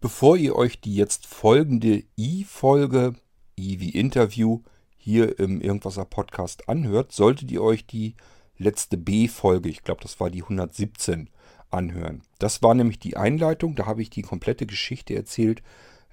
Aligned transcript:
Bevor 0.00 0.38
ihr 0.38 0.56
euch 0.56 0.80
die 0.80 0.94
jetzt 0.94 1.26
folgende 1.26 2.04
I-Folge, 2.16 3.16
I 3.58 3.80
wie 3.80 3.90
Interview, 3.90 4.62
hier 4.96 5.38
im 5.38 5.60
Irgendwaser 5.60 6.06
Podcast 6.06 6.70
anhört, 6.70 7.12
solltet 7.12 7.50
ihr 7.50 7.62
euch 7.62 7.86
die 7.86 8.14
letzte 8.56 8.96
B-Folge, 8.96 9.68
ich 9.68 9.82
glaube, 9.82 10.00
das 10.00 10.18
war 10.18 10.30
die 10.30 10.42
117, 10.42 11.28
anhören. 11.70 12.22
Das 12.38 12.62
war 12.62 12.74
nämlich 12.74 12.98
die 12.98 13.18
Einleitung, 13.18 13.76
da 13.76 13.84
habe 13.84 14.00
ich 14.00 14.08
die 14.08 14.22
komplette 14.22 14.64
Geschichte 14.64 15.14
erzählt, 15.14 15.62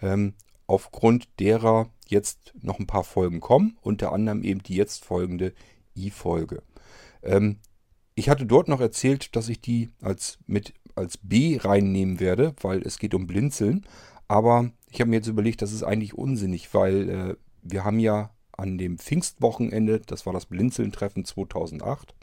ähm, 0.01 0.33
aufgrund 0.67 1.29
derer 1.39 1.89
jetzt 2.07 2.53
noch 2.59 2.79
ein 2.79 2.87
paar 2.87 3.05
Folgen 3.05 3.39
kommen, 3.39 3.77
unter 3.81 4.11
anderem 4.11 4.43
eben 4.43 4.61
die 4.61 4.75
jetzt 4.75 5.05
folgende 5.05 5.53
I-Folge. 5.95 6.61
Ähm, 7.23 7.59
ich 8.15 8.27
hatte 8.29 8.45
dort 8.45 8.67
noch 8.67 8.81
erzählt, 8.81 9.35
dass 9.35 9.47
ich 9.47 9.61
die 9.61 9.91
als 10.01 10.39
mit 10.45 10.73
als 10.97 11.17
B 11.17 11.57
reinnehmen 11.57 12.19
werde, 12.19 12.53
weil 12.61 12.81
es 12.81 12.99
geht 12.99 13.13
um 13.13 13.27
Blinzeln. 13.27 13.85
Aber 14.27 14.71
ich 14.89 14.99
habe 14.99 15.09
mir 15.09 15.17
jetzt 15.17 15.27
überlegt, 15.27 15.61
das 15.61 15.71
ist 15.71 15.83
eigentlich 15.83 16.13
unsinnig, 16.13 16.73
weil 16.73 17.09
äh, 17.09 17.35
wir 17.61 17.83
haben 17.83 17.99
ja 17.99 18.31
an 18.51 18.77
dem 18.77 18.97
Pfingstwochenende, 18.97 19.99
das 19.99 20.25
war 20.25 20.33
das 20.33 20.47
Blinzeln-Treffen 20.47 21.25
2008, 21.25 22.13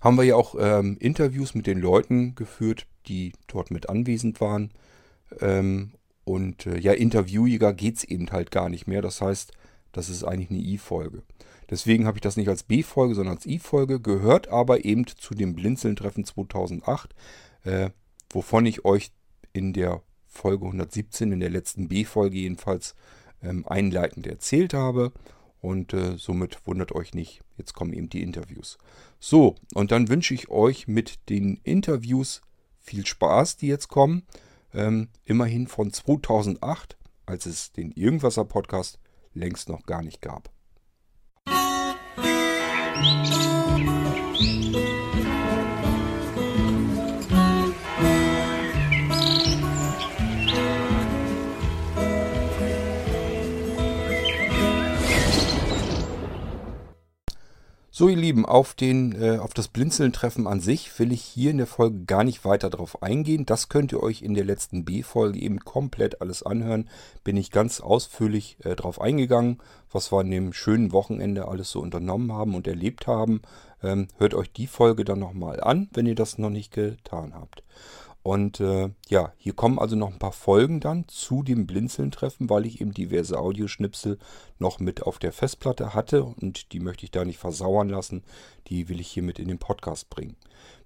haben 0.00 0.16
wir 0.16 0.24
ja 0.24 0.36
auch 0.36 0.54
ähm, 0.58 0.96
Interviews 1.00 1.54
mit 1.54 1.66
den 1.66 1.78
Leuten 1.78 2.34
geführt, 2.34 2.86
die 3.06 3.32
dort 3.46 3.70
mit 3.70 3.88
anwesend 3.88 4.40
waren. 4.40 4.70
Ähm, 5.40 5.92
und 6.24 6.66
äh, 6.66 6.78
ja, 6.78 6.92
Interviewjäger 6.92 7.72
geht 7.72 7.96
es 7.96 8.04
eben 8.04 8.30
halt 8.30 8.50
gar 8.50 8.68
nicht 8.68 8.86
mehr. 8.86 9.02
Das 9.02 9.20
heißt, 9.20 9.52
das 9.92 10.08
ist 10.08 10.24
eigentlich 10.24 10.50
eine 10.50 10.60
I-Folge. 10.60 11.22
Deswegen 11.70 12.06
habe 12.06 12.18
ich 12.18 12.22
das 12.22 12.36
nicht 12.36 12.48
als 12.48 12.62
B-Folge, 12.62 13.14
sondern 13.14 13.36
als 13.36 13.46
I-Folge, 13.46 14.00
gehört 14.00 14.48
aber 14.48 14.84
eben 14.84 15.06
zu 15.06 15.34
dem 15.34 15.54
Blinzeln-Treffen 15.54 16.24
2008, 16.24 17.14
äh, 17.64 17.90
wovon 18.30 18.66
ich 18.66 18.84
euch 18.84 19.10
in 19.52 19.72
der 19.72 20.02
Folge 20.26 20.64
117, 20.64 21.32
in 21.32 21.40
der 21.40 21.50
letzten 21.50 21.88
B-Folge 21.88 22.38
jedenfalls, 22.38 22.94
ähm, 23.42 23.66
einleitend 23.66 24.26
erzählt 24.26 24.74
habe. 24.74 25.12
Und 25.60 25.92
äh, 25.92 26.16
somit 26.16 26.66
wundert 26.66 26.92
euch 26.92 27.14
nicht, 27.14 27.42
jetzt 27.56 27.74
kommen 27.74 27.92
eben 27.92 28.08
die 28.08 28.22
Interviews. 28.22 28.78
So, 29.18 29.56
und 29.74 29.90
dann 29.90 30.08
wünsche 30.08 30.34
ich 30.34 30.48
euch 30.48 30.86
mit 30.86 31.28
den 31.28 31.60
Interviews 31.64 32.42
viel 32.80 33.04
Spaß, 33.04 33.56
die 33.56 33.66
jetzt 33.66 33.88
kommen. 33.88 34.22
Ähm, 34.72 35.08
immerhin 35.24 35.66
von 35.66 35.92
2008, 35.92 36.96
als 37.26 37.46
es 37.46 37.72
den 37.72 37.90
Irgendwasser 37.90 38.44
Podcast 38.44 39.00
längst 39.34 39.68
noch 39.68 39.82
gar 39.84 40.02
nicht 40.02 40.22
gab. 40.22 40.50
Thank 43.00 43.30
you. 43.30 43.47
So 57.98 58.08
ihr 58.08 58.14
Lieben, 58.14 58.46
auf, 58.46 58.74
den, 58.74 59.20
äh, 59.20 59.38
auf 59.38 59.54
das 59.54 59.66
Blinzeln-Treffen 59.66 60.46
an 60.46 60.60
sich 60.60 60.96
will 61.00 61.10
ich 61.10 61.20
hier 61.20 61.50
in 61.50 61.56
der 61.56 61.66
Folge 61.66 62.04
gar 62.04 62.22
nicht 62.22 62.44
weiter 62.44 62.70
drauf 62.70 63.02
eingehen. 63.02 63.44
Das 63.44 63.68
könnt 63.68 63.90
ihr 63.90 64.00
euch 64.00 64.22
in 64.22 64.34
der 64.34 64.44
letzten 64.44 64.84
B-Folge 64.84 65.40
eben 65.40 65.58
komplett 65.58 66.22
alles 66.22 66.44
anhören. 66.44 66.88
Bin 67.24 67.36
ich 67.36 67.50
ganz 67.50 67.80
ausführlich 67.80 68.56
äh, 68.62 68.76
drauf 68.76 69.00
eingegangen, 69.00 69.58
was 69.90 70.12
wir 70.12 70.20
an 70.20 70.30
dem 70.30 70.52
schönen 70.52 70.92
Wochenende 70.92 71.48
alles 71.48 71.72
so 71.72 71.80
unternommen 71.80 72.32
haben 72.32 72.54
und 72.54 72.68
erlebt 72.68 73.08
haben. 73.08 73.42
Ähm, 73.82 74.06
hört 74.16 74.34
euch 74.34 74.52
die 74.52 74.68
Folge 74.68 75.04
dann 75.04 75.18
nochmal 75.18 75.60
an, 75.60 75.88
wenn 75.92 76.06
ihr 76.06 76.14
das 76.14 76.38
noch 76.38 76.50
nicht 76.50 76.72
getan 76.72 77.34
habt. 77.34 77.64
Und 78.22 78.60
äh, 78.60 78.90
ja, 79.08 79.32
hier 79.38 79.54
kommen 79.54 79.78
also 79.78 79.96
noch 79.96 80.12
ein 80.12 80.18
paar 80.18 80.32
Folgen 80.32 80.80
dann 80.80 81.06
zu 81.08 81.42
dem 81.42 81.66
Blinzeln-Treffen, 81.66 82.50
weil 82.50 82.66
ich 82.66 82.80
eben 82.80 82.92
diverse 82.92 83.38
Audioschnipsel 83.38 84.18
noch 84.58 84.80
mit 84.80 85.02
auf 85.02 85.18
der 85.18 85.32
Festplatte 85.32 85.94
hatte 85.94 86.24
und 86.24 86.72
die 86.72 86.80
möchte 86.80 87.04
ich 87.04 87.10
da 87.10 87.24
nicht 87.24 87.38
versauern 87.38 87.88
lassen. 87.88 88.22
Die 88.66 88.88
will 88.88 89.00
ich 89.00 89.08
hier 89.08 89.22
mit 89.22 89.38
in 89.38 89.48
den 89.48 89.58
Podcast 89.58 90.10
bringen. 90.10 90.36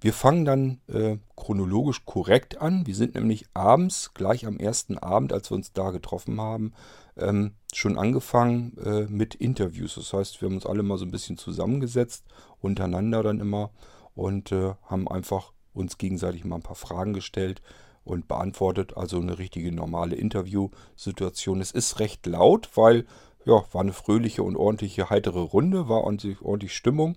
Wir 0.01 0.13
fangen 0.13 0.45
dann 0.45 0.81
äh, 0.89 1.17
chronologisch 1.37 2.05
korrekt 2.05 2.61
an. 2.61 2.87
Wir 2.87 2.95
sind 2.95 3.15
nämlich 3.15 3.47
abends, 3.55 4.13
gleich 4.15 4.47
am 4.47 4.59
ersten 4.59 4.99
Abend, 4.99 5.33
als 5.33 5.51
wir 5.51 5.57
uns 5.57 5.73
da 5.73 5.91
getroffen 5.91 6.41
haben, 6.41 6.73
ähm, 7.17 7.53
schon 7.73 7.99
angefangen 7.99 8.77
äh, 8.79 9.07
mit 9.09 9.35
Interviews. 9.35 9.95
Das 9.95 10.13
heißt, 10.13 10.41
wir 10.41 10.49
haben 10.49 10.57
uns 10.57 10.67
alle 10.67 10.83
mal 10.83 10.99
so 10.99 11.05
ein 11.05 11.11
bisschen 11.11 11.39
zusammengesetzt, 11.39 12.25
untereinander 12.61 13.23
dann 13.23 13.41
immer 13.41 13.71
und 14.15 14.53
äh, 14.53 14.75
haben 14.85 15.09
einfach 15.09 15.53
uns 15.73 15.99
gegenseitig 15.99 16.45
mal 16.45 16.57
ein 16.57 16.63
paar 16.63 16.77
Fragen 16.77 17.13
gestellt 17.13 17.63
und 18.05 18.29
beantwortet. 18.29 18.97
Also 18.97 19.21
eine 19.21 19.39
richtige 19.39 19.73
normale 19.73 20.17
Interviewsituation. 20.17 21.61
Es 21.61 21.71
ist 21.71 22.01
recht 22.01 22.27
laut, 22.27 22.71
weil 22.75 23.07
ja, 23.45 23.65
war 23.73 23.81
eine 23.81 23.93
fröhliche 23.93 24.43
und 24.43 24.57
ordentliche, 24.57 25.11
heitere 25.11 25.41
Runde, 25.41 25.89
war 25.89 26.05
ordentlich, 26.05 26.41
ordentlich 26.43 26.75
Stimmung. 26.75 27.17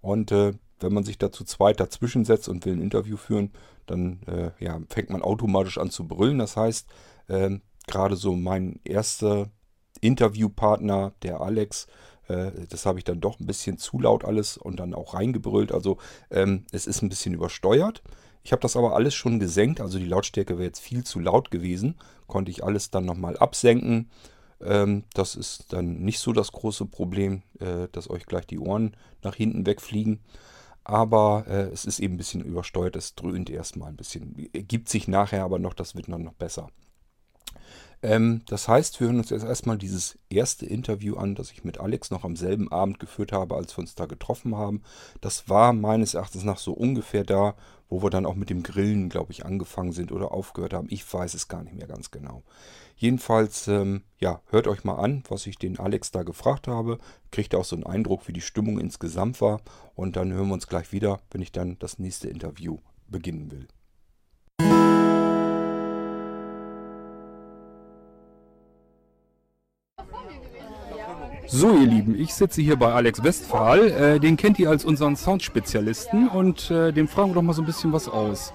Und 0.00 0.32
äh, 0.32 0.52
wenn 0.80 0.92
man 0.92 1.04
sich 1.04 1.18
dazu 1.18 1.44
zweit 1.44 1.80
dazwischen 1.80 2.24
setzt 2.24 2.48
und 2.48 2.64
will 2.64 2.74
ein 2.74 2.82
Interview 2.82 3.16
führen, 3.16 3.52
dann 3.86 4.20
äh, 4.26 4.50
ja, 4.62 4.78
fängt 4.88 5.10
man 5.10 5.22
automatisch 5.22 5.78
an 5.78 5.90
zu 5.90 6.06
brüllen. 6.06 6.38
Das 6.38 6.56
heißt, 6.56 6.88
äh, 7.28 7.58
gerade 7.86 8.16
so 8.16 8.34
mein 8.34 8.80
erster 8.84 9.50
Interviewpartner, 10.00 11.12
der 11.22 11.40
Alex, 11.40 11.86
das 12.26 12.86
habe 12.86 12.98
ich 12.98 13.04
dann 13.04 13.20
doch 13.20 13.38
ein 13.38 13.46
bisschen 13.46 13.78
zu 13.78 13.98
laut 13.98 14.24
alles 14.24 14.56
und 14.56 14.80
dann 14.80 14.94
auch 14.94 15.14
reingebrüllt. 15.14 15.72
Also 15.72 15.98
ähm, 16.30 16.64
es 16.72 16.86
ist 16.86 17.02
ein 17.02 17.08
bisschen 17.08 17.34
übersteuert. 17.34 18.02
Ich 18.42 18.52
habe 18.52 18.60
das 18.60 18.76
aber 18.76 18.94
alles 18.94 19.14
schon 19.14 19.40
gesenkt, 19.40 19.80
also 19.80 19.98
die 19.98 20.04
Lautstärke 20.04 20.58
wäre 20.58 20.66
jetzt 20.66 20.80
viel 20.80 21.02
zu 21.02 21.18
laut 21.18 21.50
gewesen. 21.50 21.96
Konnte 22.26 22.50
ich 22.50 22.62
alles 22.62 22.90
dann 22.90 23.06
nochmal 23.06 23.38
absenken. 23.38 24.10
Ähm, 24.60 25.04
das 25.14 25.34
ist 25.34 25.72
dann 25.72 26.00
nicht 26.00 26.18
so 26.18 26.32
das 26.32 26.52
große 26.52 26.86
Problem, 26.86 27.42
äh, 27.58 27.88
dass 27.92 28.10
euch 28.10 28.26
gleich 28.26 28.46
die 28.46 28.58
Ohren 28.58 28.96
nach 29.22 29.34
hinten 29.34 29.66
wegfliegen. 29.66 30.20
Aber 30.84 31.46
äh, 31.48 31.68
es 31.72 31.86
ist 31.86 31.98
eben 31.98 32.14
ein 32.14 32.18
bisschen 32.18 32.42
übersteuert, 32.42 32.96
es 32.96 33.14
dröhnt 33.14 33.48
erstmal 33.48 33.88
ein 33.88 33.96
bisschen. 33.96 34.34
Gibt 34.52 34.90
sich 34.90 35.08
nachher 35.08 35.42
aber 35.42 35.58
noch, 35.58 35.72
das 35.72 35.94
wird 35.94 36.08
dann 36.08 36.24
noch 36.24 36.34
besser. 36.34 36.68
Ähm, 38.04 38.42
das 38.44 38.68
heißt, 38.68 39.00
wir 39.00 39.06
hören 39.06 39.16
uns 39.16 39.30
jetzt 39.30 39.46
erstmal 39.46 39.78
dieses 39.78 40.18
erste 40.28 40.66
Interview 40.66 41.16
an, 41.16 41.34
das 41.34 41.50
ich 41.50 41.64
mit 41.64 41.80
Alex 41.80 42.10
noch 42.10 42.22
am 42.22 42.36
selben 42.36 42.70
Abend 42.70 43.00
geführt 43.00 43.32
habe, 43.32 43.56
als 43.56 43.74
wir 43.74 43.80
uns 43.80 43.94
da 43.94 44.04
getroffen 44.04 44.58
haben. 44.58 44.82
Das 45.22 45.48
war 45.48 45.72
meines 45.72 46.12
Erachtens 46.12 46.44
nach 46.44 46.58
so 46.58 46.74
ungefähr 46.74 47.24
da, 47.24 47.54
wo 47.88 48.02
wir 48.02 48.10
dann 48.10 48.26
auch 48.26 48.34
mit 48.34 48.50
dem 48.50 48.62
Grillen, 48.62 49.08
glaube 49.08 49.32
ich, 49.32 49.46
angefangen 49.46 49.92
sind 49.92 50.12
oder 50.12 50.32
aufgehört 50.32 50.74
haben. 50.74 50.88
Ich 50.90 51.10
weiß 51.10 51.32
es 51.32 51.48
gar 51.48 51.62
nicht 51.62 51.76
mehr 51.76 51.86
ganz 51.86 52.10
genau. 52.10 52.42
Jedenfalls, 52.94 53.68
ähm, 53.68 54.02
ja, 54.18 54.42
hört 54.50 54.68
euch 54.68 54.84
mal 54.84 54.96
an, 54.96 55.22
was 55.30 55.46
ich 55.46 55.56
den 55.56 55.78
Alex 55.78 56.10
da 56.10 56.24
gefragt 56.24 56.68
habe. 56.68 56.98
Kriegt 57.30 57.54
auch 57.54 57.64
so 57.64 57.74
einen 57.74 57.86
Eindruck, 57.86 58.28
wie 58.28 58.34
die 58.34 58.42
Stimmung 58.42 58.78
insgesamt 58.78 59.40
war. 59.40 59.62
Und 59.94 60.16
dann 60.16 60.30
hören 60.30 60.48
wir 60.48 60.54
uns 60.54 60.68
gleich 60.68 60.92
wieder, 60.92 61.20
wenn 61.30 61.40
ich 61.40 61.52
dann 61.52 61.78
das 61.78 61.98
nächste 61.98 62.28
Interview 62.28 62.76
beginnen 63.08 63.50
will. 63.50 63.66
So, 71.46 71.76
ihr 71.76 71.86
Lieben, 71.86 72.18
ich 72.18 72.34
sitze 72.34 72.62
hier 72.62 72.76
bei 72.76 72.92
Alex 72.92 73.22
Westphal. 73.22 73.90
Äh, 73.90 74.20
den 74.20 74.36
kennt 74.36 74.58
ihr 74.58 74.70
als 74.70 74.84
unseren 74.84 75.14
Soundspezialisten 75.14 76.28
und 76.28 76.70
äh, 76.70 76.92
dem 76.92 77.06
fragen 77.06 77.30
wir 77.30 77.34
doch 77.34 77.42
mal 77.42 77.52
so 77.52 77.62
ein 77.62 77.66
bisschen 77.66 77.92
was 77.92 78.08
aus. 78.08 78.52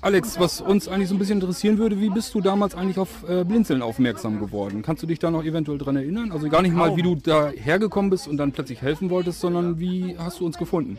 Alex, 0.00 0.38
was 0.38 0.60
uns 0.60 0.86
eigentlich 0.86 1.08
so 1.08 1.14
ein 1.14 1.18
bisschen 1.18 1.40
interessieren 1.40 1.78
würde, 1.78 2.00
wie 2.00 2.10
bist 2.10 2.34
du 2.34 2.40
damals 2.40 2.74
eigentlich 2.74 2.98
auf 2.98 3.28
äh, 3.28 3.44
Blinzeln 3.44 3.82
aufmerksam 3.82 4.38
geworden? 4.38 4.82
Kannst 4.82 5.02
du 5.02 5.06
dich 5.06 5.18
da 5.18 5.30
noch 5.30 5.42
eventuell 5.42 5.78
dran 5.78 5.96
erinnern? 5.96 6.30
Also 6.30 6.48
gar 6.48 6.62
nicht 6.62 6.74
mal, 6.74 6.96
wie 6.96 7.02
du 7.02 7.16
da 7.16 7.48
hergekommen 7.48 8.10
bist 8.10 8.28
und 8.28 8.36
dann 8.36 8.52
plötzlich 8.52 8.82
helfen 8.82 9.10
wolltest, 9.10 9.40
sondern 9.40 9.80
wie 9.80 10.16
hast 10.18 10.40
du 10.40 10.46
uns 10.46 10.58
gefunden? 10.58 10.98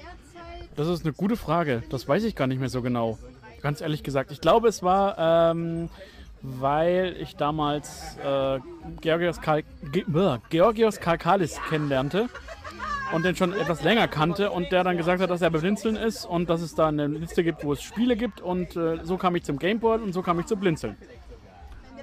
Das 0.76 0.88
ist 0.88 1.06
eine 1.06 1.14
gute 1.14 1.38
Frage. 1.38 1.84
Das 1.90 2.08
weiß 2.08 2.24
ich 2.24 2.36
gar 2.36 2.48
nicht 2.48 2.60
mehr 2.60 2.70
so 2.70 2.82
genau. 2.82 3.18
Ganz 3.62 3.82
ehrlich 3.82 4.04
gesagt. 4.04 4.32
Ich 4.32 4.42
glaube, 4.42 4.68
es 4.68 4.84
war 4.84 5.52
ähm, 5.52 5.90
weil 6.42 7.16
ich 7.20 7.36
damals 7.36 8.18
äh, 8.24 8.60
Georgios, 9.02 9.42
Kal 9.42 9.64
Ge 9.92 10.06
Georgios 10.50 11.00
Kalkalis 11.00 11.60
kennenlernte 11.70 12.30
und 13.14 13.26
den 13.26 13.36
schon 13.36 13.54
etwas 13.54 13.84
länger 13.84 14.08
kannte 14.08 14.52
und 14.52 14.72
der 14.72 14.84
dann 14.84 14.98
gesagt 14.98 15.22
hat, 15.22 15.30
dass 15.30 15.42
er 15.42 15.50
bei 15.50 15.60
Blinzeln 15.60 15.96
ist 15.96 16.26
und 16.26 16.50
dass 16.50 16.62
es 16.62 16.76
da 16.76 16.88
eine 16.88 17.08
Liste 17.08 17.44
gibt, 17.44 17.64
wo 17.64 17.74
es 17.74 17.82
Spiele 17.82 18.16
gibt 18.16 18.42
und 18.42 18.76
äh, 18.76 19.00
so 19.04 19.18
kam 19.18 19.36
ich 19.36 19.44
zum 19.44 19.58
Gameboard 19.58 20.02
und 20.02 20.14
so 20.14 20.22
kam 20.22 20.40
ich 20.40 20.46
zu 20.46 20.56
Blinzeln. 20.56 20.96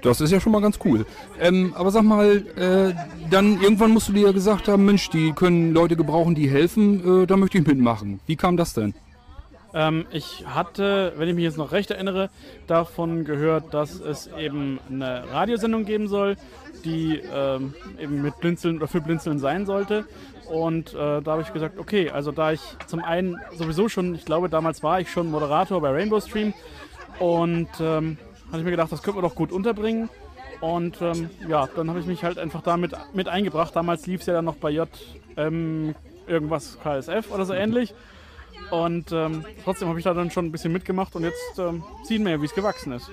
Das 0.01 0.21
ist 0.21 0.31
ja 0.31 0.39
schon 0.39 0.51
mal 0.51 0.61
ganz 0.61 0.77
cool. 0.85 1.05
Ähm, 1.39 1.73
aber 1.75 1.91
sag 1.91 2.03
mal, 2.03 2.43
äh, 2.55 2.93
dann 3.31 3.59
irgendwann 3.61 3.91
musst 3.91 4.09
du 4.09 4.13
dir 4.13 4.27
ja 4.27 4.31
gesagt 4.31 4.67
haben, 4.67 4.85
Mensch, 4.85 5.09
die 5.09 5.31
können 5.31 5.73
Leute 5.73 5.95
gebrauchen, 5.95 6.35
die 6.35 6.49
helfen, 6.49 7.23
äh, 7.23 7.25
da 7.25 7.35
möchte 7.35 7.57
ich 7.57 7.65
mitmachen. 7.65 8.19
Wie 8.27 8.35
kam 8.35 8.57
das 8.57 8.73
denn? 8.73 8.93
Ähm, 9.77 10.07
ich 10.11 10.43
hatte, 10.47 11.13
wenn 11.17 11.29
ich 11.29 11.35
mich 11.35 11.43
jetzt 11.43 11.57
noch 11.57 11.71
recht 11.71 11.91
erinnere, 11.91 12.31
davon 12.65 13.25
gehört, 13.25 13.75
dass 13.75 13.99
es 13.99 14.27
eben 14.35 14.79
eine 14.89 15.31
Radiosendung 15.31 15.85
geben 15.85 16.07
soll, 16.07 16.35
die 16.83 17.21
ähm, 17.31 17.75
eben 17.99 18.23
mit 18.23 18.39
Blinzeln 18.39 18.77
oder 18.77 18.87
für 18.87 19.01
Blinzeln 19.01 19.37
sein 19.37 19.67
sollte. 19.67 20.05
Und 20.49 20.95
äh, 20.95 21.21
da 21.21 21.31
habe 21.33 21.43
ich 21.43 21.53
gesagt, 21.53 21.77
okay, 21.77 22.09
also 22.09 22.31
da 22.31 22.53
ich 22.53 22.61
zum 22.87 23.03
einen 23.03 23.37
sowieso 23.55 23.87
schon, 23.87 24.15
ich 24.15 24.25
glaube 24.25 24.49
damals 24.49 24.81
war 24.81 24.99
ich 24.99 25.11
schon 25.11 25.29
Moderator 25.29 25.79
bei 25.79 25.91
Rainbow 25.91 26.21
Stream 26.21 26.55
und 27.19 27.69
ähm, 27.79 28.17
hatte 28.47 28.57
ich 28.57 28.63
mir 28.63 28.71
gedacht, 28.71 28.91
das 28.91 29.03
könnte 29.03 29.21
man 29.21 29.29
doch 29.29 29.35
gut 29.35 29.51
unterbringen. 29.51 30.09
Und 30.59 30.99
ähm, 31.03 31.29
ja, 31.47 31.69
dann 31.75 31.87
habe 31.89 31.99
ich 31.99 32.07
mich 32.07 32.23
halt 32.23 32.39
einfach 32.39 32.63
damit 32.63 32.93
mit 33.13 33.27
eingebracht. 33.27 33.75
Damals 33.75 34.07
lief 34.07 34.21
es 34.21 34.25
ja 34.25 34.33
dann 34.33 34.45
noch 34.45 34.55
bei 34.55 34.71
JM 34.71 35.93
irgendwas 36.25 36.79
KSF 36.81 37.31
oder 37.31 37.45
so 37.45 37.53
ähnlich. 37.53 37.93
Und 38.71 39.11
ähm, 39.11 39.45
trotzdem 39.63 39.87
habe 39.87 39.99
ich 39.99 40.03
da 40.03 40.13
dann 40.13 40.31
schon 40.31 40.45
ein 40.45 40.51
bisschen 40.51 40.73
mitgemacht 40.73 41.15
und 41.15 41.23
jetzt 41.23 41.59
ähm, 41.59 41.83
sehen 42.03 42.23
wir 42.25 42.33
ja, 42.33 42.41
wie 42.41 42.45
es 42.45 42.53
gewachsen 42.53 42.93
ist. 42.93 43.11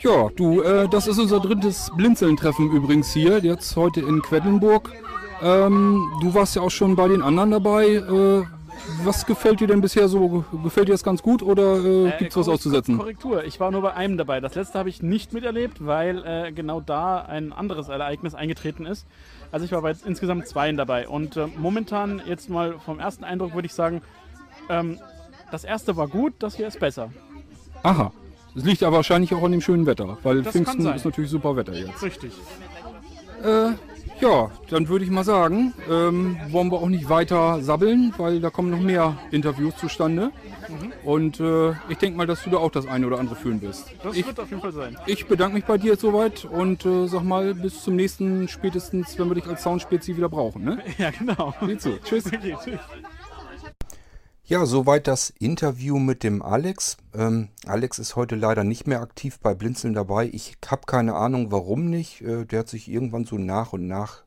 Ja, 0.00 0.28
du, 0.36 0.60
äh, 0.60 0.88
das 0.88 1.06
ist 1.06 1.18
unser 1.18 1.40
drittes 1.40 1.90
Blinzeln-Treffen 1.96 2.70
übrigens 2.70 3.12
hier, 3.12 3.38
jetzt 3.38 3.74
heute 3.76 4.00
in 4.00 4.20
Quedlinburg. 4.20 4.92
Ähm, 5.42 6.12
du 6.20 6.34
warst 6.34 6.56
ja 6.56 6.62
auch 6.62 6.70
schon 6.70 6.96
bei 6.96 7.08
den 7.08 7.22
anderen 7.22 7.50
dabei. 7.50 7.86
Äh, 7.86 8.44
was 9.02 9.24
gefällt 9.24 9.60
dir 9.60 9.66
denn 9.66 9.80
bisher 9.80 10.08
so? 10.08 10.44
Gefällt 10.62 10.88
dir 10.88 10.92
das 10.92 11.02
ganz 11.02 11.22
gut 11.22 11.42
oder 11.42 11.76
äh, 11.84 12.12
gibt 12.18 12.32
es 12.32 12.36
was 12.36 12.48
auszusetzen? 12.48 12.98
Korrektur, 12.98 13.44
ich 13.44 13.60
war 13.60 13.70
nur 13.70 13.82
bei 13.82 13.94
einem 13.94 14.18
dabei. 14.18 14.40
Das 14.40 14.54
letzte 14.54 14.78
habe 14.78 14.88
ich 14.88 15.02
nicht 15.02 15.32
miterlebt, 15.32 15.84
weil 15.84 16.24
äh, 16.24 16.52
genau 16.52 16.80
da 16.80 17.22
ein 17.22 17.52
anderes 17.52 17.88
Ereignis 17.88 18.34
eingetreten 18.34 18.84
ist. 18.86 19.06
Also 19.52 19.64
ich 19.64 19.72
war 19.72 19.82
bei 19.82 19.94
insgesamt 20.04 20.46
zweien 20.48 20.76
dabei. 20.76 21.08
Und 21.08 21.36
äh, 21.36 21.46
momentan, 21.56 22.20
jetzt 22.26 22.50
mal 22.50 22.74
vom 22.84 22.98
ersten 22.98 23.24
Eindruck, 23.24 23.54
würde 23.54 23.66
ich 23.66 23.74
sagen, 23.74 24.02
ähm, 24.68 24.98
das 25.50 25.64
erste 25.64 25.96
war 25.96 26.08
gut, 26.08 26.34
das 26.38 26.56
hier 26.56 26.68
ist 26.68 26.80
besser. 26.80 27.10
Aha. 27.82 28.12
Das 28.54 28.64
liegt 28.64 28.82
aber 28.82 28.96
wahrscheinlich 28.96 29.34
auch 29.34 29.42
an 29.42 29.52
dem 29.52 29.60
schönen 29.60 29.86
Wetter, 29.86 30.18
weil 30.22 30.42
das 30.42 30.52
Pfingsten 30.52 30.86
ist 30.86 31.04
natürlich 31.04 31.30
super 31.30 31.56
Wetter 31.56 31.74
jetzt. 31.74 32.02
Richtig. 32.02 32.32
Äh, 33.42 33.72
ja, 34.20 34.50
dann 34.70 34.88
würde 34.88 35.04
ich 35.04 35.10
mal 35.10 35.24
sagen, 35.24 35.74
ähm, 35.90 36.36
wollen 36.50 36.70
wir 36.70 36.78
auch 36.78 36.88
nicht 36.88 37.08
weiter 37.08 37.60
sabbeln, 37.62 38.14
weil 38.16 38.40
da 38.40 38.50
kommen 38.50 38.70
noch 38.70 38.80
mehr 38.80 39.16
Interviews 39.32 39.76
zustande. 39.76 40.30
Mhm. 40.68 40.92
Und 41.04 41.40
äh, 41.40 41.72
ich 41.88 41.98
denke 41.98 42.16
mal, 42.16 42.26
dass 42.26 42.44
du 42.44 42.50
da 42.50 42.58
auch 42.58 42.70
das 42.70 42.86
eine 42.86 43.06
oder 43.06 43.18
andere 43.18 43.34
führen 43.36 43.60
wirst. 43.60 43.92
Das 44.02 44.16
ich, 44.16 44.26
wird 44.26 44.38
auf 44.38 44.48
jeden 44.48 44.62
Fall 44.62 44.72
sein. 44.72 44.96
Ich 45.06 45.26
bedanke 45.26 45.56
mich 45.56 45.64
bei 45.64 45.78
dir 45.78 45.92
jetzt 45.92 46.00
soweit 46.00 46.44
und 46.44 46.86
äh, 46.86 47.06
sag 47.08 47.22
mal, 47.22 47.54
bis 47.54 47.82
zum 47.82 47.96
nächsten 47.96 48.48
spätestens, 48.48 49.18
wenn 49.18 49.28
wir 49.28 49.34
dich 49.34 49.46
als 49.46 49.62
Soundspezi 49.62 50.16
wieder 50.16 50.28
brauchen. 50.28 50.64
Ne? 50.64 50.78
Ja, 50.98 51.10
genau. 51.10 51.54
Sieh 51.66 51.76
zu. 51.76 51.98
Tschüss. 52.02 52.26
Okay, 52.26 52.56
tschüss. 52.62 52.80
Ja, 54.46 54.66
soweit 54.66 55.06
das 55.06 55.30
Interview 55.30 55.98
mit 55.98 56.22
dem 56.22 56.42
Alex. 56.42 56.98
Ähm, 57.14 57.48
Alex 57.64 57.98
ist 57.98 58.14
heute 58.14 58.36
leider 58.36 58.62
nicht 58.62 58.86
mehr 58.86 59.00
aktiv 59.00 59.38
bei 59.40 59.54
Blinzeln 59.54 59.94
dabei. 59.94 60.28
Ich 60.30 60.58
habe 60.66 60.82
keine 60.84 61.14
Ahnung, 61.14 61.50
warum 61.50 61.88
nicht. 61.88 62.20
Äh, 62.20 62.44
der 62.44 62.58
hat 62.58 62.68
sich 62.68 62.90
irgendwann 62.90 63.24
so 63.24 63.38
nach 63.38 63.72
und 63.72 63.86
nach 63.86 64.22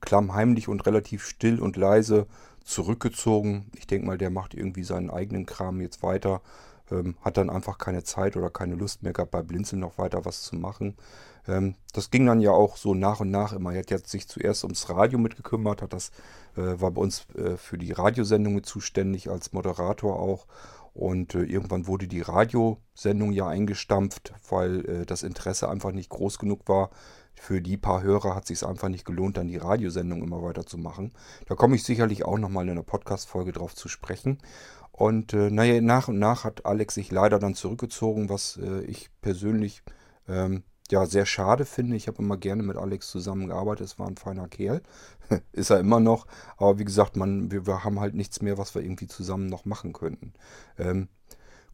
klammheimlich 0.00 0.68
und 0.68 0.86
relativ 0.86 1.22
still 1.26 1.60
und 1.60 1.76
leise 1.76 2.26
zurückgezogen. 2.64 3.66
Ich 3.76 3.86
denke 3.86 4.06
mal, 4.06 4.16
der 4.16 4.30
macht 4.30 4.54
irgendwie 4.54 4.84
seinen 4.84 5.10
eigenen 5.10 5.44
Kram 5.44 5.82
jetzt 5.82 6.02
weiter. 6.02 6.40
Ähm, 6.90 7.16
hat 7.20 7.36
dann 7.36 7.50
einfach 7.50 7.76
keine 7.76 8.02
Zeit 8.04 8.38
oder 8.38 8.48
keine 8.48 8.74
Lust 8.74 9.02
mehr 9.02 9.12
gehabt, 9.12 9.32
bei 9.32 9.42
Blinzeln 9.42 9.80
noch 9.80 9.98
weiter 9.98 10.24
was 10.24 10.40
zu 10.44 10.56
machen. 10.56 10.96
Ähm, 11.48 11.74
das 11.92 12.10
ging 12.10 12.26
dann 12.26 12.40
ja 12.40 12.52
auch 12.52 12.76
so 12.76 12.94
nach 12.94 13.20
und 13.20 13.30
nach 13.30 13.52
immer. 13.52 13.72
Er 13.72 13.80
hat 13.80 13.90
jetzt 13.90 14.10
sich 14.10 14.28
zuerst 14.28 14.64
ums 14.64 14.88
Radio 14.90 15.18
mitgekümmert, 15.18 15.82
hat 15.82 15.92
das 15.92 16.10
äh, 16.56 16.80
war 16.80 16.90
bei 16.90 17.00
uns 17.00 17.26
äh, 17.34 17.56
für 17.56 17.78
die 17.78 17.92
Radiosendung 17.92 18.54
mit 18.54 18.66
zuständig, 18.66 19.30
als 19.30 19.52
Moderator 19.52 20.20
auch. 20.20 20.46
Und 20.94 21.34
äh, 21.34 21.42
irgendwann 21.44 21.86
wurde 21.86 22.08
die 22.08 22.22
Radiosendung 22.22 23.32
ja 23.32 23.48
eingestampft, 23.48 24.34
weil 24.48 24.84
äh, 24.84 25.06
das 25.06 25.22
Interesse 25.22 25.68
einfach 25.68 25.92
nicht 25.92 26.10
groß 26.10 26.38
genug 26.38 26.68
war. 26.68 26.90
Für 27.34 27.62
die 27.62 27.76
paar 27.76 28.02
Hörer 28.02 28.34
hat 28.34 28.50
es 28.50 28.60
sich 28.60 28.68
einfach 28.68 28.88
nicht 28.88 29.04
gelohnt, 29.04 29.36
dann 29.36 29.46
die 29.46 29.58
Radiosendung 29.58 30.22
immer 30.22 30.42
weiter 30.42 30.66
zu 30.66 30.76
machen. 30.76 31.12
Da 31.46 31.54
komme 31.54 31.76
ich 31.76 31.84
sicherlich 31.84 32.24
auch 32.24 32.36
nochmal 32.36 32.64
in 32.64 32.70
einer 32.70 32.82
Podcast-Folge 32.82 33.52
drauf 33.52 33.76
zu 33.76 33.88
sprechen. 33.88 34.38
Und 34.90 35.32
äh, 35.32 35.50
naja, 35.50 35.80
nach 35.80 36.08
und 36.08 36.18
nach 36.18 36.42
hat 36.42 36.66
Alex 36.66 36.94
sich 36.94 37.12
leider 37.12 37.38
dann 37.38 37.54
zurückgezogen, 37.54 38.28
was 38.28 38.58
äh, 38.60 38.80
ich 38.80 39.10
persönlich 39.20 39.84
ähm, 40.26 40.64
ja 40.92 41.06
sehr 41.06 41.26
schade 41.26 41.64
finde. 41.64 41.96
Ich 41.96 42.08
habe 42.08 42.22
immer 42.22 42.36
gerne 42.36 42.62
mit 42.62 42.76
Alex 42.76 43.10
zusammengearbeitet. 43.10 43.86
Es 43.86 43.98
war 43.98 44.08
ein 44.08 44.16
feiner 44.16 44.48
Kerl. 44.48 44.82
ist 45.52 45.70
er 45.70 45.80
immer 45.80 46.00
noch. 46.00 46.26
Aber 46.56 46.78
wie 46.78 46.84
gesagt, 46.84 47.16
man, 47.16 47.50
wir, 47.50 47.66
wir, 47.66 47.84
haben 47.84 48.00
halt 48.00 48.14
nichts 48.14 48.42
mehr, 48.42 48.58
was 48.58 48.74
wir 48.74 48.82
irgendwie 48.82 49.06
zusammen 49.06 49.46
noch 49.46 49.64
machen 49.64 49.92
könnten. 49.92 50.32
Ähm, 50.78 51.08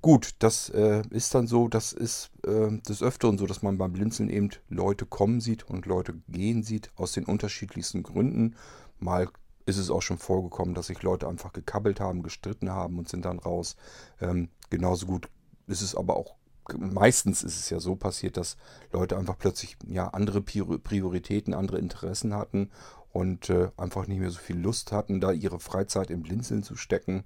gut, 0.03 0.35
das 0.41 0.69
äh, 0.71 1.03
ist 1.11 1.35
dann 1.35 1.47
so, 1.47 1.69
das 1.69 1.93
ist 1.93 2.31
äh, 2.47 2.79
des 2.83 3.03
Öfteren 3.03 3.39
so, 3.39 3.47
dass 3.47 3.63
man 3.63 3.79
beim 3.79 3.93
Blinzeln 3.93 4.29
eben 4.29 4.51
Leute 4.69 5.07
kommen 5.07 5.41
sieht 5.41 5.65
und 5.65 5.87
Leute 5.87 6.15
gehen 6.29 6.63
sieht, 6.63 6.91
aus 6.97 7.13
den 7.13 7.25
unterschiedlichsten 7.25 8.03
Gründen. 8.03 8.57
Mal 8.99 9.29
ist 9.67 9.79
es 9.79 9.91
auch 9.91 10.03
schon 10.03 10.19
vorgekommen, 10.19 10.75
dass 10.75 10.89
sich 10.89 11.03
Leute 11.03 11.27
einfach 11.29 11.53
gekabbelt 11.53 12.01
haben, 12.01 12.23
gestritten 12.23 12.71
haben 12.71 12.99
und 12.99 13.09
sind 13.09 13.25
dann 13.25 13.39
raus. 13.39 13.77
Ähm, 14.21 14.51
genauso 14.71 15.07
gut 15.07 15.29
ist 15.67 15.81
es 15.81 15.95
aber 15.95 16.17
auch 16.17 16.35
meistens 16.77 17.43
ist 17.43 17.59
es 17.59 17.71
ja 17.71 17.81
so 17.81 17.97
passiert, 17.97 18.37
dass 18.37 18.57
Leute 18.93 19.17
einfach 19.17 19.39
plötzlich 19.39 19.77
ja 19.87 20.09
andere 20.09 20.41
Prioritäten, 20.41 21.55
andere 21.55 21.79
Interessen 21.79 22.35
hatten 22.35 22.71
und 23.13 23.51
äh, 23.51 23.69
einfach 23.77 24.07
nicht 24.07 24.19
mehr 24.19 24.31
so 24.31 24.39
viel 24.39 24.59
Lust 24.59 24.93
hatten, 24.93 25.21
da 25.21 25.31
ihre 25.31 25.61
Freizeit 25.61 26.11
im 26.11 26.23
Blinzeln 26.23 26.63
zu 26.63 26.77
stecken. 26.77 27.25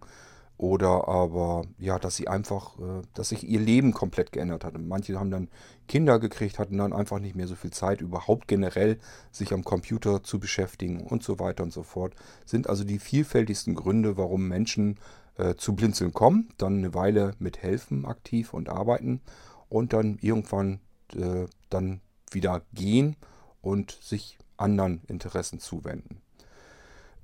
Oder 0.59 1.07
aber, 1.07 1.63
ja, 1.79 2.01
dass 2.01 2.17
sie 2.17 2.27
einfach, 2.27 2.77
äh, 2.81 3.03
dass 3.15 3.29
sich 3.29 3.49
ihr 3.49 3.61
Leben 3.61 3.95
komplett 3.95 4.33
geändert 4.33 4.65
hat. 4.65 4.77
Manche 4.77 5.19
haben 5.19 5.31
dann 5.31 5.49
Kinder 5.87 6.19
gekriegt, 6.19 6.59
hatten 6.59 6.77
dann 6.77 6.93
einfach 6.93 7.21
nicht 7.21 7.37
mehr 7.37 7.47
so 7.47 7.55
viel 7.55 7.71
Zeit, 7.71 8.01
überhaupt 8.01 8.49
generell 8.49 8.99
sich 9.31 9.53
am 9.53 9.63
Computer 9.63 10.25
zu 10.25 10.41
beschäftigen 10.41 11.01
und 11.01 11.23
so 11.23 11.39
weiter 11.39 11.63
und 11.63 11.73
so 11.73 11.85
fort. 11.85 12.15
Sind 12.45 12.69
also 12.69 12.83
die 12.83 12.99
vielfältigsten 12.99 13.77
Gründe, 13.77 14.17
warum 14.17 14.49
Menschen 14.49 14.99
äh, 15.39 15.55
zu 15.55 15.75
Blinzeln 15.75 16.13
kommen, 16.13 16.51
dann 16.59 16.79
eine 16.79 16.95
Weile 16.95 17.35
mithelfen, 17.39 18.05
aktiv 18.05 18.53
und 18.53 18.69
arbeiten 18.69 19.21
und 19.69 19.93
dann 19.93 20.19
irgendwann 20.21 20.81
äh, 21.15 21.47
dann 21.71 22.01
wieder 22.31 22.63
gehen 22.75 23.17
und 23.63 23.99
sich 24.03 24.39
anderen 24.57 25.03
Interessen 25.09 25.61
zuwenden. 25.61 26.21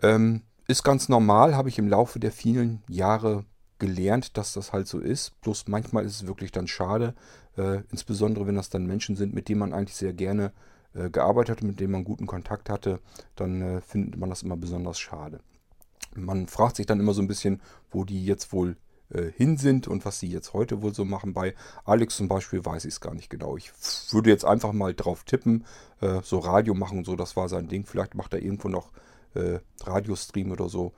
Ähm, 0.02 0.42
ist 0.66 0.82
ganz 0.82 1.08
normal, 1.08 1.56
habe 1.56 1.68
ich 1.68 1.78
im 1.78 1.88
Laufe 1.88 2.18
der 2.18 2.32
vielen 2.32 2.82
Jahre 2.88 3.44
gelernt, 3.78 4.36
dass 4.36 4.54
das 4.54 4.72
halt 4.72 4.86
so 4.86 4.98
ist. 4.98 5.38
Bloß 5.42 5.68
manchmal 5.68 6.04
ist 6.04 6.22
es 6.22 6.26
wirklich 6.26 6.52
dann 6.52 6.66
schade, 6.66 7.14
äh, 7.56 7.82
insbesondere 7.90 8.46
wenn 8.46 8.54
das 8.54 8.70
dann 8.70 8.86
Menschen 8.86 9.16
sind, 9.16 9.34
mit 9.34 9.48
denen 9.48 9.60
man 9.60 9.74
eigentlich 9.74 9.96
sehr 9.96 10.12
gerne 10.12 10.52
äh, 10.94 11.10
gearbeitet 11.10 11.56
hat, 11.56 11.64
mit 11.64 11.80
denen 11.80 11.92
man 11.92 12.04
guten 12.04 12.26
Kontakt 12.26 12.70
hatte, 12.70 13.00
dann 13.36 13.60
äh, 13.60 13.80
findet 13.80 14.16
man 14.16 14.30
das 14.30 14.42
immer 14.42 14.56
besonders 14.56 14.98
schade. 14.98 15.40
Man 16.16 16.48
fragt 16.48 16.76
sich 16.76 16.86
dann 16.86 17.00
immer 17.00 17.14
so 17.14 17.22
ein 17.22 17.28
bisschen, 17.28 17.60
wo 17.90 18.04
die 18.04 18.24
jetzt 18.24 18.52
wohl 18.52 18.76
äh, 19.10 19.30
hin 19.30 19.56
sind 19.56 19.86
und 19.88 20.04
was 20.04 20.18
sie 20.18 20.28
jetzt 20.28 20.52
heute 20.54 20.82
wohl 20.82 20.94
so 20.94 21.04
machen. 21.04 21.34
Bei 21.34 21.54
Alex 21.84 22.16
zum 22.16 22.28
Beispiel 22.28 22.64
weiß 22.64 22.84
ich 22.84 22.94
es 22.94 23.00
gar 23.00 23.14
nicht 23.14 23.30
genau. 23.30 23.56
Ich 23.56 23.72
würde 24.12 24.30
jetzt 24.30 24.44
einfach 24.44 24.72
mal 24.72 24.94
drauf 24.94 25.24
tippen, 25.24 25.64
äh, 26.00 26.20
so 26.22 26.38
Radio 26.38 26.74
machen 26.74 26.98
und 26.98 27.04
so, 27.04 27.16
das 27.16 27.36
war 27.36 27.48
sein 27.48 27.68
Ding. 27.68 27.86
Vielleicht 27.86 28.14
macht 28.14 28.32
er 28.32 28.42
irgendwo 28.42 28.68
noch 28.68 28.92
äh, 29.34 29.58
Radiostream 29.84 30.52
oder 30.52 30.68
so. 30.68 30.92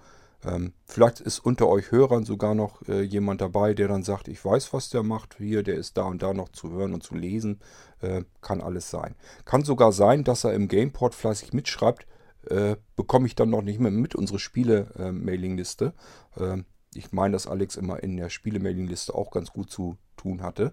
Ähm, 0.44 0.73
vielleicht 0.85 1.20
ist 1.20 1.40
unter 1.40 1.66
euch 1.68 1.90
Hörern 1.90 2.25
sogar 2.25 2.54
noch 2.54 2.87
äh, 2.88 3.02
jemand 3.02 3.40
dabei, 3.40 3.75
der 3.75 3.88
dann 3.88 4.02
sagt, 4.02 4.28
ich 4.28 4.44
weiß, 4.44 4.73
was 4.73 4.90
der 4.90 5.02
macht 5.02 5.37
hier, 5.38 5.62
der 5.62 5.76
ist 5.76 5.96
da 5.96 6.02
und 6.02 6.23
da 6.23 6.35
noch 6.35 6.50
zu 6.50 6.70
hören 6.70 6.94
und 6.94 7.02
zu 7.02 7.14
lesen. 7.14 7.61
Äh, 8.00 8.23
kann 8.42 8.61
alles 8.61 8.90
sein. 8.90 9.16
Kann 9.44 9.64
sogar 9.64 9.92
sein, 9.92 10.25
dass 10.25 10.44
er 10.44 10.54
im 10.54 10.68
Gameport 10.68 11.14
fleißig 11.14 11.52
mitschreibt, 11.52 12.06
äh, 12.50 12.76
bekomme 12.96 13.26
ich 13.26 13.34
dann 13.34 13.50
noch 13.50 13.62
nicht 13.62 13.80
mehr 13.80 13.90
mit 13.90 14.14
unsere 14.14 14.38
Spiele-Mailingliste. 14.38 15.94
Äh, 16.36 16.58
ich 16.94 17.12
meine, 17.12 17.32
dass 17.32 17.46
Alex 17.46 17.76
immer 17.76 18.02
in 18.02 18.16
der 18.16 18.30
Spiele-Mailingliste 18.30 19.14
auch 19.14 19.30
ganz 19.30 19.52
gut 19.52 19.70
zu 19.70 19.96
tun 20.16 20.42
hatte. 20.42 20.72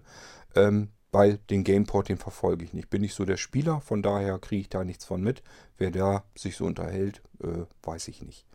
Ähm, 0.54 0.88
weil 1.14 1.38
den 1.48 1.62
Gameport, 1.62 2.08
den 2.08 2.18
verfolge 2.18 2.64
ich 2.64 2.72
nicht. 2.72 2.90
Bin 2.90 3.04
ich 3.04 3.14
so 3.14 3.24
der 3.24 3.36
Spieler, 3.36 3.80
von 3.80 4.02
daher 4.02 4.38
kriege 4.40 4.62
ich 4.62 4.68
da 4.68 4.82
nichts 4.82 5.04
von 5.04 5.22
mit. 5.22 5.44
Wer 5.78 5.92
da 5.92 6.24
sich 6.34 6.56
so 6.56 6.66
unterhält, 6.66 7.22
äh, 7.40 7.66
weiß 7.84 8.08
ich 8.08 8.20
nicht. 8.20 8.46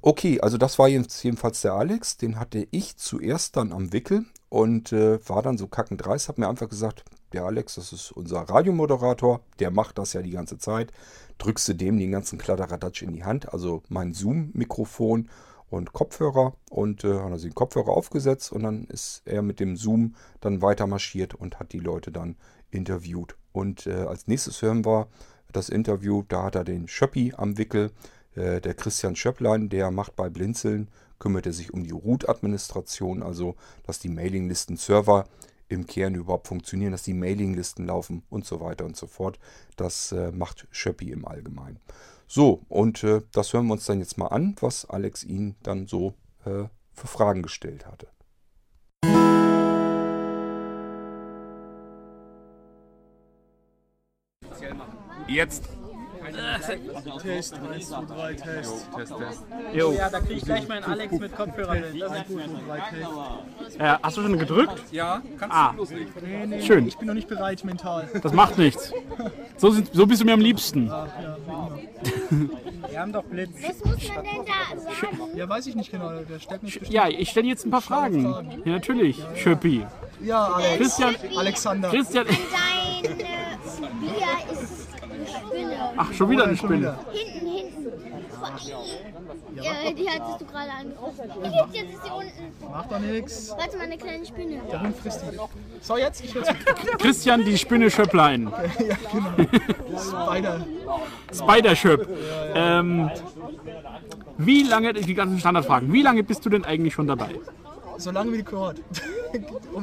Okay, 0.00 0.40
also 0.40 0.56
das 0.56 0.78
war 0.78 0.88
jetzt 0.88 1.22
jedenfalls 1.22 1.60
der 1.60 1.74
Alex. 1.74 2.16
Den 2.16 2.40
hatte 2.40 2.66
ich 2.70 2.96
zuerst 2.96 3.56
dann 3.56 3.72
am 3.72 3.92
Wickel 3.92 4.24
und 4.48 4.92
äh, 4.92 5.20
war 5.28 5.42
dann 5.42 5.58
so 5.58 5.68
kackendreist. 5.68 6.28
Hab 6.28 6.38
mir 6.38 6.48
einfach 6.48 6.70
gesagt, 6.70 7.04
der 7.32 7.44
Alex, 7.44 7.74
das 7.76 7.92
ist 7.92 8.12
unser 8.12 8.40
Radiomoderator, 8.40 9.40
der 9.58 9.70
macht 9.70 9.98
das 9.98 10.12
ja 10.12 10.22
die 10.22 10.30
ganze 10.30 10.58
Zeit. 10.58 10.92
Drückst 11.38 11.68
du 11.68 11.74
dem 11.74 11.98
den 11.98 12.12
ganzen 12.12 12.38
Kladderadatsch 12.38 13.02
in 13.02 13.12
die 13.12 13.24
Hand, 13.24 13.52
also 13.52 13.82
mein 13.88 14.12
Zoom-Mikrofon 14.12 15.28
und 15.70 15.92
Kopfhörer 15.92 16.54
und 16.70 17.04
äh, 17.04 17.18
hat 17.18 17.34
sich 17.38 17.50
den 17.50 17.54
Kopfhörer 17.54 17.88
aufgesetzt 17.88 18.52
und 18.52 18.62
dann 18.62 18.84
ist 18.84 19.22
er 19.24 19.42
mit 19.42 19.58
dem 19.58 19.76
Zoom 19.76 20.14
dann 20.40 20.60
weiter 20.60 20.86
marschiert 20.86 21.34
und 21.34 21.58
hat 21.58 21.72
die 21.72 21.80
Leute 21.80 22.12
dann 22.12 22.36
interviewt. 22.70 23.36
Und 23.52 23.86
äh, 23.86 23.92
als 23.92 24.26
nächstes 24.26 24.60
hören 24.62 24.84
wir 24.84 25.08
das 25.50 25.68
Interview, 25.68 26.24
da 26.28 26.44
hat 26.44 26.54
er 26.54 26.64
den 26.64 26.88
Schöppi 26.88 27.32
am 27.36 27.58
Wickel, 27.58 27.90
äh, 28.34 28.60
der 28.60 28.74
Christian 28.74 29.16
Schöpplein, 29.16 29.68
der 29.68 29.90
macht 29.90 30.16
bei 30.16 30.28
Blinzeln, 30.28 30.88
kümmert 31.18 31.46
er 31.46 31.52
sich 31.52 31.72
um 31.72 31.84
die 31.84 31.92
Root-Administration, 31.92 33.22
also 33.22 33.54
dass 33.86 33.98
die 33.98 34.08
Mailinglisten-Server 34.08 35.24
im 35.72 35.86
Kern 35.86 36.14
überhaupt 36.14 36.48
funktionieren, 36.48 36.92
dass 36.92 37.02
die 37.02 37.14
Mailinglisten 37.14 37.86
laufen 37.86 38.22
und 38.30 38.44
so 38.44 38.60
weiter 38.60 38.84
und 38.84 38.96
so 38.96 39.06
fort. 39.06 39.38
Das 39.76 40.12
äh, 40.12 40.30
macht 40.32 40.66
Schöppi 40.70 41.10
im 41.10 41.26
Allgemeinen. 41.26 41.80
So, 42.26 42.62
und 42.68 43.02
äh, 43.04 43.22
das 43.32 43.52
hören 43.52 43.66
wir 43.66 43.74
uns 43.74 43.86
dann 43.86 43.98
jetzt 43.98 44.18
mal 44.18 44.28
an, 44.28 44.56
was 44.60 44.88
Alex 44.88 45.24
ihn 45.24 45.56
dann 45.62 45.86
so 45.86 46.14
äh, 46.44 46.64
für 46.92 47.06
Fragen 47.06 47.42
gestellt 47.42 47.86
hatte. 47.86 48.08
Jetzt 55.28 55.68
Test, 56.32 57.54
1, 57.54 57.88
2, 57.88 58.04
3, 58.04 58.34
Test. 58.34 58.86
Test, 58.96 59.12
Test. 59.18 59.42
Jo. 59.74 59.92
Ja, 59.92 60.10
da 60.10 60.20
krieg 60.20 60.38
ich 60.38 60.44
gleich 60.44 60.66
meinen 60.68 60.84
Alex 60.84 61.12
mit 61.18 61.34
Kopfhörer 61.36 61.74
hin. 61.74 61.98
Das 61.98 62.12
ist 62.12 62.18
1, 62.18 62.26
2, 62.28 62.34
3, 62.68 62.80
Test. 63.66 63.80
Äh, 63.80 63.94
hast 64.02 64.16
du 64.16 64.22
schon 64.22 64.38
gedrückt? 64.38 64.82
Ja, 64.90 65.22
kannst 65.38 65.56
Ah. 65.56 65.70
du 65.72 65.78
loslegen. 65.78 66.12
Nee, 66.22 66.46
nee, 66.46 66.62
Schön. 66.62 66.86
Ich 66.86 66.96
bin 66.96 67.06
noch 67.08 67.14
nicht 67.14 67.28
bereit 67.28 67.64
mental. 67.64 68.08
Das 68.22 68.32
macht 68.32 68.58
nichts. 68.58 68.92
So, 69.56 69.70
sind, 69.70 69.90
so 69.92 70.06
bist 70.06 70.20
du 70.20 70.24
mir 70.26 70.32
am 70.34 70.40
liebsten. 70.40 70.88
Wir 72.90 73.00
haben 73.00 73.12
doch 73.12 73.24
Blitz. 73.24 73.50
Was 73.62 73.78
muss 73.84 74.08
man 74.08 74.24
denn 74.24 74.44
da 74.46 74.80
sagen? 74.80 75.36
Ja, 75.36 75.48
weiß 75.48 75.66
ich 75.66 75.74
nicht 75.76 75.90
genau. 75.90 76.10
Der 76.10 76.38
stellt 76.38 76.62
mich 76.62 76.78
bestimmt. 76.78 76.92
Ja, 76.94 77.08
ich 77.08 77.30
stelle 77.30 77.46
jetzt 77.48 77.64
ein 77.66 77.70
paar 77.70 77.80
Fragen. 77.82 78.24
Ja, 78.64 78.72
natürlich. 78.72 79.22
Schöppi. 79.36 79.86
Ja, 80.20 80.44
Alex. 80.46 80.76
Christian, 80.76 81.14
Alexander. 81.36 81.90
Christian. 81.90 82.26
Dein 82.26 83.04
äh, 83.04 83.14
Bier 84.00 84.62
ist 84.62 84.81
Spinne. 85.52 85.76
Ach, 85.96 86.12
schon 86.12 86.30
wieder 86.30 86.44
eine 86.44 86.56
Spinne. 86.56 86.98
Hinten, 87.12 87.46
hinten. 87.46 87.72
Ja, 89.56 89.92
die 89.92 90.08
hattest 90.08 90.40
du 90.40 90.46
gerade 90.46 90.70
angerufen. 90.70 91.20
Jetzt, 91.44 91.74
jetzt 91.74 91.94
ist 91.94 92.04
sie 92.04 92.10
unten. 92.10 92.70
Macht 92.70 92.90
doch 92.90 92.98
nix. 92.98 93.54
Warte 93.56 93.76
mal, 93.76 93.84
eine 93.84 93.98
kleine 93.98 94.26
Spinne. 94.26 94.60
Der 94.70 94.80
Hund 94.80 94.96
frisst 94.96 95.22
die. 95.22 95.36
So, 95.80 95.96
jetzt? 95.96 96.24
Ich 96.24 96.34
will's. 96.34 96.48
Christian, 96.98 97.44
die 97.44 97.56
Spinne 97.58 97.90
Schöpplein. 97.90 98.50
ja, 98.78 98.96
genau. 99.12 100.26
Spider. 100.26 100.66
Spider-Schöpp. 101.32 102.08
Ähm, 102.54 103.10
wie 104.38 104.62
lange, 104.64 104.94
die 104.94 105.14
ganzen 105.14 105.38
Standardfragen, 105.38 105.92
wie 105.92 106.02
lange 106.02 106.22
bist 106.24 106.44
du 106.44 106.50
denn 106.50 106.64
eigentlich 106.64 106.94
schon 106.94 107.06
dabei? 107.06 107.30
So 108.02 108.10
lange 108.10 108.32
wie 108.32 108.38
die 108.38 108.42
Kuh 108.42 108.66
hat. 108.66 108.76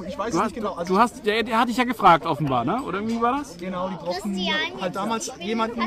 Ich 0.08 0.18
weiß 0.18 0.32
Du 0.32 0.38
es 0.38 0.44
hast, 0.44 0.44
nicht 0.50 0.56
genau. 0.56 0.74
Also, 0.74 0.94
du 0.94 1.00
hast 1.00 1.26
der, 1.26 1.42
der 1.42 1.60
hat 1.60 1.70
dich 1.70 1.78
ja 1.78 1.84
gefragt 1.84 2.24
offenbar, 2.26 2.64
ne? 2.64 2.84
Oder 2.84 3.00
irgendwie 3.00 3.20
war 3.20 3.40
das? 3.40 3.58
genau, 3.58 3.90
die 3.90 3.96
brauchten 3.96 4.38
halt 4.80 4.96
damals 4.96 5.32
ich 5.40 5.44
jemanden, 5.44 5.82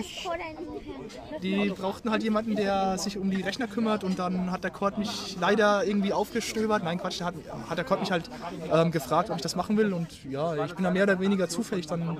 die 1.43 1.71
brauchten 1.71 2.11
halt 2.11 2.23
jemanden, 2.23 2.57
der 2.57 2.99
sich 2.99 3.19
um 3.19 3.31
die 3.31 3.43
Rechner 3.43 3.67
kümmert 3.67 4.05
und 4.05 4.19
dann 4.19 4.51
hat 4.51 4.65
der 4.65 4.71
Kurt 4.71 4.99
mich 4.99 5.37
leider 5.41 5.85
irgendwie 5.85 6.13
aufgestöbert. 6.13 6.85
Nein, 6.85 6.99
Quatsch, 6.99 7.21
hat, 7.21 7.35
hat 7.69 7.79
der 7.79 7.85
Kurt 7.85 8.01
mich 8.01 8.11
halt 8.11 8.31
ähm, 8.73 8.91
gefragt, 8.91 9.31
ob 9.31 9.37
ich 9.37 9.43
das 9.43 9.57
machen 9.57 9.77
will 9.77 9.93
und 9.93 10.09
ja, 10.31 10.65
ich 10.65 10.75
bin 10.75 10.85
da 10.85 10.91
mehr 10.91 11.05
oder 11.05 11.21
weniger 11.21 11.49
zufällig 11.49 11.87
dann 11.87 12.19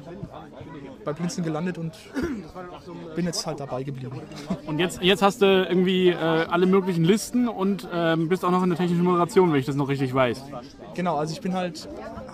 bei 1.05 1.13
Blinzeln 1.13 1.45
gelandet 1.45 1.79
und 1.79 1.93
bin 3.15 3.27
jetzt 3.27 3.47
halt 3.47 3.61
dabei 3.61 3.83
geblieben. 3.83 4.21
Und 4.67 4.79
jetzt, 4.79 5.03
jetzt 5.03 5.23
hast 5.23 5.43
du 5.43 5.47
irgendwie 5.47 6.09
äh, 6.09 6.17
alle 6.17 6.67
möglichen 6.67 7.05
Listen 7.05 7.49
und 7.49 7.89
ähm, 7.93 8.29
bist 8.29 8.45
auch 8.45 8.51
noch 8.51 8.63
in 8.63 8.71
der 8.71 8.79
technischen 8.79 9.05
Moderation, 9.05 9.53
wenn 9.53 9.61
ich 9.61 9.67
das 9.67 9.77
noch 9.77 9.89
richtig 9.89 10.15
weiß. 10.15 10.43
Genau, 10.95 11.17
also 11.17 11.33
ich 11.33 11.41
bin 11.41 11.55
halt 11.55 11.89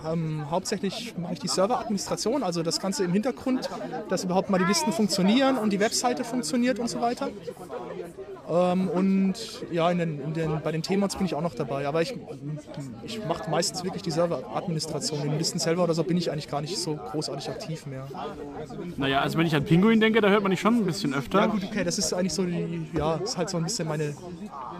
ähm, 0.05 0.49
hauptsächlich 0.49 1.13
mache 1.17 1.33
ich 1.33 1.39
die 1.39 1.47
Serveradministration, 1.47 2.43
also 2.43 2.63
das 2.63 2.79
Ganze 2.79 3.03
im 3.03 3.13
Hintergrund, 3.13 3.69
dass 4.09 4.23
überhaupt 4.23 4.49
mal 4.49 4.57
die 4.57 4.65
Listen 4.65 4.91
funktionieren 4.91 5.57
und 5.57 5.71
die 5.71 5.79
Webseite 5.79 6.23
funktioniert 6.23 6.79
und 6.79 6.89
so 6.89 7.01
weiter. 7.01 7.29
Ähm, 8.49 8.89
und 8.89 9.35
ja, 9.71 9.91
in 9.91 9.99
den, 9.99 10.21
in 10.21 10.33
den, 10.33 10.61
bei 10.61 10.71
den 10.71 10.81
Themenmods 10.81 11.15
bin 11.17 11.25
ich 11.25 11.35
auch 11.35 11.41
noch 11.41 11.53
dabei, 11.53 11.87
aber 11.87 12.01
ich, 12.01 12.15
ich 13.03 13.23
mache 13.27 13.49
meistens 13.49 13.83
wirklich 13.83 14.01
die 14.01 14.11
Serveradministration. 14.11 15.21
In 15.21 15.29
den 15.29 15.37
Listen 15.37 15.59
selber 15.59 15.83
oder 15.83 15.93
so 15.93 16.03
bin 16.03 16.17
ich 16.17 16.31
eigentlich 16.31 16.47
gar 16.47 16.61
nicht 16.61 16.77
so 16.77 16.95
großartig 16.95 17.49
aktiv 17.49 17.85
mehr. 17.85 18.07
Naja, 18.97 19.21
also 19.21 19.37
wenn 19.37 19.45
ich 19.45 19.55
an 19.55 19.65
Pinguin 19.65 19.99
denke, 19.99 20.19
da 20.21 20.29
hört 20.29 20.41
man 20.41 20.49
dich 20.49 20.59
schon 20.59 20.77
ein 20.77 20.85
bisschen 20.85 21.13
öfter. 21.13 21.41
Ja 21.41 21.45
gut, 21.45 21.63
okay, 21.63 21.83
das 21.83 21.99
ist 21.99 22.11
eigentlich 22.13 22.33
so 22.33 22.43
die, 22.43 22.87
ja, 22.93 23.15
ist 23.17 23.37
halt 23.37 23.49
so 23.49 23.57
ein 23.57 23.63
bisschen 23.63 23.87
meine, 23.87 24.15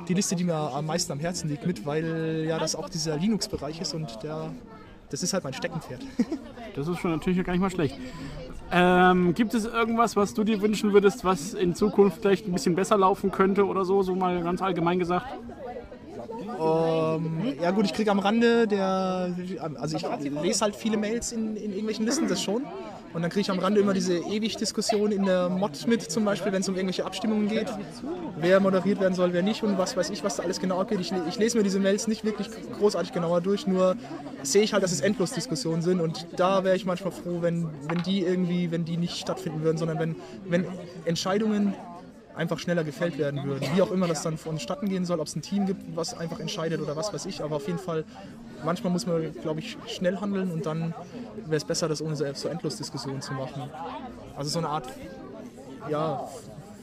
die 0.08 0.16
Liste, 0.16 0.36
die 0.36 0.46
mir 0.46 0.56
am 0.56 0.88
meisten 0.88 1.12
am 1.12 1.20
Herzen 1.20 1.48
liegt 1.50 1.68
mit, 1.68 1.86
weil 1.86 2.46
ja 2.48 2.58
das 2.58 2.76
auch 2.76 2.90
dieser 2.90 3.18
Linux-Bereich 3.18 3.82
ist 3.82 3.94
und 3.94 4.24
der, 4.24 4.52
das 5.10 5.24
ist 5.24 5.34
halt 5.34 5.44
mein 5.44 5.54
Steckenpferd. 5.54 6.02
Das 6.76 6.88
ist 6.88 7.00
schon 7.00 7.12
natürlich 7.12 7.44
gar 7.44 7.54
nicht 7.54 7.62
mal 7.62 7.70
schlecht. 7.70 7.96
Ähm, 8.72 9.34
gibt 9.34 9.54
es 9.56 9.66
irgendwas, 9.66 10.16
was 10.16 10.34
du 10.34 10.44
dir 10.44 10.62
wünschen 10.62 10.94
würdest, 10.94 11.26
was 11.26 11.54
in 11.54 11.74
Zukunft 11.74 12.22
vielleicht 12.22 12.48
ein 12.48 12.54
bisschen 12.54 12.76
besser 12.76 12.98
laufen 12.98 13.32
könnte 13.32 13.66
oder 13.66 13.84
so, 13.86 14.04
so 14.04 14.14
mal 14.16 14.42
ganz 14.44 14.62
allgemein 14.62 15.00
gesagt? 15.00 15.26
Ähm, 16.60 17.56
ja 17.62 17.72
gut, 17.72 17.86
ich 17.86 17.94
kriege 17.94 18.12
am 18.12 18.20
Rande 18.20 18.68
der, 18.68 19.34
also 19.80 19.98
ich 19.98 20.32
lese 20.42 20.62
halt 20.62 20.76
viele 20.76 20.98
Mails 20.98 21.32
in, 21.32 21.56
in 21.56 21.72
irgendwelchen 21.72 22.06
Listen, 22.06 22.28
das 22.28 22.42
schon. 22.42 22.64
Und 23.14 23.22
dann 23.24 23.32
kriege 23.32 23.42
ich 23.42 23.52
am 23.52 23.60
Rande 23.60 23.82
immer 23.82 23.94
diese 23.94 24.18
ewig 24.18 24.58
Diskussion 24.58 25.12
in 25.12 25.26
der 25.26 25.50
Mod 25.50 25.88
mit, 25.88 26.02
zum 26.12 26.26
Beispiel, 26.26 26.52
wenn 26.52 26.62
es 26.62 26.70
um 26.70 26.76
irgendwelche 26.76 27.06
Abstimmungen 27.06 27.48
geht, 27.48 27.68
wer 28.38 28.60
moderiert 28.60 29.00
werden 29.00 29.16
soll, 29.16 29.34
wer 29.34 29.42
nicht 29.42 29.64
und 29.64 29.78
was 29.78 29.98
weiß 29.98 30.12
ich, 30.12 30.24
was 30.24 30.36
da 30.36 30.44
alles 30.44 30.60
genau 30.60 30.80
abgeht. 30.80 31.00
Ich, 31.00 31.12
ich 31.28 31.40
lese 31.40 31.58
mir 31.58 31.64
diese 31.64 31.80
Mails 31.80 32.08
nicht 32.08 32.24
wirklich 32.24 32.50
großartig 32.78 33.12
genauer 33.12 33.42
durch, 33.42 33.66
nur 33.66 33.96
sehe 34.44 34.62
ich 34.62 34.74
halt, 34.74 34.84
dass 34.84 34.92
es 34.92 35.02
endlos 35.02 35.32
Diskussionen 35.32 35.82
sind 35.82 36.02
und 36.02 36.28
da 36.36 36.64
wäre 36.64 36.76
ich 36.76 36.86
manchmal 36.86 37.12
froh, 37.12 37.42
wenn, 37.42 37.68
wenn 37.88 38.04
die 38.04 38.22
irgendwie, 38.22 38.72
wenn 38.72 38.86
die 38.86 38.98
nicht 38.98 39.18
stattfinden 39.18 39.64
würden, 39.64 39.78
sondern 39.78 40.00
wenn, 40.00 40.16
wenn 40.46 40.66
Entscheidungen 41.06 41.74
einfach 42.36 42.60
schneller 42.60 42.84
gefällt 42.84 43.18
werden 43.18 43.44
würden. 43.44 43.68
Wie 43.76 43.82
auch 43.82 43.92
immer 43.92 44.08
das 44.08 44.22
dann 44.22 44.38
vonstatten 44.38 44.88
gehen 44.88 45.06
soll, 45.06 45.20
ob 45.20 45.28
es 45.28 45.36
ein 45.36 45.42
Team 45.42 45.66
gibt, 45.66 45.96
was 45.96 46.18
einfach 46.18 46.40
entscheidet 46.40 46.82
oder 46.82 46.96
was 46.96 47.14
weiß 47.14 47.26
ich. 47.26 47.44
Aber 47.44 47.58
auf 47.58 47.68
jeden 47.68 47.80
Fall, 47.80 48.06
manchmal 48.64 48.94
muss 48.94 49.06
man, 49.06 49.34
glaube 49.42 49.60
ich, 49.60 49.78
schnell 49.88 50.20
handeln 50.20 50.52
und 50.52 50.66
dann 50.66 50.94
wäre 51.46 51.58
es 51.58 51.66
besser, 51.66 51.88
das 51.88 52.02
ohne 52.02 52.16
so 52.16 52.26
so 52.34 52.48
Endlosdiskussionen 52.48 53.22
zu 53.22 53.34
machen. 53.34 53.70
Also 54.38 54.50
so 54.50 54.60
eine 54.60 54.70
Art, 54.70 54.88
ja, 55.90 56.28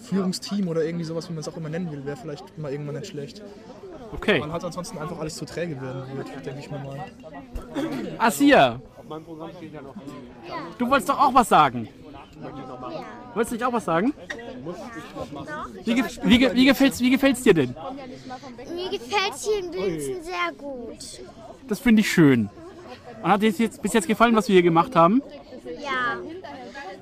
Führungsteam 0.03 0.69
oder 0.69 0.85
irgendwie 0.85 1.05
sowas, 1.05 1.29
wie 1.29 1.33
man 1.33 1.41
es 1.41 1.49
auch 1.49 1.57
immer 1.57 1.69
nennen 1.69 1.91
will, 1.91 2.05
wäre 2.05 2.17
vielleicht 2.17 2.57
mal 2.59 2.71
irgendwann 2.71 2.97
nicht 2.97 3.09
schlecht. 3.09 3.43
Okay. 4.13 4.39
Man 4.39 4.53
hat 4.53 4.65
ansonsten 4.65 4.99
einfach 4.99 5.19
alles 5.19 5.37
zu 5.37 5.45
träge 5.45 5.81
werden 5.81 6.05
wird, 6.17 6.29
denke 6.47 6.61
ich 6.61 6.71
mir 6.71 6.79
mal. 6.79 7.05
Asia, 8.19 8.81
du 10.79 10.89
wolltest 10.89 11.09
doch 11.09 11.19
auch 11.19 11.35
was 11.35 11.49
sagen. 11.49 11.89
Wolltest 13.35 13.53
du 13.53 13.55
nicht 13.57 13.65
auch 13.65 13.73
was 13.73 13.85
sagen? 13.85 14.15
Wie, 15.85 15.95
ge 15.95 16.05
wie, 16.23 16.39
ge 16.39 16.55
wie 16.55 16.65
gefällt's 16.67 17.01
wie 17.01 17.11
gefällt's 17.11 17.43
dir 17.43 17.55
denn? 17.55 17.75
Mir 18.75 18.91
gefällt 18.91 19.35
hier 19.41 19.59
in 19.59 19.71
Blinzen 19.71 20.23
sehr 20.23 20.53
gut. 20.57 21.23
Das 21.69 21.79
finde 21.79 22.01
ich 22.01 22.11
schön. 22.11 22.49
Und 23.23 23.31
hat 23.31 23.43
dir 23.43 23.51
jetzt 23.51 23.83
bis 23.83 23.93
jetzt 23.93 24.07
gefallen, 24.07 24.37
was 24.37 24.49
wir 24.49 24.55
hier 24.55 24.63
gemacht 24.63 24.95
haben? 24.95 25.23
Ja. 25.83 26.17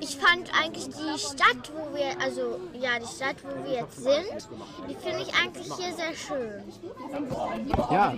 Ich 0.01 0.17
fand 0.17 0.51
eigentlich 0.61 0.87
die 0.87 1.19
Stadt, 1.19 1.73
wo 1.75 1.97
wir, 1.97 2.21
also 2.21 2.61
ja, 2.75 2.99
die 3.01 3.07
Stadt, 3.07 3.37
wo 3.43 3.65
wir 3.65 3.79
jetzt 3.79 4.03
sind, 4.03 4.49
die 4.89 4.95
finde 4.95 5.23
ich 5.23 5.33
eigentlich 5.35 5.73
hier 5.75 5.95
sehr 5.95 6.15
schön. 6.15 6.63
Ja. 7.91 8.15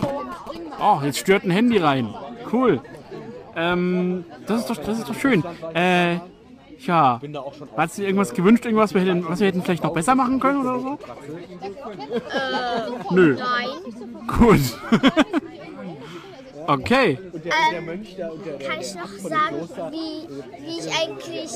Oh, 0.80 1.04
jetzt 1.04 1.18
stört 1.18 1.44
ein 1.44 1.50
Handy 1.50 1.78
rein. 1.78 2.14
Cool. 2.52 2.80
Ähm, 3.54 4.25
das 4.46 4.61
ist 4.61 4.70
doch, 4.70 4.76
das 4.76 4.99
ist 4.99 5.08
doch 5.08 5.14
schön. 5.14 5.44
Äh, 5.75 6.18
ja. 6.80 7.21
Hast 7.76 7.97
du 7.97 8.02
dir 8.02 8.09
irgendwas 8.09 8.35
gewünscht, 8.35 8.64
irgendwas, 8.64 8.95
wir 8.95 9.00
hätten, 9.00 9.28
was 9.28 9.40
wir 9.40 9.47
hätten 9.47 9.62
vielleicht 9.62 9.83
noch 9.83 9.92
besser 9.92 10.14
machen 10.14 10.40
können 10.40 10.61
oder 10.61 10.80
so? 10.80 10.99
Nö. 13.11 13.37
Nein. 13.38 13.68
Gut. 14.38 14.61
okay. 16.66 17.18
Kann 18.66 18.81
ich 18.81 18.95
noch 18.95 19.12
sagen, 19.28 19.57
wie, 19.90 20.28
wie 20.64 20.78
ich 20.78 20.88
eigentlich, 21.00 21.52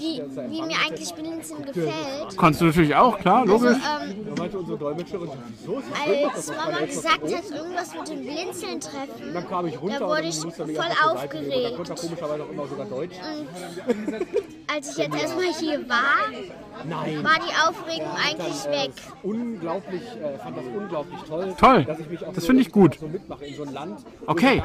wie, 0.00 0.22
wie 0.50 0.62
mir 0.62 0.76
eigentlich 0.86 1.14
Blinzen 1.14 1.64
gefällt? 1.64 2.36
Kannst 2.36 2.60
du 2.60 2.64
natürlich 2.66 2.94
auch, 2.94 3.18
klar, 3.18 3.46
logisch. 3.46 3.76
Ähm, 3.76 3.82
als 6.34 6.48
Mama 6.48 6.80
gesagt 6.80 7.22
hat, 7.22 7.50
irgendwas 7.50 7.94
mit 7.94 8.08
dem 8.08 8.20
Blinzeln 8.22 8.80
treffen, 8.80 9.34
da 9.34 9.40
wurde 10.00 10.26
ich 10.28 10.36
voll 10.38 10.92
aufgeregt. 11.04 11.78
Und 11.78 11.90
als 14.74 14.90
ich 14.90 14.96
jetzt 14.98 15.16
erstmal 15.22 15.52
hier 15.54 15.88
war, 15.88 16.28
war 17.24 17.36
die 17.36 17.54
Aufregung 17.68 18.10
eigentlich 18.12 18.64
weg. 18.66 18.90
Unglaublich, 19.22 20.02
äh, 20.02 20.38
fand 20.38 20.56
das 20.56 20.64
unglaublich 20.66 21.20
toll. 21.28 21.54
Toll. 21.58 21.84
Dass 21.84 21.98
ich 21.98 22.08
mich 22.08 22.24
auch 22.24 22.32
Das 22.32 22.44
so, 22.44 22.46
finde 22.46 22.62
ich 22.62 22.70
gut. 22.72 22.98
so 23.00 23.08
mitmache 23.08 23.44
in 23.44 23.56
so 23.56 23.64
ein 23.64 23.72
Land, 23.72 24.00
wo 24.20 24.30
Okay. 24.32 24.62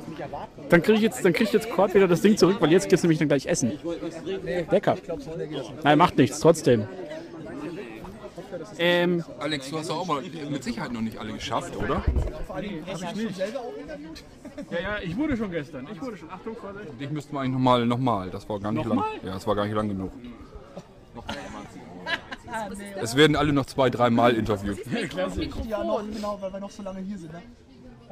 Ich 0.00 0.08
nicht 0.08 0.08
was 0.08 0.08
mich 0.08 0.20
erwartet. 0.20 0.64
Dann 0.68 0.82
kriege 0.82 0.96
ich 0.96 1.02
jetzt, 1.02 1.24
dann 1.24 1.32
krieg 1.32 1.46
ich 1.46 1.52
jetzt 1.52 1.70
Cord 1.70 1.94
wieder 1.94 2.08
das 2.08 2.20
Ding 2.22 2.36
zurück, 2.36 2.56
weil 2.60 2.72
jetzt 2.72 2.88
geht's 2.88 3.02
nämlich 3.02 3.18
dann 3.18 3.28
gleich 3.28 3.46
essen. 3.46 3.72
Lecker. 4.70 4.96
Nein, 5.82 5.98
macht 5.98 6.18
nichts, 6.18 6.40
trotzdem. 6.40 6.86
Ähm, 8.78 9.24
Alex, 9.38 9.70
du 9.70 9.78
hast 9.78 9.90
doch 9.90 9.98
auch 10.00 10.06
mal 10.06 10.22
mit 10.22 10.64
Sicherheit 10.64 10.92
noch 10.92 11.00
nicht 11.00 11.18
alle 11.18 11.32
geschafft, 11.32 11.76
oder? 11.76 12.02
ja, 14.70 14.80
ja, 14.80 14.98
ich 15.02 15.16
wurde 15.16 15.36
schon 15.36 15.50
gestern. 15.50 15.86
Ich 15.92 16.00
wurde 16.00 16.16
schon. 16.16 16.30
Achtung, 16.30 16.56
Vorsicht. 16.56 17.00
Dich 17.00 17.10
müssten 17.10 17.34
wir 17.34 17.40
eigentlich 17.40 17.52
nochmal, 17.54 17.86
nochmal. 17.86 18.30
Das 18.30 18.48
war 18.48 18.60
gar 18.60 18.72
nicht 18.72 18.86
lang. 18.86 19.02
Ja, 19.22 19.34
das 19.34 19.46
war 19.46 19.54
gar 19.54 19.64
nicht 19.64 19.74
lang 19.74 19.88
genug. 19.88 20.12
Es 23.00 23.16
werden 23.16 23.36
alle 23.36 23.52
noch 23.52 23.66
zwei, 23.66 23.90
dreimal 23.90 24.34
interviewt. 24.34 24.78
Ja, 25.68 25.82
noch, 25.82 26.02
genau, 26.04 26.38
weil 26.40 26.52
wir 26.52 26.60
noch 26.60 26.70
so 26.70 26.82
lange 26.82 27.00
hier 27.00 27.18
sind. 27.18 27.32
Ne? 27.32 27.42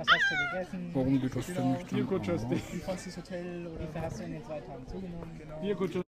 Was 0.03 0.15
hast 0.15 0.31
du 0.31 0.37
gegessen? 0.51 0.91
Warum 0.95 1.21
geht 1.21 1.37
das 1.37 1.47
denn 1.47 1.73
nicht? 1.73 1.95
Wie 1.95 2.79
fandest 2.81 3.07
du 3.07 3.11
das 3.11 3.17
Hotel? 3.19 3.67
Oder? 3.69 3.95
Wie 3.95 3.99
hast 4.01 4.19
du 4.19 4.25
in 4.25 4.33
den 4.33 4.45
zwei 4.45 4.61
Tagen 4.61 4.87
zugenommen? 4.89 5.31
Genau. 5.39 5.61
Bierkutsche. 5.61 6.03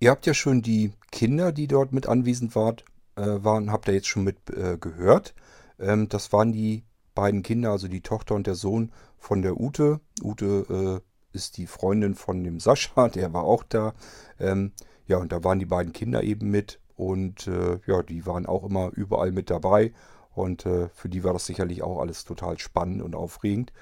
Ihr 0.00 0.10
habt 0.10 0.26
ja 0.26 0.32
schon 0.32 0.62
die 0.62 0.92
Kinder, 1.12 1.52
die 1.52 1.66
dort 1.66 1.92
mit 1.92 2.06
anwesend 2.08 2.54
wart, 2.56 2.84
äh, 3.16 3.22
waren, 3.26 3.70
habt 3.70 3.88
ihr 3.88 3.94
jetzt 3.94 4.08
schon 4.08 4.24
mit 4.24 4.38
äh, 4.50 4.78
gehört. 4.78 5.34
Ähm, 5.78 6.08
das 6.08 6.32
waren 6.32 6.52
die 6.52 6.84
beiden 7.14 7.42
Kinder, 7.42 7.72
also 7.72 7.88
die 7.88 8.00
Tochter 8.00 8.34
und 8.34 8.46
der 8.46 8.54
Sohn 8.54 8.90
von 9.18 9.42
der 9.42 9.60
Ute. 9.60 10.00
Ute 10.22 11.02
äh, 11.02 11.36
ist 11.36 11.58
die 11.58 11.66
Freundin 11.66 12.14
von 12.14 12.42
dem 12.42 12.58
Sascha, 12.58 13.08
der 13.14 13.34
war 13.34 13.44
auch 13.44 13.64
da. 13.64 13.92
Ähm, 14.40 14.72
Ja, 15.08 15.18
und 15.18 15.30
da 15.30 15.44
waren 15.44 15.58
die 15.58 15.66
beiden 15.66 15.92
Kinder 15.92 16.22
eben 16.22 16.50
mit 16.50 16.80
und 16.96 17.46
äh, 17.46 17.78
ja, 17.86 18.02
die 18.02 18.24
waren 18.26 18.46
auch 18.46 18.64
immer 18.64 18.90
überall 18.94 19.30
mit 19.30 19.50
dabei 19.50 19.92
und 20.36 20.66
äh, 20.66 20.88
für 20.90 21.08
die 21.08 21.24
war 21.24 21.32
das 21.32 21.46
sicherlich 21.46 21.82
auch 21.82 22.00
alles 22.00 22.24
total 22.24 22.58
spannend 22.58 23.02
und 23.02 23.14
aufregend. 23.14 23.72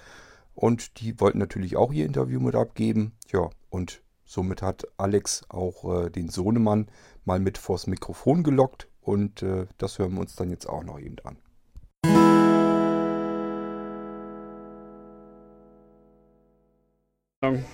Und 0.55 1.01
die 1.01 1.21
wollten 1.21 1.39
natürlich 1.39 1.77
auch 1.77 1.93
ihr 1.93 2.07
Interview 2.07 2.41
mit 2.41 2.55
abgeben. 2.55 3.13
Ja, 3.33 3.51
und 3.71 4.03
somit 4.25 4.63
hat 4.63 4.87
Alex 4.97 5.43
auch 5.49 6.05
äh, 6.05 6.11
den 6.11 6.29
Sohnemann 6.29 6.89
mal 7.25 7.41
mit 7.41 7.59
vors 7.59 7.87
Mikrofon 7.87 8.43
gelockt 8.43 8.89
und 9.01 9.43
äh, 9.43 9.67
das 9.79 9.99
hören 9.99 10.15
wir 10.15 10.21
uns 10.21 10.37
dann 10.37 10.51
jetzt 10.51 10.69
auch 10.69 10.85
noch 10.85 11.01
eben 11.01 11.17
an. 11.25 11.39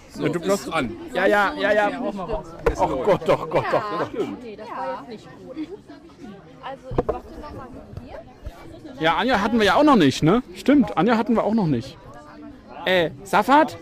So, 0.08 0.28
du 0.28 0.40
bloß 0.40 0.68
an. 0.70 0.96
Ja, 1.14 1.26
ja, 1.26 1.54
ja, 1.54 1.72
ja. 1.72 2.02
Oh 2.02 2.96
Gott, 3.04 3.28
doch, 3.28 3.48
Gott, 3.48 3.64
doch. 3.70 4.10
doch. 4.10 4.50
Ja, 8.98 9.16
Anja 9.16 9.40
hatten 9.40 9.58
wir 9.58 9.66
ja 9.66 9.74
auch 9.76 9.84
noch 9.84 9.96
nicht, 9.96 10.22
ne? 10.22 10.42
Stimmt, 10.54 10.96
Anja 10.96 11.16
hatten 11.16 11.34
wir 11.34 11.44
auch 11.44 11.54
noch 11.54 11.66
nicht. 11.66 11.96
Äh, 12.84 13.10
Safat? 13.24 13.76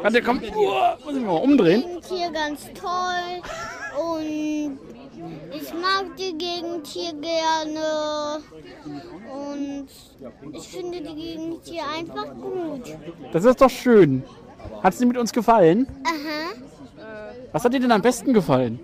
Warte, 0.00 0.22
komm. 0.22 0.40
Uah, 0.56 0.96
muss 1.04 1.16
ich 1.16 1.22
mal 1.22 1.32
umdrehen? 1.32 1.82
Gegend 1.82 2.06
hier 2.06 2.30
ganz 2.30 2.66
toll 2.74 3.42
und 4.14 4.78
ich 5.52 5.74
mag 5.74 6.16
die 6.16 6.38
Gegend 6.38 6.86
hier 6.86 7.12
gerne 7.14 8.38
und 9.32 9.88
ich 10.52 10.68
finde 10.68 11.00
die 11.00 11.14
Gegend 11.14 11.60
hier 11.64 11.82
einfach 11.88 12.32
gut. 12.34 12.96
Das 13.32 13.44
ist 13.44 13.60
doch 13.60 13.70
schön. 13.70 14.22
Hat 14.82 14.92
es 14.92 15.00
dir 15.00 15.06
mit 15.06 15.16
uns 15.16 15.32
gefallen? 15.32 15.88
Aha. 16.04 16.54
Was 17.50 17.64
hat 17.64 17.72
dir 17.72 17.80
denn 17.80 17.92
am 17.92 18.02
besten 18.02 18.32
gefallen? 18.32 18.78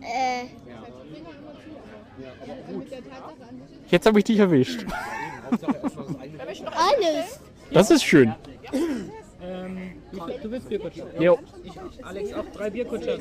Äh, 0.00 0.46
Jetzt 3.94 4.06
habe 4.06 4.18
ich 4.18 4.24
dich 4.24 4.40
erwischt. 4.40 4.84
alles. 5.52 7.38
Das 7.70 7.92
ist 7.92 8.02
schön. 8.02 8.34
Du 10.42 10.50
willst 10.50 10.68
Bierkutscher? 10.68 11.04
Jo. 11.20 11.38
Alex, 12.02 12.32
auch 12.32 12.44
drei 12.56 12.70
Bierkutscher. 12.70 13.18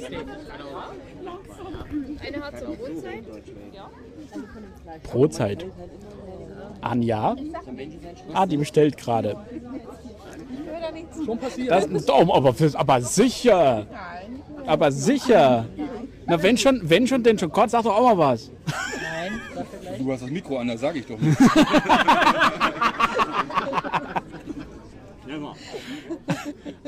Brotzeit. 5.04 5.64
Anja? 6.82 7.36
Ah, 8.34 8.48
die 8.48 8.58
bestellt 8.58 8.98
gerade. 8.98 9.38
Schon 11.24 11.38
passiert. 11.38 11.70
Das, 11.70 12.10
oh, 12.10 12.34
aber, 12.34 12.56
aber 12.74 13.02
sicher. 13.02 13.86
Aber 14.66 14.92
sicher. 14.92 15.68
Na, 16.26 16.42
wenn 16.42 16.58
schon, 16.58 16.82
wenn 16.90 17.06
schon, 17.06 17.22
denn 17.22 17.38
schon. 17.38 17.52
Gott, 17.52 17.70
sag 17.70 17.84
doch 17.84 17.96
auch 17.96 18.16
mal 18.16 18.18
was. 18.18 18.50
Du 19.98 20.12
hast 20.12 20.24
das 20.24 20.30
Mikro 20.30 20.58
an, 20.58 20.68
da 20.68 20.78
sage 20.78 21.00
ich 21.00 21.06
doch 21.06 21.20
nicht. 21.20 21.38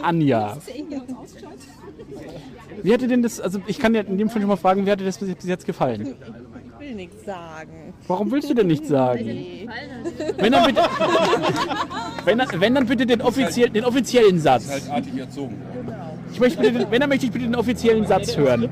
Anja. 0.01 0.57
Wie 2.83 2.93
hat 2.93 3.01
dir 3.01 3.07
denn 3.07 3.24
das, 3.24 3.39
also 3.39 3.59
ich 3.67 3.79
kann 3.79 3.93
dir 3.93 4.05
in 4.05 4.17
dem 4.17 4.29
Fall 4.29 4.41
schon 4.41 4.50
mal 4.50 4.55
fragen, 4.55 4.85
wie 4.85 4.91
hat 4.91 5.00
dir 5.00 5.05
das 5.05 5.17
bis 5.17 5.35
jetzt 5.43 5.65
gefallen? 5.65 6.15
Ich 6.74 6.79
will 6.79 6.95
nichts 6.95 7.25
sagen. 7.25 7.93
Warum 8.07 8.31
willst 8.31 8.50
du 8.50 8.53
denn 8.53 8.67
nicht 8.67 8.85
sagen? 8.85 9.67
Wenn 10.38 10.51
dann 10.51 10.67
bitte, 10.67 10.81
wenn 12.25 12.38
dann, 12.38 12.47
wenn 12.59 12.75
dann 12.75 12.85
bitte 12.85 13.05
den, 13.05 13.21
offiziell, 13.21 13.69
den 13.69 13.85
offiziellen 13.85 14.39
Satz. 14.39 14.69
Halt 14.69 14.89
artig 14.91 15.17
erzogen. 15.17 15.59
Ich 16.31 16.39
möchte 16.39 16.62
bitte, 16.62 16.91
wenn 16.91 17.00
dann 17.00 17.09
möchte 17.09 17.25
ich 17.25 17.31
bitte 17.31 17.45
den 17.45 17.55
offiziellen 17.55 18.05
Satz 18.05 18.38
hören. 18.38 18.69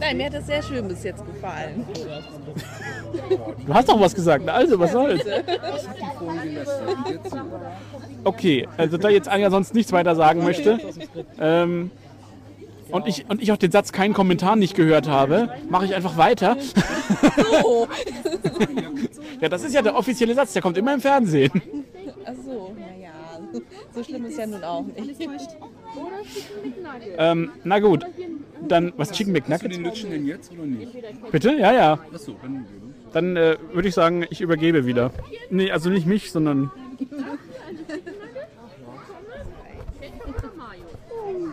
Nein, 0.00 0.16
mir 0.16 0.26
hat 0.26 0.34
das 0.34 0.46
sehr 0.46 0.62
schön 0.62 0.88
bis 0.88 1.02
jetzt 1.04 1.24
gefallen. 1.24 1.86
Du 3.66 3.74
hast 3.74 3.88
doch 3.88 4.00
was 4.00 4.14
gesagt, 4.14 4.44
na 4.46 4.52
also 4.52 4.78
was 4.78 4.92
soll's? 4.92 5.22
Okay, 8.24 8.68
also 8.76 8.96
da 8.96 9.08
jetzt 9.08 9.28
Anja 9.28 9.50
sonst 9.50 9.74
nichts 9.74 9.92
weiter 9.92 10.16
sagen 10.16 10.42
möchte 10.42 10.78
ähm, 11.38 11.90
und, 12.90 13.06
ich, 13.06 13.28
und 13.28 13.42
ich 13.42 13.52
auch 13.52 13.56
den 13.56 13.70
Satz 13.70 13.92
keinen 13.92 14.14
Kommentar 14.14 14.56
nicht 14.56 14.74
gehört 14.74 15.08
habe, 15.08 15.50
mache 15.68 15.84
ich 15.84 15.94
einfach 15.94 16.16
weiter. 16.16 16.56
So. 17.62 17.88
Ja, 19.40 19.50
das 19.50 19.62
ist 19.62 19.74
ja 19.74 19.82
der 19.82 19.94
offizielle 19.94 20.34
Satz, 20.34 20.54
der 20.54 20.62
kommt 20.62 20.78
immer 20.78 20.94
im 20.94 21.00
Fernsehen. 21.00 21.50
Ach 22.24 22.32
so, 22.46 22.74
naja. 22.78 23.60
So 23.94 24.02
schlimm 24.02 24.24
ist 24.24 24.38
ja 24.38 24.46
nun 24.46 24.64
auch 24.64 24.84
nicht. 24.84 25.20
Ähm, 27.18 27.50
na 27.64 27.78
gut, 27.80 28.04
dann 28.68 28.92
was 28.96 29.12
Chicken 29.12 29.34
Hast 29.34 29.62
du 29.62 29.68
McNuggets? 29.68 30.00
den 30.00 30.10
denn 30.10 30.26
jetzt 30.26 30.52
oder 30.52 30.64
nicht? 30.64 31.30
Bitte? 31.30 31.52
Ja, 31.52 31.72
ja. 31.72 31.98
Achso, 32.12 32.36
dann. 32.42 32.66
Dann 33.12 33.36
äh, 33.36 33.56
würde 33.72 33.88
ich 33.88 33.94
sagen, 33.94 34.26
ich 34.30 34.40
übergebe 34.40 34.86
wieder. 34.86 35.12
Nee, 35.50 35.70
also 35.70 35.88
nicht 35.90 36.06
mich, 36.06 36.32
sondern 36.32 36.72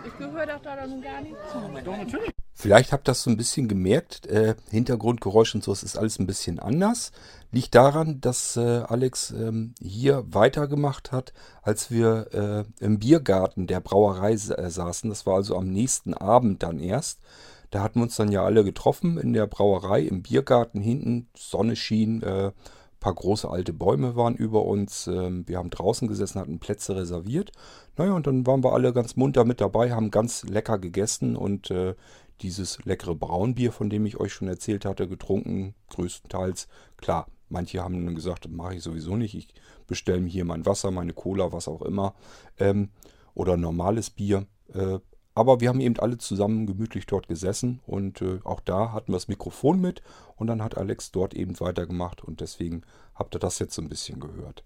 Ich 0.06 0.18
gehöre 0.18 0.46
doch 0.48 0.62
da 0.62 0.88
nun 0.88 1.02
gar 1.02 1.22
nicht 1.22 1.36
zu. 1.52 2.20
Vielleicht 2.62 2.92
habt 2.92 3.08
ihr 3.08 3.12
das 3.12 3.24
so 3.24 3.32
ein 3.32 3.38
bisschen 3.38 3.68
gemerkt. 3.68 4.28
Äh, 4.28 4.54
Hintergrundgeräusch 4.70 5.56
und 5.56 5.64
so, 5.64 5.72
es 5.72 5.82
ist 5.82 5.98
alles 5.98 6.20
ein 6.20 6.28
bisschen 6.28 6.60
anders. 6.60 7.12
Liegt 7.52 7.74
daran, 7.74 8.22
dass 8.22 8.56
äh, 8.56 8.84
Alex 8.88 9.32
ähm, 9.32 9.74
hier 9.82 10.24
weitergemacht 10.28 11.12
hat, 11.12 11.34
als 11.64 11.90
wir 11.90 12.28
äh, 12.80 12.86
im 12.86 13.00
Biergarten 13.00 13.66
der 13.66 13.80
Brauerei 13.80 14.34
äh, 14.34 14.70
saßen. 14.70 15.10
Das 15.10 15.26
war 15.26 15.38
also 15.38 15.58
am 15.58 15.72
nächsten 15.72 16.14
Abend 16.14 16.62
dann 16.62 16.80
erst. 16.80 17.22
Da 17.72 17.82
hatten 17.82 18.00
wir 18.00 18.04
uns 18.04 18.16
dann 18.16 18.32
ja 18.32 18.46
alle 18.46 18.64
getroffen 18.64 19.18
in 19.18 19.34
der 19.34 19.48
Brauerei, 19.48 20.02
im 20.02 20.22
Biergarten 20.22 20.82
hinten. 20.82 21.30
Sonne 21.36 21.76
schien, 21.76 22.22
äh, 22.22 22.52
paar 23.02 23.16
große 23.16 23.50
alte 23.50 23.74
Bäume 23.74 24.16
waren 24.16 24.36
über 24.36 24.64
uns. 24.64 25.08
Ähm, 25.08 25.44
wir 25.48 25.58
haben 25.58 25.72
draußen 25.72 26.08
gesessen, 26.08 26.40
hatten 26.40 26.60
Plätze 26.60 26.96
reserviert. 26.96 27.52
Naja, 27.98 28.14
und 28.14 28.28
dann 28.28 28.48
waren 28.48 28.64
wir 28.64 28.72
alle 28.72 28.94
ganz 28.94 29.18
munter 29.18 29.44
mit 29.44 29.60
dabei, 29.60 29.92
haben 29.92 30.12
ganz 30.12 30.44
lecker 30.44 30.78
gegessen 30.78 31.36
und 31.36 31.72
äh, 31.72 31.96
dieses 32.42 32.84
leckere 32.86 33.16
Braunbier, 33.16 33.72
von 33.72 33.90
dem 33.90 34.06
ich 34.06 34.20
euch 34.20 34.34
schon 34.34 34.48
erzählt 34.48 34.86
hatte, 34.86 35.08
getrunken, 35.08 35.76
größtenteils. 35.90 36.68
Klar, 36.98 37.28
manche 37.50 37.82
haben 37.82 38.06
dann 38.06 38.16
gesagt, 38.16 38.46
das 38.46 38.52
mache 38.52 38.76
ich 38.76 38.84
sowieso 38.84 39.16
nicht. 39.16 39.36
Ich 39.36 39.54
bestelle 39.88 40.22
mir 40.22 40.30
hier 40.30 40.46
mein 40.46 40.66
Wasser, 40.66 40.92
meine 40.92 41.14
Cola, 41.14 41.52
was 41.52 41.68
auch 41.68 41.82
immer. 41.82 42.16
Ähm, 42.58 42.90
oder 43.34 43.58
normales 43.58 44.10
Bier. 44.10 44.46
Äh, 44.74 45.00
aber 45.34 45.62
wir 45.62 45.70
haben 45.70 45.80
eben 45.80 45.98
alle 45.98 46.18
zusammen 46.18 46.68
gemütlich 46.68 47.06
dort 47.06 47.28
gesessen 47.30 47.80
und 47.86 48.22
äh, 48.22 48.40
auch 48.44 48.60
da 48.60 48.92
hatten 48.92 49.14
wir 49.14 49.16
das 49.16 49.30
Mikrofon 49.30 49.80
mit 49.80 50.02
und 50.36 50.48
dann 50.48 50.62
hat 50.62 50.78
Alex 50.78 51.12
dort 51.12 51.34
eben 51.34 51.58
weitergemacht 51.60 52.22
und 52.22 52.42
deswegen 52.42 52.82
habt 53.16 53.36
ihr 53.36 53.40
das 53.40 53.60
jetzt 53.60 53.74
so 53.74 53.82
ein 53.82 53.88
bisschen 53.88 54.20
gehört. 54.20 54.66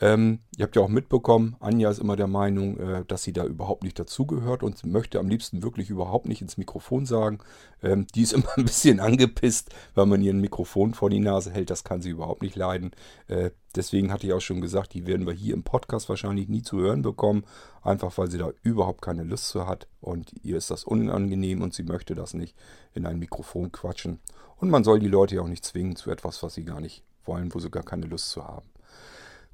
Ähm, 0.00 0.40
ihr 0.56 0.64
habt 0.64 0.76
ja 0.76 0.82
auch 0.82 0.88
mitbekommen, 0.88 1.56
Anja 1.60 1.90
ist 1.90 1.98
immer 1.98 2.16
der 2.16 2.26
Meinung, 2.26 2.78
äh, 2.78 3.04
dass 3.06 3.22
sie 3.22 3.32
da 3.32 3.44
überhaupt 3.44 3.82
nicht 3.82 3.98
dazugehört 3.98 4.62
und 4.62 4.84
möchte 4.84 5.18
am 5.18 5.28
liebsten 5.28 5.62
wirklich 5.62 5.90
überhaupt 5.90 6.26
nicht 6.26 6.42
ins 6.42 6.58
Mikrofon 6.58 7.06
sagen. 7.06 7.38
Ähm, 7.82 8.06
die 8.14 8.22
ist 8.22 8.32
immer 8.34 8.48
ein 8.56 8.64
bisschen 8.64 9.00
angepisst, 9.00 9.74
weil 9.94 10.06
man 10.06 10.22
ihr 10.22 10.32
ein 10.32 10.40
Mikrofon 10.40 10.94
vor 10.94 11.08
die 11.08 11.20
Nase 11.20 11.50
hält. 11.50 11.70
Das 11.70 11.84
kann 11.84 12.02
sie 12.02 12.10
überhaupt 12.10 12.42
nicht 12.42 12.56
leiden. 12.56 12.90
Äh, 13.28 13.50
deswegen 13.74 14.12
hatte 14.12 14.26
ich 14.26 14.32
auch 14.32 14.40
schon 14.40 14.60
gesagt, 14.60 14.92
die 14.92 15.06
werden 15.06 15.26
wir 15.26 15.32
hier 15.32 15.54
im 15.54 15.62
Podcast 15.62 16.08
wahrscheinlich 16.08 16.48
nie 16.48 16.62
zu 16.62 16.78
hören 16.78 17.02
bekommen. 17.02 17.44
Einfach 17.82 18.16
weil 18.18 18.30
sie 18.30 18.38
da 18.38 18.50
überhaupt 18.62 19.00
keine 19.00 19.22
Lust 19.22 19.48
zu 19.48 19.66
hat 19.66 19.86
und 20.00 20.32
ihr 20.42 20.56
ist 20.56 20.70
das 20.70 20.84
unangenehm 20.84 21.62
und 21.62 21.72
sie 21.72 21.84
möchte 21.84 22.14
das 22.14 22.34
nicht 22.34 22.56
in 22.94 23.06
ein 23.06 23.18
Mikrofon 23.18 23.70
quatschen. 23.70 24.20
Und 24.56 24.70
man 24.70 24.84
soll 24.84 24.98
die 24.98 25.08
Leute 25.08 25.36
ja 25.36 25.42
auch 25.42 25.48
nicht 25.48 25.64
zwingen 25.64 25.96
zu 25.96 26.10
etwas, 26.10 26.42
was 26.42 26.54
sie 26.54 26.64
gar 26.64 26.80
nicht 26.80 27.04
wollen, 27.24 27.54
wo 27.54 27.60
sie 27.60 27.70
gar 27.70 27.82
keine 27.82 28.06
Lust 28.06 28.30
zu 28.30 28.44
haben. 28.44 28.66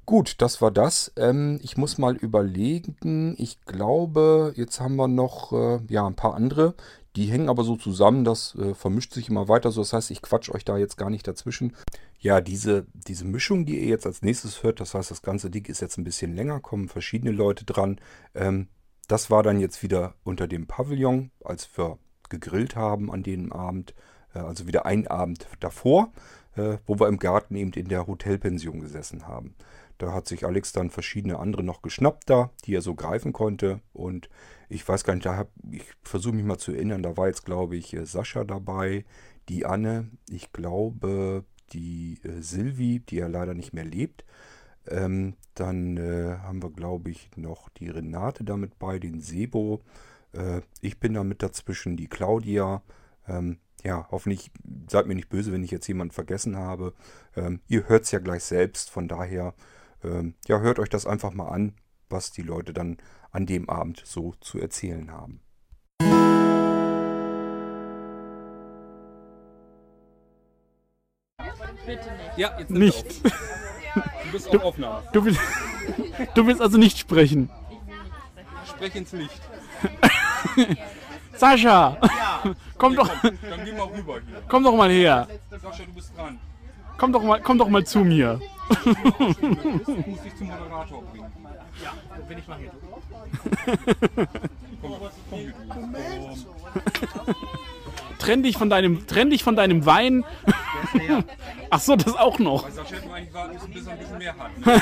Gut, 0.05 0.35
das 0.41 0.61
war 0.61 0.71
das. 0.71 1.13
Ähm, 1.15 1.59
ich 1.63 1.77
muss 1.77 1.97
mal 1.97 2.15
überlegen. 2.15 3.35
Ich 3.37 3.61
glaube, 3.61 4.53
jetzt 4.55 4.81
haben 4.81 4.97
wir 4.97 5.07
noch 5.07 5.53
äh, 5.53 5.79
ja, 5.87 6.05
ein 6.05 6.15
paar 6.15 6.35
andere. 6.35 6.75
Die 7.15 7.25
hängen 7.25 7.47
aber 7.47 7.63
so 7.63 7.75
zusammen, 7.75 8.23
das 8.23 8.55
äh, 8.55 8.73
vermischt 8.73 9.13
sich 9.13 9.29
immer 9.29 9.47
weiter. 9.47 9.71
So, 9.71 9.81
das 9.81 9.93
heißt, 9.93 10.11
ich 10.11 10.21
quatsch 10.21 10.49
euch 10.49 10.65
da 10.65 10.77
jetzt 10.77 10.97
gar 10.97 11.09
nicht 11.09 11.27
dazwischen. 11.27 11.75
Ja, 12.19 12.41
diese, 12.41 12.87
diese 12.93 13.23
Mischung, 13.23 13.65
die 13.65 13.79
ihr 13.79 13.87
jetzt 13.87 14.05
als 14.05 14.23
nächstes 14.23 14.63
hört, 14.63 14.79
das 14.79 14.93
heißt, 14.93 15.11
das 15.11 15.21
ganze 15.21 15.49
Ding 15.49 15.65
ist 15.67 15.81
jetzt 15.81 15.97
ein 15.97 16.03
bisschen 16.03 16.35
länger, 16.35 16.59
kommen 16.59 16.89
verschiedene 16.89 17.31
Leute 17.31 17.65
dran. 17.65 17.99
Ähm, 18.33 18.67
das 19.07 19.29
war 19.29 19.43
dann 19.43 19.59
jetzt 19.59 19.83
wieder 19.83 20.15
unter 20.23 20.47
dem 20.47 20.65
Pavillon, 20.65 21.31
als 21.43 21.69
wir 21.77 21.99
gegrillt 22.29 22.75
haben 22.75 23.11
an 23.11 23.23
dem 23.23 23.53
Abend. 23.53 23.93
Äh, 24.33 24.39
also 24.39 24.67
wieder 24.67 24.85
ein 24.85 25.07
Abend 25.07 25.47
davor, 25.59 26.11
äh, 26.55 26.77
wo 26.85 26.99
wir 26.99 27.07
im 27.07 27.19
Garten 27.19 27.55
eben 27.55 27.73
in 27.73 27.87
der 27.87 28.07
Hotelpension 28.07 28.79
gesessen 28.79 29.27
haben. 29.27 29.55
Da 29.97 30.13
hat 30.13 30.27
sich 30.27 30.45
Alex 30.45 30.73
dann 30.73 30.89
verschiedene 30.89 31.39
andere 31.39 31.63
noch 31.63 31.81
geschnappt 31.81 32.29
da, 32.29 32.51
die 32.65 32.75
er 32.75 32.81
so 32.81 32.95
greifen 32.95 33.33
konnte. 33.33 33.79
Und 33.93 34.29
ich 34.69 34.87
weiß 34.87 35.03
gar 35.03 35.13
nicht, 35.13 35.25
da 35.25 35.37
hab, 35.37 35.49
ich 35.71 35.85
versuche 36.03 36.35
mich 36.35 36.45
mal 36.45 36.57
zu 36.57 36.71
erinnern, 36.71 37.03
da 37.03 37.15
war 37.17 37.27
jetzt, 37.27 37.45
glaube 37.45 37.75
ich, 37.75 37.93
äh, 37.93 38.05
Sascha 38.05 38.43
dabei, 38.43 39.05
die 39.49 39.65
Anne, 39.65 40.09
ich 40.29 40.51
glaube, 40.51 41.45
die 41.71 42.19
äh, 42.23 42.41
Silvi, 42.41 42.99
die 42.99 43.17
ja 43.17 43.27
leider 43.27 43.53
nicht 43.53 43.73
mehr 43.73 43.85
lebt. 43.85 44.25
Ähm, 44.87 45.35
dann 45.55 45.97
äh, 45.97 46.37
haben 46.39 46.61
wir, 46.61 46.71
glaube 46.71 47.09
ich, 47.09 47.29
noch 47.35 47.69
die 47.69 47.89
Renate 47.89 48.43
damit 48.43 48.79
bei, 48.79 48.99
den 48.99 49.21
Sebo. 49.21 49.81
Äh, 50.33 50.61
ich 50.81 50.99
bin 50.99 51.13
da 51.13 51.23
mit 51.23 51.41
dazwischen, 51.41 51.95
die 51.95 52.07
Claudia. 52.07 52.81
Ähm, 53.27 53.59
ja, 53.83 54.07
hoffentlich 54.11 54.51
seid 54.89 55.07
mir 55.07 55.15
nicht 55.15 55.29
böse, 55.29 55.51
wenn 55.51 55.63
ich 55.63 55.71
jetzt 55.71 55.87
jemanden 55.87 56.13
vergessen 56.13 56.57
habe. 56.57 56.93
Ähm, 57.35 57.59
ihr 57.67 57.87
hört 57.87 58.03
es 58.03 58.11
ja 58.11 58.19
gleich 58.19 58.43
selbst, 58.43 58.89
von 58.89 59.07
daher, 59.07 59.53
ähm, 60.03 60.35
ja, 60.47 60.59
hört 60.59 60.79
euch 60.79 60.89
das 60.89 61.05
einfach 61.05 61.33
mal 61.33 61.49
an, 61.49 61.75
was 62.09 62.31
die 62.31 62.41
Leute 62.41 62.73
dann 62.73 62.97
an 63.31 63.45
dem 63.45 63.69
Abend 63.69 64.01
so 64.05 64.33
zu 64.41 64.59
erzählen 64.59 65.11
haben. 65.11 65.41
Ja, 72.37 72.57
jetzt 72.59 72.69
Nicht. 72.69 73.25
Du 73.95 74.31
bist 74.31 74.49
auf 74.49 74.63
Aufnahme. 74.63 75.03
Du 75.11 75.23
willst, 75.23 75.39
du 76.33 76.47
willst 76.47 76.61
also 76.61 76.77
nicht 76.77 76.97
sprechen. 76.97 77.49
Sprech 78.67 78.95
ins 78.95 79.11
Licht. 79.11 79.41
Sascha! 81.35 81.97
Komm 82.77 82.95
doch, 82.95 83.09
Dann 83.21 83.65
geh 83.65 83.71
mal 83.73 83.87
rüber 83.87 84.13
hier. 84.25 84.41
komm 84.47 84.63
doch 84.63 84.75
mal 84.75 84.89
her. 84.89 85.27
Sascha, 85.49 85.83
du 85.83 85.93
bist 85.93 86.15
dran. 86.17 86.39
Komm 86.97 87.11
doch 87.13 87.23
mal, 87.23 87.41
komm 87.41 87.57
doch 87.57 87.69
mal 87.69 87.85
zu 87.85 87.99
mir. 87.99 88.39
Du 88.83 89.95
musst 90.07 90.25
dich 90.25 90.35
zum 90.37 90.47
Moderator 90.47 91.03
bringen. 91.03 91.31
Wenn 92.27 92.37
ich 92.37 92.47
mal 92.47 92.57
hier. 92.57 92.71
Komm, 94.81 94.95
komm 95.69 95.93
du. 95.93 95.99
Trenn 98.19 98.43
dich 98.43 98.57
von 98.57 98.69
deinem, 98.69 99.05
trenn 99.07 99.29
dich 99.29 99.43
von 99.43 99.55
deinem 99.55 99.85
Wein. 99.85 100.23
Ach 101.69 101.79
so, 101.79 101.95
das 101.95 102.15
auch 102.15 102.39
noch. 102.39 102.63
Bei 102.63 102.71
Sascha 102.71 102.95
hätten 102.95 103.07
wir 103.09 103.15
eigentlich 103.15 103.33
warten 103.33 103.53
müssen, 103.53 103.73
bis 103.73 103.87
er 103.87 103.93
ein 103.93 103.99
bisschen 103.99 104.17
mehr 104.17 104.35
hat. 104.37 104.65
Ne? 104.65 104.81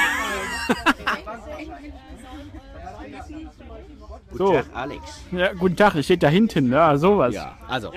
So. 4.34 4.62
Alex. 4.74 5.22
Ja, 5.32 5.54
guten 5.54 5.76
Tag, 5.76 5.96
ich 5.96 6.06
stehe 6.06 6.18
da 6.18 6.30
hinten, 6.30 6.72
ja, 6.72 6.98
sowas. 6.98 7.34
Ja, 7.36 7.58
also, 7.68 7.92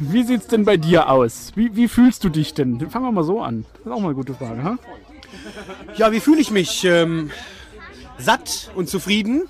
Wie 0.00 0.22
sieht's 0.24 0.46
denn 0.46 0.64
bei 0.64 0.76
dir 0.78 1.10
aus? 1.10 1.52
Wie, 1.54 1.76
wie 1.76 1.86
fühlst 1.88 2.24
du 2.24 2.30
dich 2.30 2.54
denn? 2.54 2.88
Fangen 2.90 3.04
wir 3.04 3.12
mal 3.12 3.22
so 3.24 3.40
an. 3.42 3.64
Das 3.74 3.86
ist 3.86 3.92
auch 3.92 4.00
mal 4.00 4.06
eine 4.08 4.14
gute 4.14 4.34
Frage, 4.34 4.62
ha? 4.64 4.78
ja, 5.96 6.10
wie 6.10 6.20
fühle 6.20 6.40
ich 6.40 6.50
mich? 6.50 6.84
Ähm, 6.84 7.30
satt 8.18 8.70
und 8.74 8.88
zufrieden 8.88 9.42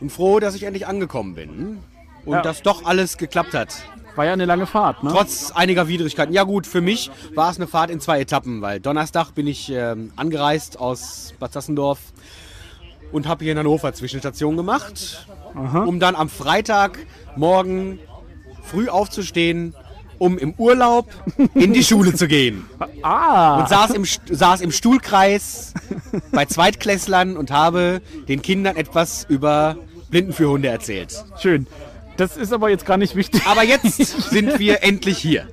und 0.00 0.10
froh, 0.12 0.38
dass 0.40 0.54
ich 0.54 0.62
endlich 0.62 0.86
angekommen 0.86 1.34
bin 1.34 1.78
und 2.24 2.32
Ja. 2.34 2.42
dass 2.42 2.62
doch 2.62 2.84
alles 2.84 3.16
geklappt 3.18 3.54
hat. 3.54 3.74
War 4.14 4.26
ja 4.26 4.34
eine 4.34 4.44
lange 4.44 4.66
Fahrt, 4.66 5.02
ne? 5.02 5.10
Trotz 5.10 5.50
einiger 5.52 5.88
Widrigkeiten. 5.88 6.34
Ja 6.34 6.44
gut, 6.44 6.66
für 6.66 6.80
mich 6.82 7.10
war 7.34 7.50
es 7.50 7.56
eine 7.56 7.66
Fahrt 7.66 7.90
in 7.90 7.98
zwei 7.98 8.20
Etappen, 8.20 8.60
weil 8.62 8.78
Donnerstag 8.78 9.32
bin 9.34 9.46
ich 9.46 9.70
ähm, 9.72 10.12
angereist 10.16 10.78
aus 10.78 11.34
Bad 11.40 11.52
Sassendorf 11.54 11.98
und 13.10 13.26
habe 13.26 13.42
hier 13.44 13.52
in 13.52 13.58
Hannover 13.58 13.92
Zwischenstation 13.94 14.56
gemacht, 14.56 15.26
um 15.54 15.98
dann 15.98 16.14
am 16.14 16.28
Freitagmorgen 16.28 17.98
früh 18.62 18.88
aufzustehen, 18.88 19.74
um 20.18 20.38
im 20.38 20.54
Urlaub 20.56 21.08
in 21.54 21.72
die 21.72 21.82
Schule 21.82 22.14
zu 22.14 22.28
gehen. 22.28 22.66
Ah, 23.04 23.58
und 23.58 23.68
saß 23.68 23.90
im, 23.90 24.04
saß 24.04 24.60
im 24.60 24.70
Stuhlkreis 24.70 25.74
bei 26.30 26.44
Zweitklässlern 26.44 27.36
und 27.36 27.50
habe 27.50 28.00
den 28.28 28.42
Kindern 28.42 28.76
etwas 28.76 29.26
über 29.28 29.76
Blindenführhunde 30.10 30.68
erzählt. 30.68 31.24
schön. 31.40 31.66
Das 32.16 32.36
ist 32.36 32.52
aber 32.52 32.68
jetzt 32.70 32.86
gar 32.86 32.96
nicht 32.96 33.16
wichtig. 33.16 33.42
Aber 33.46 33.64
jetzt 33.64 33.96
sind 34.30 34.60
wir 34.60 34.84
endlich 34.84 35.18
hier. 35.18 35.48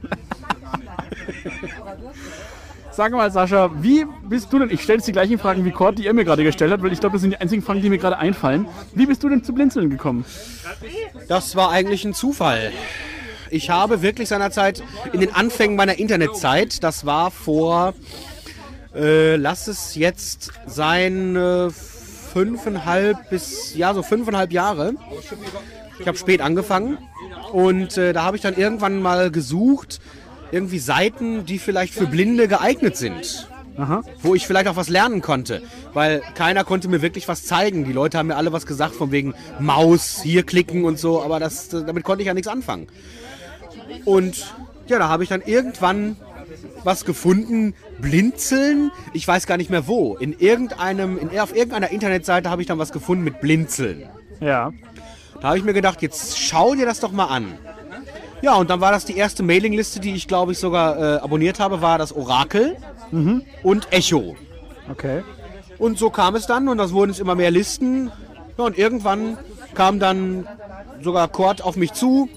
Sag 2.99 3.13
mal, 3.13 3.31
Sascha, 3.31 3.71
wie 3.81 4.05
bist 4.27 4.51
du 4.51 4.59
denn? 4.59 4.69
Ich 4.69 4.81
stelle 4.83 4.97
jetzt 4.97 5.07
die 5.07 5.13
gleichen 5.13 5.39
Fragen 5.39 5.63
wie 5.63 5.71
Kurt, 5.71 5.97
die 5.97 6.05
er 6.05 6.13
mir 6.13 6.25
gerade 6.25 6.43
gestellt 6.43 6.73
hat, 6.73 6.83
weil 6.83 6.91
ich 6.91 6.99
glaube, 6.99 7.13
das 7.13 7.21
sind 7.21 7.31
die 7.31 7.37
einzigen 7.37 7.61
Fragen, 7.61 7.81
die 7.81 7.89
mir 7.89 7.97
gerade 7.97 8.17
einfallen. 8.17 8.67
Wie 8.93 9.05
bist 9.05 9.23
du 9.23 9.29
denn 9.29 9.41
zu 9.41 9.53
Blinzeln 9.53 9.89
gekommen? 9.89 10.25
Das 11.29 11.55
war 11.55 11.71
eigentlich 11.71 12.03
ein 12.03 12.13
Zufall. 12.13 12.73
Ich 13.51 13.69
habe 13.69 14.01
wirklich 14.01 14.27
seinerzeit 14.27 14.83
in 15.13 15.21
den 15.21 15.33
Anfängen 15.33 15.77
meiner 15.77 15.97
Internetzeit, 15.97 16.83
das 16.83 17.05
war 17.05 17.31
vor, 17.31 17.93
äh, 18.93 19.37
lass 19.37 19.69
es 19.69 19.95
jetzt 19.95 20.51
sein, 20.65 21.37
äh, 21.37 21.69
fünfeinhalb 21.69 23.29
bis, 23.29 23.75
ja, 23.75 23.93
so 23.93 24.03
fünfeinhalb 24.03 24.51
Jahre. 24.51 24.95
Ich 25.99 26.05
habe 26.05 26.17
spät 26.17 26.41
angefangen 26.41 26.97
und 27.53 27.97
äh, 27.97 28.11
da 28.11 28.23
habe 28.23 28.35
ich 28.35 28.43
dann 28.43 28.57
irgendwann 28.57 29.01
mal 29.01 29.31
gesucht, 29.31 30.01
irgendwie 30.51 30.79
Seiten, 30.79 31.45
die 31.45 31.59
vielleicht 31.59 31.93
für 31.93 32.07
Blinde 32.07 32.47
geeignet 32.47 32.97
sind. 32.97 33.47
Wo 34.21 34.35
ich 34.35 34.45
vielleicht 34.45 34.67
auch 34.67 34.75
was 34.75 34.89
lernen 34.89 35.21
konnte. 35.21 35.61
Weil 35.93 36.21
keiner 36.35 36.63
konnte 36.63 36.89
mir 36.89 37.01
wirklich 37.01 37.27
was 37.27 37.45
zeigen. 37.45 37.85
Die 37.85 37.93
Leute 37.93 38.17
haben 38.17 38.27
mir 38.27 38.35
alle 38.35 38.51
was 38.51 38.65
gesagt, 38.65 38.93
von 38.93 39.11
wegen 39.11 39.33
Maus, 39.59 40.21
hier 40.21 40.43
klicken 40.43 40.83
und 40.83 40.99
so, 40.99 41.21
aber 41.21 41.39
das, 41.39 41.69
damit 41.69 42.03
konnte 42.03 42.21
ich 42.21 42.27
ja 42.27 42.33
nichts 42.33 42.49
anfangen. 42.49 42.87
Und 44.05 44.53
ja, 44.87 44.99
da 44.99 45.07
habe 45.07 45.23
ich 45.23 45.29
dann 45.29 45.41
irgendwann 45.41 46.17
was 46.83 47.05
gefunden, 47.05 47.73
Blinzeln. 47.99 48.91
Ich 49.13 49.27
weiß 49.27 49.47
gar 49.47 49.57
nicht 49.57 49.69
mehr 49.69 49.87
wo. 49.87 50.15
In 50.15 50.37
irgendeinem, 50.37 51.17
in, 51.17 51.39
auf 51.39 51.55
irgendeiner 51.55 51.89
Internetseite 51.91 52.49
habe 52.49 52.61
ich 52.61 52.67
dann 52.67 52.79
was 52.79 52.91
gefunden 52.91 53.23
mit 53.23 53.39
Blinzeln. 53.39 54.09
Ja. 54.39 54.71
Da 55.41 55.49
habe 55.49 55.57
ich 55.57 55.63
mir 55.63 55.73
gedacht, 55.73 56.01
jetzt 56.01 56.37
schau 56.37 56.75
dir 56.75 56.85
das 56.85 56.99
doch 56.99 57.11
mal 57.11 57.27
an. 57.27 57.57
Ja, 58.41 58.55
und 58.55 58.69
dann 58.69 58.81
war 58.81 58.91
das 58.91 59.05
die 59.05 59.17
erste 59.17 59.43
Mailingliste, 59.43 59.99
die 59.99 60.13
ich 60.13 60.27
glaube 60.27 60.53
ich 60.53 60.59
sogar 60.59 60.97
äh, 60.97 61.17
abonniert 61.19 61.59
habe, 61.59 61.81
war 61.81 61.97
das 61.97 62.15
Orakel 62.15 62.77
und 63.63 63.91
Echo. 63.91 64.35
Okay. 64.89 65.23
Und 65.77 65.97
so 65.97 66.09
kam 66.09 66.35
es 66.35 66.45
dann 66.45 66.67
und 66.67 66.77
das 66.77 66.93
wurden 66.93 67.11
es 67.11 67.19
immer 67.19 67.35
mehr 67.35 67.51
Listen. 67.51 68.11
Ja, 68.57 68.65
und 68.65 68.77
irgendwann 68.77 69.37
kam 69.73 69.99
dann 69.99 70.47
sogar 71.01 71.27
Kurt 71.29 71.63
auf 71.63 71.77
mich 71.77 71.93
zu, 71.93 72.29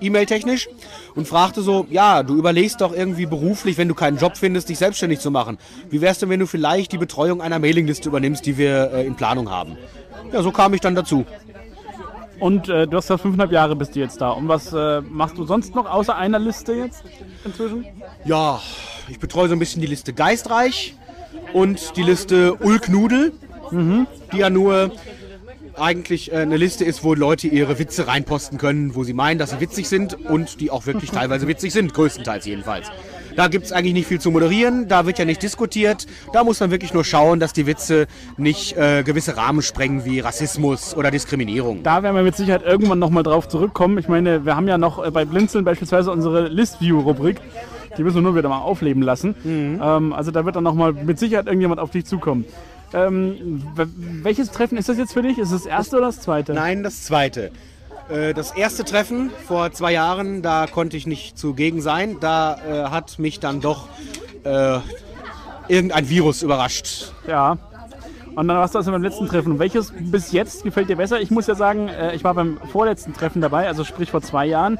E-Mail-technisch, 0.00 0.68
und 1.16 1.26
fragte 1.26 1.62
so, 1.62 1.86
ja, 1.90 2.22
du 2.22 2.36
überlegst 2.36 2.80
doch 2.80 2.94
irgendwie 2.94 3.26
beruflich, 3.26 3.76
wenn 3.76 3.88
du 3.88 3.94
keinen 3.94 4.18
Job 4.18 4.36
findest, 4.36 4.68
dich 4.68 4.78
selbstständig 4.78 5.18
zu 5.18 5.32
machen. 5.32 5.58
Wie 5.90 6.00
wär's 6.00 6.20
denn, 6.20 6.28
wenn 6.28 6.38
du 6.38 6.46
vielleicht 6.46 6.92
die 6.92 6.98
Betreuung 6.98 7.42
einer 7.42 7.58
Mailingliste 7.58 8.08
übernimmst, 8.08 8.46
die 8.46 8.56
wir 8.56 8.92
äh, 8.92 9.06
in 9.06 9.16
Planung 9.16 9.50
haben? 9.50 9.76
Ja, 10.32 10.42
so 10.42 10.52
kam 10.52 10.74
ich 10.74 10.80
dann 10.80 10.94
dazu. 10.94 11.24
Und 12.40 12.68
äh, 12.68 12.86
du 12.86 12.96
hast 12.96 13.10
ja 13.10 13.18
fünfeinhalb 13.18 13.52
Jahre 13.52 13.76
bist 13.76 13.96
du 13.96 14.00
jetzt 14.00 14.20
da. 14.20 14.30
Und 14.30 14.48
was 14.48 14.72
äh, 14.72 15.00
machst 15.00 15.36
du 15.38 15.44
sonst 15.44 15.74
noch 15.74 15.90
außer 15.90 16.14
einer 16.14 16.38
Liste 16.38 16.72
jetzt 16.72 17.02
inzwischen? 17.44 17.86
Ja, 18.24 18.60
ich 19.08 19.18
betreue 19.18 19.48
so 19.48 19.54
ein 19.54 19.58
bisschen 19.58 19.80
die 19.80 19.88
Liste 19.88 20.12
Geistreich 20.12 20.94
und 21.52 21.96
die 21.96 22.02
Liste 22.02 22.54
Ulknudel, 22.54 23.32
die 24.32 24.38
ja 24.38 24.50
nur 24.50 24.92
eigentlich 25.78 26.32
äh, 26.32 26.36
eine 26.36 26.56
Liste 26.56 26.84
ist, 26.84 27.04
wo 27.04 27.14
Leute 27.14 27.48
ihre 27.48 27.78
Witze 27.78 28.06
reinposten 28.06 28.58
können, 28.58 28.94
wo 28.94 29.04
sie 29.04 29.12
meinen, 29.12 29.38
dass 29.38 29.50
sie 29.50 29.60
witzig 29.60 29.88
sind 29.88 30.14
und 30.14 30.60
die 30.60 30.70
auch 30.70 30.86
wirklich 30.86 31.10
teilweise 31.12 31.46
witzig 31.48 31.72
sind, 31.72 31.94
größtenteils 31.94 32.46
jedenfalls. 32.46 32.90
Da 33.38 33.46
gibt 33.46 33.66
es 33.66 33.72
eigentlich 33.72 33.94
nicht 33.94 34.08
viel 34.08 34.20
zu 34.20 34.32
moderieren, 34.32 34.88
da 34.88 35.06
wird 35.06 35.20
ja 35.20 35.24
nicht 35.24 35.40
diskutiert. 35.40 36.06
Da 36.32 36.42
muss 36.42 36.58
man 36.58 36.72
wirklich 36.72 36.92
nur 36.92 37.04
schauen, 37.04 37.38
dass 37.38 37.52
die 37.52 37.66
Witze 37.66 38.08
nicht 38.36 38.76
äh, 38.76 39.04
gewisse 39.04 39.36
Rahmen 39.36 39.62
sprengen 39.62 40.04
wie 40.04 40.18
Rassismus 40.18 40.92
oder 40.96 41.12
Diskriminierung. 41.12 41.84
Da 41.84 42.02
werden 42.02 42.16
wir 42.16 42.24
mit 42.24 42.34
Sicherheit 42.34 42.64
irgendwann 42.64 42.98
nochmal 42.98 43.22
drauf 43.22 43.46
zurückkommen. 43.46 43.96
Ich 43.98 44.08
meine, 44.08 44.44
wir 44.44 44.56
haben 44.56 44.66
ja 44.66 44.76
noch 44.76 45.04
äh, 45.04 45.12
bei 45.12 45.24
Blinzeln 45.24 45.64
beispielsweise 45.64 46.10
unsere 46.10 46.48
List-View-Rubrik. 46.48 47.40
Die 47.96 48.02
müssen 48.02 48.16
wir 48.16 48.22
nur 48.22 48.34
wieder 48.34 48.48
mal 48.48 48.58
aufleben 48.58 49.04
lassen. 49.04 49.36
Ähm, 49.80 50.12
also 50.12 50.32
da 50.32 50.44
wird 50.44 50.56
dann 50.56 50.64
nochmal 50.64 50.92
mit 50.92 51.20
Sicherheit 51.20 51.46
irgendjemand 51.46 51.80
auf 51.80 51.90
dich 51.90 52.06
zukommen. 52.06 52.44
Ähm, 52.92 53.62
welches 54.24 54.50
Treffen 54.50 54.76
ist 54.78 54.88
das 54.88 54.98
jetzt 54.98 55.12
für 55.12 55.22
dich? 55.22 55.38
Ist 55.38 55.52
das 55.52 55.64
erste 55.64 55.98
oder 55.98 56.06
das 56.06 56.20
zweite? 56.20 56.54
Nein, 56.54 56.82
das 56.82 57.04
zweite. 57.04 57.52
Äh, 58.08 58.34
Das 58.34 58.52
erste 58.52 58.84
Treffen 58.84 59.30
vor 59.46 59.72
zwei 59.72 59.92
Jahren, 59.92 60.42
da 60.42 60.66
konnte 60.66 60.96
ich 60.96 61.06
nicht 61.06 61.38
zugegen 61.38 61.80
sein. 61.80 62.18
Da 62.20 62.56
äh, 62.56 62.90
hat 62.90 63.18
mich 63.18 63.40
dann 63.40 63.60
doch 63.60 63.88
äh, 64.44 64.78
irgendein 65.68 66.08
Virus 66.08 66.42
überrascht. 66.42 67.12
Ja. 67.26 67.58
Und 68.34 68.46
dann 68.46 68.56
warst 68.56 68.74
du 68.74 68.78
also 68.78 68.92
beim 68.92 69.02
letzten 69.02 69.26
Treffen. 69.26 69.58
Welches 69.58 69.92
bis 69.98 70.30
jetzt 70.30 70.62
gefällt 70.62 70.88
dir 70.88 70.96
besser? 70.96 71.20
Ich 71.20 71.30
muss 71.30 71.48
ja 71.48 71.56
sagen, 71.56 71.88
äh, 71.88 72.14
ich 72.14 72.22
war 72.22 72.34
beim 72.34 72.58
vorletzten 72.70 73.12
Treffen 73.12 73.42
dabei, 73.42 73.66
also 73.66 73.82
sprich 73.84 74.12
vor 74.12 74.22
zwei 74.22 74.46
Jahren. 74.46 74.78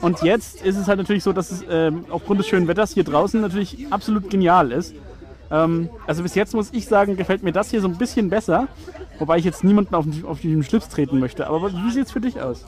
Und 0.00 0.22
jetzt 0.22 0.62
ist 0.62 0.76
es 0.76 0.86
halt 0.86 0.98
natürlich 0.98 1.24
so, 1.24 1.32
dass 1.32 1.50
es 1.50 1.64
ähm, 1.68 2.04
aufgrund 2.08 2.38
des 2.38 2.46
schönen 2.46 2.68
Wetters 2.68 2.94
hier 2.94 3.02
draußen 3.02 3.40
natürlich 3.40 3.86
absolut 3.90 4.30
genial 4.30 4.70
ist. 4.70 4.94
Ähm, 5.50 5.88
also 6.06 6.22
bis 6.22 6.34
jetzt 6.34 6.54
muss 6.54 6.68
ich 6.72 6.86
sagen, 6.86 7.16
gefällt 7.16 7.42
mir 7.42 7.52
das 7.52 7.70
hier 7.70 7.80
so 7.80 7.88
ein 7.88 7.98
bisschen 7.98 8.30
besser. 8.30 8.68
Wobei 9.18 9.38
ich 9.38 9.44
jetzt 9.44 9.64
niemanden 9.64 9.94
auf, 9.94 10.04
den- 10.04 10.24
auf 10.24 10.40
den 10.40 10.62
Schlips 10.62 10.88
treten 10.88 11.18
möchte. 11.18 11.46
Aber 11.46 11.72
wie 11.72 11.90
sieht 11.90 12.06
es 12.06 12.12
für 12.12 12.20
dich 12.20 12.40
aus? 12.40 12.64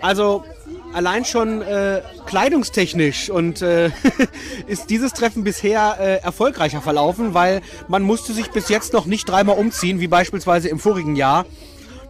Also 0.00 0.44
allein 0.92 1.24
schon 1.24 1.62
äh, 1.62 2.02
kleidungstechnisch 2.26 3.30
und 3.30 3.62
äh, 3.62 3.90
ist 4.66 4.90
dieses 4.90 5.12
Treffen 5.12 5.44
bisher 5.44 5.96
äh, 5.98 6.16
erfolgreicher 6.22 6.80
verlaufen, 6.82 7.32
weil 7.32 7.62
man 7.88 8.02
musste 8.02 8.32
sich 8.32 8.50
bis 8.50 8.68
jetzt 8.68 8.92
noch 8.92 9.06
nicht 9.06 9.28
dreimal 9.28 9.56
umziehen, 9.56 10.00
wie 10.00 10.08
beispielsweise 10.08 10.68
im 10.68 10.78
vorigen 10.78 11.16
Jahr, 11.16 11.46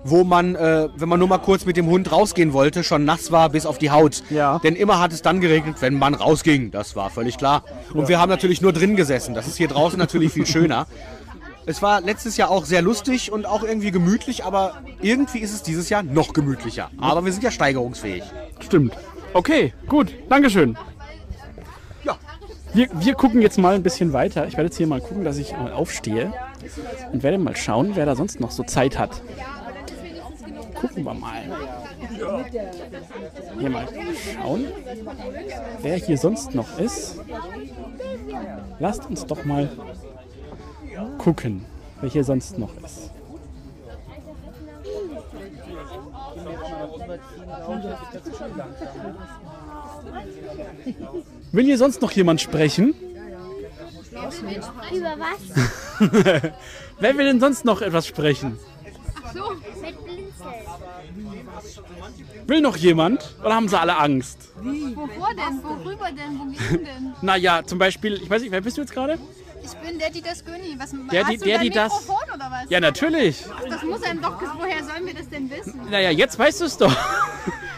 wo 0.05 0.23
man, 0.23 0.55
äh, 0.55 0.88
wenn 0.97 1.09
man 1.09 1.19
nur 1.19 1.29
mal 1.29 1.38
kurz 1.38 1.64
mit 1.64 1.77
dem 1.77 1.87
Hund 1.87 2.12
rausgehen 2.12 2.53
wollte, 2.53 2.85
schon 2.85 3.05
nass 3.05 3.33
war 3.33 3.49
bis 3.49 3.67
auf 3.67 3.79
die 3.79 3.90
Haut. 3.90 4.23
Ja. 4.31 4.59
Denn 4.59 4.77
immer 4.77 5.01
hat 5.01 5.12
es 5.12 5.23
dann 5.23 5.40
geregnet, 5.40 5.77
wenn 5.81 5.95
man 5.95 6.14
rausging. 6.14 6.71
Das 6.71 6.95
war 6.95 7.11
völlig 7.11 7.38
klar. 7.38 7.64
Und 7.95 8.09
wir 8.09 8.21
haben 8.21 8.29
natürlich 8.29 8.61
nur 8.61 8.73
drin 8.73 8.97
gesessen. 8.97 9.35
Das 9.35 9.49
ist 9.49 9.57
hier 9.57 9.69
draußen 9.69 9.99
natürlich 9.99 10.33
viel 10.33 10.47
schöner. 10.47 10.87
Es 11.67 11.81
war 11.81 12.03
letztes 12.03 12.37
Jahr 12.37 12.51
auch 12.51 12.67
sehr 12.67 12.83
lustig 12.83 13.33
und 13.33 13.47
auch 13.47 13.62
irgendwie 13.62 13.90
gemütlich, 13.90 14.45
aber 14.45 14.83
irgendwie 15.01 15.38
ist 15.38 15.55
es 15.55 15.62
dieses 15.62 15.88
Jahr 15.88 16.03
noch 16.03 16.35
gemütlicher. 16.35 16.90
Aber 17.01 17.25
wir 17.25 17.33
sind 17.33 17.43
ja 17.43 17.51
steigerungsfähig. 17.51 18.23
Stimmt. 18.61 18.93
Okay, 19.33 19.73
gut. 19.88 20.14
Dankeschön. 20.29 20.77
Ja. 22.05 22.19
Wir, 22.75 22.88
wir 22.93 23.14
gucken 23.14 23.40
jetzt 23.40 23.57
mal 23.57 23.75
ein 23.75 23.83
bisschen 23.83 24.12
weiter. 24.12 24.47
Ich 24.47 24.53
werde 24.55 24.64
jetzt 24.64 24.77
hier 24.77 24.87
mal 24.87 25.01
gucken, 25.01 25.25
dass 25.25 25.38
ich 25.38 25.53
mal 25.53 25.73
aufstehe 25.73 26.35
und 27.12 27.23
werde 27.23 27.38
mal 27.38 27.57
schauen, 27.57 27.93
wer 27.95 28.05
da 28.05 28.14
sonst 28.14 28.40
noch 28.40 28.51
so 28.51 28.62
Zeit 28.64 28.99
hat. 28.99 29.23
Gucken 30.85 31.05
wir 31.05 31.14
mal. 31.14 31.42
Hier 33.59 33.70
mal 33.70 33.88
schauen, 34.35 34.66
wer 35.81 35.97
hier 35.97 36.18
sonst 36.18 36.55
noch 36.55 36.79
ist. 36.79 37.20
Lasst 38.79 39.07
uns 39.07 39.25
doch 39.25 39.47
mal 39.47 39.70
gucken, 41.16 41.64
wer 42.03 42.11
hier 42.11 42.23
sonst 42.23 42.59
noch 42.59 42.77
ist. 42.85 43.11
Will 51.53 51.64
hier 51.64 51.79
sonst 51.79 52.03
noch 52.03 52.12
jemand 52.12 52.42
sprechen? 52.42 52.94
Über 54.92 55.16
was? 55.18 55.40
Wer 57.01 57.16
will 57.16 57.25
denn 57.25 57.40
sonst 57.40 57.64
noch 57.64 57.83
etwas 57.83 58.07
sprechen? 58.07 58.59
Mit 59.35 60.04
Blinzeln. 60.04 60.04
Will 62.46 62.61
noch 62.61 62.76
jemand? 62.76 63.35
Oder 63.40 63.54
haben 63.54 63.68
sie 63.68 63.78
alle 63.78 63.96
Angst? 63.96 64.50
Wovor 64.57 65.28
denn? 65.35 65.62
Worüber 65.62 66.09
denn? 66.12 66.38
Wogegen 66.38 66.85
denn? 66.85 67.12
Naja, 67.22 67.62
zum 67.64 67.78
Beispiel, 67.78 68.14
ich 68.22 68.28
weiß 68.28 68.42
nicht, 68.42 68.50
wer 68.52 68.61
bist 68.61 68.76
du 68.76 68.83
jetzt 68.83 68.92
gerade? 68.92 69.18
Ich 69.64 69.72
bin 69.78 69.98
der, 69.98 70.11
die 70.11 70.20
das 70.20 70.44
Göni. 70.44 70.76
Was, 70.78 70.90
Der, 71.11 71.24
hast 71.24 71.33
die- 71.33 71.38
du 71.38 71.44
der, 71.46 71.59
die 71.59 71.70
das- 71.70 71.90
Mikrofon 71.92 72.35
oder 72.35 72.50
was? 72.50 72.68
Ja, 72.70 72.80
natürlich. 72.80 73.44
Ach, 73.50 73.64
das 73.68 73.83
muss 73.83 74.02
einem 74.02 74.20
doch... 74.20 74.38
Woher 74.59 74.85
sollen 74.85 75.07
wir 75.07 75.14
das 75.14 75.28
denn 75.30 75.48
wissen? 75.50 75.80
Naja, 75.90 76.11
jetzt 76.11 76.38
weißt 76.38 76.61
du 76.61 76.64
es 76.66 76.76
doch. 76.76 76.94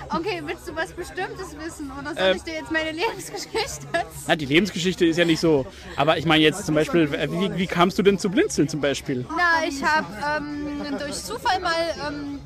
Okay, 0.09 0.41
willst 0.47 0.69
du 0.69 0.77
was 0.77 0.93
Bestimmtes 0.93 1.57
wissen? 1.59 1.91
Oder 1.91 2.15
soll 2.15 2.23
Ähm. 2.31 2.37
ich 2.37 2.43
dir 2.45 2.55
jetzt 2.55 2.71
meine 2.71 2.93
Lebensgeschichte? 2.93 3.89
Na, 4.29 4.37
die 4.37 4.47
Lebensgeschichte 4.47 5.05
ist 5.05 5.17
ja 5.17 5.25
nicht 5.25 5.41
so. 5.41 5.67
Aber 5.97 6.17
ich 6.17 6.25
meine 6.27 6.45
jetzt 6.45 6.65
zum 6.65 6.77
Beispiel, 6.77 7.11
wie, 7.11 7.57
wie 7.59 7.67
kamst 7.67 7.99
du 7.99 8.05
denn 8.05 8.17
zu 8.17 8.31
Blinzeln 8.31 8.69
zum 8.69 8.81
Beispiel? 8.81 9.27
Na, 9.37 9.67
ich 9.69 9.83
habe 9.83 10.07
ähm, 10.39 10.97
durch 11.01 11.13
Zufall 11.15 11.59
mal 11.59 11.73
ähm, 12.09 12.39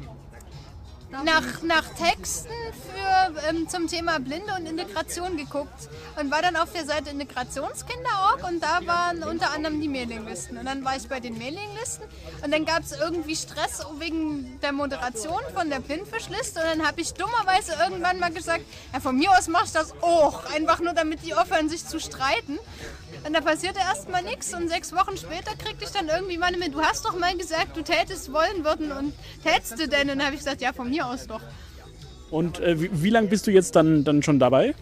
nach, 1.11 1.63
nach 1.63 1.85
Texten 1.95 2.53
für, 2.73 3.49
ähm, 3.49 3.69
zum 3.69 3.89
Thema 3.89 4.19
Blinde 4.21 4.53
und 4.59 4.67
Integration 4.67 5.37
geguckt 5.37 5.89
und 6.19 6.31
war 6.31 6.43
dann 6.43 6.57
auf 6.57 6.73
der 6.73 6.85
Seite 6.85 7.11
Integrationskinder.org 7.11 8.49
und 8.49 8.63
da 8.63 8.81
waren 8.87 9.23
unter 9.23 9.53
anderem 9.53 9.81
die 9.81 9.89
Mailinglisten. 9.89 10.57
Und 10.57 10.67
dann 10.67 10.85
war 10.85 10.97
ich 10.97 11.09
bei 11.09 11.21
den 11.21 11.37
Mailinglisten 11.39 12.07
und 12.45 12.53
dann 12.53 12.65
gab 12.65 12.83
es 12.83 12.93
irgendwie 12.93 13.37
Stress 13.37 13.85
wegen 13.99 14.61
der 14.61 14.73
Moderation 14.73 15.41
von 15.55 15.69
der 15.69 15.81
Blindfischliste 15.81 16.61
und 16.61 16.67
dann 16.67 16.87
habe 16.87 17.01
ich 17.01 17.13
dummerweise 17.15 17.75
irgendwann 17.83 18.19
mal 18.19 18.31
gesagt, 18.31 18.65
ja, 18.93 19.01
von 19.01 19.17
mir 19.17 19.31
aus 19.33 19.49
mach 19.49 19.65
ich 19.65 19.73
das 19.73 19.93
auch, 20.03 20.45
einfach 20.55 20.81
nur 20.81 20.93
damit 20.93 21.25
die 21.25 21.35
aufhören 21.35 21.69
sich 21.69 21.87
zu 21.87 21.99
streiten. 21.99 22.59
Und 23.27 23.35
da 23.35 23.41
passierte 23.41 23.81
erstmal 23.81 24.23
nichts 24.23 24.55
und 24.55 24.69
sechs 24.69 24.95
Wochen 24.95 25.17
später 25.17 25.55
kriegte 25.57 25.85
ich 25.85 25.91
dann 25.91 26.09
irgendwie 26.09 26.39
meine 26.39 26.57
mit, 26.57 26.73
du 26.73 26.81
hast 26.81 27.05
doch 27.05 27.19
mal 27.19 27.37
gesagt, 27.37 27.77
du 27.77 27.83
tätest 27.83 28.33
wollen 28.33 28.65
würden 28.65 28.93
und 28.93 29.15
tätst 29.45 29.79
du 29.79 29.89
denn? 29.89 30.09
Und 30.09 30.19
dann 30.19 30.25
habe 30.25 30.35
ich 30.35 30.41
gesagt, 30.41 30.63
ja, 30.63 30.73
von 30.73 30.89
mir 30.89 31.00
aus 31.01 31.27
doch. 31.27 31.41
Und 32.31 32.61
äh, 32.61 32.81
wie, 32.81 32.91
wie 33.03 33.11
lange 33.11 33.27
bist 33.29 33.47
du 33.47 33.51
jetzt 33.51 33.75
dann, 33.75 34.05
dann 34.05 34.23
schon 34.23 34.39
dabei? 34.39 34.75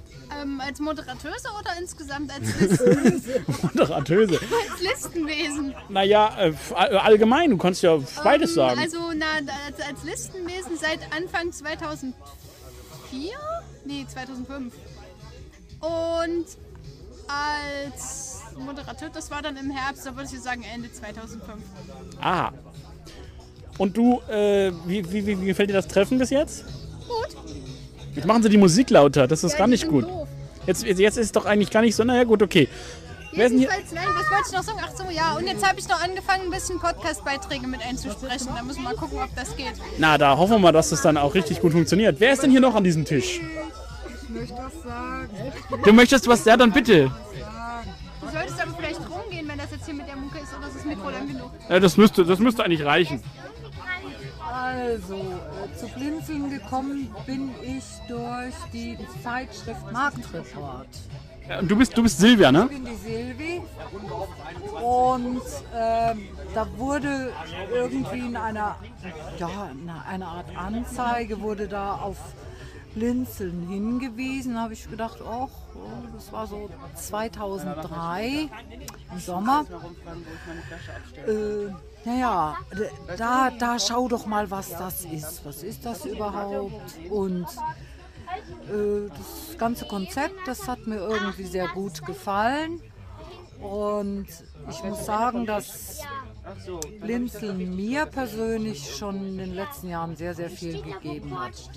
Ähm, 0.42 0.60
als 0.60 0.78
Moderatöse 0.80 1.48
oder 1.58 1.70
insgesamt 1.80 2.30
als, 2.30 2.60
Listen, 2.60 3.44
Moderatöse. 3.62 4.34
als 4.38 4.82
Listenwesen? 4.82 5.74
Naja, 5.88 6.36
äh, 6.38 6.52
all- 6.74 6.98
allgemein, 6.98 7.48
du 7.50 7.56
kannst 7.56 7.82
ja 7.82 7.96
beides 8.22 8.50
Ähm, 8.50 8.54
sagen. 8.56 8.80
Also 8.80 8.98
na, 9.16 9.26
als, 9.66 9.80
als 9.80 10.04
Listenwesen 10.04 10.76
seit 10.76 11.00
Anfang 11.16 11.50
2004? 11.50 12.12
Nee, 13.86 14.04
2005. 14.06 14.74
Und 15.80 16.44
als 17.28 18.40
Moderateur, 18.58 19.08
das 19.10 19.30
war 19.30 19.40
dann 19.42 19.56
im 19.56 19.70
Herbst, 19.70 20.04
da 20.06 20.14
würde 20.16 20.28
ich 20.32 20.40
sagen 20.40 20.62
Ende 20.74 20.92
2005. 20.92 21.62
Aha. 22.20 22.52
Und 23.78 23.96
du, 23.96 24.20
äh, 24.28 24.72
wie, 24.86 25.10
wie, 25.12 25.26
wie, 25.26 25.40
wie 25.40 25.46
gefällt 25.46 25.70
dir 25.70 25.74
das 25.74 25.86
Treffen 25.88 26.18
bis 26.18 26.30
jetzt? 26.30 26.64
Gut. 27.06 27.36
Jetzt 28.14 28.26
machen 28.26 28.42
sie 28.42 28.48
die 28.48 28.58
Musik 28.58 28.90
lauter, 28.90 29.26
das 29.28 29.44
ist 29.44 29.52
Ja, 29.52 29.58
gar 29.58 29.66
nicht 29.68 29.86
gut. 29.88 30.04
doof. 30.04 30.28
Jetzt, 30.66 30.84
jetzt 30.84 31.00
ist 31.16 31.26
es 31.26 31.32
doch 31.32 31.46
eigentlich 31.46 31.70
gar 31.70 31.80
nicht 31.82 31.94
so, 31.94 32.04
naja 32.04 32.24
gut, 32.24 32.42
okay. 32.42 32.68
Wer 33.32 33.46
ist 33.46 33.52
denn 33.52 33.58
hier? 33.60 33.68
Jedenfalls, 33.70 33.92
nein, 33.92 34.04
was 34.08 34.30
wollte 34.30 34.44
ich 34.48 34.52
noch 34.52 34.62
sagen? 34.64 34.78
Ach 34.82 34.90
so, 34.96 35.04
ja. 35.10 35.36
Und 35.36 35.46
jetzt 35.46 35.66
habe 35.66 35.78
ich 35.78 35.88
noch 35.88 36.02
angefangen, 36.02 36.44
ein 36.44 36.50
bisschen 36.50 36.80
Podcast-Beiträge 36.80 37.66
mit 37.66 37.80
einzusprechen. 37.86 38.48
Da 38.56 38.62
müssen 38.62 38.82
wir 38.82 38.88
mal 38.90 38.96
gucken, 38.96 39.18
ob 39.22 39.34
das 39.36 39.54
geht. 39.56 39.72
Na, 39.98 40.18
da 40.18 40.36
hoffen 40.36 40.52
wir 40.52 40.58
mal, 40.58 40.72
dass 40.72 40.90
das 40.90 41.02
dann 41.02 41.16
auch 41.16 41.34
richtig 41.34 41.60
gut 41.60 41.72
funktioniert. 41.72 42.16
Wer 42.18 42.32
ist 42.32 42.42
denn 42.42 42.50
hier 42.50 42.60
noch 42.60 42.74
an 42.74 42.84
diesem 42.84 43.04
Tisch? 43.04 43.40
Ich 44.22 44.28
möchte 44.30 44.54
was 44.54 44.82
sagen. 44.82 45.28
Du 45.84 45.92
möchtest 45.92 46.26
was? 46.26 46.44
Ja, 46.44 46.56
dann 46.56 46.72
bitte. 46.72 47.10
Du 48.20 48.28
solltest 48.32 48.60
aber 48.60 48.74
vielleicht 48.76 49.00
rumgehen, 49.00 49.48
wenn 49.48 49.58
das 49.58 49.70
jetzt 49.70 49.84
hier 49.86 49.94
mit 49.94 50.08
der 50.08 50.16
Mucke 50.16 50.38
ist, 50.38 50.48
oder 50.58 50.66
ist 50.68 50.76
das 50.76 50.84
Mikro 50.84 51.10
lang 51.10 51.28
genug? 51.28 51.50
Ja, 51.68 51.80
das, 51.80 51.96
müsste, 51.96 52.24
das 52.24 52.38
müsste 52.40 52.64
eigentlich 52.64 52.84
reichen. 52.84 53.22
Also, 54.88 55.16
äh, 55.16 55.76
zu 55.78 55.86
Blinzeln 55.88 56.48
gekommen 56.50 57.14
bin 57.26 57.50
ich 57.62 57.84
durch 58.08 58.54
die 58.72 58.96
Zeitschrift 59.22 59.92
Marktreport. 59.92 60.86
Ja, 61.46 61.60
Du 61.62 61.76
bist, 61.76 61.96
du 61.96 62.02
bist 62.02 62.18
Silvia, 62.18 62.48
Ich 62.48 62.52
ne? 62.56 62.66
bin 62.66 62.84
die 62.86 62.94
Silvi 62.96 63.62
und 64.82 65.42
ähm, 65.74 66.28
da 66.54 66.66
wurde 66.76 67.32
irgendwie 67.70 68.18
in 68.18 68.36
einer, 68.36 68.76
ja, 69.38 69.70
in 69.72 69.90
einer 69.90 70.26
Art 70.26 70.56
Anzeige 70.56 71.40
wurde 71.40 71.68
da 71.68 71.96
auf 71.96 72.16
Blinzeln 72.94 73.68
hingewiesen. 73.68 74.54
Da 74.54 74.62
habe 74.62 74.72
ich 74.72 74.88
gedacht, 74.90 75.18
oh, 75.22 75.48
das 76.14 76.32
war 76.32 76.46
so 76.46 76.70
2003 76.94 78.48
im 79.12 79.18
Sommer. 79.18 79.66
Äh, 81.26 81.72
naja, 82.04 82.56
da, 83.16 83.50
da 83.50 83.78
schau 83.78 84.08
doch 84.08 84.26
mal, 84.26 84.50
was 84.50 84.70
das 84.70 85.04
ist. 85.04 85.44
Was 85.44 85.62
ist 85.62 85.84
das 85.84 86.04
überhaupt? 86.04 86.72
Und 87.10 87.46
äh, 88.68 89.08
das 89.08 89.58
ganze 89.58 89.86
Konzept, 89.86 90.36
das 90.46 90.68
hat 90.68 90.86
mir 90.86 90.96
irgendwie 90.96 91.44
sehr 91.44 91.68
gut 91.68 92.04
gefallen. 92.04 92.80
Und 93.60 94.26
ich 94.70 94.82
muss 94.84 95.04
sagen, 95.04 95.46
dass 95.46 96.00
Blinzeln 97.00 97.74
mir 97.74 98.06
persönlich 98.06 98.94
schon 98.96 99.16
in 99.16 99.38
den 99.38 99.54
letzten 99.54 99.88
Jahren 99.88 100.16
sehr, 100.16 100.34
sehr 100.34 100.50
viel 100.50 100.80
gegeben 100.82 101.38
hat. 101.38 101.70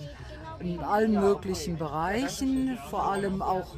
In 0.64 0.80
allen 0.80 1.14
möglichen 1.20 1.78
Bereichen, 1.78 2.78
vor 2.90 3.12
allem 3.12 3.42
auch 3.42 3.76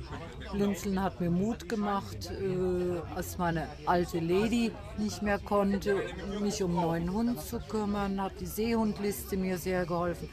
Blinzeln 0.52 1.02
hat 1.02 1.20
mir 1.20 1.32
Mut 1.32 1.68
gemacht, 1.70 2.30
äh, 2.30 3.16
als 3.16 3.38
meine 3.38 3.68
alte 3.86 4.20
Lady 4.20 4.72
nicht 4.98 5.22
mehr 5.22 5.40
konnte, 5.40 6.04
mich 6.42 6.62
um 6.62 6.78
einen 6.78 7.06
neuen 7.06 7.12
Hund 7.14 7.42
zu 7.42 7.60
kümmern, 7.60 8.22
hat 8.22 8.34
die 8.40 8.46
Seehundliste 8.46 9.38
mir 9.38 9.58
sehr 9.58 9.86
geholfen. 9.86 10.30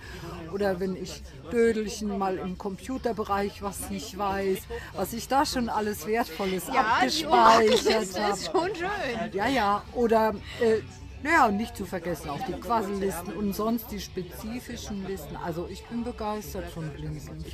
Oder 0.52 0.78
wenn 0.80 0.96
ich 0.96 1.22
Dödelchen 1.50 2.18
mal 2.18 2.36
im 2.36 2.58
Computerbereich 2.58 3.62
was 3.62 3.88
nicht 3.88 4.18
weiß, 4.18 4.58
was 4.94 5.12
ich 5.12 5.28
da 5.28 5.46
schon 5.46 5.68
alles 5.68 6.06
Wertvolles 6.06 6.66
Ja, 6.68 6.82
abgespeichert 6.82 8.18
habe. 8.20 8.32
ist 8.32 8.50
schon 8.50 8.74
schön. 8.74 9.32
Ja, 9.32 9.48
ja. 9.48 9.82
Oder, 9.94 10.34
äh, 10.60 10.80
naja, 11.22 11.46
und 11.46 11.56
nicht 11.56 11.76
zu 11.76 11.84
vergessen, 11.84 12.30
auch 12.30 12.40
die 12.46 12.52
Quassellisten 12.52 13.34
und 13.34 13.54
sonst 13.54 13.90
die 13.90 14.00
spezifischen 14.00 15.06
Listen. 15.06 15.36
Also 15.44 15.68
ich 15.70 15.84
bin 15.86 16.02
begeistert 16.02 16.70
von 16.70 16.88
Blinzeln. 16.90 17.44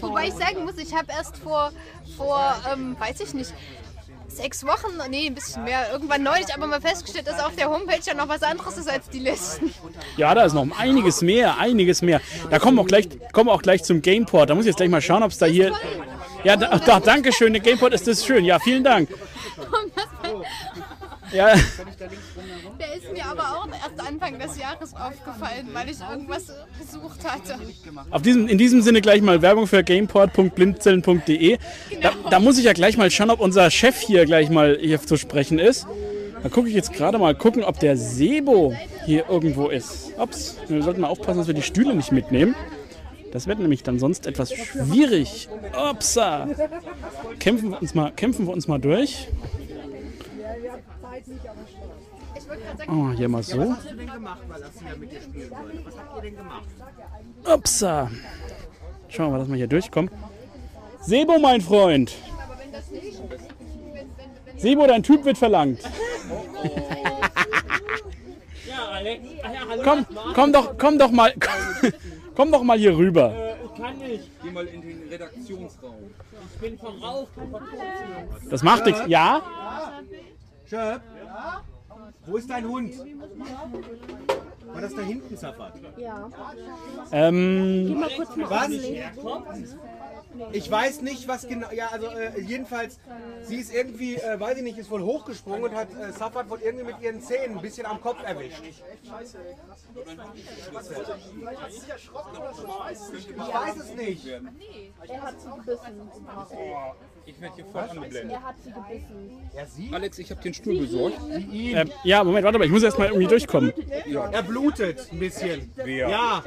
Wobei 0.00 0.28
ich 0.28 0.34
sagen 0.34 0.64
muss, 0.64 0.76
ich 0.76 0.94
habe 0.94 1.06
erst 1.10 1.38
vor, 1.38 1.72
vor 2.16 2.54
ähm, 2.72 2.96
weiß 2.98 3.20
ich 3.20 3.32
nicht, 3.34 3.54
sechs 4.28 4.64
Wochen, 4.64 4.92
nee, 5.10 5.26
ein 5.26 5.34
bisschen 5.34 5.64
mehr, 5.64 5.90
irgendwann 5.92 6.22
neulich 6.22 6.52
aber 6.54 6.66
mal 6.66 6.80
festgestellt, 6.80 7.26
dass 7.26 7.42
auf 7.42 7.54
der 7.56 7.70
Homepage 7.70 8.00
ja 8.04 8.14
noch 8.14 8.28
was 8.28 8.42
anderes 8.42 8.76
ist 8.76 8.90
als 8.90 9.08
die 9.08 9.20
Listen. 9.20 9.72
Ja, 10.16 10.34
da 10.34 10.44
ist 10.44 10.54
noch 10.54 10.66
einiges 10.78 11.22
mehr, 11.22 11.58
einiges 11.58 12.02
mehr. 12.02 12.20
Da 12.50 12.58
kommen 12.58 12.76
wir 12.76 12.82
auch 12.82 12.86
gleich, 12.86 13.08
kommen 13.32 13.48
wir 13.48 13.52
auch 13.52 13.62
gleich 13.62 13.84
zum 13.84 14.02
Gameport. 14.02 14.50
Da 14.50 14.54
muss 14.54 14.64
ich 14.64 14.68
jetzt 14.68 14.76
gleich 14.76 14.90
mal 14.90 15.00
schauen, 15.00 15.22
ob 15.22 15.30
es 15.30 15.38
da 15.38 15.46
hier. 15.46 15.72
Ja, 16.42 16.56
da, 16.56 16.78
da, 16.78 17.00
danke 17.00 17.32
schön, 17.32 17.52
der 17.52 17.62
Gameport 17.62 17.94
ist 17.94 18.06
das 18.06 18.24
schön. 18.24 18.44
Ja, 18.44 18.58
vielen 18.58 18.84
Dank. 18.84 19.08
Ja, 21.34 21.48
Der 22.78 22.94
ist 22.94 23.12
mir 23.12 23.26
aber 23.26 23.42
auch 23.42 23.68
erst 23.68 24.08
Anfang 24.08 24.38
des 24.38 24.56
Jahres 24.58 24.94
aufgefallen, 24.94 25.68
weil 25.72 25.90
ich 25.90 25.98
irgendwas 26.00 26.52
gesucht 26.78 27.24
hatte. 27.24 27.58
auf 28.10 28.22
diesem, 28.22 28.46
in 28.46 28.56
diesem 28.56 28.82
Sinne 28.82 29.00
gleich 29.00 29.20
mal 29.20 29.42
Werbung 29.42 29.66
für 29.66 29.82
gameport.blindzellen.de. 29.82 31.58
Da, 32.00 32.12
da 32.30 32.38
muss 32.40 32.58
ich 32.58 32.64
ja 32.64 32.72
gleich 32.72 32.96
mal 32.96 33.10
schauen, 33.10 33.30
ob 33.30 33.40
unser 33.40 33.70
Chef 33.70 33.98
hier 33.98 34.26
gleich 34.26 34.48
mal 34.48 34.78
hier 34.80 35.00
zu 35.00 35.16
sprechen 35.16 35.58
ist. 35.58 35.86
Da 36.42 36.48
gucke 36.50 36.68
ich 36.68 36.74
jetzt 36.74 36.92
gerade 36.92 37.18
mal 37.18 37.34
gucken, 37.34 37.64
ob 37.64 37.80
der 37.80 37.96
Sebo 37.96 38.74
hier 39.06 39.28
irgendwo 39.28 39.68
ist. 39.68 40.12
Ups, 40.18 40.56
wir 40.68 40.82
sollten 40.82 41.00
mal 41.00 41.08
aufpassen, 41.08 41.38
dass 41.38 41.46
wir 41.46 41.54
die 41.54 41.62
Stühle 41.62 41.94
nicht 41.96 42.12
mitnehmen. 42.12 42.54
Das 43.32 43.48
wird 43.48 43.58
nämlich 43.58 43.82
dann 43.82 43.98
sonst 43.98 44.28
etwas 44.28 44.52
schwierig. 44.54 45.48
Upsa. 45.90 46.46
Kämpfen 47.40 47.72
wir 47.72 47.82
uns 47.82 47.92
mal, 47.92 48.12
kämpfen 48.12 48.46
wir 48.46 48.52
uns 48.52 48.68
mal 48.68 48.78
durch. 48.78 49.26
Ich 51.16 52.88
Oh, 52.88 53.10
hier 53.16 53.28
mal 53.28 53.42
so. 53.42 53.72
hast 53.72 53.90
du 53.90 53.94
denn 53.94 54.10
gemacht, 54.10 54.40
weil 54.48 54.60
das 54.60 54.70
hier 54.80 54.96
mit 54.96 55.12
dir 55.12 55.20
spielen 55.20 55.48
sollte? 55.48 55.86
Was 55.86 55.96
habt 55.98 56.16
ihr 56.16 56.22
denn 56.22 56.36
gemacht? 56.36 56.66
Upsa. 57.44 58.10
Schauen 59.08 59.26
wir 59.26 59.30
mal, 59.32 59.38
dass 59.38 59.48
wir 59.48 59.56
hier 59.56 59.66
durchkommen. 59.68 60.10
Sebo, 61.02 61.38
mein 61.38 61.60
Freund. 61.60 62.12
Sebo, 64.56 64.86
dein 64.86 65.02
Typ 65.02 65.24
wird 65.24 65.38
verlangt. 65.38 65.80
Ja, 68.66 68.88
Alex. 68.92 69.22
Ja, 69.42 69.50
hallo. 69.68 69.82
Komm, 69.84 70.06
komm 70.34 70.52
doch, 70.52 70.78
komm 70.78 70.98
doch 70.98 71.10
mal, 71.10 71.32
komm 72.34 72.50
doch 72.50 72.62
mal 72.62 72.78
hier 72.78 72.96
rüber. 72.96 73.32
Äh, 73.32 73.54
ich 73.64 73.80
kann 73.80 73.98
nicht. 73.98 74.30
Geh 74.42 74.50
mal 74.50 74.66
in 74.66 74.80
den 74.82 75.08
Redaktionsraum. 75.08 76.10
Ich 76.54 76.60
bin 76.60 76.78
verraucht. 76.78 77.28
Das 78.50 78.62
macht 78.62 78.86
nichts. 78.86 79.02
Ja? 79.06 79.42
Schöp? 80.74 81.02
Wo 82.26 82.36
ist 82.36 82.50
dein 82.50 82.66
Hund? 82.66 82.94
War 84.66 84.80
das 84.80 84.94
da 84.94 85.02
hinten, 85.02 85.36
Safat? 85.36 85.74
Ja. 85.96 86.28
Ähm, 87.12 88.00
mal 88.00 88.10
kurz 88.16 88.34
mit 88.34 88.50
Was? 88.50 88.70
Ich 90.50 90.68
weiß 90.68 91.02
nicht, 91.02 91.28
was 91.28 91.46
genau. 91.46 91.70
Ja, 91.70 91.88
also 91.88 92.08
äh, 92.08 92.40
jedenfalls, 92.40 92.98
sie 93.42 93.56
ist 93.56 93.72
irgendwie, 93.72 94.16
äh, 94.16 94.40
weiß 94.40 94.56
ich 94.58 94.64
nicht, 94.64 94.78
ist 94.78 94.90
wohl 94.90 95.02
hochgesprungen 95.02 95.62
und 95.64 95.76
hat 95.76 95.88
äh, 95.94 96.10
Safat 96.10 96.50
wohl 96.50 96.60
irgendwie 96.60 96.86
mit 96.86 97.00
ihren 97.00 97.20
Zähnen 97.22 97.58
ein 97.58 97.62
bisschen 97.62 97.86
am 97.86 98.00
Kopf 98.00 98.20
erwischt. 98.24 98.64
Ich 98.64 99.12
weiß 99.12 99.36
es 103.76 103.94
nicht. 103.94 104.26
Er 104.26 105.22
hat 105.22 105.40
sie 105.40 105.50
gebissen. 105.50 106.10
Ich 107.26 107.40
werde 107.40 107.54
hier 107.56 107.64
voll 107.66 107.82
angeblendet. 107.82 108.30
Er 108.30 108.42
hat 108.42 108.54
sie 108.62 108.70
gebissen. 108.70 109.40
Ja, 109.56 109.66
sie? 109.66 109.90
Alex, 109.92 110.18
ich 110.18 110.30
habe 110.30 110.42
den 110.42 110.54
Stuhl 110.54 110.78
besorgt. 110.78 111.16
ähm, 111.30 111.90
ja, 112.04 112.22
Moment, 112.24 112.44
warte 112.44 112.58
mal, 112.58 112.64
ich 112.64 112.70
muss 112.70 112.82
erst 112.82 112.98
mal 112.98 113.08
irgendwie 113.08 113.26
durchkommen. 113.26 113.72
Er 114.32 114.42
blutet 114.42 115.08
ein 115.12 115.18
bisschen. 115.18 115.70
Wer? 115.76 116.08
Ja. 116.08 116.44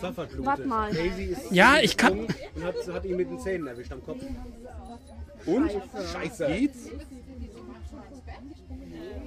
Safat 0.00 0.28
blutet. 0.30 0.46
Warte 0.46 0.64
mal. 0.66 0.92
Daisy 0.92 1.24
ist 1.24 1.50
Ja, 1.50 1.78
ich 1.80 1.96
kann. 1.96 2.20
und 2.20 2.64
hat, 2.64 2.74
hat 2.92 3.04
ihn 3.04 3.16
mit 3.16 3.30
den 3.30 3.38
Zähnen 3.38 3.66
erwischt 3.66 3.92
am 3.92 4.04
Kopf. 4.04 4.22
Und? 5.46 5.70
Scheiße. 6.12 6.46
Geht's? 6.48 6.88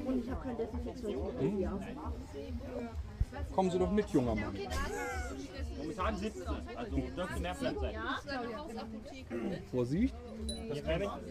Und 0.06 0.24
ich 0.24 0.32
habe 0.32 0.42
kein 0.44 0.58
Desinfektionsmittel. 0.58 1.60
Ja. 1.62 1.80
Kommen 3.56 3.72
Sie 3.72 3.80
doch 3.80 3.92
mit, 3.92 4.10
junger 4.10 4.36
Mann. 4.36 4.56
Momentan 5.80 6.18
sitzt 6.18 6.38
sie. 6.38 6.78
Also 6.78 6.96
dürfte 7.16 7.40
mehr 7.40 7.54
Platz 7.54 7.76
sein. 7.82 7.96
Vorsicht. 9.72 10.14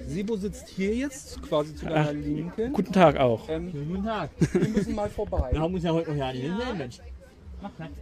Sebo 0.07 0.37
sitzt 0.37 0.69
hier 0.69 0.95
jetzt, 0.95 1.43
quasi 1.43 1.75
zu 1.75 1.87
deiner 1.87 2.13
Linken. 2.13 2.73
Guten 2.73 2.93
Tag 2.93 3.17
auch. 3.19 3.49
Ähm, 3.49 3.73
Guten 3.73 4.05
Tag. 4.05 4.31
wir 4.53 4.69
müssen 4.69 4.95
mal 4.95 5.11
vorbei. 5.11 5.49
Wir 5.53 5.61
haben 5.61 5.75
uns 5.75 5.85
ja 5.85 5.93
heute 5.93 6.11
noch 6.11 6.17
ja 6.17 6.33
nicht 6.33 6.43
gesehen, 6.43 6.79
Mensch. 6.79 6.99
Mach 7.63 7.75
Platz. 7.77 7.93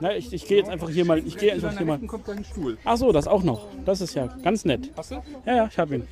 Na, 0.00 0.16
ich, 0.16 0.32
ich 0.32 0.46
gehe 0.46 0.58
jetzt 0.58 0.70
einfach 0.70 0.88
hier 0.88 1.04
mal. 1.04 1.18
Ich 1.18 1.36
gehe 1.36 1.52
einfach 1.52 1.76
hier 1.76 1.86
mal. 1.86 1.98
Kommt 1.98 2.24
Stuhl. 2.46 2.78
Ach 2.84 2.96
so, 2.96 3.12
das 3.12 3.26
auch 3.26 3.42
noch. 3.42 3.66
Das 3.84 4.00
ist 4.00 4.14
ja 4.14 4.26
ganz 4.42 4.64
nett. 4.64 4.90
Hast 4.96 5.10
du? 5.10 5.16
Ja, 5.44 5.56
ja, 5.56 5.68
ich 5.70 5.78
habe 5.78 5.96
ihn. 5.96 6.08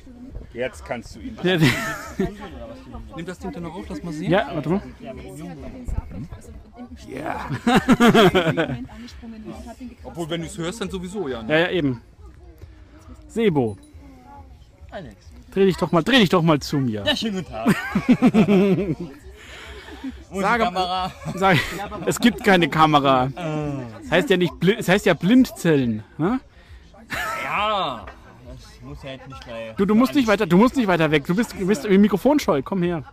Jetzt 0.53 0.83
kannst 0.85 1.15
du 1.15 1.19
ihn. 1.19 1.37
Ja, 1.43 1.57
Nimm 3.15 3.25
das 3.25 3.39
Ding 3.39 3.51
dann 3.51 3.63
noch 3.63 3.73
auf, 3.75 3.85
lass 3.89 4.03
mal 4.03 4.11
sehen. 4.13 4.31
ja, 4.31 4.49
warte 4.53 4.69
mal. 4.69 4.81
Ja. 7.07 7.49
Obwohl, 10.03 10.29
wenn 10.29 10.41
du 10.41 10.47
es 10.47 10.57
hörst, 10.57 10.81
dann 10.81 10.89
sowieso, 10.89 11.27
ja. 11.27 11.41
Ne? 11.43 11.53
Ja, 11.53 11.59
ja, 11.65 11.69
eben. 11.71 12.01
Sebo, 13.27 13.77
Alex. 14.89 15.15
dreh 15.53 15.65
dich 15.67 15.77
doch 15.77 15.91
mal, 15.93 16.03
dreh 16.03 16.19
dich 16.19 16.27
doch 16.29 16.41
mal 16.41 16.59
zu 16.59 16.77
mir. 16.79 17.03
Ja, 17.05 17.15
schönen 17.15 17.37
guten 17.37 17.49
Tag. 17.49 17.67
Sage- 20.33 20.63
Kamera? 20.63 21.11
Sag, 21.35 21.57
es 22.05 22.19
gibt 22.19 22.43
keine 22.43 22.67
Kamera. 22.69 23.29
Es 24.03 24.11
heißt 24.11 24.29
ja 24.29 24.37
nicht, 24.37 24.53
es 24.77 24.89
heißt 24.89 25.05
ja 25.05 25.13
Blindzellen. 25.13 26.03
Ne? 26.17 26.39
Ja. 27.43 28.05
Muss 28.91 29.03
jetzt 29.03 29.25
nicht 29.25 29.45
gleich. 29.45 29.73
Du, 29.77 29.85
du 29.85 29.95
musst 29.95 30.13
nicht 30.15 30.27
weiter, 30.27 30.45
du 30.45 30.57
musst 30.57 30.75
nicht 30.75 30.87
weiter 30.87 31.09
weg. 31.11 31.25
Du 31.25 31.33
bist, 31.33 31.55
du 31.57 31.65
bist 31.65 31.85
im 31.85 32.01
Mikrofon 32.01 32.41
scheu. 32.41 32.61
Komm 32.61 32.83
her. 32.83 33.03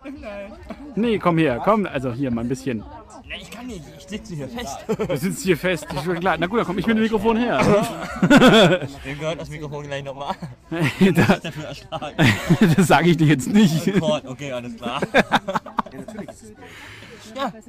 Nee, 0.96 1.20
komm 1.20 1.38
her, 1.38 1.60
komm. 1.64 1.86
Also 1.86 2.12
hier 2.12 2.32
mal 2.32 2.40
ein 2.40 2.48
bisschen. 2.48 2.82
Nee, 3.24 3.34
ich 3.40 3.48
kann 3.48 3.68
nicht. 3.68 3.84
Ich 3.96 4.06
sitze 4.08 4.34
hier 4.34 4.48
fest. 4.48 4.76
Du 4.88 5.16
sitzt 5.16 5.44
hier 5.44 5.56
fest. 5.56 5.86
Ich 5.94 6.02
schon 6.02 6.18
klar. 6.18 6.36
Na 6.36 6.48
gut, 6.48 6.58
dann 6.58 6.66
komm 6.66 6.78
ich 6.78 6.86
mit 6.88 6.96
dem 6.96 7.02
Mikrofon 7.04 7.36
her. 7.36 7.60
Wem 9.04 9.18
gehört 9.20 9.40
das 9.40 9.50
Mikrofon 9.50 9.84
gleich 9.84 10.02
nochmal? 10.02 10.34
das 11.14 11.42
Dafür 11.42 11.64
erschlagen. 11.66 12.16
das 12.76 12.88
sage 12.88 13.10
ich 13.10 13.16
dir 13.16 13.28
jetzt 13.28 13.46
nicht. 13.46 14.02
Okay, 14.02 14.50
alles 14.50 14.74
klar. 14.74 15.00
Ja, 15.14 16.00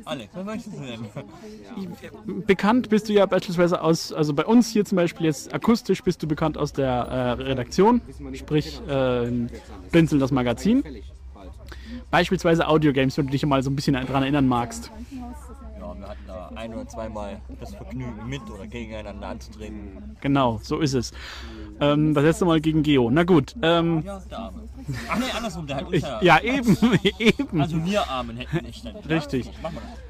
Alex, 0.06 0.30
was 0.34 0.46
möchtest 0.46 0.78
du 0.78 0.82
denn? 0.82 2.46
Bekannt 2.46 2.90
bist 2.90 3.10
du 3.10 3.14
ja 3.14 3.26
beispielsweise 3.26 3.82
aus, 3.82 4.12
also 4.14 4.34
bei 4.34 4.46
uns 4.46 4.70
hier 4.70 4.86
zum 4.86 4.96
Beispiel 4.96 5.26
jetzt 5.26 5.54
akustisch 5.54 6.04
bist 6.04 6.22
du 6.24 6.28
bekannt 6.28 6.58
aus 6.58 6.74
der 6.74 6.90
äh, 6.90 7.32
Redaktion, 7.44 8.02
sprich 8.34 8.82
äh, 8.88 9.32
Blinzeln 9.92 10.20
das 10.20 10.32
Magazin. 10.32 10.84
Beispielsweise 12.12 12.68
Audiogames, 12.68 13.18
wenn 13.18 13.28
du 13.28 13.32
dich 13.32 13.46
mal 13.46 13.62
so 13.62 13.70
ein 13.70 13.76
bisschen 13.76 13.94
daran 13.94 14.24
erinnern 14.24 14.48
magst. 14.48 14.92
Ja, 15.12 15.96
wir 15.98 16.08
hatten 16.08 16.20
da 16.28 16.52
ein 16.56 16.74
oder 16.74 16.88
zweimal 16.88 17.42
das 17.60 17.76
Vergnügen, 17.76 18.28
mit 18.28 18.42
oder 18.50 18.68
gegeneinander 18.68 19.28
anzutreten. 19.28 20.18
Genau, 20.22 20.60
so 20.64 20.80
ist 20.80 20.94
es. 20.94 21.14
Ähm, 21.82 22.14
das 22.14 22.24
letzte 22.24 22.46
Mal 22.46 22.60
gegen 22.62 22.84
Geo. 22.84 23.10
Na 23.10 23.24
gut. 23.24 23.56
Ähm, 23.62 24.04
Ja, 24.06 24.22
der 24.30 24.40
Arme. 24.40 24.60
Ach 25.10 25.20
nee, 25.20 25.26
andersrum, 25.36 25.68
der 25.68 25.78
hat 25.78 25.88
uns 25.88 26.02
ja. 26.02 26.22
ja, 26.22 26.40
eben, 26.42 26.78
eben. 27.20 27.62
Also 27.62 27.84
wir 27.86 28.10
Armen 28.10 28.38
hätten 28.38 28.66
nicht 28.66 28.86
dann. 28.86 28.96
Richtig. 28.98 29.52
Machen 29.62 29.76
wir 29.76 29.82
das. 29.82 30.10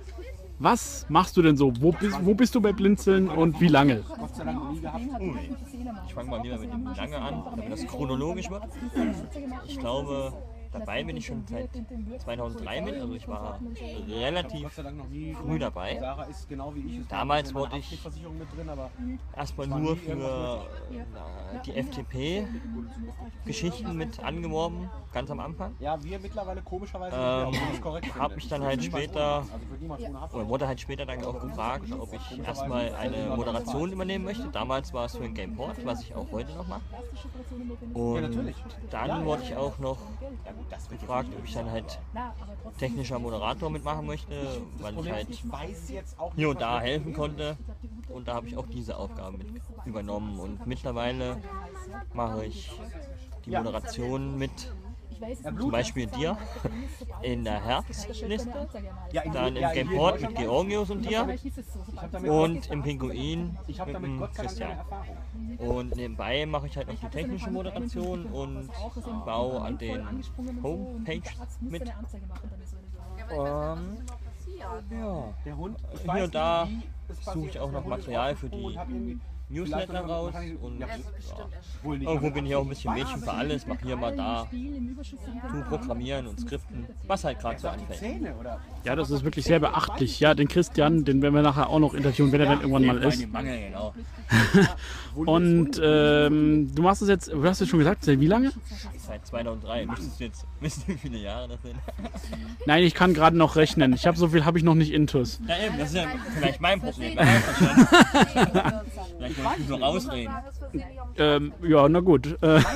Was 0.62 1.06
machst 1.08 1.38
du 1.38 1.42
denn 1.42 1.56
so? 1.56 1.72
Wo 1.80 1.94
bist, 1.94 2.18
wo 2.26 2.34
bist 2.34 2.54
du 2.54 2.60
bei 2.60 2.74
Blinzeln 2.74 3.30
und 3.30 3.62
wie 3.62 3.70
lange? 3.70 4.04
Ui. 5.22 5.40
Ich 6.06 6.14
fange 6.14 6.30
mal 6.30 6.44
wieder 6.44 6.58
mit 6.58 6.72
dem 6.72 6.86
Lange 6.86 7.18
an, 7.18 7.44
damit 7.50 7.72
das 7.72 7.88
chronologisch 7.88 8.50
wird. 8.50 8.64
Ich 9.66 9.80
glaube, 9.80 10.34
dabei 10.72 11.04
bin 11.04 11.18
ich 11.18 11.26
schon 11.26 11.46
seit 11.48 11.70
2003 12.20 12.82
mit, 12.82 12.96
also 12.96 13.14
ich 13.14 13.28
war 13.28 13.60
relativ 14.08 14.72
früh 14.72 15.60
dabei. 15.60 16.00
Genau 16.48 16.74
Damals 17.08 17.54
wurde 17.54 17.78
ich 17.78 18.00
aber 18.70 18.92
erstmal 19.36 19.68
nur 19.68 19.96
für 19.96 20.68
die 21.66 21.74
FTP-Geschichten 21.74 23.96
mit 23.96 24.24
angeworben, 24.24 24.90
ganz 25.12 25.30
am 25.32 25.40
Anfang. 25.40 25.76
ja, 25.80 26.02
wir 26.04 26.20
mittlerweile 26.20 26.62
komischerweise 26.62 27.16
Ähm, 27.16 27.54
habe 28.20 28.36
mich 28.36 28.48
dann 28.48 28.64
halt 28.64 28.84
später, 28.84 29.48
Also 29.52 30.38
oder 30.38 30.48
wurde 30.48 30.68
halt 30.68 30.80
später 30.80 31.06
dann 31.06 31.24
auch 31.24 31.40
gefragt, 31.40 31.92
ob 31.92 32.14
ich 32.14 32.40
erstmal 32.40 32.94
eine 32.96 33.36
Moderation 33.36 33.92
übernehmen 33.92 34.26
möchte. 34.26 34.50
Damals 34.50 34.94
war 34.94 35.06
es 35.06 35.16
für 35.16 35.24
ein 35.24 35.34
Gameport, 35.34 35.84
was 35.86 36.04
ich 36.04 36.16
auch 36.16 36.32
heute 36.32 36.54
noch 36.54 36.68
mache. 36.68 36.84
Und 37.94 38.38
dann 38.92 39.26
wurde 39.26 39.44
ich 39.44 39.56
auch 39.56 39.78
noch 39.80 40.00
gefragt, 40.90 41.30
ob 41.38 41.46
ich 41.46 41.54
dann 41.54 41.70
halt 41.72 42.00
technischer 42.78 43.20
Moderator 43.20 43.70
mitmachen 43.70 44.06
möchte, 44.06 44.62
weil 44.80 45.00
ich 45.00 45.12
halt 45.12 45.44
hier 46.36 46.50
und 46.50 46.62
da 46.62 46.80
helfen 46.80 47.14
konnte. 47.14 47.58
Und 48.10 48.28
da 48.28 48.36
habe 48.36 48.48
ich 48.48 48.58
auch 48.58 48.68
diese 48.68 48.98
Aufgabe 48.98 49.38
mit 49.38 49.48
übernommen. 49.86 50.40
Und 50.40 50.66
mittlerweile 50.66 51.38
mache 52.14 52.46
ich 52.46 52.72
die 53.46 53.52
Moderation 53.52 54.38
mit 54.38 54.72
zum 55.60 55.72
Beispiel 55.72 56.08
dir 56.08 56.38
in 57.22 57.44
der 57.44 57.64
Herzliste, 57.64 58.50
Ja, 59.12 59.22
in- 59.24 59.32
dann 59.34 59.56
im 59.56 59.72
Game 59.72 59.90
Port 59.90 60.22
mit 60.22 60.36
Georgios 60.36 60.90
und 60.90 61.06
dir 61.10 61.28
und 62.28 62.70
im 62.70 62.84
Pinguin 62.84 63.58
mit 63.68 63.78
dem 63.96 64.28
Christian. 64.34 64.72
Erfahrung. 64.72 65.18
Und 65.58 65.96
nebenbei 65.96 66.46
mache 66.46 66.68
ich 66.68 66.78
halt 66.78 66.88
noch 66.88 66.96
die 67.00 67.08
technische 67.08 67.50
Moderation 67.50 68.26
und 68.28 68.70
baue 69.26 69.62
an 69.62 69.78
den 69.78 70.24
Homepage 70.64 71.22
mit. 71.62 71.84
Ähm, 73.32 73.98
ja. 74.90 75.34
Der 75.46 75.58
Hund, 75.58 75.78
Hier 76.14 76.24
und 76.24 76.36
da 76.36 76.68
suche 77.34 77.48
ich 77.48 77.60
auch 77.60 77.72
noch 77.72 77.86
Material 77.86 78.36
für 78.36 78.50
die 78.50 78.78
Newsletter 79.50 80.02
raus 80.02 80.34
und 81.84 82.02
irgendwo 82.02 82.30
bin 82.30 82.46
ich 82.46 82.56
auch 82.56 82.64
ein 82.64 82.70
bisschen 82.70 82.94
Mädchen 82.94 83.22
für 83.22 83.32
alles, 83.32 83.66
mache 83.66 83.86
hier 83.86 83.96
mal 83.96 84.16
da, 84.16 84.48
tu 84.52 85.64
Programmieren 85.70 86.28
und 86.28 86.40
Skripten, 86.40 86.86
was 87.08 87.24
halt 87.24 87.40
gerade 87.40 87.60
so 87.60 87.68
anfällt. 87.68 88.02
Ja, 88.84 88.96
das 88.96 89.10
ist 89.10 89.24
wirklich 89.24 89.46
sehr 89.46 89.60
beachtlich. 89.60 90.20
Ja, 90.20 90.34
den 90.34 90.48
Christian, 90.48 91.04
den 91.04 91.22
werden 91.22 91.34
wir 91.34 91.42
nachher 91.42 91.70
auch 91.70 91.80
noch 91.80 91.94
interviewen, 91.94 92.32
wenn 92.32 92.42
er 92.42 92.48
dann 92.48 92.62
irgendwann 92.62 92.86
mal 92.86 93.04
ist. 93.04 93.20
Genau. 93.20 93.94
Und 95.16 95.82
ähm, 95.84 96.74
du 96.74 96.82
machst 96.82 97.02
es 97.02 97.10
jetzt, 97.10 97.32
du 97.32 97.44
hast 97.44 97.62
es 97.62 97.68
schon 97.68 97.80
gesagt, 97.80 98.04
seit 98.04 98.20
wie 98.20 98.28
lange? 98.28 98.52
Seit 98.98 99.26
2003. 99.26 99.86
Müsstest 99.86 100.20
du 100.20 100.24
jetzt 100.24 100.46
wissen, 100.60 100.84
wie 100.88 100.98
viele 100.98 101.18
Jahre 101.18 101.48
das 101.50 101.62
sind? 101.62 101.76
Nein, 102.66 102.84
ich 102.84 102.94
kann 102.94 103.14
gerade 103.14 103.36
noch 103.36 103.56
rechnen. 103.56 103.94
Ich 103.94 104.06
habe 104.06 104.18
so 104.18 104.28
viel 104.30 104.46
habe 104.46 104.58
ich 104.58 104.64
noch 104.64 104.76
nicht 104.76 104.92
intus. 104.92 105.40
Ja 105.48 105.56
eben, 105.66 105.78
das 105.78 105.90
ist 105.90 105.96
ja 105.96 106.04
vielleicht 106.36 106.62
mein 106.62 106.80
Problem. 106.80 107.18
Vielleicht 109.18 109.39
ich 109.58 109.68
nur 109.68 109.80
rausreden. 109.80 110.34
Ähm, 111.18 111.54
ja, 111.64 111.90
na 111.90 112.00
gut. 112.00 112.38
Äh, 112.42 112.62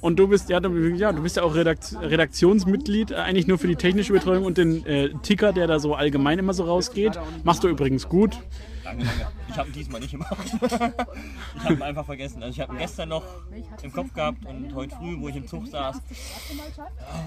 Und 0.00 0.18
du 0.18 0.28
bist 0.28 0.48
ja, 0.48 0.60
du, 0.60 0.70
ja, 0.94 1.12
du 1.12 1.22
bist 1.22 1.36
ja 1.36 1.42
auch 1.42 1.54
Redakt 1.54 1.96
Redaktionsmitglied, 2.00 3.10
äh, 3.10 3.16
eigentlich 3.16 3.46
nur 3.46 3.58
für 3.58 3.66
die 3.66 3.76
technische 3.76 4.12
Betreuung 4.12 4.44
und 4.44 4.58
den 4.58 4.84
äh, 4.86 5.10
Ticker, 5.22 5.52
der 5.52 5.66
da 5.66 5.78
so 5.78 5.94
allgemein 5.94 6.38
immer 6.38 6.54
so 6.54 6.64
rausgeht. 6.64 7.18
Machst 7.44 7.64
du 7.64 7.68
übrigens 7.68 8.08
gut. 8.08 8.38
Ich 9.48 9.56
habe 9.56 9.68
ihn 9.68 9.72
diesmal 9.74 10.00
nicht 10.00 10.12
gemacht. 10.12 10.36
ich 10.62 11.64
habe 11.64 11.74
ihn 11.74 11.82
einfach 11.82 12.04
vergessen. 12.04 12.42
Also 12.42 12.54
ich 12.54 12.60
habe 12.60 12.74
ihn 12.74 12.78
gestern 12.78 13.08
noch 13.08 13.24
im 13.82 13.92
Kopf 13.92 14.12
gehabt 14.12 14.44
und 14.46 14.74
heute 14.74 14.94
früh, 14.96 15.16
wo 15.18 15.28
ich 15.28 15.36
im 15.36 15.46
Zug 15.46 15.66
saß. 15.66 16.00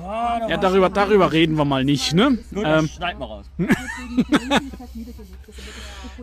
Ah, 0.03 0.39
da 0.39 0.47
Ja, 0.49 0.57
darüber, 0.57 0.89
darüber 0.89 1.32
reden 1.32 1.57
wir 1.57 1.66
mal 1.66 1.84
nicht, 1.84 2.14
ne? 2.14 2.38
Gut, 2.53 2.64
Ähm, 2.66 2.88
schneid 2.88 3.20
mal 3.20 3.26
raus. 3.26 3.45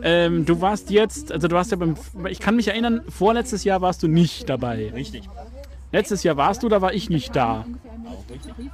ähm, 0.01 0.45
du 0.45 0.61
warst 0.61 0.89
jetzt, 0.89 1.31
also 1.31 1.47
du 1.47 1.55
warst 1.55 1.71
ja 1.71 1.77
beim, 1.77 1.95
ich 2.29 2.39
kann 2.39 2.55
mich 2.55 2.67
erinnern, 2.67 3.01
vorletztes 3.09 3.63
Jahr 3.63 3.81
warst 3.81 4.03
du 4.03 4.07
nicht 4.07 4.49
dabei. 4.49 4.91
Richtig. 4.93 5.27
Letztes 5.91 6.23
Jahr 6.23 6.37
warst 6.37 6.61
du, 6.61 6.69
da 6.69 6.81
war 6.81 6.93
ich 6.93 7.09
nicht 7.09 7.35
da. 7.35 7.65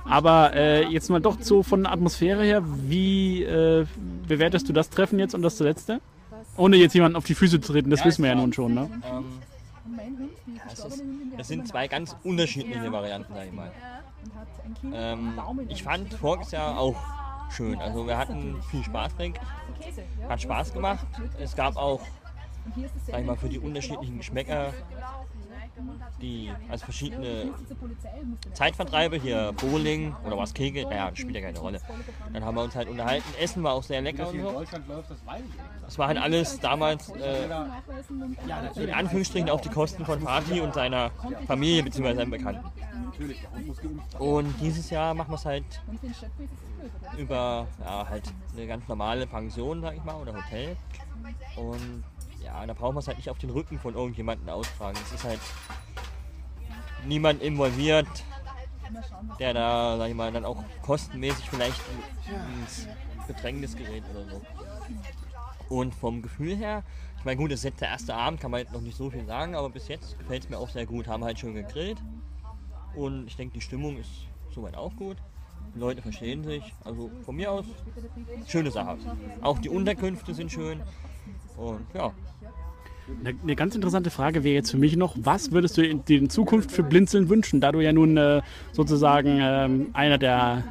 Aber 0.04 0.54
äh, 0.54 0.86
jetzt 0.88 1.10
mal 1.10 1.22
doch 1.22 1.38
so 1.42 1.64
von 1.64 1.84
der 1.84 1.94
Atmosphäre 1.94 2.44
her, 2.44 2.62
wie 2.66 3.44
äh, 3.44 3.86
bewertest 4.28 4.68
du 4.68 4.74
das 4.74 4.90
Treffen 4.90 5.20
jetzt 5.20 5.34
und 5.34 5.42
das 5.42 5.60
letzte? 5.60 6.02
Ohne 6.58 6.78
jetzt 6.78 6.94
jemanden 6.94 7.18
auf 7.18 7.26
die 7.26 7.36
Füße 7.36 7.60
zu 7.60 7.74
treten, 7.74 7.90
das 7.90 8.00
Ja, 8.02 8.06
wissen 8.06 8.24
wir 8.24 8.30
ja 8.30 8.36
nun 8.36 8.54
schon, 8.54 8.74
ne? 8.74 8.90
Ähm, 9.04 9.42
ja, 10.56 10.62
es, 10.72 10.86
ist, 10.86 11.04
es 11.38 11.48
sind 11.48 11.68
zwei 11.68 11.88
ganz 11.88 12.16
unterschiedliche 12.24 12.92
Varianten, 12.92 13.34
sag 13.34 13.46
ich 13.46 13.54
mal. 13.54 13.72
Ähm, 14.94 15.40
ich 15.68 15.84
fand 15.84 16.14
voriges 16.14 16.52
Jahr 16.52 16.78
auch 16.80 16.96
schön. 17.52 17.80
Also 17.80 18.08
wir 18.08 18.18
hatten 18.18 18.62
viel 18.70 18.84
Spaß, 18.84 19.14
ich. 19.20 19.34
Hat 20.30 20.42
Spaß 20.42 20.74
gemacht. 20.74 21.06
Es 21.40 21.56
gab 21.56 21.76
auch, 21.76 22.02
sag 23.08 23.20
ich 23.20 23.26
mal, 23.26 23.36
für 23.36 23.50
die 23.50 23.60
unterschiedlichen 23.60 24.18
Geschmäcker 24.18 24.74
die, 26.22 26.52
also 26.70 26.86
verschiedene 26.86 27.54
Zeitvertreibe, 28.54 29.18
hier 29.18 29.54
Bowling 29.54 30.16
oder 30.26 30.38
was 30.38 30.54
Kegel, 30.54 30.84
ja, 30.84 31.10
das 31.10 31.20
spielt 31.20 31.36
ja 31.36 31.42
keine 31.42 31.60
Rolle. 31.60 31.82
Dann 32.34 32.44
haben 32.44 32.56
wir 32.56 32.64
uns 32.64 32.76
halt 32.76 32.88
unterhalten. 32.88 33.28
Essen 33.40 33.64
war 33.64 33.74
auch 33.74 33.84
sehr 33.84 34.02
lecker 34.02 34.30
und 34.30 34.42
so. 34.42 34.64
Das 35.86 35.98
war 35.98 36.08
halt 36.08 36.18
alles 36.18 36.60
damals 36.60 37.10
äh, 37.10 37.46
in 38.76 38.94
Anführungsstrichen 38.94 39.50
auf 39.50 39.62
die 39.62 39.70
Kosten 39.70 40.06
von 40.06 40.20
Fatih 40.22 40.62
und 40.62 40.74
seiner 40.74 41.12
Familie 41.48 41.84
bzw. 41.84 42.16
seinem 42.16 42.32
Bekannten. 42.32 42.66
Und 44.20 44.54
dieses 44.62 44.90
Jahr 44.90 45.14
machen 45.14 45.32
wir 45.32 45.36
es 45.36 45.46
halt 45.46 45.66
über 47.18 47.68
ja, 47.80 48.08
halt 48.10 48.24
eine 48.56 48.68
ganz 48.68 48.88
normale 48.88 49.28
Pension, 49.28 49.82
sag 49.82 49.96
ich 49.96 50.04
mal, 50.04 50.16
oder 50.16 50.34
Hotel. 50.34 50.76
Und 51.56 52.04
ja, 52.46 52.66
da 52.66 52.74
brauchen 52.74 52.96
wir 52.96 53.00
es 53.00 53.08
halt 53.08 53.18
nicht 53.18 53.30
auf 53.30 53.38
den 53.40 53.50
Rücken 53.50 53.80
von 53.80 53.96
irgendjemandem 53.96 54.48
austragen. 54.50 54.98
Es 55.04 55.12
ist 55.12 55.24
halt 55.24 55.40
niemand 57.06 57.42
involviert, 57.42 58.08
der 59.40 59.54
da, 59.54 59.98
sag 59.98 60.10
ich 60.10 60.16
mal, 60.16 60.32
dann 60.32 60.46
auch 60.46 60.64
kostenmäßig 60.82 61.50
vielleicht 61.50 61.82
ins 62.62 62.88
Bedrängnis 63.28 63.76
gerät 63.76 64.04
oder 64.14 64.26
so. 64.30 64.42
Und 65.68 65.96
vom 65.96 66.22
Gefühl 66.22 66.56
her, 66.56 66.84
ich 67.18 67.26
meine, 67.26 67.38
gut, 67.38 67.52
das 67.52 67.60
ist 67.60 67.66
jetzt 67.66 67.82
der 67.82 67.90
erste 67.90 68.14
Abend, 68.14 68.40
kann 68.40 68.52
man 68.52 68.60
jetzt 68.60 68.72
noch 68.72 68.82
nicht 68.82 68.96
so 68.96 69.10
viel 69.10 69.26
sagen, 69.26 69.56
aber 69.56 69.72
bis 69.72 69.88
jetzt 69.88 70.18
gefällt 70.20 70.44
es 70.44 70.50
mir 70.50 70.60
auch 70.60 70.70
sehr 70.70 70.86
gut. 70.86 71.08
Haben 71.08 71.24
halt 71.24 71.40
schön 71.40 71.56
gegrillt 71.56 71.98
und 72.94 73.28
ich 73.28 73.36
denke, 73.36 73.56
die 73.56 73.62
Stimmung 73.62 73.98
ist 73.98 74.28
soweit 74.54 74.76
auch 74.76 74.96
gut. 74.96 75.18
Die 75.74 75.80
Leute 75.80 76.02
verstehen 76.02 76.44
sich. 76.44 76.74
Also 76.84 77.10
von 77.24 77.36
mir 77.36 77.52
aus, 77.52 77.66
schöne 78.48 78.70
Sache. 78.70 78.98
Auch 79.42 79.58
die 79.58 79.70
Unterkünfte 79.70 80.34
sind 80.36 80.52
schön. 80.52 80.82
Und 81.58 81.86
ja, 81.94 82.14
Eine, 83.24 83.56
ganz 83.56 83.76
interessante 83.76 84.10
Frage 84.10 84.44
wäre 84.44 84.56
jetzt 84.56 84.72
für 84.72 84.78
mich 84.78 84.96
noch, 84.96 85.16
was 85.16 85.52
würdest 85.52 85.78
du 85.78 85.86
in, 85.86 86.04
dir 86.06 86.18
in 86.18 86.30
Zukunft 86.30 86.72
für 86.72 86.84
Blinzeln 86.84 87.30
wünschen, 87.30 87.62
da 87.62 87.72
du 87.72 87.80
ja 87.80 87.94
nun 87.94 88.18
äh, 88.18 88.42
sozusagen 88.72 89.40
ähm, 89.42 89.90
einer 89.94 90.18
der 90.18 90.64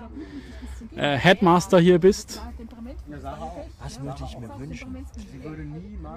äh, 0.97 1.16
Headmaster 1.16 1.78
hier 1.78 1.99
bist? 1.99 2.41
was 3.82 4.03
würde 4.03 4.22
ich 4.26 4.39
mir 4.39 4.59
wünschen? 4.59 4.97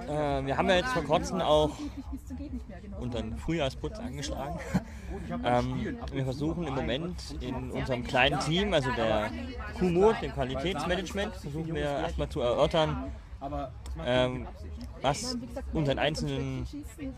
Äh, 0.08 0.46
wir 0.46 0.56
haben 0.56 0.68
ja 0.68 0.76
jetzt 0.76 0.92
vor 0.92 1.04
kurzem 1.04 1.40
auch 1.40 1.70
unseren 2.98 3.36
Frühjahrsputz 3.36 3.98
angeschlagen. 3.98 4.58
ähm, 5.44 5.96
wir 6.12 6.24
versuchen 6.24 6.66
im 6.66 6.74
Moment 6.74 7.36
in 7.40 7.70
unserem 7.70 8.04
kleinen 8.04 8.40
Team, 8.40 8.72
also 8.72 8.90
der 8.92 9.30
QMO, 9.78 10.12
dem 10.20 10.32
Qualitätsmanagement, 10.32 11.34
versuchen 11.36 11.74
wir 11.74 11.84
erstmal 11.84 12.28
zu 12.28 12.40
erörtern, 12.40 13.10
ähm, 14.04 14.46
was 15.02 15.36
unseren 15.72 15.98
einzelnen 15.98 16.66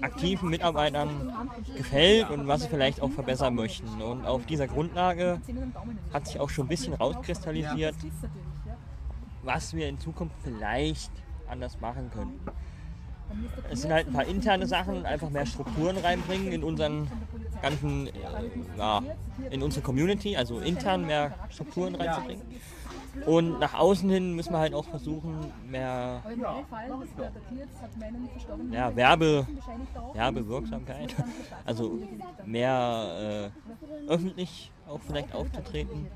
aktiven 0.02 0.50
Mitarbeitern 0.50 1.32
gefällt 1.76 2.30
und 2.30 2.46
was 2.46 2.62
sie 2.62 2.68
vielleicht 2.68 3.00
auch 3.00 3.10
verbessern 3.10 3.54
möchten. 3.54 4.02
Und 4.02 4.26
auf 4.26 4.44
dieser 4.46 4.66
Grundlage 4.66 5.40
hat 6.12 6.26
sich 6.26 6.38
auch 6.38 6.50
schon 6.50 6.66
ein 6.66 6.68
bisschen 6.68 6.94
rauskristallisiert, 6.94 7.94
was 9.42 9.74
wir 9.74 9.88
in 9.88 9.98
Zukunft 9.98 10.36
vielleicht 10.42 11.10
anders 11.48 11.80
machen 11.80 12.10
könnten. 12.12 12.40
Es 13.70 13.82
sind 13.82 13.92
halt 13.92 14.08
ein 14.08 14.12
paar 14.12 14.26
interne 14.26 14.66
Sachen, 14.66 15.06
einfach 15.06 15.30
mehr 15.30 15.46
Strukturen 15.46 15.96
reinbringen 15.98 16.52
in 16.52 16.64
unseren 16.64 17.08
ganzen, 17.62 18.08
äh, 18.08 18.12
ja, 18.76 19.02
in 19.50 19.62
unsere 19.62 19.82
Community, 19.82 20.36
also 20.36 20.58
intern 20.58 21.06
mehr 21.06 21.34
Strukturen 21.48 21.94
reinzubringen. 21.94 22.42
Und 23.26 23.58
nach 23.58 23.74
außen 23.74 24.08
hin 24.08 24.34
müssen 24.34 24.52
wir 24.52 24.58
halt 24.58 24.74
auch 24.74 24.84
versuchen, 24.84 25.52
mehr 25.68 26.22
ja, 28.70 28.94
Werbe, 28.96 29.46
Werbewirksamkeit, 30.14 31.14
also 31.64 31.98
mehr 32.44 33.52
äh, 34.06 34.10
öffentlich 34.10 34.70
auch 34.88 35.00
vielleicht 35.00 35.34
aufzutreten. 35.34 36.06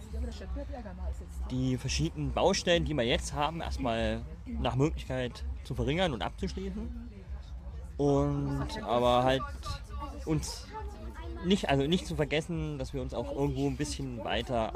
Die 1.51 1.77
verschiedenen 1.77 2.33
Baustellen, 2.33 2.85
die 2.85 2.95
wir 2.95 3.05
jetzt 3.05 3.35
haben, 3.35 3.61
erstmal 3.61 4.23
nach 4.47 4.77
Möglichkeit 4.77 5.45
zu 5.65 5.75
verringern 5.75 6.13
und 6.13 6.23
abzuschließen. 6.23 7.11
Und 7.97 8.83
aber 8.83 9.23
halt 9.23 9.43
uns 10.27 10.67
nicht, 11.45 11.69
also 11.69 11.87
nicht 11.87 12.07
zu 12.07 12.17
vergessen, 12.17 12.79
dass 12.79 12.95
wir 12.95 13.03
uns 13.03 13.15
auch 13.15 13.31
irgendwo 13.33 13.69
ein 13.69 13.77
bisschen 13.77 14.25
weiter 14.25 14.75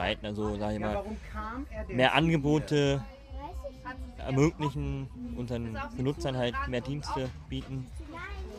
ausbreiten. 0.00 0.26
Also 0.26 0.56
sage 0.58 0.74
ich 0.74 0.80
mal, 0.80 1.04
mehr 1.88 2.14
Angebote 2.14 3.02
ermöglichen, 4.18 5.08
unseren 5.36 5.76
Benutzern 5.96 6.36
halt 6.36 6.54
mehr 6.68 6.80
Dienste 6.80 7.28
bieten. 7.48 7.86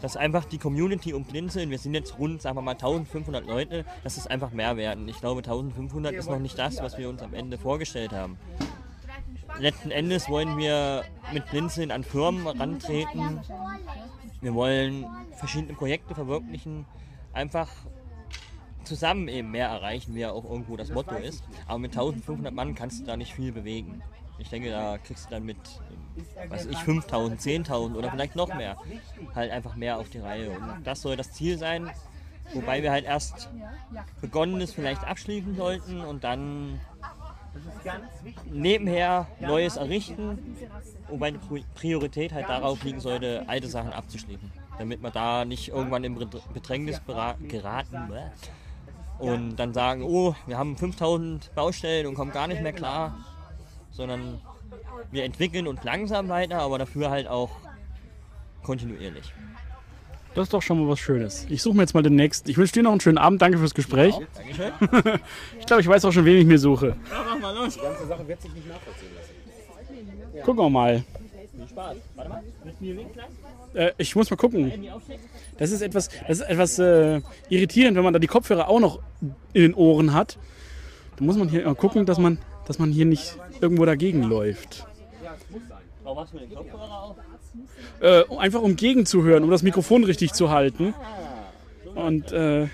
Dass 0.01 0.17
einfach 0.17 0.45
die 0.45 0.57
Community 0.57 1.13
um 1.13 1.23
Blinzeln, 1.25 1.69
wir 1.69 1.77
sind 1.77 1.93
jetzt 1.93 2.17
rund, 2.17 2.41
sagen 2.41 2.57
wir 2.57 2.63
mal 2.63 2.71
1500 2.71 3.45
Leute, 3.45 3.85
dass 4.03 4.17
es 4.17 4.25
einfach 4.25 4.51
mehr 4.51 4.75
werden. 4.75 5.07
Ich 5.07 5.19
glaube 5.19 5.39
1500 5.39 6.13
ist 6.13 6.29
noch 6.29 6.39
nicht 6.39 6.57
das, 6.57 6.81
was 6.81 6.97
wir 6.97 7.07
uns 7.07 7.21
am 7.21 7.35
Ende 7.35 7.59
vorgestellt 7.59 8.11
haben. 8.11 8.37
Letzten 9.59 9.91
Endes 9.91 10.27
wollen 10.27 10.57
wir 10.57 11.03
mit 11.33 11.45
Blinzeln 11.51 11.91
an 11.91 12.03
Firmen 12.03 12.47
rantreten. 12.47 13.41
Wir 14.41 14.55
wollen 14.55 15.05
verschiedene 15.35 15.73
Projekte 15.73 16.15
verwirklichen. 16.15 16.85
Einfach 17.33 17.69
zusammen 18.83 19.27
eben 19.27 19.51
mehr 19.51 19.67
erreichen, 19.67 20.15
wie 20.15 20.19
ja 20.21 20.31
auch 20.31 20.43
irgendwo 20.43 20.77
das 20.77 20.89
Motto 20.91 21.15
ist. 21.15 21.43
Aber 21.67 21.79
mit 21.79 21.91
1500 21.91 22.53
Mann 22.53 22.75
kannst 22.75 23.01
du 23.01 23.05
da 23.05 23.17
nicht 23.17 23.33
viel 23.33 23.51
bewegen. 23.51 24.01
Ich 24.37 24.49
denke, 24.49 24.71
da 24.71 24.97
kriegst 24.97 25.25
du 25.25 25.29
dann 25.31 25.45
mit, 25.45 25.57
weiß 26.49 26.65
ich, 26.65 26.77
5000, 26.79 27.39
10.000 27.39 27.95
oder 27.95 28.09
vielleicht 28.11 28.35
noch 28.35 28.53
mehr, 28.55 28.75
halt 29.35 29.51
einfach 29.51 29.75
mehr 29.75 29.97
auf 29.99 30.09
die 30.09 30.17
Reihe. 30.19 30.49
Und 30.49 30.83
das 30.83 31.01
soll 31.01 31.15
das 31.15 31.31
Ziel 31.31 31.57
sein, 31.59 31.91
wobei 32.53 32.81
wir 32.81 32.91
halt 32.91 33.05
erst 33.05 33.49
Begonnenes 34.19 34.73
vielleicht 34.73 35.03
abschließen 35.03 35.55
sollten 35.55 36.01
und 36.01 36.23
dann 36.23 36.79
nebenher 38.49 39.27
Neues 39.39 39.75
errichten, 39.75 40.55
wobei 41.09 41.31
die 41.31 41.37
Pri- 41.37 41.63
Priorität 41.75 42.33
halt 42.33 42.49
darauf 42.49 42.83
liegen 42.83 42.99
sollte, 42.99 43.43
alte 43.47 43.67
Sachen 43.67 43.91
abzuschließen, 43.93 44.51
damit 44.77 45.01
wir 45.01 45.11
da 45.11 45.45
nicht 45.45 45.69
irgendwann 45.69 46.03
Bedr- 46.03 46.41
Bedrängnis 46.53 47.01
geraten 47.05 48.07
bäh, 48.09 48.29
und 49.21 49.55
dann 49.57 49.73
sagen, 49.73 50.03
oh, 50.03 50.35
wir 50.47 50.57
haben 50.57 50.75
5000 50.75 51.53
Baustellen 51.55 52.07
und 52.07 52.15
kommen 52.15 52.31
gar 52.31 52.47
nicht 52.47 52.61
mehr 52.61 52.73
klar, 52.73 53.17
sondern 53.91 54.41
wir 55.11 55.23
entwickeln 55.23 55.67
uns 55.67 55.83
langsam 55.83 56.29
weiter, 56.29 56.59
aber 56.59 56.79
dafür 56.79 57.09
halt 57.09 57.27
auch 57.27 57.51
kontinuierlich. 58.63 59.33
Das 60.33 60.43
ist 60.43 60.53
doch 60.53 60.61
schon 60.61 60.81
mal 60.81 60.89
was 60.89 60.99
Schönes. 60.99 61.45
Ich 61.49 61.61
suche 61.61 61.75
mir 61.75 61.83
jetzt 61.83 61.93
mal 61.93 62.03
den 62.03 62.15
nächsten. 62.15 62.49
Ich 62.49 62.57
wünsche 62.57 62.71
dir 62.73 62.83
noch 62.83 62.91
einen 62.91 63.01
schönen 63.01 63.17
Abend. 63.17 63.41
Danke 63.41 63.57
fürs 63.57 63.73
Gespräch. 63.73 64.15
Dankeschön. 64.33 64.71
ich 65.59 65.65
glaube, 65.65 65.81
ich 65.81 65.87
weiß 65.87 66.05
auch 66.05 66.11
schon, 66.13 66.23
wen 66.23 66.37
ich 66.37 66.45
mir 66.45 66.57
suche. 66.57 66.87
Ja, 66.87 67.25
mach 67.25 67.39
mal 67.39 67.53
los. 67.53 67.73
Die 67.73 67.81
ganze 67.81 68.07
Sache 68.07 68.25
wird 68.27 68.41
sich 68.41 68.53
nicht 68.53 68.67
nachvollziehen 68.67 69.09
lassen. 69.13 70.45
Gucken 70.45 70.63
wir 70.63 70.69
mal. 70.69 71.03
Viel 71.53 71.67
Spaß. 71.67 71.97
Warte 72.15 72.29
mal, 72.29 72.43
willst 72.63 72.79
du 72.79 72.85
mir 72.85 72.97
winken? 72.97 73.21
Äh, 73.73 73.91
ich 73.97 74.15
muss 74.15 74.29
mal 74.29 74.37
gucken. 74.37 74.71
Das 75.57 75.71
ist 75.71 75.81
etwas, 75.81 76.09
das 76.27 76.39
ist 76.39 76.47
etwas 76.47 76.79
äh, 76.79 77.21
irritierend, 77.49 77.95
wenn 77.97 78.03
man 78.03 78.13
da 78.13 78.19
die 78.19 78.27
Kopfhörer 78.27 78.67
auch 78.67 78.79
noch 78.79 78.99
in 79.53 79.61
den 79.61 79.73
Ohren 79.73 80.13
hat. 80.13 80.37
Da 81.17 81.25
muss 81.25 81.37
man 81.37 81.49
hier 81.49 81.65
mal 81.65 81.75
gucken, 81.75 82.05
dass 82.05 82.17
man, 82.17 82.39
dass 82.65 82.79
man 82.79 82.91
hier 82.91 83.05
nicht 83.05 83.37
irgendwo 83.59 83.85
dagegen 83.85 84.23
läuft. 84.23 84.87
Was 86.03 86.31
für 86.31 86.39
den 86.39 86.53
Kopfhörer 86.53 87.03
auf? 87.03 87.15
Äh, 88.01 88.23
einfach 88.37 88.61
um 88.61 88.75
gegenzuhören, 88.75 89.43
um 89.43 89.51
das 89.51 89.61
Mikrofon 89.61 90.03
richtig 90.03 90.33
zu 90.33 90.49
halten. 90.49 90.93
Und 91.95 92.31
äh, 92.31 92.67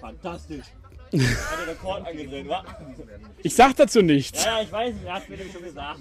Fantastisch. 0.00 0.64
Ich 3.42 3.54
sag 3.54 3.76
dazu 3.76 4.02
nichts. 4.02 4.44
Ja, 4.44 4.58
ja, 4.58 4.62
ich 4.62 4.72
weiß, 4.72 4.94
er 5.06 5.14
hat 5.14 5.28
mir 5.28 5.36
nämlich 5.36 5.54
schon 5.54 5.62
gesagt. 5.62 6.00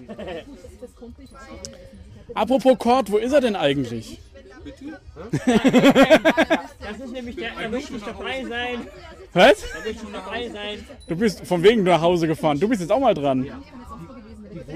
Apropos 2.33 2.77
Kord, 2.77 3.11
wo 3.11 3.17
ist 3.17 3.31
er 3.31 3.41
denn 3.41 3.55
eigentlich? 3.55 4.19
Das 6.79 6.99
ist 6.99 7.11
nämlich 7.11 7.35
der, 7.35 7.49
er 7.61 7.69
möchte 7.69 7.93
nicht 7.93 8.07
dabei 8.07 8.43
sein. 8.43 8.87
Was? 9.33 9.63
Er 9.63 9.81
möchte 9.85 10.05
nicht 10.05 10.15
dabei 10.15 10.49
sein. 10.49 10.85
Du 11.07 11.15
bist 11.15 11.45
von 11.45 11.63
wegen 11.63 11.83
nach 11.83 12.01
Hause 12.01 12.27
gefahren. 12.27 12.59
Du 12.59 12.67
bist 12.67 12.81
jetzt 12.81 12.91
auch 12.91 12.99
mal 12.99 13.13
dran. 13.13 13.47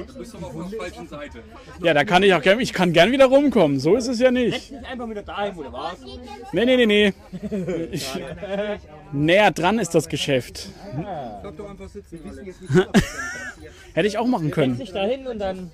Du 0.07 0.13
bist 0.19 0.35
aber 0.35 0.47
auf 0.47 0.69
der 0.69 0.79
falschen 0.79 1.07
Seite. 1.07 1.39
Ja, 1.81 1.93
da 1.93 2.03
kann 2.03 2.23
ich 2.23 2.33
auch 2.33 2.41
gerne, 2.41 2.61
ich 2.61 2.71
kann 2.71 2.93
gern 2.93 3.11
wieder 3.11 3.25
rumkommen. 3.25 3.79
So 3.79 3.95
ist 3.95 4.07
es 4.07 4.19
ja 4.19 4.31
nicht. 4.31 4.69
Setz 4.69 4.79
dich 4.79 4.87
einfach 4.87 5.09
wieder 5.09 5.23
dahin, 5.23 5.55
wo 5.55 5.63
du 5.63 5.71
warst. 5.71 6.03
Nee, 6.53 6.65
nee, 6.65 6.77
nee, 6.77 6.85
nee. 6.85 7.13
Ich, 7.91 8.07
näher 9.11 9.51
dran 9.51 9.79
ist 9.79 9.95
das 9.95 10.07
Geschäft. 10.07 10.69
Bleib 11.41 11.57
doch 11.57 11.69
einfach 11.69 11.89
sitzen, 11.89 12.19
Alex. 12.29 12.57
Hätte 13.93 14.07
ich 14.07 14.17
auch 14.17 14.27
machen 14.27 14.45
Setz 14.45 14.55
können. 14.55 14.77
dich 14.77 14.91
dahin 14.91 15.27
und 15.27 15.39
dann 15.39 15.71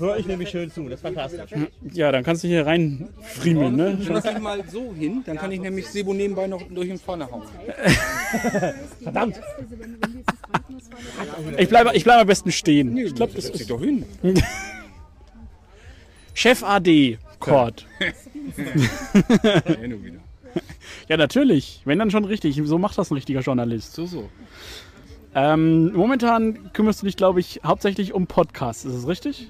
höre 0.00 0.18
ich 0.18 0.26
nämlich 0.26 0.48
schön 0.50 0.70
zu. 0.70 0.84
Das 0.84 0.94
ist 0.94 1.02
fantastisch. 1.02 1.50
Ja, 1.92 2.10
dann 2.10 2.24
kannst 2.24 2.42
du 2.42 2.48
hier 2.48 2.66
reinfriemeln, 2.66 3.76
ne? 3.76 3.98
Lass 4.08 4.24
dich 4.24 4.38
mal 4.38 4.62
so 4.68 4.92
hin, 4.94 5.22
dann 5.24 5.36
kann 5.36 5.52
ich 5.52 5.60
nämlich 5.60 5.86
Sebo 5.86 6.12
nebenbei 6.12 6.46
noch 6.46 6.62
durch 6.68 6.88
den 6.88 6.98
Pfanne 6.98 7.30
hauen. 7.30 7.42
Verdammt! 9.02 9.40
Ich 11.58 11.68
bleibe 11.68 11.90
ich 11.94 12.04
bleib 12.04 12.20
am 12.20 12.26
besten 12.26 12.50
stehen. 12.50 12.96
Ich 12.96 13.14
glaube, 13.14 13.32
das 13.34 13.50
ist 13.50 13.70
doch 13.70 13.80
hin. 13.80 14.04
Chef 16.34 16.62
AD, 16.62 17.18
Kord. 17.38 17.86
Ja, 21.08 21.16
natürlich. 21.16 21.82
Wenn 21.84 21.98
dann 21.98 22.10
schon 22.10 22.24
richtig. 22.24 22.60
So 22.64 22.78
macht 22.78 22.96
das 22.98 23.10
ein 23.10 23.14
richtiger 23.14 23.40
Journalist. 23.40 23.94
So, 23.94 24.06
so. 24.06 24.28
Ähm, 25.34 25.92
momentan 25.92 26.72
kümmerst 26.72 27.02
du 27.02 27.06
dich, 27.06 27.16
glaube 27.16 27.40
ich, 27.40 27.60
hauptsächlich 27.64 28.12
um 28.12 28.26
Podcasts. 28.26 28.84
Ist 28.84 28.96
das 28.96 29.06
richtig? 29.06 29.48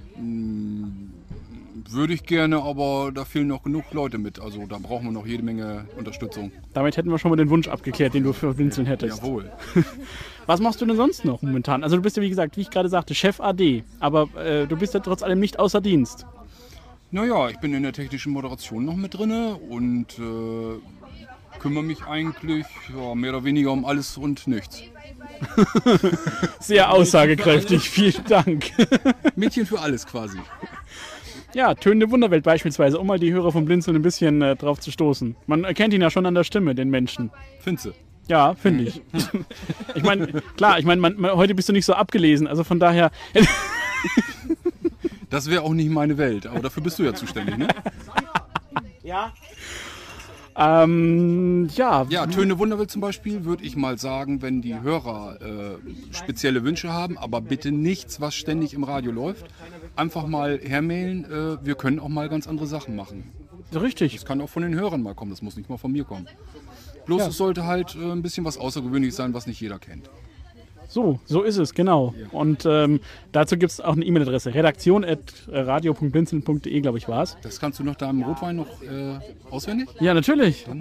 Würde 1.88 2.12
ich 2.12 2.24
gerne, 2.24 2.62
aber 2.62 3.10
da 3.14 3.24
fehlen 3.24 3.48
noch 3.48 3.62
genug 3.62 3.84
Leute 3.92 4.18
mit. 4.18 4.40
Also 4.40 4.66
da 4.66 4.78
brauchen 4.78 5.06
wir 5.06 5.12
noch 5.12 5.26
jede 5.26 5.42
Menge 5.42 5.86
Unterstützung. 5.96 6.52
Damit 6.74 6.96
hätten 6.96 7.10
wir 7.10 7.18
schon 7.18 7.30
mal 7.30 7.36
den 7.36 7.48
Wunsch 7.48 7.68
abgeklärt, 7.68 8.14
den 8.14 8.24
du 8.24 8.32
für 8.32 8.52
Blinzeln 8.54 8.86
hättest. 8.86 9.22
Jawohl. 9.22 9.50
Was 10.46 10.60
machst 10.60 10.80
du 10.80 10.86
denn 10.86 10.96
sonst 10.96 11.24
noch 11.24 11.42
momentan? 11.42 11.82
Also 11.82 11.96
du 11.96 12.02
bist 12.02 12.16
ja, 12.16 12.22
wie 12.22 12.28
gesagt, 12.28 12.56
wie 12.56 12.60
ich 12.60 12.70
gerade 12.70 12.88
sagte, 12.88 13.14
Chef 13.14 13.40
AD. 13.40 13.84
Aber 14.00 14.28
äh, 14.36 14.66
du 14.66 14.76
bist 14.76 14.94
ja 14.94 15.00
trotz 15.00 15.22
allem 15.22 15.40
nicht 15.40 15.58
außer 15.58 15.80
Dienst. 15.80 16.26
Naja, 17.10 17.48
ich 17.48 17.58
bin 17.58 17.74
in 17.74 17.82
der 17.82 17.92
technischen 17.92 18.32
Moderation 18.32 18.84
noch 18.84 18.96
mit 18.96 19.14
drinne 19.14 19.56
und 19.56 20.18
äh, 20.18 21.58
kümmere 21.58 21.82
mich 21.82 22.04
eigentlich 22.04 22.66
ja, 22.96 23.14
mehr 23.14 23.30
oder 23.30 23.44
weniger 23.44 23.72
um 23.72 23.84
alles 23.84 24.16
und 24.16 24.46
nichts. 24.46 24.82
Sehr 26.60 26.92
aussagekräftig. 26.92 27.88
Vielen 27.88 28.24
Dank. 28.28 28.70
Mädchen 29.36 29.66
für 29.66 29.80
alles 29.80 30.06
quasi. 30.06 30.38
Ja, 31.54 31.74
Tönende 31.74 32.10
Wunderwelt 32.10 32.44
beispielsweise, 32.44 32.98
um 32.98 33.06
mal 33.06 33.18
die 33.18 33.32
Hörer 33.32 33.50
vom 33.50 33.64
Blinzeln 33.64 33.96
ein 33.96 34.02
bisschen 34.02 34.40
äh, 34.40 34.56
drauf 34.56 34.78
zu 34.80 34.90
stoßen. 34.90 35.34
Man 35.46 35.64
erkennt 35.64 35.92
ihn 35.92 36.00
ja 36.00 36.10
schon 36.10 36.26
an 36.26 36.34
der 36.34 36.44
Stimme, 36.44 36.74
den 36.74 36.90
Menschen. 36.90 37.30
Finze. 37.58 37.94
Ja, 38.28 38.54
finde 38.54 38.84
ich. 38.84 39.02
ich 39.96 40.02
meine, 40.04 40.28
klar, 40.56 40.78
ich 40.78 40.84
meine, 40.84 41.02
heute 41.34 41.54
bist 41.54 41.68
du 41.68 41.72
nicht 41.72 41.84
so 41.84 41.94
abgelesen, 41.94 42.46
also 42.46 42.62
von 42.62 42.78
daher. 42.78 43.10
Das 45.28 45.50
wäre 45.50 45.62
auch 45.62 45.74
nicht 45.74 45.90
meine 45.90 46.16
Welt, 46.16 46.46
aber 46.46 46.60
dafür 46.60 46.82
bist 46.82 46.98
du 46.98 47.02
ja 47.02 47.14
zuständig, 47.14 47.58
ne? 47.58 47.66
Ja, 49.02 49.32
ähm, 50.60 51.68
ja, 51.74 52.06
Ja, 52.10 52.26
Töne 52.26 52.58
Wunderwelt 52.58 52.90
zum 52.90 53.00
Beispiel 53.00 53.44
würde 53.44 53.64
ich 53.64 53.76
mal 53.76 53.98
sagen, 53.98 54.42
wenn 54.42 54.60
die 54.60 54.78
Hörer 54.80 55.38
äh, 55.40 56.14
spezielle 56.14 56.64
Wünsche 56.64 56.92
haben, 56.92 57.16
aber 57.16 57.40
bitte 57.40 57.72
nichts, 57.72 58.20
was 58.20 58.34
ständig 58.34 58.74
im 58.74 58.84
Radio 58.84 59.10
läuft. 59.10 59.46
Einfach 59.96 60.26
mal 60.26 60.60
hermailen, 60.62 61.24
äh, 61.24 61.64
wir 61.64 61.74
können 61.74 61.98
auch 61.98 62.08
mal 62.08 62.28
ganz 62.28 62.46
andere 62.46 62.66
Sachen 62.66 62.94
machen. 62.94 63.32
richtig. 63.74 64.14
Das 64.14 64.24
kann 64.24 64.40
auch 64.40 64.50
von 64.50 64.62
den 64.62 64.74
Hörern 64.74 65.02
mal 65.02 65.14
So, 70.90 71.18
so 71.24 71.40
ist 71.42 71.56
es, 71.56 71.72
genau. 71.72 72.12
Und 72.32 72.66
ähm, 72.66 72.98
dazu 73.30 73.56
gibt 73.56 73.70
es 73.70 73.80
auch 73.80 73.94
eine 73.94 74.04
E-Mail-Adresse. 74.04 74.52
redaktion.radio.blinzeln.de, 74.52 76.80
glaube 76.80 76.98
ich, 76.98 77.08
war 77.08 77.22
es. 77.22 77.36
Das 77.42 77.60
kannst 77.60 77.78
du 77.78 77.84
nach 77.84 77.94
deinem 77.94 78.24
Rotwein 78.24 78.56
noch 78.56 78.66
äh, 78.82 79.20
auswendig? 79.50 79.88
Ja, 80.00 80.14
natürlich. 80.14 80.66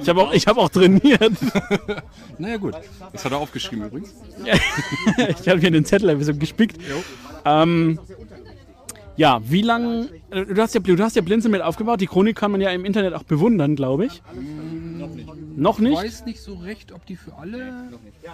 Ich 0.00 0.08
habe 0.08 0.22
auch, 0.22 0.32
ich 0.32 0.46
hab 0.46 0.56
auch 0.56 0.68
trainiert. 0.68 1.20
naja 2.38 2.56
gut, 2.56 2.74
das 3.12 3.24
hat 3.24 3.32
er 3.32 3.38
aufgeschrieben 3.38 3.86
übrigens. 3.86 4.14
ich 5.40 5.48
habe 5.48 5.60
hier 5.60 5.70
den 5.70 5.84
Zettel 5.84 6.10
ein 6.10 6.18
bisschen 6.18 6.38
gespickt. 6.38 6.78
Ähm, 7.44 7.98
ja, 9.20 9.40
wie 9.44 9.62
lang. 9.62 10.08
äh, 10.30 10.46
Du 10.46 10.60
hast 10.62 10.74
ja, 10.74 10.80
du 10.80 10.98
hast 11.02 11.14
ja 11.16 11.22
Blinzeln 11.22 11.52
mit 11.52 11.60
aufgebaut. 11.62 12.00
Die 12.00 12.06
Chronik 12.06 12.36
kann 12.36 12.50
man 12.52 12.60
ja 12.60 12.70
im 12.70 12.84
Internet 12.84 13.12
auch 13.14 13.22
bewundern, 13.24 13.76
glaube 13.76 14.06
ich. 14.06 14.22
Noch 15.56 15.76
Ich 15.78 15.84
nicht? 15.84 15.96
weiß 15.96 16.24
nicht 16.24 16.40
so 16.40 16.54
recht, 16.54 16.92
ob 16.92 17.04
die 17.06 17.16
für 17.16 17.34
alle. 17.34 17.58
Äh, 17.58 18.30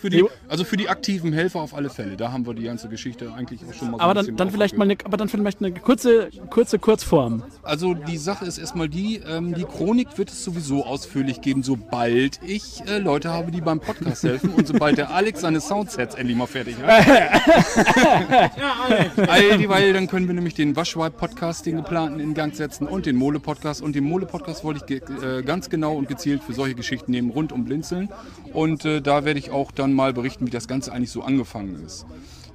für 0.00 0.10
die, 0.10 0.24
also 0.48 0.64
für 0.64 0.76
die 0.76 0.88
aktiven 0.88 1.32
Helfer 1.32 1.60
auf 1.60 1.74
alle 1.74 1.90
Fälle. 1.90 2.16
Da 2.16 2.32
haben 2.32 2.46
wir 2.46 2.54
die 2.54 2.64
ganze 2.64 2.88
Geschichte 2.88 3.32
eigentlich 3.32 3.60
auch 3.68 3.74
schon 3.74 3.90
mal 3.90 3.98
so 3.98 4.02
Aber 4.02 4.10
ein 4.12 4.16
dann, 4.16 4.24
bisschen 4.26 4.36
dann 4.36 4.50
vielleicht 4.50 4.76
mal 4.78 4.84
eine, 4.84 4.96
aber 5.04 5.16
dann 5.16 5.28
vielleicht 5.28 5.60
eine 5.60 5.72
kurze, 5.72 6.28
kurze 6.50 6.78
Kurzform. 6.78 7.42
Also 7.62 7.94
die 7.94 8.18
Sache 8.18 8.44
ist 8.44 8.58
erstmal 8.58 8.88
die, 8.88 9.20
ähm, 9.26 9.54
die 9.54 9.64
Chronik 9.64 10.18
wird 10.18 10.30
es 10.30 10.44
sowieso 10.44 10.84
ausführlich 10.84 11.40
geben, 11.40 11.62
sobald 11.62 12.40
ich 12.46 12.82
äh, 12.86 12.98
Leute 12.98 13.30
habe, 13.30 13.50
die 13.50 13.60
beim 13.60 13.80
Podcast 13.80 14.24
helfen 14.24 14.50
und 14.50 14.66
sobald 14.66 14.98
der 14.98 15.10
Alex 15.10 15.40
seine 15.40 15.60
Soundsets 15.60 16.14
endlich 16.14 16.36
mal 16.36 16.46
fertig 16.46 16.76
hat. 16.82 17.04
All 19.28 19.58
dieweil, 19.58 19.92
dann 19.92 20.06
können 20.06 20.26
wir 20.26 20.34
nämlich 20.34 20.54
den 20.54 20.76
Waschweib-Podcast, 20.76 21.66
den 21.66 21.76
geplanten, 21.76 22.20
in 22.20 22.34
Gang 22.34 22.54
setzen 22.54 22.86
und 22.86 23.06
den 23.06 23.16
Mole-Podcast. 23.16 23.82
Und 23.82 23.94
den 23.94 24.04
Mole-Podcast 24.04 24.64
wollte 24.64 24.80
ich 24.80 24.86
ge- 24.86 25.38
äh, 25.38 25.42
ganz 25.42 25.70
genau 25.70 25.94
und 25.96 26.08
gezielt 26.08 26.42
für 26.42 26.52
solche 26.52 26.74
Geschichten 26.74 27.10
nehmen, 27.10 27.30
rund 27.30 27.52
um 27.52 27.64
Blinzeln. 27.64 28.08
Und 28.52 28.84
äh, 28.84 29.00
da 29.06 29.24
werde 29.24 29.38
ich 29.38 29.50
auch 29.50 29.70
dann 29.70 29.92
mal 29.92 30.12
berichten, 30.12 30.46
wie 30.46 30.50
das 30.50 30.68
Ganze 30.68 30.92
eigentlich 30.92 31.10
so 31.10 31.22
angefangen 31.22 31.82
ist. 31.84 32.06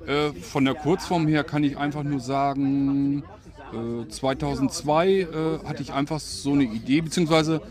Äh, 0.06 0.32
von 0.34 0.66
der 0.66 0.76
Kurzform 0.76 1.28
her 1.28 1.44
kann 1.44 1.64
ich 1.64 1.78
einfach 1.78 2.04
nur 2.04 2.20
sagen, 2.20 3.24
äh, 3.74 4.08
2002 4.08 5.08
äh, 5.10 5.26
hatte 5.66 5.84
ich 5.84 5.94
einfach 5.94 6.20
so 6.20 6.54
eine 6.54 6.64
Idee, 6.64 7.02
beziehungsweise 7.02 7.62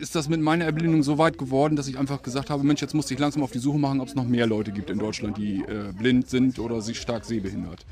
ist 0.00 0.14
das 0.14 0.28
mit 0.28 0.40
meiner 0.40 0.64
Erblindung 0.64 1.02
so 1.02 1.18
weit 1.18 1.38
geworden, 1.38 1.76
dass 1.76 1.86
ich 1.86 1.98
einfach 1.98 2.22
gesagt 2.22 2.50
habe, 2.50 2.64
Mensch, 2.64 2.80
jetzt 2.80 2.94
muss 2.94 3.10
ich 3.10 3.18
langsam 3.18 3.42
auf 3.42 3.50
die 3.50 3.58
Suche 3.58 3.78
machen, 3.78 4.00
ob 4.00 4.08
es 4.08 4.14
noch 4.14 4.26
mehr 4.26 4.46
Leute 4.46 4.72
gibt 4.72 4.90
in 4.90 4.98
Deutschland, 4.98 5.36
die 5.36 5.60
äh, 5.60 5.92
blind 5.96 6.28
sind 6.28 6.58
oder 6.58 6.80
sich 6.80 7.00
stark 7.00 7.24
sehbehindert. 7.24 7.84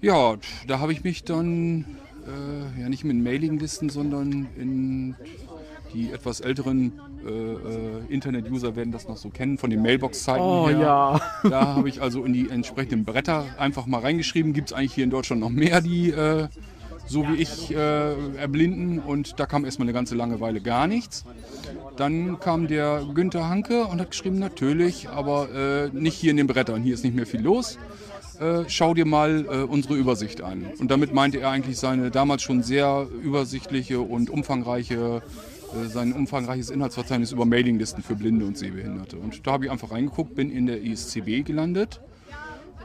Ja, 0.00 0.36
da 0.68 0.78
habe 0.78 0.92
ich 0.92 1.02
mich 1.02 1.24
dann 1.24 1.84
äh, 2.26 2.80
ja 2.80 2.88
nicht 2.88 3.04
mit 3.04 3.16
Mailinglisten, 3.16 3.90
sondern 3.90 4.46
in 4.56 5.16
die 5.92 6.12
etwas 6.12 6.40
älteren 6.40 6.92
äh, 7.26 7.30
äh, 7.30 8.12
Internet-User 8.12 8.76
werden 8.76 8.92
das 8.92 9.08
noch 9.08 9.16
so 9.16 9.30
kennen, 9.30 9.58
von 9.58 9.70
den 9.70 9.82
Mailbox-Zeiten 9.82 10.42
Oh 10.42 10.68
her. 10.68 10.78
ja. 10.78 11.20
Da 11.50 11.74
habe 11.76 11.88
ich 11.88 12.00
also 12.02 12.24
in 12.24 12.32
die 12.32 12.48
entsprechenden 12.50 13.04
Bretter 13.04 13.44
einfach 13.58 13.86
mal 13.86 14.00
reingeschrieben. 14.00 14.52
Gibt 14.52 14.70
es 14.70 14.76
eigentlich 14.76 14.94
hier 14.94 15.04
in 15.04 15.10
Deutschland 15.10 15.40
noch 15.40 15.50
mehr, 15.50 15.80
die 15.80 16.10
äh, 16.10 16.48
so 17.06 17.26
wie 17.28 17.34
ich 17.36 17.74
äh, 17.74 18.36
erblinden? 18.36 18.98
Und 18.98 19.38
da 19.38 19.46
kam 19.46 19.64
erstmal 19.64 19.86
eine 19.86 19.92
ganze 19.92 20.14
Langeweile 20.14 20.60
gar 20.60 20.86
nichts. 20.86 21.24
Dann 21.96 22.40
kam 22.40 22.66
der 22.66 23.02
Günther 23.14 23.48
Hanke 23.48 23.84
und 23.84 24.00
hat 24.00 24.10
geschrieben, 24.10 24.38
natürlich, 24.38 25.08
aber 25.08 25.48
äh, 25.54 25.88
nicht 25.92 26.14
hier 26.14 26.30
in 26.30 26.36
den 26.36 26.46
Brettern. 26.46 26.82
Hier 26.82 26.94
ist 26.94 27.04
nicht 27.04 27.14
mehr 27.14 27.26
viel 27.26 27.40
los. 27.42 27.78
Äh, 28.40 28.64
schau 28.66 28.94
dir 28.94 29.06
mal 29.06 29.46
äh, 29.48 29.58
unsere 29.62 29.94
Übersicht 29.94 30.42
an. 30.42 30.64
Und 30.80 30.90
damit 30.90 31.14
meinte 31.14 31.38
er 31.38 31.50
eigentlich 31.50 31.78
seine 31.78 32.10
damals 32.10 32.42
schon 32.42 32.64
sehr 32.64 33.06
übersichtliche 33.22 34.00
und 34.00 34.28
umfangreiche 34.28 35.22
sein 35.88 36.12
umfangreiches 36.12 36.70
Inhaltsverzeichnis 36.70 37.32
über 37.32 37.44
Mailinglisten 37.44 38.02
für 38.02 38.14
Blinde 38.14 38.46
und 38.46 38.56
Sehbehinderte. 38.56 39.16
Und 39.16 39.46
da 39.46 39.52
habe 39.52 39.66
ich 39.66 39.70
einfach 39.70 39.90
reingeguckt, 39.90 40.34
bin 40.34 40.50
in 40.50 40.66
der 40.66 40.82
ISCB 40.82 41.44
gelandet. 41.44 42.00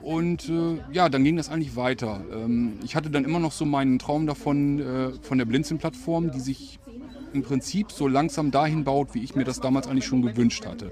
Und 0.01 0.47
äh, 0.49 0.79
ja, 0.91 1.09
dann 1.09 1.23
ging 1.23 1.35
das 1.35 1.49
eigentlich 1.49 1.75
weiter. 1.75 2.21
Ähm, 2.33 2.79
ich 2.83 2.95
hatte 2.95 3.09
dann 3.09 3.25
immer 3.25 3.39
noch 3.39 3.51
so 3.51 3.65
meinen 3.65 3.99
Traum 3.99 4.27
davon, 4.27 4.79
äh, 4.79 5.11
von 5.21 5.37
der 5.37 5.45
Blinzeln-Plattform, 5.45 6.31
die 6.31 6.39
sich 6.39 6.79
im 7.33 7.43
Prinzip 7.43 7.91
so 7.91 8.07
langsam 8.07 8.51
dahin 8.51 8.83
baut, 8.83 9.13
wie 9.13 9.23
ich 9.23 9.35
mir 9.35 9.43
das 9.43 9.59
damals 9.59 9.87
eigentlich 9.87 10.05
schon 10.05 10.21
gewünscht 10.21 10.65
hatte. 10.65 10.91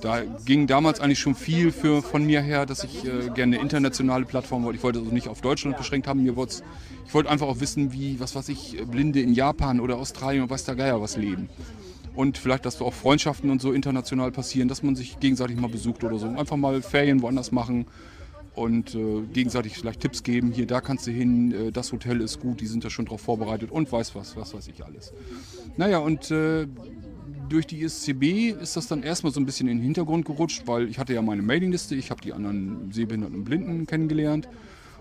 Da 0.00 0.22
ging 0.44 0.66
damals 0.66 1.00
eigentlich 1.00 1.18
schon 1.18 1.34
viel 1.34 1.72
für, 1.72 2.02
von 2.02 2.24
mir 2.24 2.40
her, 2.40 2.66
dass 2.66 2.84
ich 2.84 3.04
äh, 3.04 3.28
gerne 3.34 3.56
eine 3.56 3.58
internationale 3.58 4.24
Plattform 4.24 4.64
wollte. 4.64 4.78
Ich 4.78 4.84
wollte 4.84 4.98
also 5.00 5.12
nicht 5.12 5.28
auf 5.28 5.40
Deutschland 5.40 5.76
beschränkt 5.76 6.06
haben. 6.06 6.22
Mir 6.22 6.34
ich 6.38 7.14
wollte 7.14 7.30
einfach 7.30 7.46
auch 7.46 7.60
wissen, 7.60 7.92
wie, 7.92 8.20
was 8.20 8.34
weiß 8.34 8.48
ich, 8.50 8.76
Blinde 8.90 9.20
in 9.20 9.32
Japan 9.32 9.80
oder 9.80 9.96
Australien 9.96 10.42
und 10.42 10.50
weiß 10.50 10.64
der 10.64 10.76
Geier 10.76 11.00
was 11.00 11.16
leben. 11.16 11.48
Und 12.14 12.36
vielleicht, 12.36 12.66
dass 12.66 12.80
auch 12.80 12.94
Freundschaften 12.94 13.50
und 13.50 13.62
so 13.62 13.72
international 13.72 14.32
passieren, 14.32 14.68
dass 14.68 14.82
man 14.82 14.96
sich 14.96 15.20
gegenseitig 15.20 15.56
mal 15.56 15.70
besucht 15.70 16.02
oder 16.04 16.18
so. 16.18 16.26
Einfach 16.26 16.56
mal 16.56 16.82
Ferien 16.82 17.22
woanders 17.22 17.52
machen. 17.52 17.86
Und 18.58 18.94
äh, 18.94 19.22
gegenseitig 19.32 19.74
vielleicht 19.74 20.00
Tipps 20.00 20.22
geben. 20.22 20.52
Hier, 20.52 20.66
da 20.66 20.80
kannst 20.80 21.06
du 21.06 21.10
hin, 21.10 21.52
äh, 21.52 21.72
das 21.72 21.92
Hotel 21.92 22.20
ist 22.20 22.40
gut, 22.40 22.60
die 22.60 22.66
sind 22.66 22.84
da 22.84 22.90
schon 22.90 23.06
drauf 23.06 23.20
vorbereitet 23.20 23.70
und 23.70 23.90
weiß 23.90 24.14
was, 24.14 24.36
was 24.36 24.54
weiß 24.54 24.68
ich 24.68 24.84
alles. 24.84 25.12
Naja, 25.76 25.98
und 25.98 26.30
äh, 26.30 26.66
durch 27.48 27.66
die 27.66 27.82
ISCB 27.82 28.60
ist 28.60 28.76
das 28.76 28.88
dann 28.88 29.02
erstmal 29.02 29.32
so 29.32 29.40
ein 29.40 29.46
bisschen 29.46 29.68
in 29.68 29.78
den 29.78 29.84
Hintergrund 29.84 30.26
gerutscht, 30.26 30.62
weil 30.66 30.88
ich 30.88 30.98
hatte 30.98 31.14
ja 31.14 31.22
meine 31.22 31.42
Mailingliste, 31.42 31.94
ich 31.94 32.10
habe 32.10 32.20
die 32.20 32.32
anderen 32.32 32.90
Sehbehinderten 32.92 33.38
und 33.38 33.44
Blinden 33.44 33.86
kennengelernt. 33.86 34.48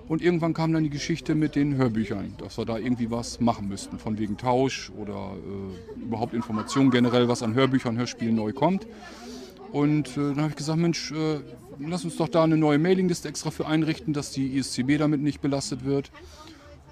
Und 0.07 0.21
irgendwann 0.21 0.53
kam 0.53 0.71
dann 0.71 0.85
die 0.85 0.89
Geschichte 0.89 1.35
mit 1.35 1.55
den 1.55 1.75
Hörbüchern, 1.75 2.35
dass 2.37 2.57
wir 2.57 2.63
da 2.63 2.77
irgendwie 2.77 3.11
was 3.11 3.41
machen 3.41 3.67
müssten, 3.67 3.99
von 3.99 4.17
wegen 4.17 4.37
Tausch 4.37 4.89
oder 4.97 5.33
äh, 5.35 6.01
überhaupt 6.01 6.33
Informationen 6.33 6.91
generell, 6.91 7.27
was 7.27 7.43
an 7.43 7.53
Hörbüchern, 7.53 7.97
Hörspielen 7.97 8.35
neu 8.35 8.53
kommt. 8.53 8.87
Und 9.73 10.09
äh, 10.11 10.33
dann 10.33 10.37
habe 10.37 10.49
ich 10.51 10.55
gesagt, 10.55 10.79
Mensch, 10.79 11.11
äh, 11.11 11.39
lass 11.79 12.03
uns 12.03 12.15
doch 12.17 12.27
da 12.27 12.43
eine 12.43 12.57
neue 12.57 12.77
Mailingliste 12.77 13.27
extra 13.27 13.51
für 13.51 13.67
einrichten, 13.67 14.13
dass 14.13 14.31
die 14.31 14.57
ISCB 14.57 14.97
damit 14.97 15.21
nicht 15.21 15.41
belastet 15.41 15.85
wird. 15.85 16.11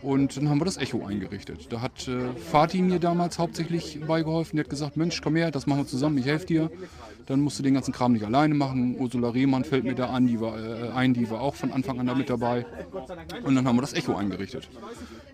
Und 0.05 0.37
dann 0.37 0.49
haben 0.49 0.61
wir 0.61 0.65
das 0.65 0.77
Echo 0.77 1.03
eingerichtet. 1.03 1.73
Da 1.73 1.81
hat 1.81 2.07
äh, 2.07 2.31
Fatih 2.51 2.83
mir 2.83 2.99
damals 2.99 3.39
hauptsächlich 3.39 3.99
beigeholfen. 4.05 4.57
Der 4.57 4.65
hat 4.65 4.69
gesagt, 4.69 4.97
Mensch, 4.97 5.19
komm 5.19 5.35
her, 5.35 5.49
das 5.49 5.65
machen 5.65 5.79
wir 5.79 5.87
zusammen, 5.87 6.19
ich 6.19 6.27
helfe 6.27 6.45
dir. 6.45 6.69
Dann 7.25 7.39
musst 7.39 7.57
du 7.57 7.63
den 7.63 7.73
ganzen 7.73 7.91
Kram 7.91 8.13
nicht 8.13 8.23
alleine 8.23 8.53
machen. 8.53 8.97
Ursula 8.99 9.29
Rehmann 9.29 9.63
fällt 9.63 9.83
mir 9.83 9.95
da 9.95 10.09
an, 10.09 10.27
die 10.27 10.39
war, 10.39 10.59
äh, 10.59 10.91
ein, 10.91 11.15
die 11.15 11.27
war 11.31 11.41
auch 11.41 11.55
von 11.55 11.71
Anfang 11.71 11.99
an 11.99 12.05
da 12.05 12.13
mit 12.13 12.29
dabei. 12.29 12.67
Und 13.43 13.55
dann 13.55 13.67
haben 13.67 13.77
wir 13.77 13.81
das 13.81 13.93
Echo 13.93 14.15
eingerichtet. 14.15 14.69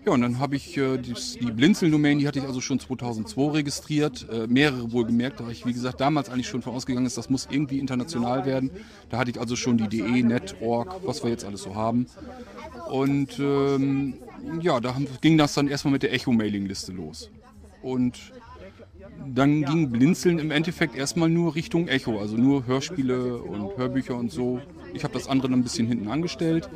Ja, 0.06 0.12
und 0.12 0.22
dann 0.22 0.38
habe 0.38 0.56
ich 0.56 0.74
äh, 0.78 0.96
die, 0.96 1.12
die 1.12 1.52
Blinzeln-Domain, 1.52 2.18
die 2.18 2.26
hatte 2.26 2.38
ich 2.38 2.46
also 2.46 2.62
schon 2.62 2.80
2002 2.80 3.52
registriert. 3.52 4.26
Äh, 4.32 4.46
mehrere 4.46 4.90
wohlgemerkt, 4.90 5.40
da 5.40 5.50
ich, 5.50 5.66
wie 5.66 5.74
gesagt, 5.74 6.00
damals 6.00 6.30
eigentlich 6.30 6.48
schon 6.48 6.62
von 6.62 6.72
ausgegangen 6.72 7.04
ist, 7.04 7.18
das 7.18 7.28
muss 7.28 7.46
irgendwie 7.50 7.78
international 7.78 8.46
werden. 8.46 8.70
Da 9.10 9.18
hatte 9.18 9.32
ich 9.32 9.38
also 9.38 9.54
schon 9.54 9.76
die 9.76 9.88
DE, 9.88 10.22
Net, 10.22 10.56
Org, 10.62 10.96
was 11.04 11.22
wir 11.22 11.30
jetzt 11.30 11.44
alles 11.44 11.62
so 11.62 11.74
haben. 11.74 12.06
Und 12.90 13.38
ähm, 13.38 14.14
ja, 14.60 14.80
da 14.80 14.96
ging 15.20 15.38
das 15.38 15.54
dann 15.54 15.68
erstmal 15.68 15.92
mit 15.92 16.02
der 16.02 16.12
Echo-Mailing-Liste 16.12 16.92
los. 16.92 17.30
Und 17.82 18.32
dann 19.26 19.64
ging 19.64 19.90
Blinzeln 19.90 20.38
im 20.38 20.50
Endeffekt 20.50 20.96
erstmal 20.96 21.28
nur 21.28 21.54
Richtung 21.54 21.88
Echo, 21.88 22.18
also 22.18 22.36
nur 22.36 22.66
Hörspiele 22.66 23.36
und 23.38 23.76
Hörbücher 23.76 24.16
und 24.16 24.30
so. 24.30 24.60
Ich 24.94 25.04
habe 25.04 25.14
das 25.14 25.28
andere 25.28 25.50
dann 25.50 25.60
ein 25.60 25.62
bisschen 25.62 25.86
hinten 25.86 26.08
angestellt. 26.08 26.68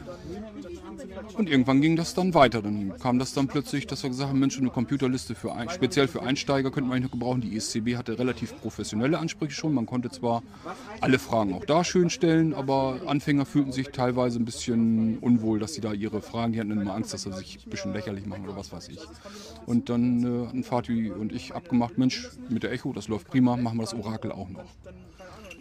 Und 1.36 1.50
irgendwann 1.50 1.82
ging 1.82 1.96
das 1.96 2.14
dann 2.14 2.32
weiter. 2.32 2.62
Dann 2.62 2.96
kam 2.98 3.18
das 3.18 3.34
dann 3.34 3.46
plötzlich, 3.46 3.86
dass 3.86 4.02
wir 4.02 4.08
gesagt 4.10 4.30
haben, 4.30 4.38
Mensch, 4.38 4.58
eine 4.58 4.70
Computerliste 4.70 5.34
für 5.34 5.52
ein, 5.54 5.68
speziell 5.68 6.08
für 6.08 6.22
Einsteiger 6.22 6.70
könnte 6.70 6.88
man 6.88 7.02
noch 7.02 7.10
gebrauchen. 7.10 7.42
Die 7.42 7.54
ISCB 7.54 7.96
hatte 7.96 8.18
relativ 8.18 8.58
professionelle 8.60 9.18
Ansprüche 9.18 9.52
schon. 9.52 9.74
Man 9.74 9.84
konnte 9.84 10.10
zwar 10.10 10.42
alle 11.02 11.18
Fragen 11.18 11.52
auch 11.52 11.66
da 11.66 11.84
schön 11.84 12.08
stellen, 12.08 12.54
aber 12.54 13.00
Anfänger 13.06 13.44
fühlten 13.44 13.72
sich 13.72 13.88
teilweise 13.88 14.38
ein 14.38 14.46
bisschen 14.46 15.18
unwohl, 15.18 15.58
dass 15.58 15.74
sie 15.74 15.82
da 15.82 15.92
ihre 15.92 16.22
Fragen, 16.22 16.54
die 16.54 16.60
hatten 16.60 16.70
immer 16.70 16.94
Angst, 16.94 17.12
dass 17.12 17.22
sie 17.22 17.32
sich 17.34 17.58
ein 17.66 17.70
bisschen 17.70 17.92
lächerlich 17.92 18.24
machen 18.24 18.44
oder 18.44 18.56
was 18.56 18.72
weiß 18.72 18.88
ich. 18.88 19.00
Und 19.66 19.90
dann 19.90 20.24
äh, 20.24 20.46
hatten 20.46 20.64
Fatih 20.64 21.10
und 21.10 21.32
ich 21.32 21.54
abgemacht, 21.54 21.98
Mensch, 21.98 22.30
mit 22.48 22.62
der 22.62 22.72
Echo, 22.72 22.94
das 22.94 23.08
läuft 23.08 23.28
prima, 23.28 23.56
machen 23.56 23.76
wir 23.76 23.84
das 23.84 23.94
Orakel 23.94 24.32
auch 24.32 24.48
noch. 24.48 24.64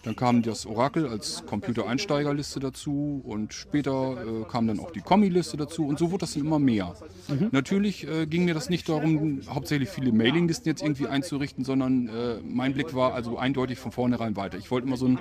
Dann 0.06 0.16
kam 0.16 0.44
das 0.44 0.68
Orakel 0.68 1.08
als 1.08 1.44
Computereinsteigerliste 1.48 2.60
dazu 2.60 3.22
und 3.26 3.54
später 3.56 4.18
äh, 4.22 4.44
kam 4.50 4.68
dann 4.68 4.80
auch 4.80 4.92
die 4.92 5.02
Kommi-Liste 5.02 5.58
dazu 5.58 5.88
und 5.88 5.98
so 5.98 6.12
wurde 6.12 6.22
das 6.22 6.36
dann 6.36 6.46
immer 6.46 6.60
mehr. 6.60 6.94
Mhm. 7.28 7.50
Natürlich 7.52 8.08
äh, 8.08 8.28
ging 8.28 8.46
mir 8.46 8.54
das 8.54 8.70
nicht 8.70 8.88
darum, 8.88 9.42
hauptsächlich 9.50 9.90
viele 9.90 10.12
Mailinglisten 10.12 10.70
jetzt 10.70 10.84
irgendwie 10.84 11.08
einzurichten, 11.08 11.66
sondern 11.66 12.08
äh, 12.08 12.36
mein 12.44 12.74
Blick 12.74 12.94
war 12.94 13.16
also 13.16 13.40
eindeutig 13.40 13.80
von 13.80 13.92
vornherein 13.92 14.36
weiter. 14.36 14.60
Ich 14.60 14.70
wollte 14.70 14.86
immer 14.86 14.98
so 14.98 15.08
ein 15.08 15.18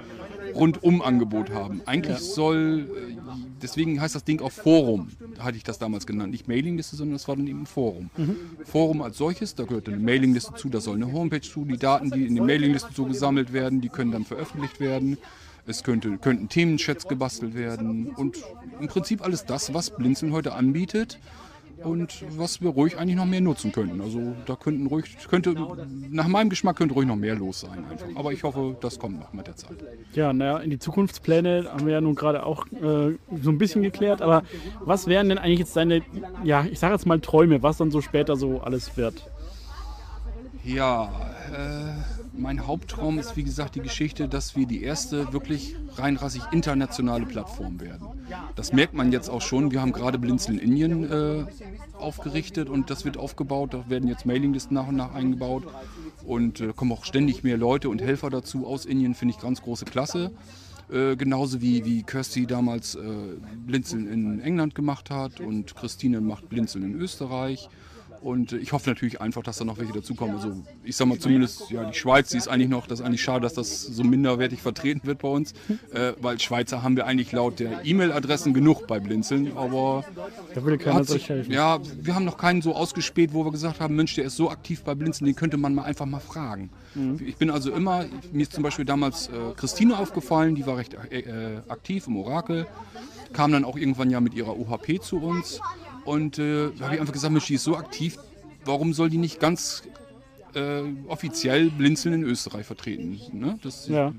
Rundum-Angebot 0.55 1.51
haben. 1.51 1.80
Eigentlich 1.87 2.18
ja. 2.18 2.22
soll, 2.22 2.91
äh, 2.91 3.16
deswegen 3.62 4.03
heißt 4.03 4.14
das 4.14 4.24
Ding 4.24 4.43
auch 4.43 4.53
Forum, 4.53 5.09
hatte 5.39 5.57
ich 5.57 5.64
das 5.64 5.78
damals 5.78 6.07
genannt. 6.07 6.30
Nicht 6.30 6.47
Mailingliste, 6.47 6.97
sondern 6.97 7.14
das 7.14 7.26
war 7.26 7.37
dann 7.37 7.47
eben 7.47 7.62
ein 7.62 7.66
Forum. 7.66 8.11
Mhm. 8.18 8.37
Forum 8.64 9.01
als 9.01 9.16
solches, 9.16 9.55
da 9.55 9.64
gehört 9.64 9.89
eine 9.89 9.97
Mailingliste 9.97 10.53
zu, 10.55 10.68
da 10.68 10.82
soll 10.82 10.97
eine 10.97 11.11
Homepage 11.11 11.41
zu, 11.41 11.64
die 11.64 11.78
Daten, 11.78 12.11
die 12.11 12.26
in 12.26 12.35
den 12.35 12.45
Mailinglisten 12.45 12.95
so 12.95 13.07
gesammelt 13.07 13.55
werden, 13.55 13.80
die 13.80 13.89
können 13.89 14.12
dann 14.12 14.26
veröffentlicht 14.26 14.74
werden. 14.81 15.18
Es 15.66 15.83
könnte, 15.83 16.18
könnten 16.18 16.49
Themenchats 16.49 17.09
gebastelt 17.09 17.55
werden 17.55 18.09
und 18.09 18.39
im 18.81 18.89
Prinzip 18.89 19.22
alles 19.22 19.47
das, 19.47 19.72
was 19.72 19.97
Blinzeln 19.97 20.33
heute 20.33 20.53
anbietet 20.53 21.18
und 21.85 22.25
was 22.39 22.61
wir 22.61 22.70
ruhig 22.70 22.99
eigentlich 22.99 23.16
noch 23.16 23.27
mehr 23.27 23.41
nutzen 23.41 23.72
könnten. 23.72 24.01
Also 24.01 24.35
da 24.47 24.57
könnten 24.57 24.87
ruhig, 24.87 25.16
könnte, 25.29 25.55
nach 26.11 26.29
meinem 26.29 26.49
Geschmack 26.51 26.77
könnte 26.77 26.95
ruhig 26.95 27.07
noch 27.07 27.16
mehr 27.16 27.35
los 27.35 27.61
sein 27.61 27.85
einfach. 27.91 28.07
Aber 28.14 28.33
ich 28.33 28.43
hoffe, 28.43 28.77
das 28.81 28.99
kommt 28.99 29.20
noch 29.20 29.33
mit 29.33 29.47
der 29.47 29.57
Zeit. 29.57 29.77
Ja, 30.14 30.33
naja, 30.33 30.59
in 30.59 30.70
die 30.70 30.79
Zukunftspläne 30.79 31.70
haben 31.72 31.87
wir 31.87 31.95
ja 31.95 32.01
nun 32.01 32.14
gerade 32.14 32.45
auch 32.45 32.66
äh, 32.66 33.16
so 33.43 33.51
ein 33.51 33.59
bisschen 33.59 33.83
geklärt, 33.83 34.22
aber 34.22 34.43
was 34.81 35.07
wären 35.07 35.29
denn 35.29 35.39
eigentlich 35.39 35.61
jetzt 35.61 35.77
deine, 35.77 36.03
ja, 36.43 36.64
ich 36.64 36.79
sage 36.79 36.95
jetzt 36.95 37.07
mal 37.07 37.20
Träume, 37.20 37.62
was 37.62 37.77
dann 37.77 37.91
so 37.91 38.01
später 38.01 38.37
so 38.37 38.61
alles 38.61 38.97
wird? 38.97 39.31
Ja, 40.64 41.11
äh, 41.53 42.24
mein 42.37 42.66
Haupttraum 42.66 43.18
ist, 43.18 43.37
wie 43.37 43.45
gesagt, 43.45 43.74
die 43.74 43.80
Geschichte, 43.80 44.28
dass 44.28 44.57
wir 44.57 44.66
die 44.66 44.82
erste 44.82 45.32
wirklich 45.32 45.76
reinrassig 45.97 46.43
internationale 46.53 47.26
Plattform 47.26 47.80
werden. 47.80 48.07
Das 48.57 48.72
merkt 48.72 48.95
man 48.95 49.12
jetzt 49.12 49.28
auch 49.28 49.43
schon. 49.43 49.70
Wir 49.70 49.80
haben 49.80 49.93
gerade 49.93 50.18
Blinzeln 50.18 50.59
Indien 50.59 51.11
äh, 51.11 51.47
aufgerichtet 51.99 52.68
und 52.68 52.91
das 52.91 53.05
wird 53.05 53.16
aufgebaut. 53.16 53.74
Da 53.74 53.89
werden 53.89 54.09
jetzt 54.09 54.26
Mailinglisten 54.26 54.74
nach 54.74 54.89
und 54.89 54.97
nach 54.97 55.14
eingebaut 55.14 55.64
und 56.24 56.61
äh, 56.61 56.72
kommen 56.74 56.93
auch 56.93 57.05
ständig 57.05 57.45
mehr 57.45 57.57
Leute 57.57 57.89
und 57.89 58.03
Helfer 58.03 58.30
dazu 58.30 58.66
aus 58.66 58.85
Indien. 58.85 59.14
Finde 59.14 59.35
ich 59.35 59.41
ganz 59.41 59.62
große 59.62 59.85
Klasse. 59.85 60.32
Äh, 60.91 61.16
genauso 61.16 61.62
wie, 61.62 61.85
wie 61.85 62.03
Kirsty 62.03 62.47
damals 62.47 62.95
äh, 62.95 63.01
Blinzeln 63.66 64.07
in 64.07 64.41
England 64.41 64.74
gemacht 64.74 65.11
hat 65.11 65.41
und 65.41 65.74
Christine 65.74 66.20
macht 66.20 66.49
Blinzeln 66.49 66.85
in 66.85 66.95
Österreich. 66.95 67.68
Und 68.25 68.53
ich 68.53 68.72
hoffe 68.72 68.89
natürlich 68.89 69.20
einfach, 69.20 69.43
dass 69.43 69.59
da 69.59 69.66
noch 69.66 69.77
welche 69.77 69.93
dazukommen. 69.93 70.37
Also 70.37 70.57
ich 70.83 70.97
sag 70.97 71.07
mal 71.07 71.18
zumindest, 71.18 71.70
ja, 71.70 71.85
die 71.85 71.93
Schweiz, 71.93 72.31
die 72.31 72.39
ist 72.39 72.49
eigentlich 72.49 72.70
noch, 72.70 72.87
das 72.87 73.01
ist 73.01 73.05
eigentlich 73.05 73.22
schade, 73.22 73.43
dass 73.43 73.53
das 73.53 73.83
so 73.83 74.03
minderwertig 74.03 74.62
vertreten 74.62 75.03
wird 75.05 75.18
bei 75.18 75.29
uns. 75.29 75.53
Äh, 75.93 76.14
weil 76.22 76.41
Schweizer 76.41 76.83
haben 76.83 76.97
wir 76.97 77.07
eigentlich 77.07 77.33
laut 77.33 77.61
der 77.61 77.85
E-Mail-Adressen 77.85 78.55
genug 78.55 78.87
bei 78.87 78.99
Blinzeln. 78.99 79.55
Aber 79.55 80.07
da 80.55 80.64
will 80.64 80.79
keiner 80.79 81.05
sich 81.05 81.29
helfen. 81.29 81.53
Ja, 81.53 81.81
wir 82.01 82.14
haben 82.14 82.25
noch 82.25 82.39
keinen 82.39 82.62
so 82.62 82.75
ausgespäht, 82.75 83.35
wo 83.35 83.45
wir 83.45 83.53
gesagt 83.53 83.81
haben, 83.81 83.95
Mensch, 83.95 84.14
der 84.14 84.25
ist 84.25 84.37
so 84.37 84.51
aktiv 84.51 84.83
bei 84.85 84.95
Blinzeln, 84.95 85.27
den 85.27 85.37
könnte 85.37 85.59
man 85.59 85.75
mal 85.75 85.83
einfach 85.83 86.07
mal 86.07 86.20
fragen. 86.20 86.70
Mhm. 86.95 87.20
Ich 87.27 87.37
bin 87.37 87.51
also 87.51 87.72
immer, 87.72 88.07
mir 88.33 88.43
ist 88.45 88.55
zum 88.55 88.62
Beispiel 88.62 88.87
damals 88.87 89.29
äh, 89.29 89.33
Christine 89.55 89.99
aufgefallen, 89.99 90.55
die 90.55 90.66
war 90.66 90.79
recht 90.79 90.95
äh, 90.95 91.61
aktiv 91.68 92.07
im 92.07 92.16
Orakel, 92.16 92.66
kam 93.35 93.53
dann 93.53 93.66
auch 93.66 93.77
irgendwann 93.77 94.09
ja 94.09 94.20
mit 94.22 94.33
ihrer 94.33 94.59
OHP 94.59 95.03
zu 95.03 95.18
uns. 95.18 95.61
Und 96.05 96.39
äh, 96.39 96.71
da 96.79 96.87
habe 96.87 96.95
ich 96.95 97.01
einfach 97.01 97.13
gesagt, 97.13 97.49
die 97.49 97.55
ist 97.55 97.65
so 97.65 97.77
aktiv, 97.77 98.19
warum 98.65 98.93
soll 98.93 99.11
die 99.11 99.19
nicht 99.19 99.41
ganz 99.41 99.83
äh, 100.55 100.83
offiziell 101.09 101.71
Blinzeln 101.71 102.15
in 102.15 102.23
Österreich 102.25 102.67
vertreten? 102.67 103.21
Ne? 103.33 103.59
Das, 103.63 103.89
ja. 103.89 104.13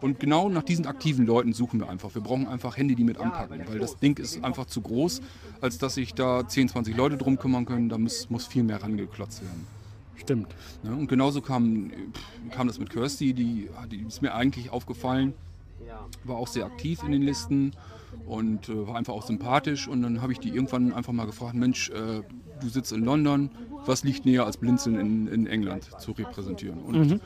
Und 0.00 0.18
genau 0.18 0.48
nach 0.48 0.62
diesen 0.62 0.86
aktiven 0.86 1.26
Leuten 1.26 1.52
suchen 1.52 1.80
wir 1.80 1.88
einfach. 1.88 2.14
Wir 2.14 2.22
brauchen 2.22 2.46
einfach 2.46 2.76
Hände, 2.76 2.94
die 2.94 3.04
mit 3.04 3.18
anpacken, 3.18 3.62
weil 3.68 3.78
das 3.78 3.98
Ding 3.98 4.18
ist 4.18 4.42
einfach 4.42 4.64
zu 4.66 4.80
groß, 4.80 5.20
als 5.60 5.76
dass 5.76 5.94
sich 5.94 6.14
da 6.14 6.46
10, 6.46 6.70
20 6.70 6.96
Leute 6.96 7.18
drum 7.18 7.38
kümmern 7.38 7.66
können. 7.66 7.90
Da 7.90 7.98
muss, 7.98 8.30
muss 8.30 8.46
viel 8.46 8.62
mehr 8.62 8.82
rangeklotzt 8.82 9.42
werden. 9.42 9.66
Stimmt. 10.16 10.54
Ja, 10.82 10.92
und 10.92 11.06
genauso 11.06 11.40
kam, 11.40 11.90
kam 12.50 12.66
das 12.66 12.78
mit 12.78 12.90
Kirsty, 12.90 13.32
die, 13.32 13.68
die 13.90 14.04
ist 14.06 14.22
mir 14.22 14.34
eigentlich 14.34 14.70
aufgefallen, 14.70 15.34
war 16.24 16.36
auch 16.36 16.48
sehr 16.48 16.66
aktiv 16.66 17.02
in 17.02 17.12
den 17.12 17.22
Listen 17.22 17.72
und 18.30 18.68
äh, 18.68 18.86
war 18.86 18.94
einfach 18.94 19.12
auch 19.12 19.26
sympathisch. 19.26 19.88
Und 19.88 20.02
dann 20.02 20.22
habe 20.22 20.32
ich 20.32 20.38
die 20.38 20.50
irgendwann 20.50 20.92
einfach 20.92 21.12
mal 21.12 21.26
gefragt, 21.26 21.54
Mensch, 21.54 21.90
äh, 21.90 22.22
du 22.60 22.68
sitzt 22.68 22.92
in 22.92 23.04
London, 23.04 23.50
was 23.86 24.04
liegt 24.04 24.24
näher 24.24 24.46
als 24.46 24.56
Blinzeln 24.56 24.98
in, 25.00 25.26
in 25.26 25.46
England 25.46 25.90
zu 25.98 26.12
repräsentieren? 26.12 26.78
Und 26.78 26.98
mhm. 26.98 27.20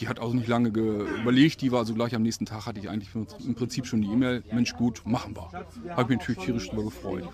die 0.00 0.08
hat 0.08 0.18
auch 0.18 0.32
nicht 0.32 0.48
lange 0.48 0.70
überlegt, 0.70 1.60
die 1.60 1.70
war 1.70 1.80
also 1.80 1.94
gleich 1.94 2.14
am 2.14 2.22
nächsten 2.22 2.44
Tag, 2.44 2.66
hatte 2.66 2.80
ich 2.80 2.90
eigentlich 2.90 3.10
im 3.46 3.54
Prinzip 3.54 3.86
schon 3.86 4.02
die 4.02 4.08
E-Mail, 4.08 4.42
Mensch 4.50 4.74
gut, 4.74 5.02
machen 5.04 5.36
wir. 5.36 5.50
Habe 5.94 6.02
ich 6.02 6.08
mich 6.08 6.18
natürlich 6.18 6.44
tierisch 6.44 6.66
darüber 6.70 6.84
gefreut. 6.84 7.28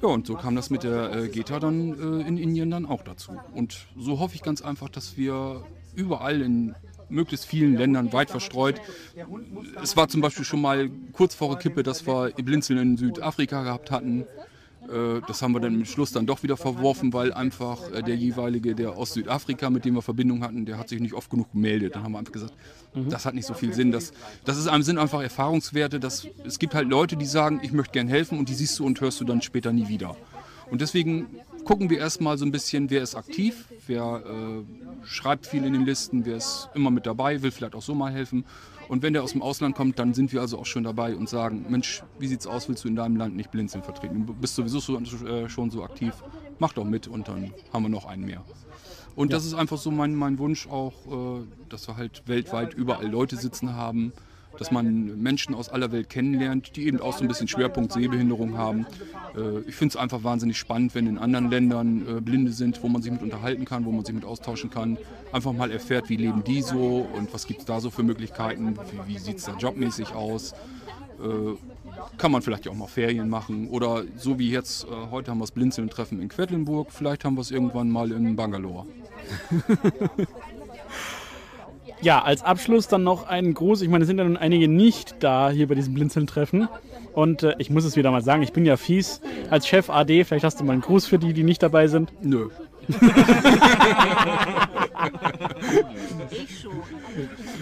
Ja, 0.00 0.08
und 0.08 0.26
so 0.26 0.34
kam 0.34 0.54
das 0.54 0.70
mit 0.70 0.84
der 0.84 1.14
äh, 1.14 1.28
GETA 1.28 1.58
dann 1.58 2.20
äh, 2.20 2.28
in 2.28 2.38
Indien 2.38 2.70
dann 2.70 2.86
auch 2.86 3.02
dazu. 3.02 3.32
Und 3.54 3.88
so 3.96 4.20
hoffe 4.20 4.36
ich 4.36 4.42
ganz 4.42 4.62
einfach, 4.62 4.88
dass 4.88 5.16
wir 5.16 5.64
überall 5.96 6.42
in 6.42 6.76
möglichst 7.08 7.46
vielen 7.46 7.76
Ländern 7.76 8.12
weit 8.12 8.30
verstreut. 8.30 8.80
Es 9.82 9.96
war 9.96 10.08
zum 10.08 10.20
Beispiel 10.20 10.44
schon 10.44 10.60
mal 10.60 10.90
kurz 11.12 11.34
vor 11.34 11.58
Kippe, 11.58 11.82
dass 11.82 12.06
wir 12.06 12.30
Blinzeln 12.30 12.78
in 12.78 12.96
Südafrika 12.96 13.62
gehabt 13.62 13.90
hatten. 13.90 14.24
Äh, 14.88 15.20
das 15.26 15.42
haben 15.42 15.52
wir 15.52 15.60
dann 15.60 15.74
im 15.74 15.84
Schluss 15.84 16.12
dann 16.12 16.26
doch 16.26 16.42
wieder 16.42 16.56
verworfen, 16.56 17.12
weil 17.12 17.32
einfach 17.32 17.92
äh, 17.92 18.02
der 18.02 18.16
jeweilige, 18.16 18.74
der 18.74 18.92
aus 18.92 19.12
Südafrika, 19.12 19.70
mit 19.70 19.84
dem 19.84 19.94
wir 19.94 20.02
Verbindung 20.02 20.42
hatten, 20.42 20.64
der 20.64 20.78
hat 20.78 20.88
sich 20.88 21.00
nicht 21.00 21.14
oft 21.14 21.30
genug 21.30 21.52
gemeldet. 21.52 21.94
Dann 21.94 22.04
haben 22.04 22.12
wir 22.12 22.18
einfach 22.18 22.32
gesagt, 22.32 22.54
mhm. 22.94 23.08
das 23.10 23.26
hat 23.26 23.34
nicht 23.34 23.46
so 23.46 23.54
viel 23.54 23.74
Sinn. 23.74 23.92
Das, 23.92 24.12
das 24.44 24.56
ist 24.56 24.66
einem 24.66 24.82
Sinn 24.82 24.98
einfach 24.98 25.22
Erfahrungswerte. 25.22 26.00
Dass, 26.00 26.26
es 26.44 26.58
gibt 26.58 26.74
halt 26.74 26.88
Leute, 26.88 27.16
die 27.16 27.26
sagen, 27.26 27.60
ich 27.62 27.72
möchte 27.72 27.92
gern 27.92 28.08
helfen 28.08 28.38
und 28.38 28.48
die 28.48 28.54
siehst 28.54 28.78
du 28.78 28.86
und 28.86 29.00
hörst 29.00 29.20
du 29.20 29.24
dann 29.24 29.42
später 29.42 29.72
nie 29.72 29.88
wieder. 29.88 30.16
Und 30.70 30.80
deswegen 30.80 31.26
gucken 31.68 31.90
wir 31.90 31.98
erstmal 31.98 32.38
so 32.38 32.46
ein 32.46 32.50
bisschen, 32.50 32.88
wer 32.88 33.02
ist 33.02 33.14
aktiv, 33.14 33.66
wer 33.86 34.22
äh, 34.24 35.04
schreibt 35.04 35.46
viel 35.46 35.66
in 35.66 35.74
den 35.74 35.84
Listen, 35.84 36.24
wer 36.24 36.38
ist 36.38 36.70
immer 36.74 36.90
mit 36.90 37.04
dabei, 37.04 37.42
will 37.42 37.50
vielleicht 37.50 37.74
auch 37.74 37.82
so 37.82 37.94
mal 37.94 38.10
helfen. 38.10 38.46
Und 38.88 39.02
wenn 39.02 39.12
der 39.12 39.22
aus 39.22 39.32
dem 39.32 39.42
Ausland 39.42 39.76
kommt, 39.76 39.98
dann 39.98 40.14
sind 40.14 40.32
wir 40.32 40.40
also 40.40 40.58
auch 40.58 40.64
schon 40.64 40.84
dabei 40.84 41.14
und 41.14 41.28
sagen, 41.28 41.66
Mensch, 41.68 42.02
wie 42.18 42.26
sieht's 42.26 42.46
aus, 42.46 42.70
willst 42.70 42.84
du 42.84 42.88
in 42.88 42.96
deinem 42.96 43.16
Land 43.16 43.36
nicht 43.36 43.50
Blinzeln 43.50 43.84
vertreten? 43.84 44.24
Du 44.24 44.32
bist 44.32 44.54
sowieso 44.54 44.80
so, 44.80 44.96
äh, 44.98 45.50
schon 45.50 45.70
so 45.70 45.84
aktiv, 45.84 46.14
mach 46.58 46.72
doch 46.72 46.84
mit 46.84 47.06
und 47.06 47.28
dann 47.28 47.52
haben 47.70 47.82
wir 47.82 47.90
noch 47.90 48.06
einen 48.06 48.24
mehr. 48.24 48.42
Und 49.14 49.34
das 49.34 49.44
ist 49.44 49.52
einfach 49.52 49.76
so 49.76 49.90
mein, 49.90 50.14
mein 50.14 50.38
Wunsch 50.38 50.68
auch, 50.68 50.94
äh, 51.40 51.44
dass 51.68 51.86
wir 51.86 51.98
halt 51.98 52.22
weltweit 52.24 52.72
überall 52.72 53.08
Leute 53.08 53.36
sitzen 53.36 53.74
haben, 53.74 54.14
dass 54.58 54.70
man 54.70 55.20
Menschen 55.22 55.54
aus 55.54 55.68
aller 55.68 55.92
Welt 55.92 56.10
kennenlernt, 56.10 56.76
die 56.76 56.86
eben 56.86 57.00
auch 57.00 57.16
so 57.16 57.22
ein 57.22 57.28
bisschen 57.28 57.48
Schwerpunkt 57.48 57.92
Sehbehinderung 57.92 58.58
haben. 58.58 58.86
Äh, 59.36 59.60
ich 59.68 59.74
finde 59.74 59.92
es 59.92 59.96
einfach 59.96 60.24
wahnsinnig 60.24 60.58
spannend, 60.58 60.94
wenn 60.94 61.06
in 61.06 61.18
anderen 61.18 61.50
Ländern 61.50 62.18
äh, 62.18 62.20
Blinde 62.20 62.52
sind, 62.52 62.82
wo 62.82 62.88
man 62.88 63.02
sich 63.02 63.12
mit 63.12 63.22
unterhalten 63.22 63.64
kann, 63.64 63.84
wo 63.84 63.92
man 63.92 64.04
sich 64.04 64.14
mit 64.14 64.24
austauschen 64.24 64.70
kann. 64.70 64.98
Einfach 65.32 65.52
mal 65.52 65.70
erfährt, 65.70 66.08
wie 66.08 66.16
leben 66.16 66.42
die 66.44 66.62
so 66.62 67.08
und 67.14 67.32
was 67.32 67.46
gibt 67.46 67.60
es 67.60 67.66
da 67.66 67.80
so 67.80 67.90
für 67.90 68.02
Möglichkeiten, 68.02 68.76
wie, 69.06 69.14
wie 69.14 69.18
sieht 69.18 69.38
es 69.38 69.44
da 69.44 69.56
jobmäßig 69.56 70.14
aus. 70.14 70.52
Äh, 71.22 71.54
kann 72.16 72.30
man 72.30 72.42
vielleicht 72.42 72.68
auch 72.68 72.74
mal 72.74 72.86
Ferien 72.86 73.28
machen 73.28 73.68
oder 73.68 74.04
so 74.16 74.38
wie 74.38 74.50
jetzt, 74.50 74.86
heute 75.10 75.30
haben 75.30 75.38
wir 75.38 75.44
das 75.44 75.50
Blinzeln-Treffen 75.50 76.20
in 76.20 76.28
Quedlinburg, 76.28 76.92
vielleicht 76.92 77.24
haben 77.24 77.34
wir 77.34 77.40
es 77.40 77.50
irgendwann 77.50 77.90
mal 77.90 78.12
in 78.12 78.36
Bangalore. 78.36 78.86
Ja, 82.00 82.22
als 82.22 82.42
Abschluss 82.42 82.88
dann 82.88 83.02
noch 83.02 83.26
einen 83.26 83.54
Gruß. 83.54 83.82
Ich 83.82 83.88
meine, 83.88 84.02
es 84.02 84.08
sind 84.08 84.18
ja 84.18 84.24
nun 84.24 84.36
einige 84.36 84.68
nicht 84.68 85.16
da 85.20 85.50
hier 85.50 85.66
bei 85.66 85.74
diesem 85.74 85.94
Blinzeln-Treffen. 85.94 86.68
Und 87.12 87.42
äh, 87.42 87.54
ich 87.58 87.70
muss 87.70 87.84
es 87.84 87.96
wieder 87.96 88.10
mal 88.10 88.22
sagen, 88.22 88.42
ich 88.42 88.52
bin 88.52 88.64
ja 88.64 88.76
fies. 88.76 89.20
Als 89.50 89.66
Chef 89.66 89.90
AD, 89.90 90.24
vielleicht 90.24 90.44
hast 90.44 90.60
du 90.60 90.64
mal 90.64 90.72
einen 90.72 90.82
Gruß 90.82 91.06
für 91.06 91.18
die, 91.18 91.32
die 91.32 91.42
nicht 91.42 91.62
dabei 91.62 91.88
sind. 91.88 92.12
Nö. 92.22 92.48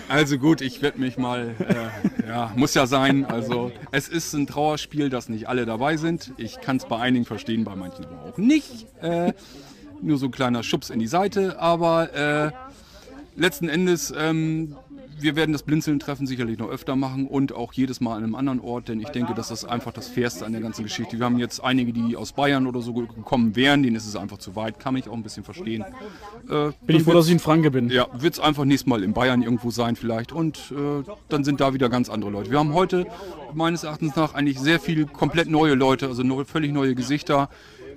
Also 0.08 0.38
gut, 0.38 0.60
ich 0.60 0.82
werde 0.82 1.00
mich 1.00 1.16
mal, 1.16 1.54
äh, 1.58 2.28
ja, 2.28 2.52
muss 2.56 2.74
ja 2.74 2.86
sein. 2.86 3.24
Also 3.24 3.72
es 3.90 4.08
ist 4.08 4.32
ein 4.34 4.46
Trauerspiel, 4.46 5.10
dass 5.10 5.28
nicht 5.28 5.48
alle 5.48 5.66
dabei 5.66 5.96
sind. 5.96 6.32
Ich 6.36 6.60
kann 6.60 6.76
es 6.76 6.84
bei 6.84 6.98
einigen 6.98 7.24
verstehen, 7.24 7.64
bei 7.64 7.74
manchen 7.74 8.04
aber 8.04 8.22
auch 8.24 8.38
nicht. 8.38 8.86
Äh, 9.02 9.32
nur 10.02 10.18
so 10.18 10.26
ein 10.26 10.30
kleiner 10.30 10.62
Schubs 10.62 10.90
in 10.90 10.98
die 10.98 11.06
Seite, 11.06 11.58
aber 11.58 12.14
äh, 12.14 12.52
letzten 13.36 13.68
Endes, 13.68 14.12
ähm, 14.16 14.76
wir 15.18 15.36
werden 15.36 15.52
das 15.52 15.62
Blinzeln-Treffen 15.62 16.26
sicherlich 16.26 16.58
noch 16.58 16.68
öfter 16.68 16.94
machen 16.96 17.26
und 17.26 17.54
auch 17.54 17.72
jedes 17.72 18.00
Mal 18.00 18.16
an 18.16 18.24
einem 18.24 18.34
anderen 18.34 18.60
Ort, 18.60 18.88
denn 18.88 19.00
ich 19.00 19.08
denke, 19.08 19.34
das 19.34 19.50
ist 19.50 19.64
einfach 19.64 19.92
das 19.92 20.08
Fairste 20.08 20.44
an 20.44 20.52
der 20.52 20.60
ganzen 20.60 20.82
Geschichte. 20.82 21.18
Wir 21.18 21.24
haben 21.24 21.38
jetzt 21.38 21.62
einige, 21.64 21.92
die 21.92 22.16
aus 22.16 22.32
Bayern 22.32 22.66
oder 22.66 22.82
so 22.82 22.92
gekommen 22.92 23.56
wären, 23.56 23.82
denen 23.82 23.96
ist 23.96 24.06
es 24.06 24.16
einfach 24.16 24.38
zu 24.38 24.56
weit, 24.56 24.78
kann 24.78 24.96
ich 24.96 25.08
auch 25.08 25.14
ein 25.14 25.22
bisschen 25.22 25.44
verstehen. 25.44 25.84
Äh, 26.50 26.70
Bin 26.86 26.96
ich 26.96 27.02
froh, 27.04 27.12
dass 27.12 27.26
ich 27.26 27.32
in 27.32 27.38
Franke 27.38 27.70
bin. 27.70 27.88
Ja, 27.88 28.08
wird 28.12 28.34
es 28.34 28.40
einfach 28.40 28.64
nächstes 28.64 28.88
Mal 28.88 29.02
in 29.02 29.14
Bayern 29.14 29.42
irgendwo 29.42 29.70
sein 29.70 29.96
vielleicht 29.96 30.32
und 30.32 30.72
äh, 30.72 31.02
dann 31.28 31.44
sind 31.44 31.60
da 31.60 31.72
wieder 31.72 31.88
ganz 31.88 32.10
andere 32.10 32.30
Leute. 32.30 32.50
Wir 32.50 32.58
haben 32.58 32.74
heute 32.74 33.06
meines 33.54 33.84
Erachtens 33.84 34.16
nach 34.16 34.34
eigentlich 34.34 34.60
sehr 34.60 34.80
viele 34.80 35.06
komplett 35.06 35.48
neue 35.48 35.74
Leute, 35.74 36.08
also 36.08 36.44
völlig 36.44 36.72
neue 36.72 36.94
Gesichter. 36.94 37.48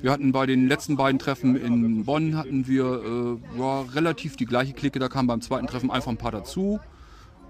Wir 0.02 0.12
hatten 0.12 0.32
bei 0.32 0.46
den 0.46 0.68
letzten 0.68 0.96
beiden 0.96 1.20
Treffen 1.20 1.56
in 1.56 2.06
Bonn 2.06 2.38
hatten 2.38 2.68
wir 2.68 3.40
äh, 3.56 3.60
ja, 3.60 3.82
relativ 3.82 4.38
die 4.38 4.46
gleiche 4.46 4.74
Clique. 4.74 5.00
Da 5.00 5.10
kamen 5.10 5.28
beim 5.28 5.42
zweiten 5.42 5.68
Treffen 5.68 5.92
einfach 5.92 6.10
ein 6.10 6.18
paar 6.18 6.32
dazu. 6.32 6.80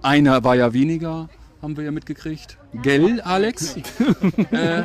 Einer 0.01 0.43
war 0.43 0.55
ja 0.55 0.73
weniger, 0.73 1.29
haben 1.61 1.77
wir 1.77 1.83
ja 1.83 1.91
mitgekriegt. 1.91 2.57
Gell, 2.81 3.21
Alex? 3.21 3.75
äh, 4.51 4.83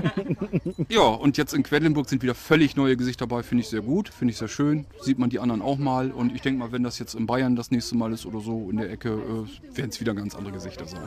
ja, 0.88 1.02
und 1.02 1.38
jetzt 1.38 1.54
in 1.54 1.62
Quedlinburg 1.62 2.08
sind 2.08 2.22
wieder 2.22 2.34
völlig 2.34 2.76
neue 2.76 2.96
Gesichter 2.96 3.26
dabei. 3.26 3.42
Finde 3.42 3.62
ich 3.62 3.68
sehr 3.68 3.80
gut, 3.80 4.08
finde 4.08 4.32
ich 4.32 4.38
sehr 4.38 4.48
schön. 4.48 4.84
Sieht 5.00 5.18
man 5.18 5.30
die 5.30 5.38
anderen 5.38 5.62
auch 5.62 5.78
mal. 5.78 6.10
Und 6.10 6.34
ich 6.34 6.42
denke 6.42 6.58
mal, 6.58 6.72
wenn 6.72 6.82
das 6.82 6.98
jetzt 6.98 7.14
in 7.14 7.26
Bayern 7.26 7.56
das 7.56 7.70
nächste 7.70 7.96
Mal 7.96 8.12
ist 8.12 8.26
oder 8.26 8.40
so 8.40 8.68
in 8.70 8.76
der 8.76 8.90
Ecke, 8.90 9.10
äh, 9.10 9.76
werden 9.76 9.90
es 9.90 10.00
wieder 10.00 10.14
ganz 10.14 10.34
andere 10.34 10.52
Gesichter 10.52 10.86
sein. 10.86 11.02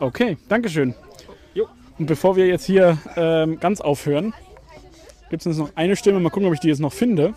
Okay, 0.00 0.36
Dankeschön. 0.48 0.94
Und 1.98 2.06
bevor 2.06 2.36
wir 2.36 2.46
jetzt 2.46 2.64
hier 2.64 2.98
ähm, 3.16 3.60
ganz 3.60 3.80
aufhören, 3.80 4.32
gibt 5.32 5.40
es 5.40 5.46
uns 5.46 5.56
noch 5.56 5.70
eine 5.76 5.96
Stimme. 5.96 6.20
Mal 6.20 6.28
gucken, 6.28 6.46
ob 6.46 6.52
ich 6.52 6.60
die 6.60 6.68
jetzt 6.68 6.80
noch 6.80 6.92
finde. 6.92 7.32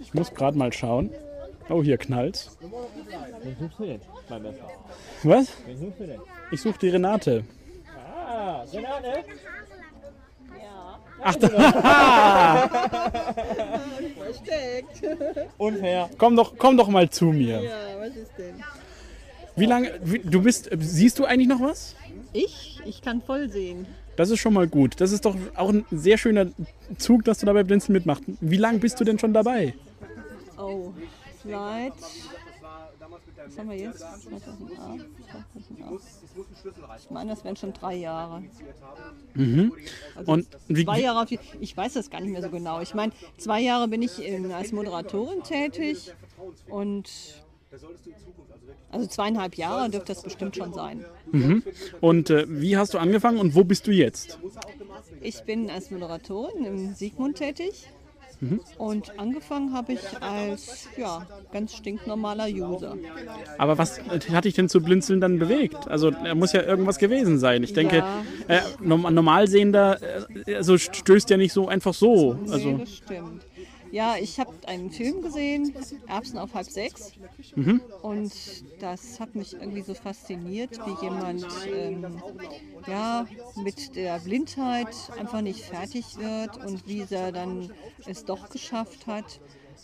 Ich 0.00 0.14
muss 0.14 0.32
gerade 0.32 0.56
mal 0.56 0.72
schauen. 0.72 1.10
Oh, 1.68 1.82
hier 1.82 1.98
knallt's. 1.98 2.56
Wen 3.42 3.56
suchst 3.58 3.78
du 3.80 3.86
denn, 3.86 4.00
mein 4.28 4.42
Messer? 4.42 4.70
Was? 5.24 5.52
Wen 5.66 5.78
suchst 5.78 5.98
du 5.98 6.06
denn? 6.06 6.20
Ich 6.52 6.60
suche 6.60 6.78
die 6.78 6.90
Renate. 6.90 7.42
Ah, 8.28 8.64
Renate? 8.72 9.24
Ach, 11.22 11.34
da. 11.34 12.70
Versteckt. 14.24 15.02
Unfair. 15.58 16.10
komm, 16.16 16.36
doch, 16.36 16.56
komm 16.56 16.76
doch 16.76 16.88
mal 16.88 17.10
zu 17.10 17.26
mir. 17.26 17.60
Ja, 17.60 17.72
was 17.98 18.14
ist 18.14 18.38
denn? 18.38 18.54
Wie 19.56 19.66
lange, 19.66 19.98
wie, 20.04 20.20
du 20.20 20.42
bist, 20.42 20.70
siehst 20.78 21.18
du 21.18 21.24
eigentlich 21.24 21.48
noch 21.48 21.60
was? 21.60 21.96
Ich? 22.32 22.80
Ich 22.84 23.02
kann 23.02 23.20
voll 23.20 23.48
sehen. 23.50 23.86
Das 24.16 24.30
ist 24.30 24.40
schon 24.40 24.54
mal 24.54 24.68
gut. 24.68 25.00
Das 25.00 25.12
ist 25.12 25.24
doch 25.24 25.36
auch 25.54 25.70
ein 25.70 25.84
sehr 25.90 26.18
schöner 26.18 26.48
Zug, 26.98 27.24
dass 27.24 27.38
du 27.38 27.46
dabei 27.46 27.64
Blinzeln 27.64 27.94
mitmachst. 27.94 28.24
Wie 28.40 28.56
lange 28.56 28.78
bist 28.78 29.00
du 29.00 29.04
denn 29.04 29.18
schon 29.18 29.32
dabei? 29.32 29.74
Oh, 30.58 30.92
seit. 31.44 31.92
Was 33.46 33.58
haben 33.58 33.70
wir 33.70 33.76
jetzt? 33.76 33.98
2008? 33.98 35.06
2008. 35.68 37.00
Ich 37.02 37.10
meine, 37.10 37.30
das 37.30 37.44
wären 37.44 37.56
schon 37.56 37.72
drei 37.72 37.94
Jahre. 37.96 38.42
Mhm. 39.34 39.72
Also 40.14 40.32
Und 40.32 40.46
wie, 40.68 40.84
zwei 40.84 41.00
Jahre 41.00 41.26
ich 41.60 41.76
weiß 41.76 41.94
das 41.94 42.10
gar 42.10 42.20
nicht 42.20 42.30
mehr 42.30 42.42
so 42.42 42.50
genau. 42.50 42.80
Ich 42.80 42.94
meine, 42.94 43.12
zwei 43.38 43.60
Jahre 43.60 43.88
bin 43.88 44.02
ich 44.02 44.20
als 44.54 44.72
Moderatorin 44.72 45.42
tätig 45.42 46.12
und 46.68 47.10
also 48.90 49.06
zweieinhalb 49.06 49.54
Jahre 49.56 49.90
dürfte 49.90 50.12
das 50.14 50.22
bestimmt 50.22 50.56
schon 50.56 50.72
sein. 50.72 51.04
mhm. 51.30 51.62
Und 52.00 52.30
äh, 52.30 52.44
wie 52.48 52.76
hast 52.76 52.94
du 52.94 52.98
angefangen 52.98 53.38
und 53.38 53.54
wo 53.54 53.64
bist 53.64 53.86
du 53.86 53.92
jetzt? 53.92 54.38
Ich 55.20 55.42
bin 55.42 55.70
als 55.70 55.90
Moderatorin 55.90 56.64
im 56.64 56.94
Siegmund 56.94 57.36
tätig 57.36 57.88
Mhm. 58.42 58.60
und 58.78 59.18
angefangen 59.18 59.74
habe 59.74 59.92
ich 59.92 60.00
als 60.22 60.88
ja, 60.96 61.26
ganz 61.52 61.76
stinknormaler 61.76 62.46
User. 62.46 62.96
Aber 63.58 63.76
was 63.76 64.00
hat 64.32 64.46
dich 64.46 64.54
denn 64.54 64.70
zu 64.70 64.80
Blinzeln 64.80 65.20
dann 65.20 65.38
bewegt? 65.38 65.86
Also 65.88 66.10
da 66.10 66.34
muss 66.34 66.52
ja 66.54 66.62
irgendwas 66.62 66.96
gewesen 66.96 67.38
sein. 67.38 67.62
Ich 67.62 67.74
denke, 67.74 67.96
Ja. 67.98 68.22
äh, 68.48 68.62
norm 68.80 69.02
Normalsehender 69.12 69.98
äh, 70.46 70.54
also 70.54 70.78
stößt 70.78 71.28
ja 71.28 71.36
nicht 71.36 71.52
so 71.52 71.68
einfach 71.68 71.92
so. 71.92 72.32
Nee, 72.32 72.50
Also, 72.52 72.78
das 72.78 72.96
stimmt. 72.96 73.42
Ja, 73.90 74.16
ich 74.20 74.38
habe 74.38 74.52
einen 74.66 74.90
Film 74.90 75.22
gesehen, 75.22 75.74
Erbsen 76.06 76.38
auf 76.38 76.54
halb 76.54 76.68
sechs. 76.68 77.12
Mhm. 77.56 77.80
Und 78.02 78.32
das 78.80 79.18
hat 79.18 79.34
mich 79.34 79.54
irgendwie 79.54 79.82
so 79.82 79.94
fasziniert, 79.94 80.78
wie 80.86 81.04
jemand 81.04 81.46
ähm, 81.72 82.22
ja, 82.86 83.26
mit 83.62 83.96
der 83.96 84.18
Blindheit 84.20 84.94
einfach 85.18 85.40
nicht 85.40 85.64
fertig 85.64 86.18
wird 86.18 86.56
und 86.64 86.86
wie 86.86 87.04
er 87.10 87.32
dann 87.32 87.72
es 88.06 88.24
doch 88.24 88.48
geschafft 88.48 89.06
hat, 89.06 89.40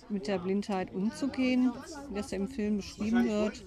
mit 0.08 0.28
der 0.28 0.38
Blindheit 0.38 0.92
umzugehen, 0.94 1.72
wie 2.10 2.14
das 2.14 2.32
im 2.32 2.48
Film 2.48 2.76
beschrieben 2.76 3.28
wird. 3.28 3.64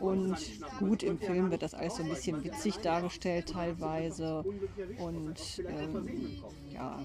Und 0.00 0.36
gut, 0.78 1.02
im 1.02 1.18
Film 1.18 1.50
wird 1.50 1.62
das 1.62 1.74
alles 1.74 1.96
so 1.96 2.02
ein 2.02 2.08
bisschen 2.08 2.44
witzig 2.44 2.76
dargestellt 2.78 3.48
teilweise 3.48 4.44
und 4.98 5.62
ähm, 5.66 6.08
ja, 6.72 6.98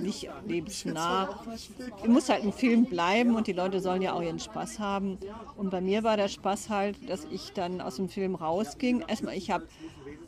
nicht 0.00 0.28
lebensnah. 0.46 1.40
Es 2.02 2.08
muss 2.08 2.28
halt 2.28 2.44
ein 2.44 2.52
Film 2.52 2.84
bleiben 2.86 3.34
und 3.34 3.46
die 3.46 3.52
Leute 3.52 3.80
sollen 3.80 4.02
ja 4.02 4.12
auch 4.12 4.22
ihren 4.22 4.38
Spaß 4.38 4.78
haben. 4.78 5.18
Und 5.56 5.70
bei 5.70 5.80
mir 5.80 6.04
war 6.04 6.16
der 6.16 6.28
Spaß 6.28 6.70
halt, 6.70 7.08
dass 7.08 7.26
ich 7.30 7.52
dann 7.52 7.80
aus 7.80 7.96
dem 7.96 8.08
Film 8.08 8.34
rausging. 8.34 9.04
Erstmal, 9.06 9.36
ich 9.36 9.50
habe 9.50 9.66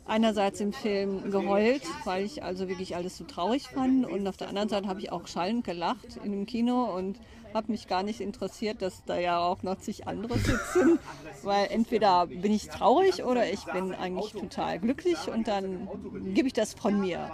einerseits 0.05 0.59
im 0.61 0.73
Film 0.73 1.31
geheult, 1.31 1.83
weil 2.05 2.25
ich 2.25 2.43
also 2.43 2.67
wirklich 2.67 2.95
alles 2.95 3.17
so 3.17 3.25
traurig 3.25 3.67
fand. 3.67 4.05
Und 4.05 4.27
auf 4.27 4.37
der 4.37 4.49
anderen 4.49 4.69
Seite 4.69 4.87
habe 4.87 4.99
ich 4.99 5.11
auch 5.11 5.27
schallend 5.27 5.63
gelacht 5.63 6.19
in 6.23 6.31
dem 6.31 6.45
Kino 6.45 6.95
und 6.95 7.19
habe 7.53 7.71
mich 7.71 7.87
gar 7.87 8.03
nicht 8.03 8.21
interessiert, 8.21 8.81
dass 8.81 9.03
da 9.05 9.17
ja 9.17 9.39
auch 9.39 9.63
noch 9.63 9.77
zig 9.77 10.07
andere 10.07 10.37
sitzen. 10.37 10.99
Weil 11.43 11.67
entweder 11.71 12.27
bin 12.27 12.51
ich 12.51 12.67
traurig 12.69 13.23
oder 13.23 13.51
ich 13.51 13.63
bin 13.65 13.93
eigentlich 13.93 14.33
total 14.33 14.79
glücklich 14.79 15.17
und 15.27 15.47
dann 15.47 15.87
gebe 16.33 16.47
ich 16.47 16.53
das 16.53 16.73
von 16.73 16.99
mir. 16.99 17.29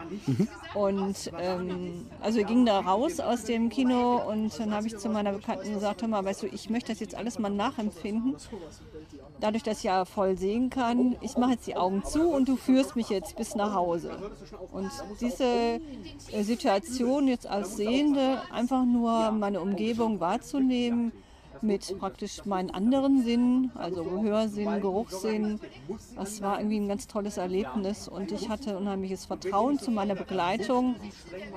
Und 0.74 1.32
ähm, 1.40 2.06
also 2.20 2.38
wir 2.38 2.46
gingen 2.46 2.66
da 2.66 2.80
raus 2.80 3.20
aus 3.20 3.44
dem 3.44 3.70
Kino 3.70 4.18
und 4.18 4.58
dann 4.60 4.74
habe 4.74 4.88
ich 4.88 4.98
zu 4.98 5.10
meiner 5.10 5.34
Bekannten 5.34 5.74
gesagt, 5.74 6.02
hör 6.02 6.10
mal, 6.10 6.24
weißt 6.24 6.44
du, 6.44 6.48
ich 6.48 6.70
möchte 6.70 6.92
das 6.92 7.00
jetzt 7.00 7.16
alles 7.16 7.40
mal 7.40 7.50
nachempfinden. 7.50 8.36
Dadurch, 9.44 9.64
dass 9.64 9.80
ich 9.80 9.84
ja 9.84 10.06
voll 10.06 10.38
sehen 10.38 10.70
kann, 10.70 11.18
ich 11.20 11.36
mache 11.36 11.52
jetzt 11.52 11.68
die 11.68 11.76
Augen 11.76 12.02
zu 12.06 12.30
und 12.30 12.48
du 12.48 12.56
führst 12.56 12.96
mich 12.96 13.10
jetzt 13.10 13.36
bis 13.36 13.56
nach 13.56 13.74
Hause. 13.74 14.32
Und 14.72 14.90
diese 15.20 15.82
äh, 16.32 16.44
Situation 16.44 17.28
jetzt 17.28 17.46
als 17.46 17.76
Sehende, 17.76 18.42
einfach 18.54 18.86
nur 18.86 19.32
meine 19.32 19.60
Umgebung 19.60 20.22
wahrzunehmen, 20.22 21.12
mit 21.60 22.00
praktisch 22.00 22.46
meinen 22.46 22.70
anderen 22.70 23.22
Sinnen, 23.22 23.70
also 23.76 24.06
Gehörsinn, 24.06 24.80
Geruchssinn. 24.80 25.60
Das 26.16 26.42
war 26.42 26.60
irgendwie 26.60 26.80
ein 26.80 26.88
ganz 26.88 27.08
tolles 27.08 27.36
Erlebnis 27.36 28.08
und 28.08 28.32
ich 28.32 28.48
hatte 28.48 28.78
unheimliches 28.78 29.26
Vertrauen 29.26 29.78
zu 29.78 29.92
meiner 29.92 30.16
Begleitung 30.16 30.96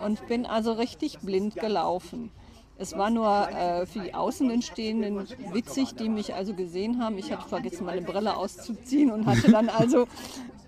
und 0.05 0.27
bin 0.27 0.45
also 0.45 0.73
richtig 0.73 1.21
blind 1.21 1.55
gelaufen. 1.55 2.33
Es 2.79 2.97
war 2.97 3.11
nur 3.11 3.49
äh, 3.49 3.87
für 3.87 4.01
die 4.01 4.13
Außenstehenden 4.13 5.27
witzig, 5.53 5.95
die 5.95 6.11
mich 6.11 6.35
also 6.35 6.53
gesehen 6.53 7.03
haben. 7.03 7.17
Ich 7.17 7.33
hatte 7.33 7.49
vergessen, 7.49 7.87
meine 7.87 8.03
Brille 8.03 8.37
auszuziehen 8.37 9.11
und 9.11 9.25
hatte 9.25 9.51
dann 9.51 9.71
also 9.71 10.07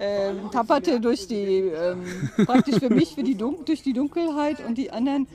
ähm, 0.01 0.51
tapperte 0.51 1.01
durch 1.01 1.27
die, 1.27 1.59
ähm, 1.59 2.31
praktisch 2.47 2.79
für 2.79 2.89
mich, 2.89 3.15
für 3.15 3.23
die 3.23 3.35
Dun 3.35 3.57
durch 3.67 3.83
die 3.83 3.93
Dunkelheit 3.93 4.65
und 4.67 4.79
die 4.79 4.91
anderen. 4.91 5.27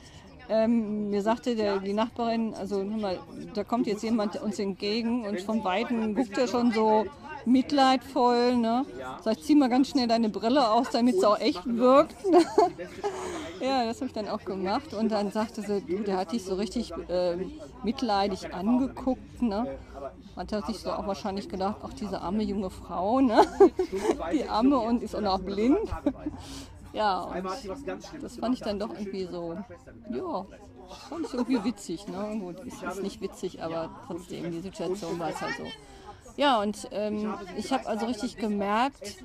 Ähm, 0.48 1.10
mir 1.10 1.22
sagte 1.22 1.54
der, 1.56 1.78
die 1.78 1.94
Nachbarin, 1.94 2.52
also 2.54 2.82
mal, 2.84 3.18
da 3.54 3.64
kommt 3.64 3.86
jetzt 3.86 4.02
jemand 4.02 4.40
uns 4.42 4.58
entgegen 4.58 5.24
und 5.24 5.40
von 5.40 5.64
Weitem 5.64 6.14
guckt 6.14 6.36
er 6.36 6.48
schon 6.48 6.72
so 6.72 7.06
mitleidvoll. 7.46 8.56
Ne? 8.56 8.84
Sag 9.22 9.38
ich, 9.38 9.44
zieh 9.44 9.54
mal 9.54 9.68
ganz 9.68 9.88
schnell 9.88 10.08
deine 10.08 10.28
Brille 10.28 10.70
aus, 10.70 10.90
damit 10.90 11.16
es 11.16 11.24
auch 11.24 11.38
echt 11.38 11.64
wirkt. 11.66 12.16
ja, 13.60 13.84
das 13.84 13.96
habe 13.96 14.06
ich 14.06 14.12
dann 14.12 14.28
auch 14.28 14.44
gemacht. 14.44 14.94
Und 14.94 15.10
dann 15.10 15.30
sagte 15.30 15.62
sie, 15.62 15.80
du, 15.80 16.02
der 16.02 16.16
hat 16.16 16.32
dich 16.32 16.44
so 16.44 16.54
richtig 16.54 16.92
äh, 17.08 17.36
mitleidig 17.82 18.52
angeguckt. 18.54 19.42
Ne? 19.42 19.78
Hat 20.36 20.52
er 20.52 20.62
sich 20.62 20.78
so 20.78 20.90
auch 20.90 21.06
wahrscheinlich 21.06 21.48
gedacht, 21.48 21.76
ach, 21.82 21.92
diese 21.92 22.20
arme 22.20 22.42
junge 22.42 22.70
Frau, 22.70 23.20
ne? 23.20 23.44
die 24.32 24.48
arme 24.48 24.78
und 24.78 25.02
ist 25.02 25.14
auch 25.14 25.20
noch 25.20 25.40
blind. 25.40 25.78
Ja, 26.94 27.22
und 27.22 27.44
das 28.22 28.36
fand 28.36 28.54
ich 28.54 28.60
dann 28.60 28.78
doch 28.78 28.90
irgendwie 28.90 29.24
so, 29.24 29.58
ja, 30.10 30.46
fand 31.08 31.26
ich 31.26 31.34
irgendwie 31.34 31.64
witzig. 31.64 32.06
Ne? 32.06 32.38
Gut, 32.38 32.60
ist 32.60 32.82
jetzt 32.82 33.02
nicht 33.02 33.20
witzig, 33.20 33.60
aber 33.60 33.90
trotzdem, 34.06 34.52
die 34.52 34.60
Situation 34.60 35.18
war 35.18 35.30
es 35.30 35.40
halt 35.40 35.56
so. 35.56 35.64
Ja, 36.36 36.60
und 36.60 36.88
ähm, 36.90 37.34
ich 37.56 37.72
habe 37.72 37.86
also 37.86 38.06
richtig 38.06 38.36
gemerkt, 38.38 39.16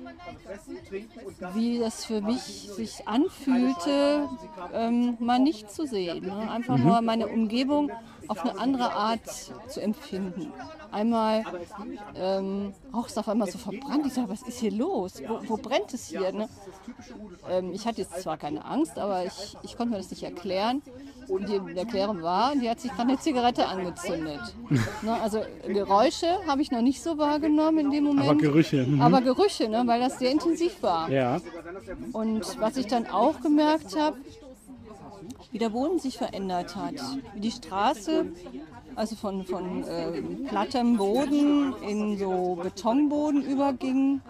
wie 1.54 1.78
das 1.78 2.04
für 2.04 2.20
mich 2.20 2.40
sich 2.42 3.08
anfühlte, 3.08 4.28
ähm, 4.72 5.16
mal 5.18 5.38
nicht 5.40 5.70
zu 5.72 5.86
sehen. 5.86 6.26
Ne? 6.26 6.50
Einfach 6.50 6.76
Mhm. 6.76 6.84
nur 6.84 7.00
meine 7.02 7.26
Umgebung 7.28 7.90
auf 8.28 8.40
eine 8.44 8.58
andere 8.58 8.92
Art 8.92 9.26
zu 9.68 9.80
empfinden. 9.80 10.52
Einmal 10.92 11.44
ähm, 12.14 12.74
auch 12.92 13.06
ist 13.06 13.18
auf 13.18 13.28
einmal 13.28 13.50
so 13.50 13.58
verbrannt. 13.58 14.06
Ich 14.06 14.14
sage, 14.14 14.28
was 14.28 14.42
ist 14.42 14.60
hier 14.60 14.72
los? 14.72 15.20
Wo, 15.26 15.40
wo 15.48 15.56
brennt 15.56 15.92
es 15.94 16.06
hier? 16.06 16.32
Ne? 16.32 16.48
Ähm, 17.48 17.72
ich 17.72 17.86
hatte 17.86 18.02
jetzt 18.02 18.20
zwar 18.22 18.36
keine 18.36 18.64
Angst, 18.64 18.98
aber 18.98 19.24
ich, 19.24 19.56
ich 19.62 19.76
konnte 19.76 19.92
mir 19.92 19.98
das 19.98 20.10
nicht 20.10 20.22
erklären. 20.22 20.82
Und 21.30 21.48
die 21.48 21.78
Erklärung 21.78 22.22
war, 22.22 22.56
die 22.56 22.68
hat 22.68 22.80
sich 22.80 22.90
gerade 22.90 23.10
eine 23.10 23.18
Zigarette 23.18 23.66
angezündet. 23.66 24.40
ne, 25.02 25.20
also 25.22 25.40
Geräusche 25.66 26.26
habe 26.46 26.60
ich 26.60 26.70
noch 26.72 26.82
nicht 26.82 27.00
so 27.00 27.18
wahrgenommen 27.18 27.78
in 27.78 27.90
dem 27.90 28.04
Moment. 28.04 28.28
Aber 28.28 28.38
Gerüche, 28.38 28.84
mhm. 28.84 29.00
Aber 29.00 29.20
Gerüche, 29.20 29.68
ne, 29.68 29.82
weil 29.86 30.00
das 30.00 30.18
sehr 30.18 30.32
intensiv 30.32 30.82
war. 30.82 31.08
Ja. 31.08 31.40
Und 32.12 32.60
was 32.60 32.76
ich 32.76 32.86
dann 32.88 33.06
auch 33.06 33.40
gemerkt 33.40 33.96
habe, 33.96 34.16
wie 35.52 35.58
der 35.58 35.70
Boden 35.70 35.98
sich 35.98 36.18
verändert 36.18 36.76
hat. 36.76 36.94
Wie 37.34 37.40
die 37.40 37.50
Straße, 37.50 38.26
also 38.94 39.16
von, 39.16 39.44
von 39.44 39.84
äh, 39.84 40.22
plattem 40.48 40.96
Boden 40.96 41.74
in 41.82 42.18
so 42.18 42.58
Betonboden 42.62 43.42
überging. 43.42 44.20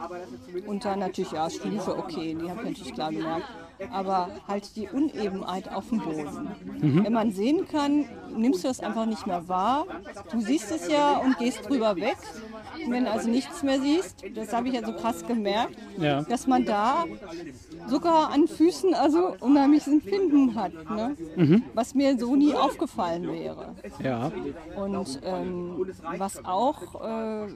Und 0.67 0.85
dann 0.85 1.01
natürlich, 1.01 1.33
ja, 1.33 1.49
Stufe, 1.51 1.97
okay, 1.97 2.37
die 2.41 2.51
habe 2.51 2.63
ich 2.63 2.71
natürlich 2.71 2.95
klar 2.95 3.11
gemerkt. 3.11 3.47
Aber 3.93 4.29
halt 4.47 4.77
die 4.77 4.89
Unebenheit 4.89 5.73
auf 5.73 5.89
dem 5.89 6.01
Boden. 6.01 6.51
Mhm. 6.81 7.05
Wenn 7.05 7.13
man 7.13 7.33
sehen 7.33 7.67
kann, 7.69 8.05
nimmst 8.37 8.65
du 8.65 8.69
das 8.69 8.81
einfach 8.81 9.07
nicht 9.07 9.27
mehr 9.27 9.49
wahr. 9.49 9.87
Du 10.31 10.41
siehst 10.41 10.71
es 10.71 10.89
ja 10.89 11.19
und 11.19 11.39
gehst 11.39 11.69
drüber 11.69 11.97
weg. 11.97 12.17
Und 12.85 12.93
wenn 12.93 13.05
du 13.05 13.11
also 13.11 13.29
nichts 13.29 13.63
mehr 13.63 13.81
siehst, 13.81 14.25
das 14.35 14.53
habe 14.53 14.69
ich 14.69 14.75
ja 14.75 14.85
so 14.85 14.93
krass 14.93 15.27
gemerkt, 15.27 15.77
Ja. 15.99 16.23
dass 16.23 16.47
man 16.47 16.65
da 16.65 17.05
sogar 17.89 18.31
an 18.33 18.47
Füßen 18.49 18.95
also 18.95 19.35
unheimliches 19.41 19.89
Empfinden 19.89 20.55
hat, 20.55 20.73
ne? 20.91 21.17
Mhm. 21.37 21.63
was 21.75 21.95
mir 21.95 22.19
so 22.19 22.37
nie 22.37 22.55
aufgefallen 22.55 23.27
wäre. 23.31 23.75
Ja. 24.03 24.31
Und 24.77 25.21
ähm, 25.25 25.87
was 26.17 26.45
auch 26.45 27.03
äh, 27.05 27.47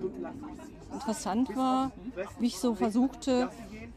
interessant 0.93 1.57
war, 1.57 1.91
wie 2.39 2.47
ich 2.47 2.59
so 2.59 2.75
versuchte, 2.75 3.49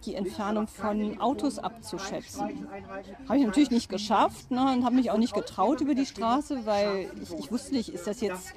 die 0.07 0.15
Entfernung 0.15 0.67
von 0.67 1.19
Autos 1.19 1.59
abzuschätzen. 1.59 2.67
Habe 3.27 3.39
ich 3.39 3.45
natürlich 3.45 3.71
nicht 3.71 3.89
geschafft 3.89 4.49
ne, 4.49 4.73
und 4.73 4.85
habe 4.85 4.95
mich 4.95 5.11
auch 5.11 5.17
nicht 5.17 5.33
getraut 5.33 5.81
über 5.81 5.93
die 5.93 6.05
Straße, 6.05 6.65
weil 6.65 7.11
ich, 7.21 7.33
ich 7.33 7.51
wusste 7.51 7.75
nicht, 7.75 7.89
ist 7.89 8.07
das 8.07 8.21
jetzt 8.21 8.53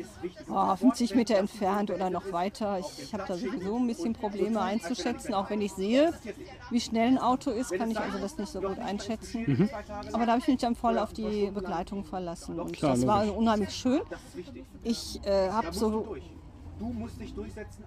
oh, 0.48 0.76
50 0.76 1.14
Meter 1.14 1.36
entfernt 1.36 1.90
oder 1.90 2.08
noch 2.08 2.32
weiter. 2.32 2.78
Ich, 2.78 3.12
habe 3.12 3.24
da 3.26 3.36
sowieso 3.36 3.76
ein 3.76 3.86
bisschen 3.86 4.12
Probleme 4.14 4.60
einzuschätzen, 4.60 5.34
auch 5.34 5.50
wenn 5.50 5.60
ich 5.60 5.72
sehe, 5.72 6.12
wie 6.70 6.80
schnell 6.80 7.08
ein 7.08 7.18
Auto 7.18 7.50
ist, 7.50 7.72
kann 7.72 7.90
ich 7.90 7.98
also 7.98 8.18
das 8.18 8.38
nicht 8.38 8.52
so 8.52 8.60
gut 8.60 8.78
einschätzen. 8.78 9.44
Mhm. 9.46 9.70
Aber 10.12 10.26
da 10.26 10.32
habe 10.32 10.40
ich 10.40 10.48
mich 10.48 10.58
dann 10.58 10.76
voll 10.76 10.98
auf 10.98 11.12
die 11.12 11.50
Begleitung 11.52 12.04
verlassen. 12.04 12.60
Und 12.60 12.72
Klar, 12.72 12.92
das 12.92 13.06
war 13.06 13.24
logisch. 13.24 13.38
unheimlich 13.38 13.70
schön. 13.70 14.00
Ich 14.84 15.20
äh, 15.24 15.50
habe 15.50 15.72
so 15.72 16.16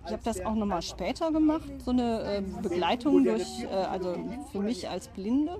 ich 0.05 0.11
habe 0.11 0.23
das 0.23 0.45
auch 0.45 0.55
nochmal 0.55 0.81
später 0.81 1.31
gemacht, 1.31 1.69
so 1.83 1.91
eine 1.91 2.37
äh, 2.37 2.43
Begleitung 2.61 3.23
durch, 3.23 3.63
äh, 3.63 3.67
also 3.67 4.15
für 4.51 4.59
mich 4.59 4.89
als 4.89 5.07
Blinde. 5.07 5.59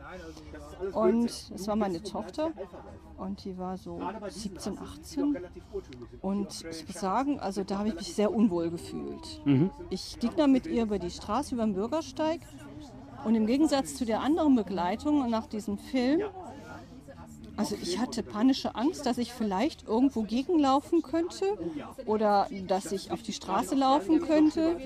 Und 0.91 1.25
es 1.29 1.67
war 1.67 1.75
meine 1.75 2.03
Tochter 2.03 2.51
und 3.17 3.43
die 3.45 3.57
war 3.57 3.77
so 3.77 3.99
17, 4.27 4.77
18. 4.77 5.37
Und 6.21 6.65
ich 6.69 6.87
muss 6.87 6.99
sagen, 6.99 7.39
also 7.39 7.63
da 7.63 7.79
habe 7.79 7.89
ich 7.89 7.95
mich 7.95 8.13
sehr 8.13 8.33
unwohl 8.33 8.69
gefühlt. 8.69 9.41
Mhm. 9.45 9.71
Ich 9.89 10.19
ging 10.19 10.31
dann 10.35 10.51
mit 10.51 10.67
ihr 10.67 10.83
über 10.83 10.99
die 10.99 11.11
Straße, 11.11 11.55
über 11.55 11.65
den 11.65 11.73
Bürgersteig. 11.73 12.41
Und 13.23 13.35
im 13.35 13.45
Gegensatz 13.45 13.95
zu 13.95 14.05
der 14.05 14.19
anderen 14.19 14.55
Begleitung 14.55 15.29
nach 15.29 15.47
diesem 15.47 15.77
Film, 15.77 16.23
also 17.55 17.75
ich 17.81 17.99
hatte 17.99 18.23
panische 18.23 18.75
Angst, 18.75 19.05
dass 19.05 19.17
ich 19.17 19.31
vielleicht 19.31 19.87
irgendwo 19.87 20.23
gegenlaufen 20.23 21.01
könnte 21.01 21.57
oder 22.05 22.47
dass 22.67 22.91
ich 22.91 23.11
auf 23.11 23.21
die 23.21 23.33
Straße 23.33 23.75
laufen 23.75 24.21
könnte, 24.21 24.77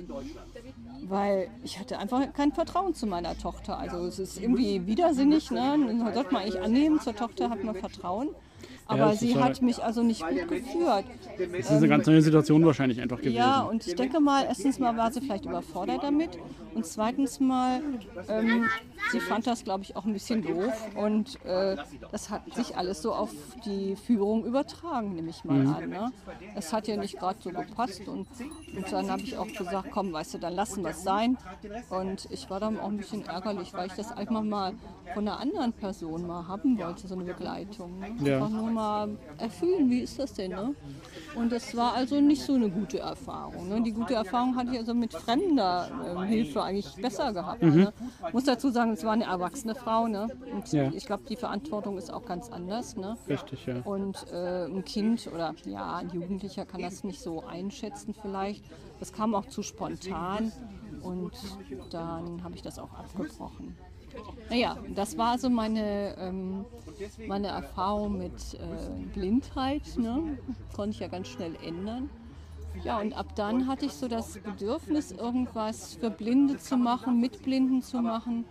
weil 1.04 1.50
ich 1.64 1.80
hatte 1.80 1.98
einfach 2.00 2.34
kein 2.34 2.52
Vertrauen 2.52 2.94
zu 2.94 3.08
meiner 3.08 3.38
Tochter. 3.38 3.78
Also 3.78 4.06
es 4.06 4.20
ist 4.20 4.40
irgendwie 4.42 4.86
widersinnig, 4.86 5.52
ne? 5.52 5.78
Sollte 6.14 6.34
man 6.34 6.44
eigentlich 6.44 6.62
annehmen, 6.62 7.00
zur 7.00 7.16
Tochter 7.16 7.50
hat 7.50 7.64
man 7.64 7.76
Vertrauen. 7.76 8.30
Aber 8.88 9.14
ist 9.14 9.20
sie 9.20 9.34
ja- 9.34 9.42
hat 9.44 9.62
mich 9.62 9.84
also 9.84 10.02
nicht 10.04 10.22
gut 10.26 10.48
geführt. 10.48 11.06
Das 11.38 11.60
ist 11.66 11.72
eine 11.72 11.88
ganz 11.88 12.08
neue 12.08 12.22
Situation 12.22 12.66
wahrscheinlich 12.66 13.02
einfach 13.02 13.18
gewesen. 13.20 13.36
Ja, 13.36 13.62
und 13.62 13.86
ich 13.86 13.96
denke 13.96 14.20
mal, 14.20 14.46
erstens 14.46 14.80
mal 14.80 14.96
war 14.98 15.12
sie 15.12 15.22
vielleicht 15.22 15.46
überfordert 15.46 16.04
damit 16.04 16.38
und 16.74 16.86
zweitens 16.86 17.40
mal, 17.40 17.82
ähm, 18.30 18.66
sie 19.12 19.20
fand 19.20 19.46
das, 19.48 19.64
glaube 19.64 19.84
ich, 19.84 19.96
auch 19.96 20.06
ein 20.06 20.14
bisschen 20.14 20.42
doof 20.44 20.74
und 20.96 21.44
äh, 21.46 21.76
das 22.12 22.30
hat 22.30 22.54
sich 22.56 22.76
alles 22.78 23.02
so 23.02 23.14
auf 23.14 23.32
die 23.66 23.96
Führung 23.96 24.46
übertragen, 24.46 25.14
nehme 25.16 25.30
ich 25.30 25.44
mal 25.44 25.58
Mhm. 25.60 25.74
an. 25.76 25.90
Ne? 25.90 26.12
Es 26.56 26.72
hat 26.74 26.88
ja 26.88 26.98
nicht 26.98 27.20
gerade 27.20 27.38
so 27.42 27.50
gepasst 27.52 28.08
und, 28.08 28.28
und 28.76 28.92
dann 28.92 29.10
habe 29.12 29.22
ich 29.22 29.38
auch 29.38 29.48
gesagt, 29.48 29.90
komm, 29.92 30.14
weißt 30.14 30.36
du, 30.36 30.38
dann 30.40 30.54
lassen 30.54 30.84
wir 30.84 30.92
es 30.92 31.04
sein. 31.04 31.38
Und 31.90 32.28
ich 32.32 32.50
war 32.50 32.60
dann 32.60 32.80
auch 32.80 32.88
ein 32.90 32.98
bisschen 32.98 33.26
ärgerlich, 33.26 33.74
weil 33.74 33.88
ich 33.88 33.94
das 33.94 34.12
einfach 34.16 34.42
mal 34.44 34.74
von 35.14 35.28
einer 35.28 35.40
anderen 35.40 35.74
Person 35.74 36.26
mal 36.28 36.48
haben 36.48 36.78
wollte, 36.78 37.08
so 37.08 37.16
eine 37.16 37.24
Begleitung. 37.24 38.00
Ne? 38.00 38.16
Ja. 38.24 38.36
Einfach 38.38 38.50
nur 38.50 38.70
mal 38.78 39.10
erfüllen, 39.40 39.90
wie 39.90 40.02
ist 40.02 40.18
das 40.20 40.34
denn? 40.34 40.52
Ne? 40.52 40.76
Und 41.36 41.52
das 41.52 41.76
war 41.76 41.94
also 41.94 42.22
nicht 42.22 42.44
so 42.44 42.54
eine 42.54 42.70
gute 42.70 43.00
Erfahrung. 43.00 43.68
Ne? 43.70 43.82
Die 43.82 43.92
gute 43.92 44.14
Erfahrung 44.14 44.56
hatte 44.56 44.72
ich 44.72 44.78
also 44.78 44.94
mit 44.94 45.14
fremder 45.14 45.90
ähm, 46.08 46.24
Hilfe 46.24 46.62
eigentlich 46.64 46.94
besser 46.96 47.34
gehabt. 47.34 47.62
Mhm. 47.64 47.76
Ne? 47.76 47.94
Muss 48.34 48.44
dazu 48.46 48.70
sagen, 48.70 48.92
es 48.94 49.04
war 49.04 49.14
eine 49.14 49.26
erwachsene 49.26 49.76
Frau. 49.76 50.08
Ne? 50.08 50.28
Und 50.54 50.72
Ja. 50.72 50.92
ich 50.94 51.06
glaube, 51.06 51.24
die 51.28 51.36
Verantwortung 51.36 51.98
ist 51.98 52.14
auch 52.14 52.26
ganz 52.26 52.50
anders. 52.50 52.96
Ne? 52.96 53.18
Richtig, 53.28 53.66
ja. 53.66 53.82
Und 53.84 54.26
äh, 54.32 54.66
ein 54.66 54.84
Kind 54.86 55.28
oder 55.34 55.54
ja, 55.66 55.96
ein 55.98 56.10
Jugendlicher 56.12 56.66
kann 56.66 56.82
das 56.82 57.04
nicht 57.04 57.20
so 57.22 57.44
einschätzen 57.44 58.14
vielleicht. 58.22 58.64
Das 59.00 59.12
kam 59.12 59.34
auch 59.36 59.46
zu 59.48 59.64
spontan 59.64 60.52
und 61.02 61.34
dann 61.92 62.44
habe 62.44 62.56
ich 62.56 62.62
das 62.62 62.80
auch 62.80 62.94
abgebrochen. 62.94 63.76
Naja, 64.50 64.78
das 64.96 65.18
war 65.18 65.38
so 65.38 65.50
meine, 65.50 66.16
ähm, 66.18 66.66
meine 67.28 67.48
Erfahrung 67.48 68.18
mit 68.18 68.54
äh, 68.54 69.06
Blindheit. 69.14 69.98
Ne? 69.98 70.38
Konnte 70.76 70.92
ich 70.92 71.00
ja 71.00 71.08
ganz 71.08 71.28
schnell 71.28 71.56
ändern. 71.64 72.10
Ja, 72.84 73.00
und 73.00 73.14
ab 73.14 73.36
dann 73.36 73.68
hatte 73.68 73.86
ich 73.86 73.94
so 73.94 74.08
das 74.08 74.38
Bedürfnis, 74.38 75.12
irgendwas 75.12 75.96
für 75.96 76.10
Blinde 76.10 76.58
zu 76.58 76.78
machen, 76.78 77.20
mit 77.20 77.42
Blinden 77.44 77.82
zu 77.82 78.02
machen. 78.02 78.46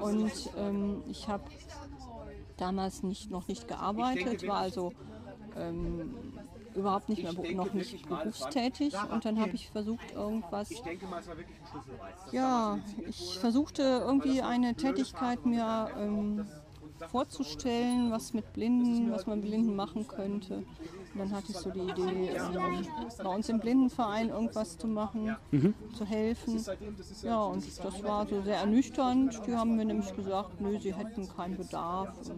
Und 0.00 0.50
ähm, 0.56 1.02
ich 1.08 1.28
habe 1.28 1.44
damals 2.56 3.02
nicht, 3.02 3.30
noch 3.30 3.48
nicht 3.48 3.66
gearbeitet, 3.68 4.46
war 4.46 4.58
also 4.58 4.92
ähm, 5.56 6.14
überhaupt 6.74 7.08
nicht 7.08 7.22
mehr 7.22 7.32
noch 7.54 7.72
nicht 7.72 8.08
berufstätig. 8.08 8.94
Und 9.10 9.24
dann 9.24 9.40
habe 9.40 9.52
ich 9.52 9.70
versucht, 9.70 10.12
irgendwas. 10.12 10.70
Ja, 12.32 12.78
ich 13.08 13.38
versuchte 13.38 13.82
irgendwie 13.82 14.42
eine 14.42 14.74
Tätigkeit 14.74 15.46
mir 15.46 15.90
ähm, 15.98 16.46
vorzustellen, 17.10 18.10
was 18.10 18.34
mit 18.34 18.52
Blinden, 18.52 19.10
was 19.12 19.26
man 19.26 19.40
mit 19.40 19.48
Blinden 19.48 19.74
machen 19.76 20.06
könnte. 20.06 20.56
Und 21.14 21.20
dann 21.20 21.30
hatte 21.32 21.52
ich 21.52 21.56
so 21.56 21.70
die 21.70 21.80
Idee, 21.80 22.30
ähm, 22.36 22.86
bei 23.22 23.28
uns 23.34 23.48
im 23.48 23.60
Blindenverein 23.60 24.30
irgendwas 24.30 24.76
zu 24.76 24.88
machen, 24.88 25.36
zu 25.96 26.04
helfen. 26.04 26.60
Ja, 27.22 27.42
und 27.44 27.64
das 27.84 28.02
war 28.02 28.26
so 28.26 28.42
sehr 28.42 28.56
ernüchternd. 28.56 29.40
Die 29.46 29.54
haben 29.54 29.76
mir 29.76 29.84
nämlich 29.84 30.14
gesagt, 30.14 30.60
nö, 30.60 30.78
sie 30.80 30.92
hätten 30.94 31.28
keinen 31.28 31.56
Bedarf. 31.56 32.08
Und 32.18 32.30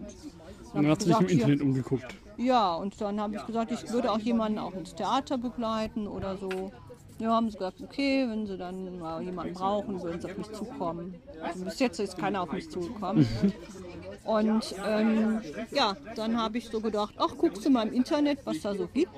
Und 0.73 0.83
dann 0.83 0.87
hat 0.91 1.01
sie 1.01 1.07
sich 1.09 1.19
im 1.19 1.27
Internet 1.27 1.61
umgeguckt. 1.61 2.15
ja, 2.37 2.75
und 2.75 2.99
dann 3.01 3.19
habe 3.19 3.35
ich 3.35 3.45
gesagt, 3.47 3.71
ich 3.71 3.89
würde 3.91 4.11
auch 4.11 4.19
jemanden 4.19 4.59
auch 4.59 4.73
ins 4.73 4.93
Theater 4.93 5.37
begleiten 5.39 6.07
oder 6.07 6.37
so. 6.37 6.71
Ja, 7.19 7.31
haben 7.31 7.49
sie 7.49 7.57
gesagt, 7.57 7.81
okay, 7.81 8.27
wenn 8.29 8.45
sie 8.45 8.59
dann 8.59 8.99
mal 8.99 9.23
jemanden 9.23 9.55
brauchen, 9.55 9.99
würden 10.03 10.21
sie 10.21 10.27
auf 10.29 10.37
mich 10.37 10.51
zukommen. 10.51 11.15
Also 11.41 11.65
bis 11.65 11.79
jetzt 11.79 11.99
ist 11.99 12.15
keiner 12.15 12.43
auf 12.43 12.51
mich 12.51 12.69
zugekommen. 12.69 13.27
Und 14.27 14.75
ähm, 14.85 15.41
ja, 15.71 15.95
dann 16.15 16.37
habe 16.37 16.57
ich 16.57 16.67
so 16.67 16.81
gedacht, 16.81 17.13
ach, 17.17 17.37
guckst 17.37 17.65
du 17.65 17.69
mal 17.69 17.87
im 17.87 17.93
Internet, 17.93 18.39
was 18.43 18.59
da 18.59 18.75
so 18.75 18.87
gibt. 18.93 19.17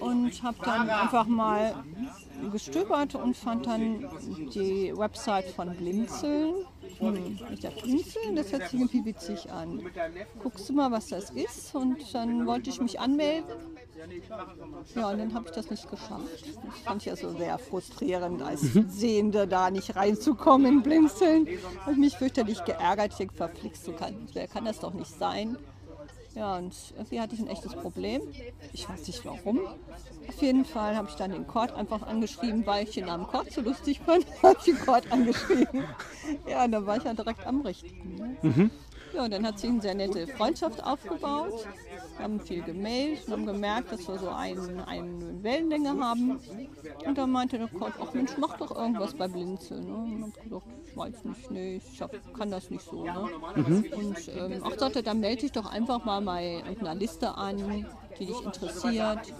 Und 0.00 0.42
habe 0.42 0.58
dann 0.62 0.90
einfach 0.90 1.26
mal 1.26 1.74
gestöbert 2.52 3.14
und 3.14 3.34
fand 3.34 3.66
dann 3.66 4.06
die 4.54 4.92
Website 4.94 5.46
von 5.46 5.74
Blinzeln. 5.74 6.54
Hm, 6.98 7.38
ich 7.52 7.60
dachte, 7.60 7.82
Blinzeln, 7.82 8.36
das 8.36 8.52
hört 8.52 8.68
sich 8.68 8.80
irgendwie 8.80 9.04
witzig 9.04 9.50
an. 9.50 9.82
Guckst 10.42 10.68
du 10.68 10.72
mal, 10.72 10.90
was 10.90 11.08
das 11.08 11.30
ist? 11.30 11.74
Und 11.74 12.12
dann 12.14 12.46
wollte 12.46 12.70
ich 12.70 12.80
mich 12.80 12.98
anmelden. 12.98 13.44
Ja, 14.94 15.10
und 15.10 15.18
dann 15.18 15.34
habe 15.34 15.46
ich 15.46 15.52
das 15.52 15.70
nicht 15.70 15.88
geschafft. 15.88 16.44
Das 16.64 16.78
fand 16.80 17.02
ich 17.02 17.06
ja 17.06 17.16
so 17.16 17.30
sehr 17.30 17.58
frustrierend, 17.58 18.42
als 18.42 18.62
Sehende 18.88 19.46
da 19.46 19.70
nicht 19.70 19.96
reinzukommen 19.96 20.78
in 20.78 20.82
Blinzeln. 20.82 21.48
Habe 21.80 21.92
ich 21.92 21.98
mich 21.98 22.16
fürchterlich 22.16 22.64
geärgert. 22.64 23.12
Ich 23.12 23.18
denke, 23.18 23.34
verflixt, 23.34 23.86
du 23.86 23.92
kann, 23.92 24.28
wer 24.32 24.46
kann 24.48 24.64
das 24.64 24.80
doch 24.80 24.94
nicht 24.94 25.10
sein? 25.10 25.56
Ja, 26.34 26.56
und 26.56 26.74
irgendwie 26.96 27.20
hatte 27.20 27.34
ich 27.34 27.40
ein 27.40 27.48
echtes 27.48 27.74
Problem. 27.74 28.22
Ich 28.72 28.88
weiß 28.88 29.06
nicht 29.06 29.24
warum. 29.24 29.60
Auf 30.28 30.42
jeden 30.42 30.64
Fall 30.64 30.94
habe 30.94 31.08
ich 31.08 31.14
dann 31.16 31.32
den 31.32 31.46
Cord 31.46 31.72
einfach 31.72 32.02
angeschrieben, 32.02 32.64
weil 32.66 32.84
ich 32.84 32.94
den 32.94 33.06
Namen 33.06 33.26
Cord 33.26 33.50
so 33.50 33.60
lustig 33.60 34.00
fand. 34.04 34.26
habe 34.42 34.56
ich 34.58 34.64
den 34.64 34.78
Cord 34.78 35.10
angeschrieben. 35.10 35.84
Ja, 36.46 36.64
und 36.64 36.72
dann 36.72 36.86
war 36.86 36.96
ich 36.96 37.04
ja 37.04 37.14
direkt 37.14 37.46
am 37.46 37.62
Richtigen. 37.62 38.14
Ne? 38.42 38.70
Ja, 39.14 39.24
und 39.24 39.32
dann 39.32 39.46
hat 39.46 39.58
sich 39.58 39.70
eine 39.70 39.80
sehr 39.80 39.94
nette 39.94 40.26
Freundschaft 40.26 40.84
aufgebaut. 40.84 41.66
Wir 42.18 42.24
haben 42.24 42.40
viel 42.40 42.62
gemailt 42.62 43.26
und 43.26 43.32
haben 43.32 43.46
gemerkt, 43.46 43.92
dass 43.92 44.08
wir 44.08 44.18
so 44.18 44.28
einen, 44.28 44.80
eine 44.80 45.42
Wellenlänge 45.42 45.90
haben. 46.00 46.40
Und 47.06 47.16
dann 47.16 47.30
meinte 47.30 47.58
der 47.58 47.68
Cord, 47.68 47.92
ach 48.00 48.12
Mensch, 48.12 48.32
mach 48.38 48.56
doch 48.56 48.76
irgendwas 48.76 49.14
bei 49.14 49.28
Blinzeln. 49.28 49.86
Ne? 49.86 50.24
Und 50.24 50.36
ich 50.36 50.42
gesagt, 50.42 50.66
ich 50.84 50.96
weiß 50.96 51.24
nicht, 51.24 51.50
nee, 51.52 51.76
ich 51.76 52.02
hab, 52.02 52.10
kann 52.34 52.50
das 52.50 52.70
nicht 52.70 52.84
so. 52.84 53.04
Ne? 53.04 53.28
Und 53.96 54.28
ähm, 54.36 54.62
ach, 54.64 54.76
sagte, 54.76 55.04
dann 55.04 55.20
melde 55.20 55.42
dich 55.42 55.52
doch 55.52 55.66
einfach 55.70 56.04
mal 56.04 56.20
bei 56.22 56.54
irgendeiner 56.54 56.96
Liste 56.96 57.32
an, 57.36 57.86
die 58.18 58.26
dich 58.26 58.44
interessiert. 58.44 59.32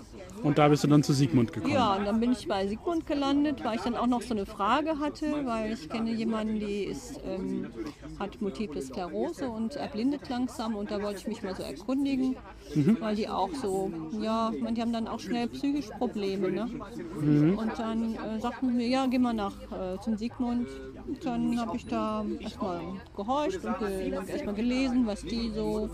Und 0.42 0.58
da 0.58 0.68
bist 0.68 0.84
du 0.84 0.88
dann 0.88 1.02
zu 1.02 1.12
Sigmund 1.12 1.52
gekommen. 1.52 1.74
Ja, 1.74 1.94
und 1.96 2.04
dann 2.04 2.20
bin 2.20 2.32
ich 2.32 2.46
bei 2.46 2.66
Sigmund 2.66 3.06
gelandet, 3.06 3.64
weil 3.64 3.76
ich 3.76 3.82
dann 3.82 3.96
auch 3.96 4.06
noch 4.06 4.22
so 4.22 4.34
eine 4.34 4.46
Frage 4.46 4.98
hatte, 4.98 5.44
weil 5.44 5.72
ich 5.72 5.88
kenne 5.88 6.12
jemanden, 6.12 6.60
die 6.60 6.84
ist, 6.84 7.20
ähm, 7.24 7.66
hat 8.18 8.40
Multiple 8.40 8.80
Sklerose 8.80 9.48
und 9.48 9.76
erblindet 9.76 10.28
langsam 10.28 10.76
und 10.76 10.90
da 10.90 11.02
wollte 11.02 11.20
ich 11.20 11.26
mich 11.26 11.42
mal 11.42 11.54
so 11.54 11.62
erkundigen, 11.62 12.36
weil 13.00 13.16
die 13.16 13.28
auch 13.28 13.50
so, 13.54 13.90
ja, 14.20 14.52
man, 14.60 14.74
die 14.74 14.82
haben 14.82 14.92
dann 14.92 15.08
auch 15.08 15.20
schnell 15.20 15.48
psychische 15.48 15.90
Probleme. 15.92 16.50
Ne? 16.50 16.68
Und 17.56 17.78
dann 17.78 18.14
äh, 18.14 18.40
sagten 18.40 18.68
sie 18.68 18.74
mir, 18.74 18.88
ja, 18.88 19.06
geh 19.06 19.18
mal 19.18 19.34
nach 19.34 19.54
äh, 19.72 20.00
zum 20.00 20.16
Sigmund. 20.16 20.68
Und 21.06 21.24
dann 21.24 21.58
habe 21.58 21.76
ich 21.76 21.86
da 21.86 22.24
erstmal 22.38 22.80
gehorcht 23.16 23.64
und 23.64 23.78
ge 23.78 24.10
erstmal 24.10 24.54
gelesen, 24.54 25.06
was 25.06 25.22
die 25.22 25.50
so 25.54 25.88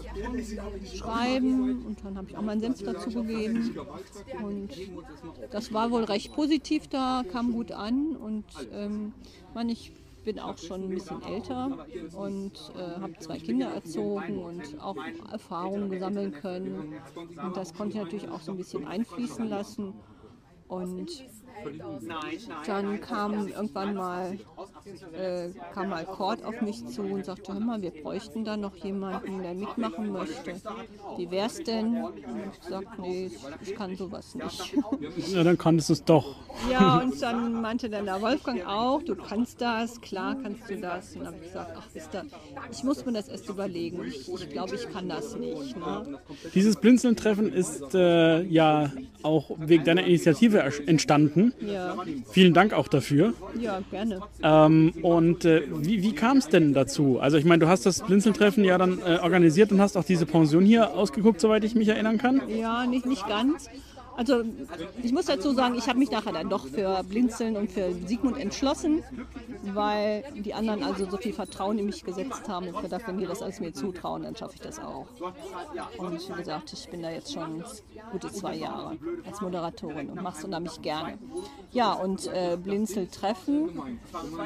schreiben. 0.95 1.85
Und 1.87 2.05
dann 2.05 2.16
habe 2.16 2.29
ich 2.31 2.37
auch 2.37 2.43
meinen 2.43 2.61
Senf 2.61 2.83
dazu 2.83 3.11
gegeben. 3.11 3.77
Und 4.43 4.71
das 5.51 5.73
war 5.73 5.91
wohl 5.91 6.05
recht 6.05 6.33
positiv 6.33 6.89
da, 6.89 7.25
kam 7.31 7.53
gut 7.53 7.73
an. 7.73 8.17
Und 8.17 8.45
ähm, 8.73 9.12
man, 9.55 9.69
ich 9.69 9.93
bin 10.25 10.39
auch 10.39 10.59
schon 10.59 10.85
ein 10.85 10.91
bisschen 10.91 11.23
älter 11.23 11.87
und 12.17 12.73
äh, 12.77 13.01
habe 13.01 13.19
zwei 13.19 13.39
Kinder 13.39 13.69
erzogen 13.69 14.39
und 14.39 14.81
auch 14.81 14.97
Erfahrungen 15.31 15.99
sammeln 15.99 16.33
können. 16.33 16.95
Und 17.43 17.57
das 17.57 17.75
konnte 17.75 17.99
ich 17.99 18.03
natürlich 18.03 18.29
auch 18.29 18.41
so 18.41 18.53
ein 18.53 18.57
bisschen 18.57 18.87
einfließen 18.87 19.49
lassen. 19.49 19.93
Und 20.67 21.25
dann 22.67 23.01
kam 23.01 23.49
irgendwann 23.49 23.95
mal, 23.95 24.39
äh, 25.19 25.49
kam 25.73 25.89
mal 25.91 26.05
Cord 26.05 26.45
auf 26.45 26.61
mich 26.61 26.85
zu 26.87 27.03
und 27.03 27.25
sagte, 27.25 27.53
hör 27.55 27.61
mal, 27.61 27.81
wir 27.83 27.91
bräuchten 27.91 28.45
da 28.45 28.57
noch 28.57 28.77
jemanden, 28.77 29.43
der 29.43 29.55
mitmachen 29.55 30.12
möchte. 30.12 30.55
Wie 31.17 31.31
wär's 31.31 31.62
denn? 31.62 31.97
Und 32.05 32.19
ich 32.19 32.61
gesagt, 32.61 32.99
nee, 32.99 33.31
ich, 33.62 33.75
kann 33.75 33.97
sowas 33.97 34.35
nicht. 34.35 34.75
Ja, 35.33 35.43
dann 35.43 35.57
kanntest 35.59 35.89
du 35.89 35.93
es 35.95 36.05
doch. 36.05 36.37
Ja, 36.71 36.99
und 36.99 37.21
dann 37.23 37.61
meinte 37.61 37.89
dann 37.89 38.05
der 38.05 38.21
Wolfgang 38.21 38.65
auch, 38.67 39.03
du 39.03 39.17
kannst 39.17 39.61
das, 39.61 40.01
klar 40.01 40.37
kannst 40.43 40.69
du 40.69 40.77
das. 40.81 41.15
Und 41.15 41.21
dann 41.25 41.35
habe 41.35 41.37
ich 41.39 41.49
gesagt, 41.49 41.73
ach 41.77 41.87
wisst 41.93 42.15
ihr, 42.15 42.25
ich 42.71 42.85
muss 42.85 43.05
mir 43.05 43.12
das 43.12 43.29
erst 43.29 43.49
überlegen. 43.49 44.05
Ich, 44.07 44.29
ich 44.33 44.51
glaube, 44.51 44.75
ich 44.75 44.89
kann 44.91 45.09
das 45.09 45.37
nicht. 45.37 45.77
Ne? 45.77 46.19
Dieses 46.55 46.77
Blinzeln-Treffen 46.77 47.53
ist 47.53 47.95
äh, 47.95 48.43
ja 48.43 48.93
auch 49.23 49.51
wegen 49.59 49.85
deiner 49.85 50.05
Initiative 50.05 50.62
ersch- 50.62 50.87
entstanden. 50.87 51.53
Ja, 51.61 51.96
Vielen 52.30 52.55
Dank 52.55 52.72
auch 52.72 52.88
dafür. 52.88 53.32
ja, 53.61 53.80
gerne. 53.90 54.20
Ähm, 54.42 54.92
und 55.02 55.44
äh, 55.44 55.62
wie, 55.78 56.02
wie 56.02 56.12
kam 56.12 56.38
es 56.38 56.48
denn 56.48 56.74
dazu? 56.74 57.18
Also 57.20 57.36
ich 57.36 57.44
meine, 57.44 57.61
du 57.61 57.68
hast 57.68 57.86
das 57.86 58.02
Blinzeln-Treffen 58.02 58.64
ja 58.64 58.76
dann 58.78 58.98
äh, 59.00 59.18
organisiert 59.22 59.72
und 59.72 59.80
hast 59.80 59.96
auch 59.96 60.05
diese 60.05 60.26
Pension 60.26 60.64
hier 60.64 60.94
ausgeguckt, 60.94 61.40
soweit 61.40 61.64
ich 61.64 61.74
mich 61.74 61.88
erinnern 61.88 62.18
kann. 62.18 62.42
Ja, 62.48 62.86
nicht, 62.86 63.07
nicht 63.07 63.26
ganz. 63.26 63.68
Also 64.17 64.45
ich 65.03 65.12
muss 65.12 65.27
dazu 65.27 65.53
sagen, 65.53 65.75
ich 65.75 65.89
habe 65.89 65.99
mich 65.99 66.11
nachher 66.11 66.33
dann 66.33 66.49
doch 66.49 66.67
für 66.67 67.03
Blinzeln 67.05 67.57
und 67.57 67.71
für 67.71 67.93
Sigmund 68.07 68.39
entschlossen, 68.39 69.03
weil 69.62 70.25
die 70.35 70.55
anderen 70.55 70.83
also 70.83 71.09
so 71.11 71.17
viel 71.17 71.33
Vertrauen 71.33 71.79
in 71.79 71.87
mich 71.87 72.05
gesetzt 72.05 72.49
haben 72.49 72.69
und 72.69 72.81
gedacht, 72.81 73.03
wenn 73.07 73.19
die 73.19 73.27
das 73.27 73.43
alles 73.43 73.61
mir 73.61 73.73
zutrauen, 73.73 74.23
dann 74.23 74.37
schaffe 74.37 74.55
ich 74.55 74.61
das 74.61 74.79
auch. 74.79 75.07
Und 75.99 76.29
wie 76.29 76.33
gesagt, 76.33 76.73
ich 76.73 76.89
bin 76.89 77.03
da 77.03 77.11
jetzt 77.11 77.33
schon 77.33 77.65
gute 78.12 78.31
zwei 78.33 78.55
Jahre 78.55 78.97
als 79.27 79.41
Moderatorin 79.41 80.11
und 80.11 80.23
mache 80.23 80.39
es 80.39 80.45
unheimlich 80.45 80.81
gerne. 80.83 81.19
Ja, 81.73 81.93
und 81.93 82.27
äh, 82.27 82.57
Blinzel 82.57 83.09
treffen. 83.09 83.99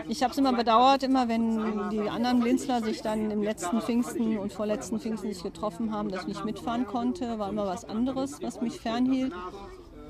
Ich 0.09 0.23
habe 0.23 0.33
es 0.33 0.39
immer 0.39 0.53
bedauert, 0.53 1.03
immer 1.03 1.29
wenn 1.29 1.91
die 1.91 2.09
anderen 2.09 2.41
Blinzler 2.41 2.83
sich 2.83 3.03
dann 3.03 3.31
im 3.31 3.43
letzten 3.43 3.81
Pfingsten 3.81 4.39
und 4.39 4.53
vorletzten 4.53 5.01
Pfingsten 5.01 5.33
sich 5.33 5.43
getroffen 5.43 5.93
haben, 5.93 6.11
dass 6.11 6.23
ich 6.23 6.29
nicht 6.29 6.45
mitfahren 6.45 6.87
konnte, 6.87 7.39
war 7.39 7.51
immer 7.51 7.67
was 7.67 7.85
anderes, 7.85 8.41
was 8.43 8.61
mich 8.61 8.81
fernhielt. 8.81 9.33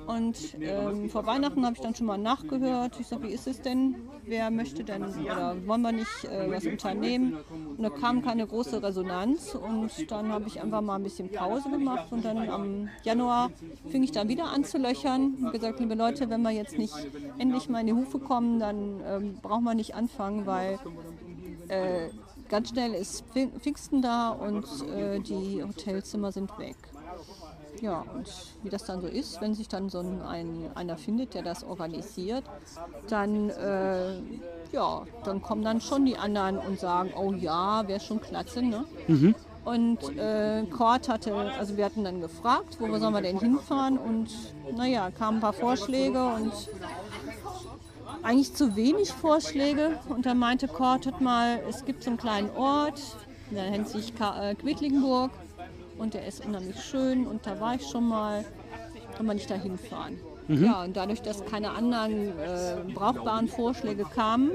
Und 0.08 0.36
ähm, 0.62 1.10
vor 1.10 1.26
Weihnachten 1.26 1.66
habe 1.66 1.74
ich 1.74 1.82
dann 1.82 1.94
schon 1.94 2.06
mal 2.06 2.16
nachgehört. 2.16 2.98
Ich 2.98 3.08
sage, 3.08 3.24
wie 3.24 3.32
ist 3.32 3.46
es 3.46 3.60
denn? 3.60 3.94
Wer 4.24 4.50
möchte 4.50 4.82
denn 4.82 5.04
oder 5.04 5.54
wollen 5.66 5.82
wir 5.82 5.92
nicht 5.92 6.24
äh, 6.24 6.50
was 6.50 6.64
unternehmen? 6.64 7.36
Und 7.76 7.82
da 7.82 7.90
kam 7.90 8.22
keine 8.22 8.46
große 8.46 8.82
Resonanz 8.82 9.54
und 9.54 9.90
dann 10.10 10.32
habe 10.32 10.44
ich 10.46 10.62
einfach 10.62 10.80
mal 10.80 10.96
ein 10.96 11.02
bisschen 11.02 11.30
Pause 11.30 11.68
gemacht 11.68 12.06
und 12.10 12.24
dann 12.24 12.48
am 12.48 12.88
Januar 13.04 13.50
fing 13.90 14.02
ich 14.02 14.10
dann 14.12 14.28
wieder 14.28 14.46
an 14.46 14.64
zu 14.64 14.78
löchern 14.78 15.34
und 15.42 15.52
gesagt, 15.52 15.78
liebe 15.78 15.94
Leute, 15.94 16.30
wenn 16.30 16.40
wir 16.40 16.52
jetzt 16.52 16.78
nicht 16.78 16.94
endlich 17.36 17.68
mal 17.68 17.80
in 17.80 17.88
die 17.88 17.92
Hufe 17.92 18.18
kommen, 18.18 18.58
dann 18.60 19.02
ähm, 19.06 19.38
brauchen 19.42 19.64
wir 19.64 19.74
nicht 19.74 19.94
anfangen, 19.94 20.46
weil 20.46 20.78
äh, 21.68 22.08
ganz 22.48 22.70
schnell 22.70 22.94
ist 22.94 23.24
Pfing- 23.34 23.52
Pfingsten 23.60 24.00
da 24.00 24.30
und 24.30 24.64
äh, 24.90 25.20
die 25.20 25.62
Hotelzimmer 25.62 26.32
sind 26.32 26.58
weg. 26.58 26.76
Ja, 27.80 28.04
und 28.14 28.28
wie 28.62 28.70
das 28.70 28.84
dann 28.84 29.00
so 29.00 29.06
ist, 29.06 29.40
wenn 29.40 29.54
sich 29.54 29.68
dann 29.68 29.88
so 29.88 30.00
ein, 30.00 30.20
ein, 30.22 30.70
einer 30.74 30.96
findet, 30.96 31.34
der 31.34 31.42
das 31.42 31.62
organisiert, 31.64 32.44
dann, 33.08 33.50
äh, 33.50 34.14
ja, 34.72 35.02
dann 35.24 35.42
kommen 35.42 35.62
dann 35.62 35.80
schon 35.80 36.04
die 36.04 36.16
anderen 36.16 36.58
und 36.58 36.80
sagen, 36.80 37.12
oh 37.16 37.32
ja, 37.32 37.86
wäre 37.86 38.00
schon 38.00 38.20
klasse, 38.20 38.62
ne? 38.62 38.84
Und 39.64 40.16
äh, 40.16 40.64
Kort 40.70 41.08
hatte, 41.08 41.34
also 41.34 41.76
wir 41.76 41.84
hatten 41.84 42.02
dann 42.02 42.20
gefragt, 42.20 42.78
wo 42.80 42.98
sollen 42.98 43.12
wir 43.12 43.20
denn 43.20 43.38
hinfahren 43.38 43.98
und 43.98 44.28
naja, 44.74 45.10
kamen 45.10 45.38
ein 45.38 45.40
paar 45.40 45.52
Vorschläge 45.52 46.24
und 46.24 46.52
eigentlich 48.22 48.54
zu 48.54 48.76
wenig 48.76 49.12
Vorschläge. 49.12 49.98
Und 50.08 50.26
dann 50.26 50.38
meinte 50.38 50.68
Kort 50.68 51.20
mal, 51.20 51.60
es 51.68 51.84
gibt 51.84 52.02
so 52.02 52.10
einen 52.10 52.18
kleinen 52.18 52.50
Ort, 52.56 53.00
der 53.50 53.70
nennt 53.70 53.88
sich 53.88 54.14
Ka 54.14 54.50
äh, 54.50 54.54
und 55.98 56.14
der 56.14 56.26
ist 56.26 56.44
unheimlich 56.44 56.82
schön 56.82 57.26
und 57.26 57.46
da 57.46 57.60
war 57.60 57.74
ich 57.74 57.86
schon 57.86 58.08
mal, 58.08 58.44
kann 59.16 59.26
man 59.26 59.36
nicht 59.36 59.50
da 59.50 59.54
hinfahren. 59.54 60.18
Ja, 60.48 60.82
und 60.82 60.96
dadurch, 60.96 61.20
dass 61.20 61.44
keine 61.44 61.72
anderen 61.72 62.28
äh, 62.38 62.76
brauchbaren 62.94 63.48
Vorschläge 63.48 64.04
kamen, 64.04 64.52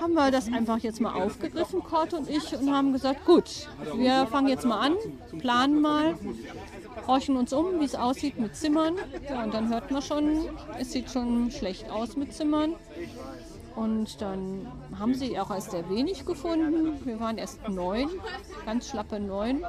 haben 0.00 0.14
wir 0.14 0.30
das 0.30 0.50
einfach 0.50 0.78
jetzt 0.78 1.00
mal 1.00 1.12
aufgegriffen, 1.12 1.82
Kort 1.82 2.14
und 2.14 2.30
ich, 2.30 2.56
und 2.56 2.74
haben 2.74 2.92
gesagt, 2.92 3.26
gut, 3.26 3.68
wir 3.94 4.26
fangen 4.26 4.48
jetzt 4.48 4.64
mal 4.64 4.80
an, 4.80 4.94
planen 5.38 5.80
mal, 5.80 6.14
horchen 7.06 7.36
uns 7.36 7.52
um, 7.52 7.78
wie 7.78 7.84
es 7.84 7.94
aussieht 7.94 8.38
mit 8.38 8.56
Zimmern. 8.56 8.94
Ja, 9.28 9.44
und 9.44 9.52
dann 9.52 9.68
hört 9.68 9.90
man 9.90 10.00
schon, 10.00 10.48
es 10.78 10.92
sieht 10.92 11.10
schon 11.10 11.50
schlecht 11.50 11.90
aus 11.90 12.16
mit 12.16 12.32
Zimmern. 12.32 12.74
Und 13.74 14.20
dann 14.20 14.66
haben 14.98 15.14
sie 15.14 15.38
auch 15.38 15.50
erst 15.50 15.70
sehr 15.70 15.88
wenig 15.88 16.26
gefunden. 16.26 17.00
Wir 17.04 17.18
waren 17.20 17.38
erst 17.38 17.66
neun, 17.68 18.08
ganz 18.66 18.88
schlappe 18.88 19.18
neun. 19.18 19.64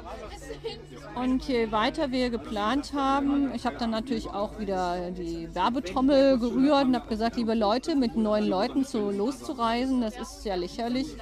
Und 1.14 1.44
je 1.44 1.72
weiter 1.72 2.10
wir 2.10 2.28
geplant 2.30 2.92
haben, 2.92 3.54
ich 3.54 3.64
habe 3.64 3.76
dann 3.78 3.90
natürlich 3.90 4.28
auch 4.28 4.58
wieder 4.58 5.10
die 5.10 5.54
Werbetrommel 5.54 6.38
gerührt 6.38 6.84
und 6.84 6.96
habe 6.96 7.08
gesagt, 7.08 7.36
liebe 7.36 7.54
Leute, 7.54 7.96
mit 7.96 8.16
neun 8.16 8.44
Leuten 8.44 8.84
so 8.84 9.10
loszureisen, 9.10 10.00
das 10.00 10.18
ist 10.18 10.44
ja 10.44 10.54
lächerlich. 10.54 11.16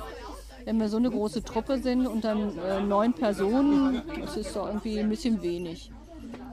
Wenn 0.65 0.79
wir 0.79 0.89
so 0.89 0.97
eine 0.97 1.11
große 1.11 1.43
Truppe 1.43 1.79
sind 1.79 2.07
und 2.07 2.25
dann 2.25 2.57
äh, 2.59 2.81
neun 2.81 3.15
Personen, 3.15 4.03
das 4.21 4.37
ist 4.37 4.55
doch 4.55 4.69
irgendwie 4.69 4.99
ein 5.01 5.09
bisschen 5.09 5.43
wenig. 5.43 5.91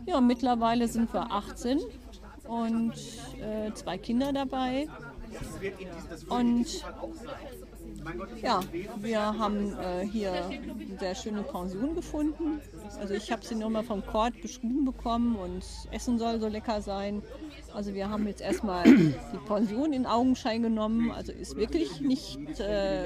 Ja, 0.05 0.19
mittlerweile 0.19 0.87
sind 0.87 1.13
wir 1.13 1.31
18 1.31 1.79
und 2.47 2.93
äh, 3.39 3.71
zwei 3.73 3.99
Kinder 3.99 4.33
dabei. 4.33 4.87
Und 6.29 6.83
ja, 8.41 8.61
wir 8.97 9.19
haben 9.19 9.77
äh, 9.79 10.05
hier 10.05 10.31
eine 10.31 10.97
sehr 10.99 11.15
schöne 11.15 11.43
Pension 11.43 11.95
gefunden. 11.95 12.61
Also 12.99 13.13
ich 13.13 13.31
habe 13.31 13.45
sie 13.45 13.55
nur 13.55 13.69
mal 13.69 13.83
vom 13.83 14.05
Kord 14.05 14.41
beschrieben 14.41 14.85
bekommen 14.85 15.35
und 15.35 15.63
Essen 15.91 16.17
soll 16.17 16.39
so 16.39 16.47
lecker 16.47 16.81
sein. 16.81 17.21
Also 17.79 17.93
wir 17.93 18.09
haben 18.09 18.27
jetzt 18.27 18.41
erstmal 18.41 18.83
die 18.83 19.13
Pension 19.47 19.93
in 19.93 20.05
Augenschein 20.05 20.61
genommen. 20.63 21.11
Also 21.11 21.31
ist 21.31 21.55
wirklich 21.55 22.01
nicht, 22.01 22.37
äh, 22.59 23.05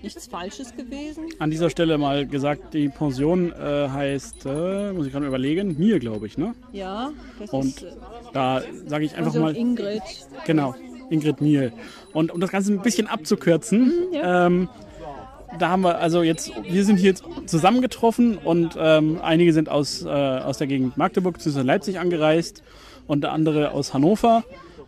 nichts 0.00 0.28
Falsches 0.28 0.76
gewesen. 0.76 1.24
An 1.40 1.50
dieser 1.50 1.68
Stelle 1.68 1.98
mal 1.98 2.24
gesagt, 2.24 2.72
die 2.72 2.88
Pension 2.88 3.50
äh, 3.50 3.88
heißt, 3.88 4.46
äh, 4.46 4.92
muss 4.92 5.08
ich 5.08 5.12
gerade 5.12 5.26
überlegen, 5.26 5.74
mir 5.76 5.98
glaube 5.98 6.28
ich, 6.28 6.38
ne? 6.38 6.54
Ja, 6.70 7.10
das 7.40 7.50
Und 7.50 7.64
ist 7.64 7.82
äh, 7.82 7.96
da 8.32 8.62
sage 8.86 9.06
ich 9.06 9.16
einfach 9.16 9.32
Pension 9.32 9.42
mal. 9.42 9.56
Ingrid. 9.56 10.02
Genau, 10.46 10.76
Ingrid 11.10 11.40
Miel. 11.40 11.72
Und 12.12 12.30
um 12.30 12.40
das 12.40 12.52
Ganze 12.52 12.74
ein 12.74 12.82
bisschen 12.82 13.08
abzukürzen, 13.08 13.92
ähm, 14.12 14.68
da 15.58 15.70
haben 15.70 15.82
wir 15.82 15.98
also 15.98 16.22
jetzt, 16.22 16.52
wir 16.62 16.84
sind 16.84 16.98
hier 16.98 17.10
jetzt 17.10 17.24
zusammengetroffen 17.46 18.38
und 18.38 18.76
ähm, 18.78 19.18
einige 19.20 19.52
sind 19.52 19.68
aus, 19.68 20.04
äh, 20.04 20.08
aus 20.08 20.58
der 20.58 20.68
Gegend 20.68 20.96
Magdeburg 20.96 21.38
bzw. 21.38 21.62
Leipzig 21.62 21.98
angereist 21.98 22.62
und 23.06 23.22
der 23.22 23.32
andere 23.32 23.72
aus 23.72 23.94
Hannover. 23.94 24.44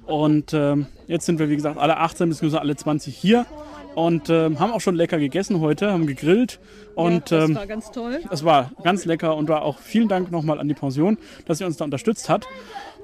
Und 0.07 0.55
ähm, 0.55 0.87
jetzt 1.07 1.27
sind 1.27 1.39
wir, 1.39 1.51
wie 1.51 1.57
gesagt, 1.57 1.79
alle 1.79 1.99
18 1.99 2.29
bzw. 2.29 2.59
alle 2.59 2.77
20 2.77 3.15
hier 3.15 3.47
und 3.95 4.31
ähm, 4.31 4.59
haben 4.59 4.73
auch 4.73 4.81
schon 4.81 4.95
lecker 4.95 5.19
gegessen 5.19 5.61
heute, 5.61 5.91
haben 5.91 6.07
gegrillt 6.07 6.61
und 6.95 7.31
ja, 7.31 7.41
das 7.41 7.49
ähm, 7.49 7.57
war 7.57 7.67
ganz 7.67 7.91
toll. 7.91 8.21
es 8.31 8.45
war 8.45 8.71
ganz 8.83 9.05
lecker 9.05 9.37
und 9.37 9.49
war 9.49 9.63
auch 9.63 9.79
vielen 9.79 10.09
Dank 10.09 10.31
nochmal 10.31 10.61
an 10.61 10.69
die 10.69 10.75
Pension, 10.75 11.19
dass 11.47 11.59
sie 11.59 11.65
uns 11.65 11.77
da 11.77 11.85
unterstützt 11.85 12.29
hat. 12.29 12.47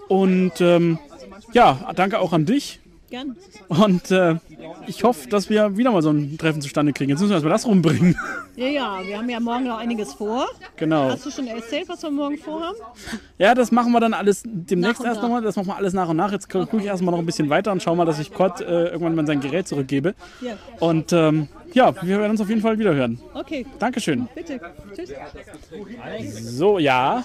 Und 0.09 0.61
ähm, 0.61 0.99
ja, 1.53 1.93
danke 1.97 2.21
auch 2.21 2.33
an 2.33 2.47
dich. 2.47 2.81
Gern. 3.15 3.37
Und 3.69 4.11
äh, 4.11 4.35
ich 4.89 5.05
hoffe, 5.05 5.29
dass 5.29 5.49
wir 5.49 5.77
wieder 5.77 5.93
mal 5.93 6.03
so 6.03 6.11
ein 6.11 6.37
Treffen 6.37 6.61
zustande 6.61 6.93
kriegen. 6.93 7.11
Jetzt 7.11 7.21
müssen 7.21 7.31
wir 7.31 7.35
erstmal 7.37 7.53
das 7.53 7.65
rumbringen. 7.65 8.17
Ja, 8.57 8.67
ja, 8.67 9.01
wir 9.07 9.19
haben 9.19 9.29
ja 9.29 9.39
morgen 9.39 9.65
noch 9.65 9.79
einiges 9.79 10.15
vor. 10.15 10.49
Genau. 10.77 11.11
Hast 11.11 11.25
du 11.25 11.31
schon 11.31 11.47
erzählt, 11.47 11.89
was 11.89 12.03
wir 12.03 12.11
morgen 12.11 12.39
vorhaben? 12.39 12.77
Ja, 13.39 13.55
das 13.55 13.71
machen 13.71 13.93
wir 13.93 14.01
dann 14.01 14.15
alles 14.15 14.43
demnächst 14.45 15.03
Nach 15.03 15.11
erst 15.11 15.23
nochmal. 15.23 15.43
Das 15.43 15.55
machen 15.55 15.69
wir 15.69 15.77
alles 15.77 15.93
nach 15.93 16.09
und 16.09 16.17
nach. 16.17 16.33
Jetzt 16.33 16.49
gucke 16.49 16.77
ich 16.79 16.87
erstmal 16.87 17.13
noch 17.13 17.21
ein 17.21 17.27
bisschen 17.27 17.51
weiter 17.51 17.71
und 17.71 17.85
schau 17.85 17.95
mal, 17.95 18.05
dass 18.05 18.19
ich 18.19 18.33
Kurt 18.33 18.61
äh, 18.61 18.87
irgendwann 18.89 19.15
mal 19.15 19.27
sein 19.27 19.41
Gerät 19.41 19.69
zurückgebe. 19.69 20.15
Ja. 20.41 20.57
Und 20.81 21.13
ähm, 21.13 21.47
ja, 21.73 21.95
wir 22.03 22.19
werden 22.19 22.33
uns 22.33 22.41
auf 22.41 22.49
jeden 22.49 22.63
Fall 22.63 22.79
wieder 22.81 22.95
hören. 22.95 23.21
Okay, 23.33 23.65
Dankeschön. 23.79 24.29
bitte. 24.35 24.61
Tschüss. 24.97 25.13
So, 26.57 26.81
ja. 26.81 27.23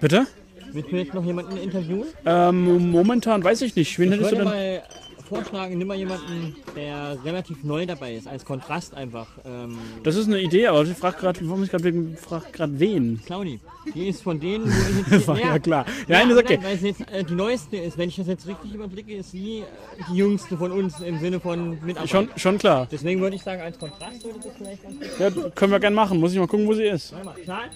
Bitte? 0.00 0.26
Willst 0.72 0.90
du 0.92 0.96
jetzt 0.96 1.14
noch 1.14 1.24
jemanden 1.24 1.56
interviewen? 1.56 2.04
Ähm, 2.24 2.90
momentan 2.90 3.42
weiß 3.42 3.62
ich 3.62 3.74
nicht. 3.76 3.98
Wen 3.98 4.12
Ich 4.12 4.18
hättest 4.18 4.32
du 4.32 4.36
würde 4.38 4.50
denn? 4.50 4.54
mal 4.58 4.82
vorschlagen, 5.28 5.78
nimm 5.78 5.86
mal 5.86 5.96
jemanden, 5.96 6.56
der 6.74 7.16
relativ 7.24 7.62
neu 7.62 7.86
dabei 7.86 8.16
ist, 8.16 8.26
als 8.26 8.44
Kontrast 8.44 8.94
einfach. 8.94 9.28
Ähm, 9.46 9.78
Das 10.02 10.16
ist 10.16 10.26
eine 10.26 10.40
Idee, 10.40 10.66
aber 10.66 10.82
ich 10.82 10.96
frage 10.96 11.18
gerade, 11.18 11.38
warum 11.48 11.62
ich 11.62 11.70
gerade 11.70 11.92
frag 12.16 12.52
grad 12.52 12.70
wen? 12.80 13.20
Claudi, 13.24 13.60
die 13.94 14.08
ist 14.08 14.22
von 14.24 14.40
denen, 14.40 14.64
wo 14.66 15.00
ich 15.00 15.12
jetzt... 15.12 15.28
War 15.28 15.38
ja 15.38 15.58
klar. 15.60 15.86
Ja, 16.08 16.20
Ja, 16.22 16.28
ist 16.28 16.36
okay. 16.36 16.56
nein, 16.56 16.64
weil 16.64 16.76
sie 16.78 16.88
jetzt 16.88 17.00
äh, 17.12 17.22
die 17.22 17.34
neueste 17.34 17.76
ist. 17.76 17.96
Wenn 17.96 18.08
ich 18.08 18.16
das 18.16 18.26
jetzt 18.26 18.48
richtig 18.48 18.74
überblicke, 18.74 19.14
ist 19.14 19.30
sie 19.30 19.58
äh, 19.60 19.64
die 20.10 20.16
jüngste 20.16 20.56
von 20.56 20.72
uns 20.72 20.98
im 20.98 21.20
Sinne 21.20 21.38
von 21.38 21.78
Mitarbeiter. 21.84 22.08
Schon, 22.08 22.28
schon 22.36 22.58
klar. 22.58 22.88
Deswegen 22.90 23.20
würde 23.20 23.36
ich 23.36 23.42
sagen, 23.44 23.62
als 23.62 23.78
Kontrast 23.78 24.24
würde 24.24 24.40
das 24.42 24.52
vielleicht 24.58 24.82
ganz 24.82 24.98
gut 24.98 25.44
Ja, 25.44 25.50
können 25.54 25.70
wir 25.72 25.78
gerne 25.78 25.94
machen. 25.94 26.18
Muss 26.18 26.32
ich 26.32 26.40
mal 26.40 26.48
gucken, 26.48 26.66
wo 26.66 26.74
sie 26.74 26.86
ist. 26.86 27.12
Warte 27.12 27.26
mal, 27.26 27.36
Schatz? 27.46 27.72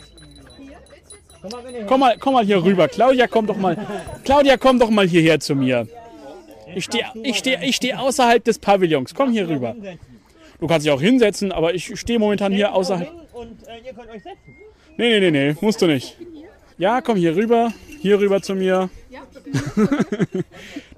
Komm 1.87 2.01
mal. 2.01 2.17
Komm 2.19 2.35
mal, 2.35 2.45
hier 2.45 2.63
rüber. 2.63 2.89
Claudia, 2.89 3.27
komm 3.27 3.47
doch 3.47 3.57
mal. 3.57 3.77
Claudia, 4.25 4.57
komm 4.57 4.79
doch 4.79 4.91
mal 4.91 5.07
hierher 5.07 5.41
zu 5.41 5.55
mir. 5.55 5.87
Ich 6.75 6.85
stehe 6.85 7.05
ich 7.23 7.39
steh, 7.39 7.59
ich 7.63 7.77
steh 7.77 7.95
außerhalb 7.95 8.43
des 8.43 8.59
Pavillons. 8.59 9.15
Komm 9.15 9.31
hier 9.31 9.49
rüber. 9.49 9.77
Du 10.61 10.67
kannst 10.67 10.87
dich 10.87 10.93
auch 10.93 11.01
hinsetzen, 11.01 11.53
aber 11.53 11.75
ich 11.75 11.99
stehe 11.99 12.19
momentan 12.19 12.53
hier 12.53 12.73
außerhalb. 12.75 13.11
Und 13.33 13.59
ihr 13.85 13.93
könnt 13.93 14.11
euch 14.11 14.23
setzen. 14.23 14.57
Nee, 14.97 15.19
nee, 15.19 15.31
nee, 15.31 15.49
nee, 15.49 15.57
musst 15.61 15.83
du 15.83 15.87
nicht. 15.87 16.17
Ja, 16.79 17.01
komm 17.01 17.17
hier 17.17 17.37
rüber. 17.37 17.73
Hier 18.01 18.19
rüber 18.21 18.43
zu 18.43 18.55
mir. 18.55 18.91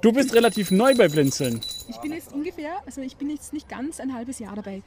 Du 0.03 0.13
bist 0.13 0.35
relativ 0.35 0.71
neu 0.71 0.95
bei 0.95 1.09
Blinzeln. 1.09 1.61
Ich 1.89 1.97
bin 1.97 2.13
jetzt 2.13 2.33
ungefähr, 2.33 2.75
also 2.85 3.01
ich 3.01 3.17
bin 3.17 3.31
jetzt 3.31 3.53
nicht 3.53 3.69
ganz 3.69 3.99
ein 3.99 4.15
halbes 4.15 4.39
Jahr 4.39 4.55
dabei. 4.55 4.83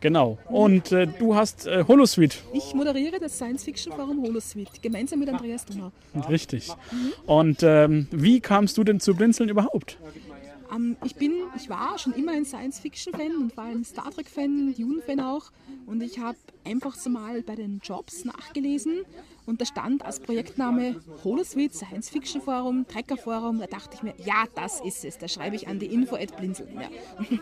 Genau. 0.00 0.38
Und 0.48 0.92
äh, 0.92 1.06
du 1.06 1.34
hast 1.34 1.66
äh, 1.66 1.84
Holosuite. 1.86 2.36
Ich 2.52 2.74
moderiere 2.74 3.18
das 3.18 3.36
Science-Fiction-Forum 3.36 4.22
Holosuite, 4.22 4.80
gemeinsam 4.82 5.20
mit 5.20 5.28
Andreas 5.28 5.64
Donner. 5.64 5.90
Richtig. 6.28 6.68
Und 7.26 7.62
ähm, 7.62 8.06
wie 8.10 8.40
kamst 8.40 8.76
du 8.76 8.84
denn 8.84 9.00
zu 9.00 9.14
Blinzeln 9.14 9.48
überhaupt? 9.48 9.98
Ähm, 10.74 10.96
ich 11.04 11.14
bin, 11.16 11.32
ich 11.56 11.68
war 11.70 11.98
schon 11.98 12.12
immer 12.12 12.32
ein 12.32 12.44
Science-Fiction-Fan 12.44 13.36
und 13.36 13.56
war 13.56 13.66
ein 13.66 13.84
Star 13.84 14.10
Trek-Fan, 14.10 14.74
Dune-Fan 14.76 15.20
auch. 15.20 15.50
Und 15.86 16.02
ich 16.02 16.18
habe 16.18 16.38
einfach 16.64 16.94
so 16.94 17.10
mal 17.10 17.42
bei 17.42 17.54
den 17.54 17.80
Jobs 17.82 18.24
nachgelesen 18.24 19.02
und 19.46 19.60
da 19.60 19.64
stand 19.64 20.04
als 20.04 20.20
Projektname 20.20 20.96
Holosuite, 21.24 21.74
Science-Fiction-Forum, 21.74 22.86
Trekker-Forum. 22.88 23.60
Da 23.60 23.66
dachte 23.66 23.94
ich 23.94 24.02
mir, 24.02 24.14
ja, 24.24 24.44
das 24.54 24.80
ist 24.80 25.04
es. 25.04 25.18
Da 25.18 25.28
schreibe 25.28 25.56
ich 25.56 25.68
an 25.68 25.78
die 25.78 25.86
info 25.86 26.16
at 26.16 26.36
blinzeln. 26.36 26.80
Ja. 26.80 26.88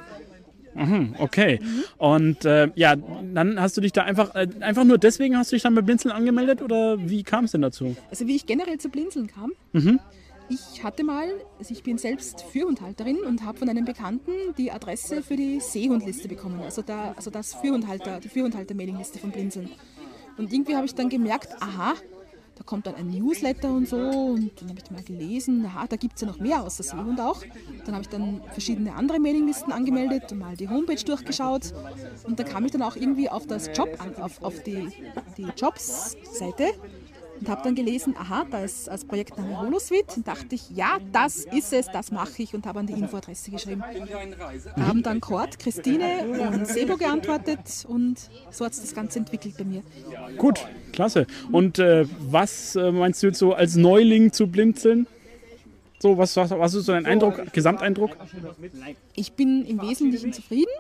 Mhm, 0.74 1.14
okay. 1.18 1.60
Und 1.98 2.44
äh, 2.44 2.70
ja, 2.74 2.96
dann 2.96 3.60
hast 3.60 3.76
du 3.76 3.80
dich 3.80 3.92
da 3.92 4.02
einfach, 4.02 4.34
äh, 4.34 4.48
einfach 4.60 4.84
nur 4.84 4.98
deswegen 4.98 5.36
hast 5.36 5.52
du 5.52 5.56
dich 5.56 5.62
dann 5.62 5.74
bei 5.74 5.82
Blinzeln 5.82 6.12
angemeldet 6.12 6.62
oder 6.62 6.98
wie 6.98 7.22
kam 7.22 7.44
es 7.44 7.52
denn 7.52 7.62
dazu? 7.62 7.96
Also 8.10 8.26
wie 8.26 8.36
ich 8.36 8.46
generell 8.46 8.78
zu 8.78 8.88
Blinzeln 8.88 9.26
kam, 9.26 9.52
Mhm. 9.72 10.00
Ich 10.48 10.84
hatte 10.84 11.04
mal, 11.04 11.26
also 11.58 11.72
ich 11.72 11.82
bin 11.82 11.96
selbst 11.96 12.42
Führhundhalterin 12.42 13.16
und 13.26 13.44
habe 13.44 13.58
von 13.58 13.68
einem 13.68 13.86
Bekannten 13.86 14.32
die 14.58 14.70
Adresse 14.70 15.22
für 15.22 15.36
die 15.36 15.58
Seehundliste 15.58 16.28
bekommen, 16.28 16.60
also, 16.62 16.82
da, 16.82 17.14
also 17.16 17.30
das 17.30 17.54
Führhundhalter, 17.54 18.20
die 18.20 18.28
Führhundhalter-Mailingliste 18.28 19.18
von 19.18 19.30
Blinzeln. 19.30 19.70
Und 20.36 20.52
irgendwie 20.52 20.76
habe 20.76 20.84
ich 20.84 20.94
dann 20.94 21.08
gemerkt, 21.08 21.48
aha, 21.60 21.94
da 22.56 22.62
kommt 22.64 22.86
dann 22.86 22.94
ein 22.94 23.08
Newsletter 23.08 23.70
und 23.70 23.88
so 23.88 23.96
und 23.96 24.52
dann 24.60 24.68
habe 24.68 24.80
ich 24.82 24.90
mal 24.90 25.02
gelesen, 25.02 25.64
aha, 25.66 25.86
da 25.88 25.96
gibt 25.96 26.14
es 26.14 26.20
ja 26.20 26.28
noch 26.28 26.38
mehr 26.38 26.62
außer 26.62 26.82
Seehund 26.82 27.20
auch. 27.20 27.42
Dann 27.84 27.94
habe 27.94 28.02
ich 28.02 28.08
dann 28.08 28.42
verschiedene 28.52 28.94
andere 28.94 29.18
Mailinglisten 29.18 29.72
angemeldet 29.72 30.30
und 30.30 30.38
mal 30.38 30.56
die 30.56 30.68
Homepage 30.68 31.02
durchgeschaut. 31.02 31.72
Und 32.24 32.38
da 32.38 32.44
kam 32.44 32.64
ich 32.64 32.70
dann 32.70 32.82
auch 32.82 32.96
irgendwie 32.96 33.28
auf 33.28 33.46
das 33.46 33.70
Job, 33.74 33.88
an, 33.98 34.14
auf, 34.16 34.42
auf 34.42 34.62
die, 34.62 34.88
die 35.36 35.48
Jobs-Seite 35.56 36.72
und 37.40 37.48
habe 37.48 37.62
dann 37.62 37.74
gelesen, 37.74 38.14
aha, 38.18 38.46
da 38.50 38.64
ist 38.64 38.88
als 38.88 39.04
Projektname 39.04 39.60
Holosuite. 39.60 40.16
Und 40.16 40.28
dachte 40.28 40.54
ich, 40.54 40.70
ja, 40.70 40.98
das 41.12 41.44
ist 41.44 41.72
es, 41.72 41.86
das 41.86 42.10
mache 42.10 42.42
ich 42.42 42.54
und 42.54 42.66
habe 42.66 42.80
an 42.80 42.86
die 42.86 42.92
Infoadresse 42.92 43.50
geschrieben. 43.50 43.82
Da 44.76 44.86
haben 44.86 45.02
dann 45.02 45.20
Kurt, 45.20 45.58
Christine 45.58 46.24
und 46.52 46.66
Sebo 46.66 46.96
geantwortet 46.96 47.84
und 47.88 48.30
so 48.50 48.64
hat 48.64 48.72
es 48.72 48.80
das 48.80 48.94
Ganze 48.94 49.18
entwickelt 49.18 49.56
bei 49.58 49.64
mir. 49.64 49.82
Gut, 50.38 50.66
klasse. 50.92 51.26
Und 51.50 51.78
äh, 51.78 52.06
was 52.30 52.76
äh, 52.76 52.90
meinst 52.90 53.22
du 53.22 53.28
jetzt 53.28 53.38
so 53.38 53.52
als 53.54 53.76
Neuling 53.76 54.32
zu 54.32 54.46
Blinzeln? 54.46 55.06
So, 55.98 56.18
was, 56.18 56.36
was, 56.36 56.50
was 56.50 56.74
ist 56.74 56.84
so 56.84 56.92
dein 56.92 57.06
Eindruck, 57.06 57.52
Gesamteindruck? 57.52 58.16
Ich 59.14 59.32
bin 59.32 59.64
im 59.64 59.80
Wesentlichen 59.80 60.32
zufrieden. 60.32 60.70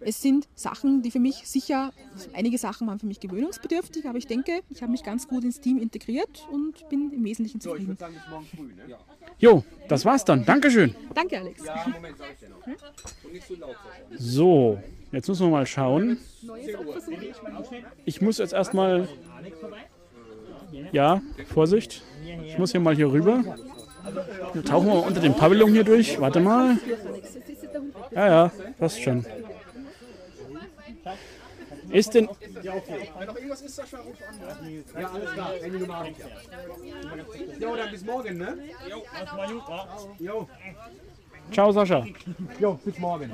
Es 0.00 0.22
sind 0.22 0.48
Sachen, 0.54 1.02
die 1.02 1.10
für 1.10 1.18
mich 1.18 1.46
sicher, 1.46 1.92
einige 2.32 2.58
Sachen 2.58 2.86
waren 2.86 2.98
für 2.98 3.06
mich 3.06 3.20
gewöhnungsbedürftig, 3.20 4.06
aber 4.06 4.18
ich 4.18 4.26
denke, 4.26 4.60
ich 4.70 4.82
habe 4.82 4.92
mich 4.92 5.02
ganz 5.02 5.28
gut 5.28 5.44
ins 5.44 5.60
Team 5.60 5.78
integriert 5.78 6.46
und 6.50 6.88
bin 6.88 7.10
im 7.12 7.24
Wesentlichen 7.24 7.60
zufrieden. 7.60 7.96
Jo, 9.38 9.64
das 9.88 10.04
war's 10.04 10.24
dann. 10.24 10.44
Dankeschön. 10.44 10.94
Danke, 11.14 11.38
Alex. 11.38 11.62
So, 14.18 14.78
jetzt 15.12 15.28
müssen 15.28 15.46
wir 15.46 15.50
mal 15.50 15.66
schauen. 15.66 16.18
Ich 18.04 18.20
muss 18.20 18.38
jetzt 18.38 18.52
erstmal. 18.52 19.08
Ja, 20.92 21.22
Vorsicht. 21.46 22.02
Ich 22.44 22.58
muss 22.58 22.72
hier 22.72 22.80
mal 22.80 22.94
hier 22.94 23.10
rüber. 23.10 23.42
Wir 24.52 24.64
tauchen 24.64 24.88
wir 24.88 25.04
unter 25.04 25.20
dem 25.20 25.34
Pavillon 25.34 25.72
hier 25.72 25.84
durch. 25.84 26.20
Warte 26.20 26.40
mal. 26.40 26.78
Ja, 28.12 28.26
ja, 28.26 28.52
passt 28.78 29.02
schon. 29.02 29.24
Ist 31.90 32.14
denn. 32.14 32.28
Wenn 32.62 33.26
noch 33.26 33.36
irgendwas 33.36 33.62
ist, 33.62 33.76
Sascha, 33.76 33.98
ruf 33.98 34.16
an. 34.28 35.00
Ja, 35.00 35.08
alles 35.08 35.32
klar. 35.32 35.52
Handy 35.60 35.78
Nummer 35.78 35.98
habe 35.98 36.08
ich 36.08 36.18
ja. 36.18 37.68
Jo, 37.68 37.76
dann 37.76 37.90
bis 37.90 38.04
morgen, 38.04 38.38
ne? 38.38 38.58
Jo, 38.90 39.02
erstmal 39.18 39.52
gut, 39.52 39.62
Jo. 40.18 40.48
Ciao, 41.52 41.72
Sascha. 41.72 42.04
Jo, 42.58 42.78
bis 42.84 42.98
morgen. 42.98 43.32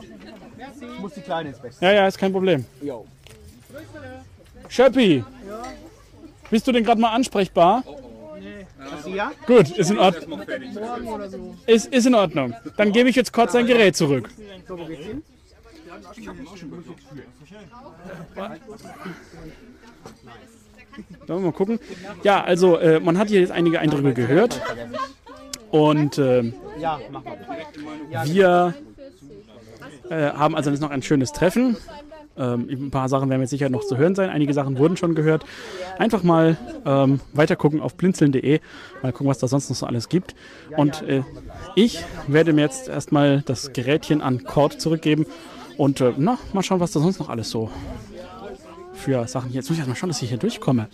Ich 0.80 0.98
muss 0.98 1.14
die 1.14 1.20
Kleine 1.20 1.50
ins 1.50 1.58
Bett. 1.58 1.72
Ja, 1.80 1.92
ja, 1.92 2.06
ist 2.06 2.18
kein 2.18 2.32
Problem. 2.32 2.64
Jo. 2.80 3.06
Schöppi, 4.68 5.24
bist 6.50 6.66
du 6.66 6.72
denn 6.72 6.84
gerade 6.84 7.00
mal 7.00 7.12
ansprechbar? 7.12 7.82
Hast 8.78 9.06
du 9.06 9.10
ja? 9.10 9.32
Gut, 9.46 9.70
ist 9.70 9.90
in 9.90 9.98
Ordnung. 9.98 10.42
So. 11.28 11.54
Ist, 11.66 11.86
ist 11.86 12.06
in 12.06 12.14
Ordnung. 12.14 12.54
Dann 12.76 12.92
gebe 12.92 13.08
ich 13.08 13.16
jetzt 13.16 13.32
kurz 13.32 13.52
sein 13.52 13.66
Gerät 13.66 13.96
zurück. 13.96 14.30
Mal 21.28 21.52
gucken? 21.52 21.78
Ja, 22.22 22.42
also 22.42 22.76
äh, 22.78 23.00
man 23.00 23.18
hat 23.18 23.28
hier 23.28 23.40
jetzt 23.40 23.52
einige 23.52 23.80
Eindrücke 23.80 24.14
gehört. 24.14 24.60
Und 25.70 26.18
äh, 26.18 26.52
wir 28.24 28.74
äh, 30.10 30.30
haben 30.32 30.54
also 30.54 30.70
jetzt 30.70 30.80
noch 30.80 30.90
ein 30.90 31.02
schönes 31.02 31.32
Treffen. 31.32 31.76
Ähm, 32.36 32.66
ein 32.70 32.90
paar 32.90 33.08
Sachen 33.08 33.28
werden 33.28 33.40
jetzt 33.42 33.50
sicher 33.50 33.68
noch 33.68 33.84
zu 33.84 33.96
hören 33.96 34.14
sein. 34.14 34.30
Einige 34.30 34.54
Sachen 34.54 34.78
wurden 34.78 34.96
schon 34.96 35.14
gehört. 35.14 35.44
Einfach 35.98 36.22
mal 36.22 36.56
ähm, 36.84 37.20
weiter 37.32 37.56
gucken 37.56 37.80
auf 37.80 37.94
blinzeln.de. 37.96 38.60
Mal 39.02 39.12
gucken, 39.12 39.28
was 39.28 39.38
da 39.38 39.48
sonst 39.48 39.68
noch 39.68 39.76
so 39.76 39.86
alles 39.86 40.08
gibt. 40.08 40.34
Und 40.76 41.02
äh, 41.02 41.22
ich 41.74 42.02
werde 42.26 42.52
mir 42.52 42.62
jetzt 42.62 42.88
erstmal 42.88 43.42
das 43.42 43.72
Gerätchen 43.72 44.22
an 44.22 44.44
Cord 44.44 44.80
zurückgeben. 44.80 45.26
Und 45.76 46.00
äh, 46.00 46.12
na, 46.16 46.38
mal 46.52 46.62
schauen, 46.62 46.80
was 46.80 46.92
da 46.92 47.00
sonst 47.00 47.18
noch 47.18 47.28
alles 47.28 47.50
so 47.50 47.70
für 48.94 49.26
Sachen 49.26 49.50
hier. 49.50 49.60
Jetzt 49.60 49.68
muss 49.68 49.76
ich 49.76 49.80
erstmal 49.80 49.96
schauen, 49.96 50.10
dass 50.10 50.22
ich 50.22 50.28
hier 50.28 50.38
durchkomme. 50.38 50.88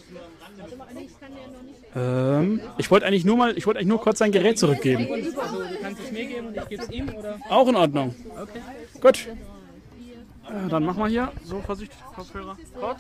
Ähm, 1.95 2.61
ich 2.77 2.91
wollte 2.91 3.07
eigentlich 3.07 3.25
nur 3.25 3.37
mal, 3.37 3.57
ich 3.57 3.67
wollte 3.67 3.79
eigentlich 3.79 3.89
nur 3.89 4.01
kurz 4.01 4.19
sein 4.19 4.33
Gerät 4.33 4.59
zurückgeben. 4.59 5.07
Also, 5.11 5.59
du 5.63 5.77
kannst 5.83 6.03
es 6.03 6.13
mir 6.13 6.27
geben 6.27 6.49
und 6.49 6.57
ich 6.57 6.69
gebe 6.69 6.83
es 6.83 6.91
ihm, 6.91 7.09
oder? 7.09 7.39
Auch 7.49 7.69
in 7.69 7.77
Ordnung. 7.77 8.15
Okay. 8.41 8.61
Gut. 9.01 9.29
Äh, 10.49 10.69
dann 10.69 10.85
machen 10.85 10.99
wir 10.99 11.09
hier. 11.09 11.33
So, 11.45 11.61
Vorsicht, 11.61 11.93
Kopfhörer. 12.15 12.57
Gott. 12.81 12.97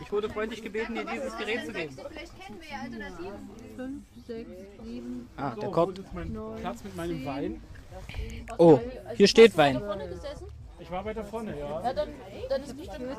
Ich 0.00 0.12
wurde 0.12 0.28
freundlich 0.28 0.62
gebeten, 0.62 0.94
dir 0.94 1.04
dieses 1.04 1.36
Gerät 1.36 1.66
zu 1.66 1.72
geben. 1.72 1.96
Ah, 5.36 5.50
der 5.60 5.68
kommt. 5.70 6.00
Platz 6.60 6.84
mit 6.84 6.96
meinem 6.96 7.24
Wein. 7.24 7.60
Oh, 8.58 8.78
hier 9.16 9.28
steht 9.28 9.56
Wein. 9.56 9.82
Ich 10.84 10.90
war 10.90 11.02
weiter 11.02 11.24
vorne, 11.24 11.58
ja. 11.58 11.80
Ja, 11.82 11.92
dann, 11.94 12.08
dann 12.50 12.62
ist 12.62 12.76
bestimmt. 12.76 13.16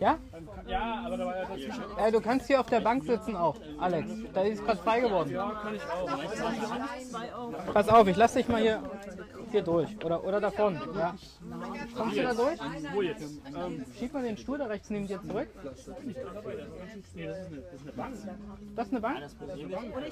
Ja? 0.00 0.18
Ja, 0.66 1.04
aber 1.06 1.16
da 1.16 1.26
war 1.26 1.36
ja 1.36 1.42
dazwischen. 1.44 1.84
Äh, 1.98 2.10
du 2.10 2.20
kannst 2.20 2.48
hier 2.48 2.58
auf 2.58 2.66
der 2.66 2.80
Bank 2.80 3.04
sitzen 3.04 3.36
auch, 3.36 3.54
Alex. 3.78 4.10
Da 4.32 4.40
ist 4.42 4.64
gerade 4.64 4.78
frei 4.78 4.98
geworden. 4.98 5.30
Ja, 5.30 5.52
kann 5.62 5.76
ich 5.76 5.82
auch. 5.82 7.72
Pass 7.72 7.88
auf, 7.88 8.08
ich 8.08 8.16
lass 8.16 8.32
dich 8.32 8.48
mal 8.48 8.60
hier, 8.60 8.82
hier 9.54 9.62
durch. 9.62 9.88
Oder, 10.04 10.24
oder 10.24 10.40
davon. 10.40 10.74
Ja. 10.96 11.14
Kommst 11.96 12.16
du 12.16 12.22
da 12.22 12.34
durch? 12.34 12.58
Wo 12.92 13.02
jetzt? 13.02 13.22
Ähm, 13.22 13.84
Schieb 13.96 14.12
mal 14.12 14.22
den 14.22 14.36
Stuhl 14.36 14.58
da 14.58 14.66
rechts 14.66 14.90
neben 14.90 15.06
dir 15.06 15.20
zurück. 15.22 15.48
nee, 17.14 17.26
das 17.26 17.38
ist 17.38 17.46
eine, 17.46 17.62
das 17.62 17.74
ist 17.80 17.86
eine 17.86 17.92
Bank. 17.92 18.14
Das 18.74 18.86
ist 18.86 18.92
eine 18.92 19.00
Bank? 19.00 19.22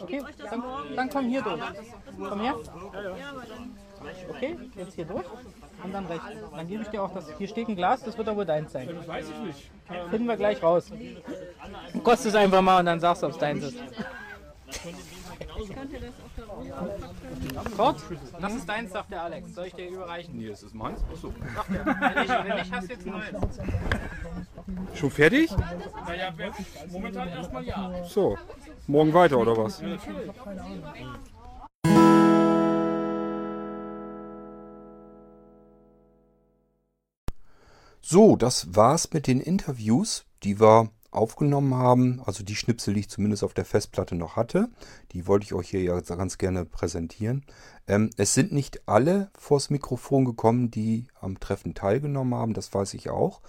Okay, 0.01 0.23
dann, 0.51 0.63
dann 0.97 1.11
komm 1.11 1.29
hier 1.29 1.43
durch. 1.43 1.61
Komm 2.29 2.41
her. 2.41 2.55
Okay, 4.31 4.59
jetzt 4.77 4.95
hier 4.95 5.05
durch 5.05 5.27
und 5.85 5.93
dann 5.93 6.07
rechts. 6.07 6.27
Dann 6.55 6.69
gebe 6.69 6.83
ich 6.83 6.89
dir 6.89 7.03
auch 7.03 7.13
das. 7.13 7.27
Hier 7.37 7.49
steht 7.49 7.69
ein 7.69 7.77
Glas, 7.77 8.03
das 8.05 8.17
wird 8.17 8.29
aber 8.29 8.45
deins 8.45 8.73
sein. 8.73 8.89
Das 8.95 9.09
weiß 9.09 9.31
ich 9.31 9.39
nicht. 9.39 9.71
Ähm, 9.91 10.11
Finden 10.11 10.27
wir 10.29 10.37
gleich 10.37 10.63
raus. 10.63 10.91
Kost 12.05 12.27
es 12.27 12.35
einfach 12.35 12.63
mal 12.63 12.81
und 12.81 12.87
dann 12.87 13.01
sagst 13.01 13.23
du, 13.23 13.27
ob 13.27 13.33
es 13.33 13.39
deins 13.39 13.65
ist. 13.65 13.77
Kurt, 17.77 18.03
das 18.41 18.55
ist 18.55 18.69
deins, 18.69 18.93
sagt 18.93 19.11
der 19.11 19.23
Alex. 19.23 19.55
Soll 19.55 19.67
ich 19.67 19.75
dir 19.75 19.89
überreichen? 19.89 20.37
Nee, 20.37 20.49
das 20.49 20.63
ist 20.63 20.75
meins. 20.75 21.01
Achso. 21.13 21.33
Sagt 21.55 21.71
er. 21.71 21.87
Wenn 21.87 22.23
nicht, 22.23 22.45
wenn 22.49 22.57
nicht 22.57 22.73
hast 22.73 22.89
du 22.89 22.93
jetzt 22.93 23.07
ein 23.07 23.13
neues. 23.13 24.99
Schon 24.99 25.11
fertig? 25.11 25.51
Naja, 26.07 26.33
momentan 26.91 27.29
erstmal 27.29 27.65
ja. 27.65 28.05
So. 28.05 28.39
Morgen 28.87 29.15
weiter, 29.15 29.39
oder 29.39 29.57
was? 29.57 29.83
So, 38.01 38.37
das 38.37 38.75
war's 38.75 39.13
mit 39.13 39.27
den 39.27 39.41
Interviews, 39.41 40.25
die 40.43 40.61
wir 40.61 40.91
aufgenommen 41.13 41.75
haben. 41.75 42.21
Also 42.25 42.43
die 42.43 42.57
Schnipsel, 42.57 42.95
die 42.95 43.01
ich 43.01 43.11
zumindest 43.11 43.45
auf 43.45 43.55
der 43.55 43.67
Festplatte 43.67 44.15
noch 44.15 44.37
hatte. 44.37 44.71
Die 45.13 45.27
wollte 45.27 45.45
ich 45.45 45.55
euch 45.55 45.69
hier 45.69 45.83
ja 45.83 46.01
ganz 46.01 46.39
gerne 46.39 46.65
präsentieren. 46.65 47.45
Ähm, 47.87 48.11
es 48.17 48.35
sind 48.35 48.53
nicht 48.53 48.89
alle 48.89 49.31
vors 49.39 49.71
Mikrofon 49.71 50.25
gekommen, 50.25 50.71
die 50.71 51.07
am 51.21 51.39
Treffen 51.39 51.75
teilgenommen 51.75 52.35
haben. 52.35 52.55
Das 52.55 52.73
weiß 52.73 52.95
ich 52.95 53.11
auch. 53.11 53.43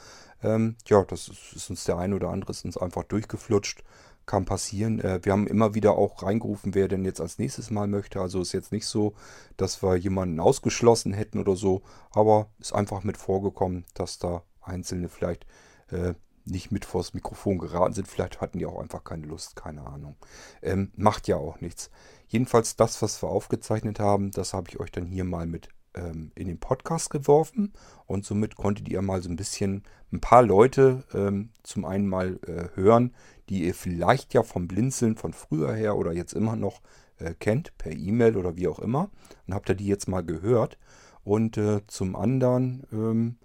Ähm, 0.44 0.76
ja, 0.88 1.04
das 1.04 1.30
ist, 1.30 1.54
ist 1.56 1.70
uns 1.70 1.86
der 1.86 1.98
ein 1.98 2.14
oder 2.14 2.30
andere 2.30 2.52
ist 2.52 2.66
uns 2.66 2.78
einfach 2.78 3.04
durchgeflutscht. 3.04 3.84
Kann 4.26 4.46
passieren. 4.46 5.00
Äh, 5.00 5.20
wir 5.24 5.32
haben 5.32 5.48
immer 5.48 5.74
wieder 5.74 5.98
auch 5.98 6.24
reingerufen, 6.24 6.76
wer 6.76 6.90
denn 6.90 7.06
jetzt 7.06 7.22
als 7.22 7.40
nächstes 7.40 7.72
Mal 7.72 7.88
möchte. 7.88 8.20
Also 8.20 8.42
ist 8.42 8.54
jetzt 8.54 8.72
nicht 8.74 8.88
so, 8.88 9.14
dass 9.56 9.82
wir 9.82 9.96
jemanden 9.96 10.40
ausgeschlossen 10.40 11.14
hätten 11.14 11.40
oder 11.40 11.56
so. 11.56 11.82
Aber 12.12 12.50
ist 12.60 12.74
einfach 12.74 13.04
mit 13.04 13.18
vorgekommen, 13.18 13.86
dass 13.94 14.20
da 14.20 14.44
Einzelne 14.62 15.08
vielleicht 15.10 15.46
äh, 15.90 16.14
nicht 16.46 16.72
mit 16.72 16.86
vors 16.86 17.14
Mikrofon 17.14 17.58
geraten 17.58 17.94
sind. 17.94 18.08
Vielleicht 18.08 18.42
hatten 18.42 18.60
die 18.60 18.66
auch 18.66 18.80
einfach 18.80 19.04
keine 19.04 19.28
Lust, 19.28 19.56
keine 19.56 19.86
Ahnung. 19.86 20.16
Ähm, 20.62 20.92
macht 20.96 21.28
ja 21.28 21.38
auch 21.38 21.62
nichts. 21.62 21.90
Jedenfalls 22.28 22.76
das, 22.76 23.02
was 23.02 23.22
wir 23.22 23.30
aufgezeichnet 23.30 24.00
haben, 24.00 24.32
das 24.32 24.54
habe 24.54 24.70
ich 24.70 24.80
euch 24.80 24.92
dann 24.92 25.06
hier 25.06 25.24
mal 25.24 25.46
mit 25.46 25.70
ähm, 25.96 26.32
in 26.36 26.48
den 26.48 26.60
Podcast 26.60 27.10
geworfen. 27.10 27.74
Und 28.06 28.26
somit 28.26 28.56
konntet 28.56 28.90
ihr 28.90 29.02
mal 29.02 29.22
so 29.22 29.30
ein 29.30 29.36
bisschen 29.36 29.84
ein 30.12 30.22
paar 30.22 30.44
Leute 30.44 31.04
ähm, 31.14 31.50
zum 31.64 31.86
einen 31.86 32.08
mal 32.08 32.40
äh, 32.48 32.76
hören, 32.76 33.14
die 33.50 33.66
ihr 33.66 33.76
vielleicht 33.76 34.34
ja 34.34 34.44
vom 34.44 34.68
Blinzeln 34.68 35.16
von 35.16 35.34
früher 35.34 35.74
her 35.74 35.96
oder 35.98 36.14
jetzt 36.14 36.34
immer 36.34 36.56
noch 36.56 36.82
äh, 37.18 37.34
kennt, 37.34 37.78
per 37.78 37.92
E-Mail 37.92 38.38
oder 38.38 38.56
wie 38.56 38.68
auch 38.68 38.80
immer. 38.80 39.10
Und 39.48 39.54
habt 39.54 39.70
ihr 39.70 39.76
die 39.76 39.88
jetzt 39.88 40.08
mal 40.08 40.24
gehört. 40.24 40.78
Und 41.24 41.58
äh, 41.58 41.82
zum 41.88 42.16
anderen 42.16 42.86
ähm, 42.92 43.38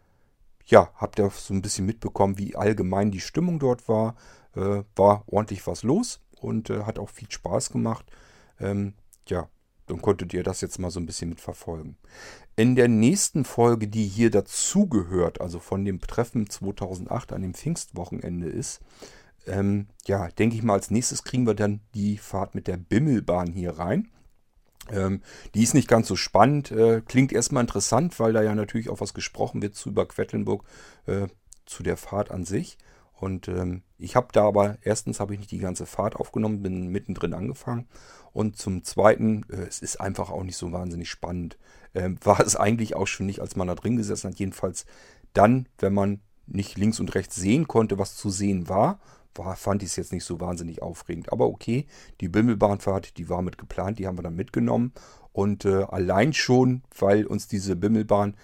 ja, 0.69 0.91
habt 0.95 1.19
ihr 1.19 1.31
so 1.31 1.55
ein 1.55 1.63
bisschen 1.63 1.87
mitbekommen, 1.87 2.39
wie 2.39 2.55
allgemein 2.55 3.11
die 3.11 3.21
Stimmung 3.21 3.59
dort 3.59 3.89
war. 3.89 4.15
Äh, 4.55 4.83
war 4.97 5.25
ordentlich 5.27 5.67
was 5.67 5.83
los 5.83 6.21
und 6.41 6.71
äh, 6.71 6.85
hat 6.85 6.99
auch 6.99 7.11
viel 7.11 7.31
Spaß 7.31 7.71
gemacht. 7.71 8.07
Ähm, 8.61 8.95
ja, 9.27 9.49
dann 9.87 10.03
konntet 10.03 10.35
ihr 10.35 10.43
das 10.43 10.61
jetzt 10.61 10.79
mal 10.79 10.91
so 10.91 11.01
ein 11.01 11.07
bisschen 11.07 11.31
mitverfolgen. 11.31 11.97
In 12.57 12.77
der 12.77 12.89
nächsten 12.89 13.45
Folge, 13.45 13.89
die 13.89 14.07
hier 14.07 14.31
dazugehört, 14.31 15.41
also 15.41 15.59
von 15.59 15.85
dem 15.85 16.01
Treffen 16.01 16.49
2008 16.49 17.33
an 17.33 17.43
dem 17.43 17.55
Pfingstwochenende 17.55 18.49
ist, 18.49 18.81
ähm, 19.47 19.87
ja, 20.07 20.29
denke 20.29 20.57
ich 20.57 20.63
mal, 20.63 20.75
als 20.75 20.91
nächstes 20.91 21.25
kriegen 21.25 21.47
wir 21.47 21.55
dann 21.55 21.81
die 21.95 22.19
Fahrt 22.19 22.55
mit 22.55 22.67
der 22.67 22.77
Bimmelbahn 22.77 23.53
hier 23.53 23.79
rein. 23.79 24.09
Ähm, 24.93 25.23
die 25.55 25.63
ist 25.63 25.75
nicht 25.75 25.89
ganz 25.89 26.09
so 26.09 26.17
spannend, 26.17 26.71
äh, 26.71 27.01
klingt 27.01 27.33
erstmal 27.33 27.63
interessant, 27.63 28.19
weil 28.21 28.33
da 28.33 28.43
ja 28.43 28.55
natürlich 28.55 28.89
auch 28.89 29.01
was 29.01 29.15
gesprochen 29.15 29.63
wird 29.63 29.75
zu 29.75 29.91
über 29.91 30.07
Quedlinburg, 30.07 30.65
äh, 31.07 31.29
zu 31.67 31.83
der 31.83 31.97
Fahrt 31.97 32.31
an 32.31 32.45
sich. 32.45 32.79
Und 33.13 33.49
ähm, 33.49 33.83
ich 33.99 34.15
habe 34.15 34.29
da 34.33 34.47
aber, 34.47 34.79
erstens 34.83 35.19
habe 35.19 35.35
ich 35.35 35.41
nicht 35.41 35.51
die 35.51 35.59
ganze 35.59 35.87
Fahrt 35.87 36.15
aufgenommen, 36.15 36.63
bin 36.63 36.89
mittendrin 36.89 37.35
angefangen. 37.35 37.89
Und 38.33 38.57
zum 38.57 38.85
Zweiten, 38.85 39.45
äh, 39.51 39.67
es 39.69 39.81
ist 39.81 40.01
einfach 40.01 40.31
auch 40.31 40.45
nicht 40.45 40.57
so 40.57 40.71
wahnsinnig 40.71 41.11
spannend. 41.11 41.59
Ähm, 41.95 42.17
war 42.25 42.41
es 42.41 42.57
eigentlich 42.57 42.95
auch 42.95 43.07
schon 43.07 43.27
nicht, 43.27 43.41
als 43.41 43.57
man 43.57 43.67
da 43.67 43.75
drin 43.75 43.97
gesessen 43.97 44.31
hat. 44.31 44.39
Jedenfalls 44.39 44.87
dann, 45.33 45.69
wenn 45.79 45.95
man 45.95 46.21
nicht 46.47 46.79
links 46.79 47.01
und 47.01 47.15
rechts 47.15 47.37
sehen 47.37 47.69
konnte, 47.69 47.99
was 47.99 48.17
zu 48.17 48.31
sehen 48.31 48.69
war, 48.69 48.79
war 48.79 49.01
fand 49.57 49.83
ich 49.83 49.91
es 49.91 49.97
jetzt 49.97 50.13
nicht 50.13 50.25
so 50.25 50.41
wahnsinnig 50.41 50.83
aufregend. 50.83 51.33
Aber 51.33 51.47
okay, 51.47 51.87
die 52.21 52.29
Bimmelbahnfahrt, 52.29 53.17
die 53.19 53.29
war 53.29 53.43
mit 53.43 53.59
geplant, 53.59 53.99
die 53.99 54.07
haben 54.07 54.19
wir 54.19 54.23
dann 54.23 54.37
mitgenommen. 54.37 54.93
Und 55.33 55.65
äh, 55.65 55.85
allein 55.85 56.33
schon, 56.33 56.83
weil 56.99 57.27
uns 57.27 57.49
diese 57.49 57.77
Bimmelbahn 57.77 58.35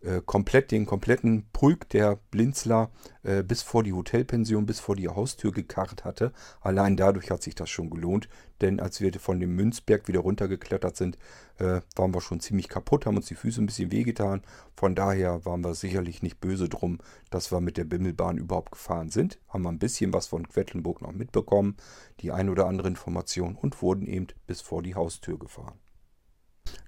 äh, 0.00 0.20
komplett 0.24 0.70
den 0.70 0.86
kompletten 0.86 1.46
Pulk 1.52 1.88
der 1.88 2.18
Blinzler 2.30 2.90
äh, 3.24 3.42
bis 3.42 3.62
vor 3.62 3.82
die 3.82 3.92
Hotelpension, 3.92 4.66
bis 4.66 4.80
vor 4.80 4.94
die 4.94 5.08
Haustür 5.08 5.52
gekarrt 5.52 6.04
hatte. 6.04 6.32
Allein 6.60 6.96
dadurch 6.96 7.30
hat 7.30 7.42
sich 7.42 7.54
das 7.54 7.68
schon 7.68 7.90
gelohnt, 7.90 8.28
denn 8.60 8.80
als 8.80 9.00
wir 9.00 9.12
von 9.14 9.40
dem 9.40 9.56
Münzberg 9.56 10.06
wieder 10.06 10.20
runtergeklettert 10.20 10.96
sind, 10.96 11.18
äh, 11.58 11.80
waren 11.96 12.14
wir 12.14 12.20
schon 12.20 12.40
ziemlich 12.40 12.68
kaputt, 12.68 13.06
haben 13.06 13.16
uns 13.16 13.26
die 13.26 13.34
Füße 13.34 13.60
ein 13.60 13.66
bisschen 13.66 13.90
wehgetan. 13.90 14.42
Von 14.76 14.94
daher 14.94 15.44
waren 15.44 15.64
wir 15.64 15.74
sicherlich 15.74 16.22
nicht 16.22 16.40
böse 16.40 16.68
drum, 16.68 16.98
dass 17.30 17.50
wir 17.50 17.60
mit 17.60 17.76
der 17.76 17.84
Bimmelbahn 17.84 18.38
überhaupt 18.38 18.72
gefahren 18.72 19.10
sind. 19.10 19.40
Haben 19.48 19.62
wir 19.62 19.72
ein 19.72 19.80
bisschen 19.80 20.12
was 20.12 20.28
von 20.28 20.48
Quedlinburg 20.48 21.02
noch 21.02 21.12
mitbekommen, 21.12 21.76
die 22.20 22.30
ein 22.30 22.48
oder 22.48 22.66
andere 22.66 22.88
Information 22.88 23.56
und 23.56 23.82
wurden 23.82 24.06
eben 24.06 24.28
bis 24.46 24.60
vor 24.60 24.82
die 24.82 24.94
Haustür 24.94 25.38
gefahren. 25.38 25.78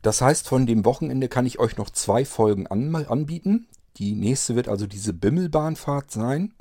Das 0.03 0.21
heißt, 0.21 0.49
von 0.49 0.67
dem 0.67 0.85
Wochenende 0.85 1.29
kann 1.29 1.47
ich 1.47 1.59
euch 1.59 1.77
noch 1.77 1.91
zwei 1.91 2.25
Folgen 2.25 2.67
an, 2.67 2.95
anbieten. 2.95 3.67
Die 3.97 4.15
nächste 4.15 4.57
wird 4.57 4.69
also 4.69 4.87
diese 4.87 5.13
Bimmelbahnfahrt 5.13 6.11
sein. 6.11 6.55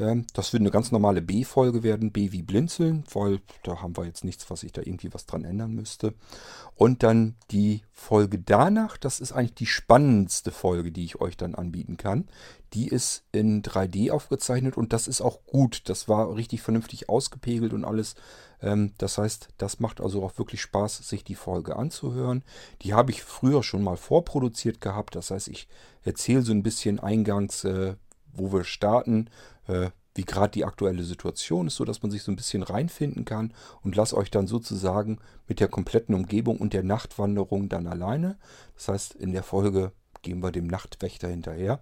Ähm, 0.00 0.26
das 0.32 0.52
wird 0.52 0.62
eine 0.62 0.70
ganz 0.70 0.90
normale 0.90 1.22
B-Folge 1.22 1.82
werden, 1.82 2.12
B 2.12 2.32
wie 2.32 2.42
Blinzeln, 2.42 3.04
weil 3.12 3.40
da 3.62 3.82
haben 3.82 3.96
wir 3.96 4.04
jetzt 4.04 4.24
nichts, 4.24 4.50
was 4.50 4.62
ich 4.62 4.72
da 4.72 4.82
irgendwie 4.82 5.12
was 5.12 5.26
dran 5.26 5.44
ändern 5.44 5.72
müsste. 5.72 6.14
Und 6.74 7.02
dann 7.02 7.36
die 7.50 7.82
Folge 7.92 8.38
danach, 8.38 8.96
das 8.96 9.20
ist 9.20 9.32
eigentlich 9.32 9.54
die 9.54 9.66
spannendste 9.66 10.50
Folge, 10.50 10.92
die 10.92 11.04
ich 11.04 11.20
euch 11.20 11.36
dann 11.36 11.54
anbieten 11.54 11.96
kann. 11.96 12.28
Die 12.72 12.88
ist 12.88 13.24
in 13.32 13.62
3D 13.62 14.10
aufgezeichnet 14.10 14.76
und 14.76 14.92
das 14.92 15.08
ist 15.08 15.20
auch 15.20 15.44
gut. 15.44 15.82
Das 15.88 16.08
war 16.08 16.34
richtig 16.34 16.62
vernünftig 16.62 17.08
ausgepegelt 17.08 17.72
und 17.72 17.84
alles. 17.84 18.14
Ähm, 18.62 18.92
das 18.98 19.18
heißt, 19.18 19.48
das 19.58 19.80
macht 19.80 20.00
also 20.00 20.22
auch 20.22 20.38
wirklich 20.38 20.60
Spaß, 20.62 21.08
sich 21.08 21.24
die 21.24 21.34
Folge 21.34 21.76
anzuhören. 21.76 22.42
Die 22.82 22.94
habe 22.94 23.10
ich 23.10 23.22
früher 23.22 23.62
schon 23.62 23.82
mal 23.82 23.96
vorproduziert 23.96 24.80
gehabt. 24.80 25.16
Das 25.16 25.30
heißt, 25.30 25.48
ich 25.48 25.68
erzähle 26.04 26.42
so 26.42 26.52
ein 26.52 26.62
bisschen 26.62 27.00
eingangs, 27.00 27.64
äh, 27.64 27.94
wo 28.32 28.52
wir 28.52 28.64
starten, 28.64 29.30
äh, 29.66 29.90
wie 30.14 30.24
gerade 30.24 30.50
die 30.50 30.64
aktuelle 30.64 31.04
Situation 31.04 31.68
ist, 31.68 31.76
so 31.76 31.84
dass 31.84 32.02
man 32.02 32.10
sich 32.10 32.22
so 32.22 32.32
ein 32.32 32.36
bisschen 32.36 32.62
reinfinden 32.62 33.24
kann 33.24 33.54
und 33.82 33.96
lasse 33.96 34.16
euch 34.16 34.30
dann 34.30 34.46
sozusagen 34.46 35.18
mit 35.46 35.60
der 35.60 35.68
kompletten 35.68 36.14
Umgebung 36.14 36.58
und 36.58 36.72
der 36.72 36.82
Nachtwanderung 36.82 37.68
dann 37.68 37.86
alleine. 37.86 38.36
Das 38.74 38.88
heißt, 38.88 39.14
in 39.14 39.32
der 39.32 39.42
Folge 39.42 39.92
gehen 40.22 40.42
wir 40.42 40.50
dem 40.50 40.66
Nachtwächter 40.66 41.28
hinterher. 41.28 41.80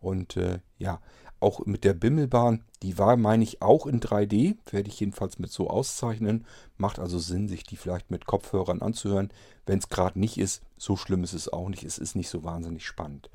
Und 0.00 0.36
äh, 0.36 0.60
ja, 0.78 1.00
auch 1.40 1.66
mit 1.66 1.84
der 1.84 1.94
Bimmelbahn, 1.94 2.64
die 2.82 2.98
war, 2.98 3.16
meine 3.16 3.44
ich, 3.44 3.60
auch 3.60 3.86
in 3.86 4.00
3D, 4.00 4.56
werde 4.70 4.88
ich 4.88 5.00
jedenfalls 5.00 5.38
mit 5.38 5.50
so 5.50 5.68
auszeichnen. 5.68 6.46
Macht 6.76 6.98
also 6.98 7.18
Sinn, 7.18 7.48
sich 7.48 7.64
die 7.64 7.76
vielleicht 7.76 8.10
mit 8.10 8.26
Kopfhörern 8.26 8.80
anzuhören. 8.80 9.30
Wenn 9.66 9.78
es 9.78 9.88
gerade 9.88 10.18
nicht 10.18 10.38
ist, 10.38 10.62
so 10.78 10.96
schlimm 10.96 11.24
ist 11.24 11.34
es 11.34 11.52
auch 11.52 11.68
nicht. 11.68 11.84
Es 11.84 11.98
ist 11.98 12.16
nicht 12.16 12.28
so 12.28 12.42
wahnsinnig 12.42 12.86
spannend. 12.86 13.30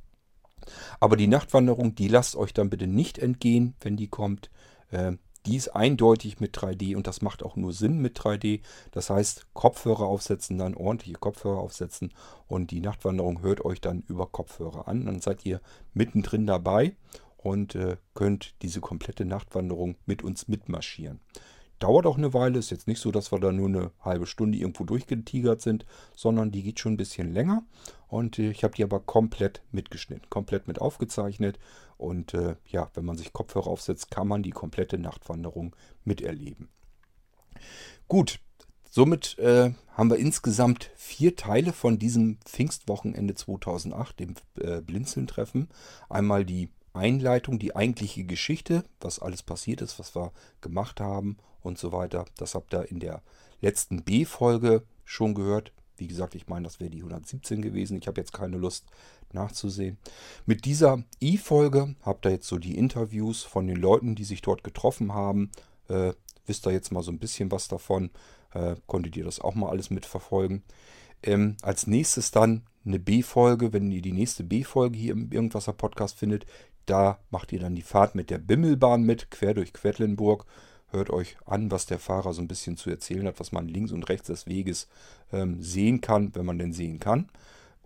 Aber 0.99 1.17
die 1.17 1.27
Nachtwanderung, 1.27 1.95
die 1.95 2.07
lasst 2.07 2.35
euch 2.35 2.53
dann 2.53 2.69
bitte 2.69 2.87
nicht 2.87 3.17
entgehen, 3.17 3.75
wenn 3.81 3.97
die 3.97 4.07
kommt. 4.07 4.49
Äh, 4.91 5.13
die 5.47 5.55
ist 5.55 5.69
eindeutig 5.69 6.39
mit 6.39 6.55
3D 6.55 6.95
und 6.95 7.07
das 7.07 7.21
macht 7.21 7.41
auch 7.41 7.55
nur 7.55 7.73
Sinn 7.73 7.99
mit 7.99 8.19
3D. 8.19 8.61
Das 8.91 9.09
heißt, 9.09 9.47
Kopfhörer 9.53 10.05
aufsetzen, 10.05 10.59
dann 10.59 10.75
ordentliche 10.75 11.17
Kopfhörer 11.17 11.59
aufsetzen 11.59 12.13
und 12.47 12.69
die 12.69 12.79
Nachtwanderung 12.79 13.41
hört 13.41 13.65
euch 13.65 13.81
dann 13.81 14.03
über 14.07 14.27
Kopfhörer 14.27 14.87
an. 14.87 15.05
Dann 15.05 15.19
seid 15.19 15.45
ihr 15.45 15.61
mittendrin 15.93 16.45
dabei 16.45 16.95
und 17.37 17.73
äh, 17.73 17.97
könnt 18.13 18.53
diese 18.61 18.81
komplette 18.81 19.25
Nachtwanderung 19.25 19.95
mit 20.05 20.23
uns 20.23 20.47
mitmarschieren. 20.47 21.19
Dauert 21.79 22.05
auch 22.05 22.17
eine 22.19 22.35
Weile, 22.35 22.59
ist 22.59 22.69
jetzt 22.69 22.87
nicht 22.87 22.99
so, 22.99 23.11
dass 23.11 23.31
wir 23.31 23.39
da 23.39 23.51
nur 23.51 23.67
eine 23.67 23.91
halbe 24.01 24.27
Stunde 24.27 24.59
irgendwo 24.59 24.83
durchgetigert 24.83 25.61
sind, 25.61 25.87
sondern 26.15 26.51
die 26.51 26.61
geht 26.61 26.79
schon 26.79 26.93
ein 26.93 26.97
bisschen 26.97 27.33
länger. 27.33 27.63
Und 28.11 28.39
äh, 28.39 28.51
ich 28.51 28.63
habe 28.63 28.75
die 28.75 28.83
aber 28.83 28.99
komplett 28.99 29.61
mitgeschnitten, 29.71 30.29
komplett 30.29 30.67
mit 30.67 30.81
aufgezeichnet. 30.81 31.57
Und 31.97 32.33
äh, 32.33 32.55
ja, 32.67 32.91
wenn 32.93 33.05
man 33.05 33.17
sich 33.17 33.31
Kopfhörer 33.31 33.67
aufsetzt, 33.67 34.11
kann 34.11 34.27
man 34.27 34.43
die 34.43 34.51
komplette 34.51 34.97
Nachtwanderung 34.97 35.75
miterleben. 36.03 36.67
Gut, 38.09 38.41
somit 38.89 39.39
äh, 39.39 39.71
haben 39.93 40.09
wir 40.09 40.17
insgesamt 40.17 40.91
vier 40.95 41.37
Teile 41.37 41.71
von 41.71 41.99
diesem 41.99 42.37
Pfingstwochenende 42.43 43.33
2008, 43.33 44.19
dem 44.19 44.35
äh, 44.59 44.81
Blinzeln-Treffen. 44.81 45.69
Einmal 46.09 46.43
die 46.43 46.69
Einleitung, 46.91 47.59
die 47.59 47.77
eigentliche 47.77 48.25
Geschichte, 48.25 48.83
was 48.99 49.19
alles 49.19 49.41
passiert 49.41 49.81
ist, 49.81 49.99
was 49.99 50.13
wir 50.17 50.33
gemacht 50.59 50.99
haben 50.99 51.37
und 51.61 51.77
so 51.77 51.93
weiter. 51.93 52.25
Das 52.35 52.55
habt 52.55 52.73
ihr 52.73 52.91
in 52.91 52.99
der 52.99 53.21
letzten 53.61 54.03
B-Folge 54.03 54.83
schon 55.05 55.33
gehört. 55.33 55.71
Wie 56.01 56.07
gesagt, 56.07 56.33
ich 56.33 56.47
meine, 56.47 56.63
das 56.63 56.79
wäre 56.79 56.89
die 56.89 56.97
117 56.97 57.61
gewesen. 57.61 57.95
Ich 57.95 58.07
habe 58.07 58.19
jetzt 58.19 58.33
keine 58.33 58.57
Lust 58.57 58.87
nachzusehen. 59.33 59.99
Mit 60.47 60.65
dieser 60.65 61.03
I-Folge 61.21 61.95
habt 62.01 62.25
ihr 62.25 62.31
jetzt 62.31 62.47
so 62.47 62.57
die 62.57 62.75
Interviews 62.75 63.43
von 63.43 63.67
den 63.67 63.77
Leuten, 63.77 64.15
die 64.15 64.23
sich 64.23 64.41
dort 64.41 64.63
getroffen 64.63 65.13
haben. 65.13 65.51
Äh, 65.89 66.13
wisst 66.47 66.65
ihr 66.65 66.71
jetzt 66.71 66.91
mal 66.91 67.03
so 67.03 67.11
ein 67.11 67.19
bisschen 67.19 67.51
was 67.51 67.67
davon. 67.67 68.09
Äh, 68.51 68.77
konntet 68.87 69.15
ihr 69.15 69.23
das 69.23 69.39
auch 69.39 69.53
mal 69.53 69.69
alles 69.69 69.91
mitverfolgen. 69.91 70.63
Ähm, 71.21 71.55
als 71.61 71.85
nächstes 71.85 72.31
dann 72.31 72.63
eine 72.83 72.97
B-Folge, 72.97 73.73
wenn 73.73 73.91
ihr 73.91 74.01
die 74.01 74.11
nächste 74.11 74.43
B-Folge 74.43 74.97
hier 74.97 75.13
im 75.13 75.31
Irgendwasser 75.31 75.73
Podcast 75.73 76.17
findet. 76.17 76.47
Da 76.87 77.19
macht 77.29 77.53
ihr 77.53 77.59
dann 77.59 77.75
die 77.75 77.83
Fahrt 77.83 78.15
mit 78.15 78.31
der 78.31 78.39
Bimmelbahn 78.39 79.03
mit, 79.03 79.29
quer 79.29 79.53
durch 79.53 79.71
Quedlinburg 79.71 80.47
hört 80.91 81.09
euch 81.09 81.37
an, 81.45 81.71
was 81.71 81.85
der 81.85 81.99
Fahrer 81.99 82.33
so 82.33 82.41
ein 82.41 82.47
bisschen 82.47 82.77
zu 82.77 82.89
erzählen 82.89 83.27
hat, 83.27 83.39
was 83.39 83.51
man 83.51 83.67
links 83.67 83.91
und 83.91 84.07
rechts 84.09 84.27
des 84.27 84.47
Weges 84.47 84.87
ähm, 85.31 85.61
sehen 85.61 86.01
kann, 86.01 86.35
wenn 86.35 86.45
man 86.45 86.59
denn 86.59 86.73
sehen 86.73 86.99
kann. 86.99 87.29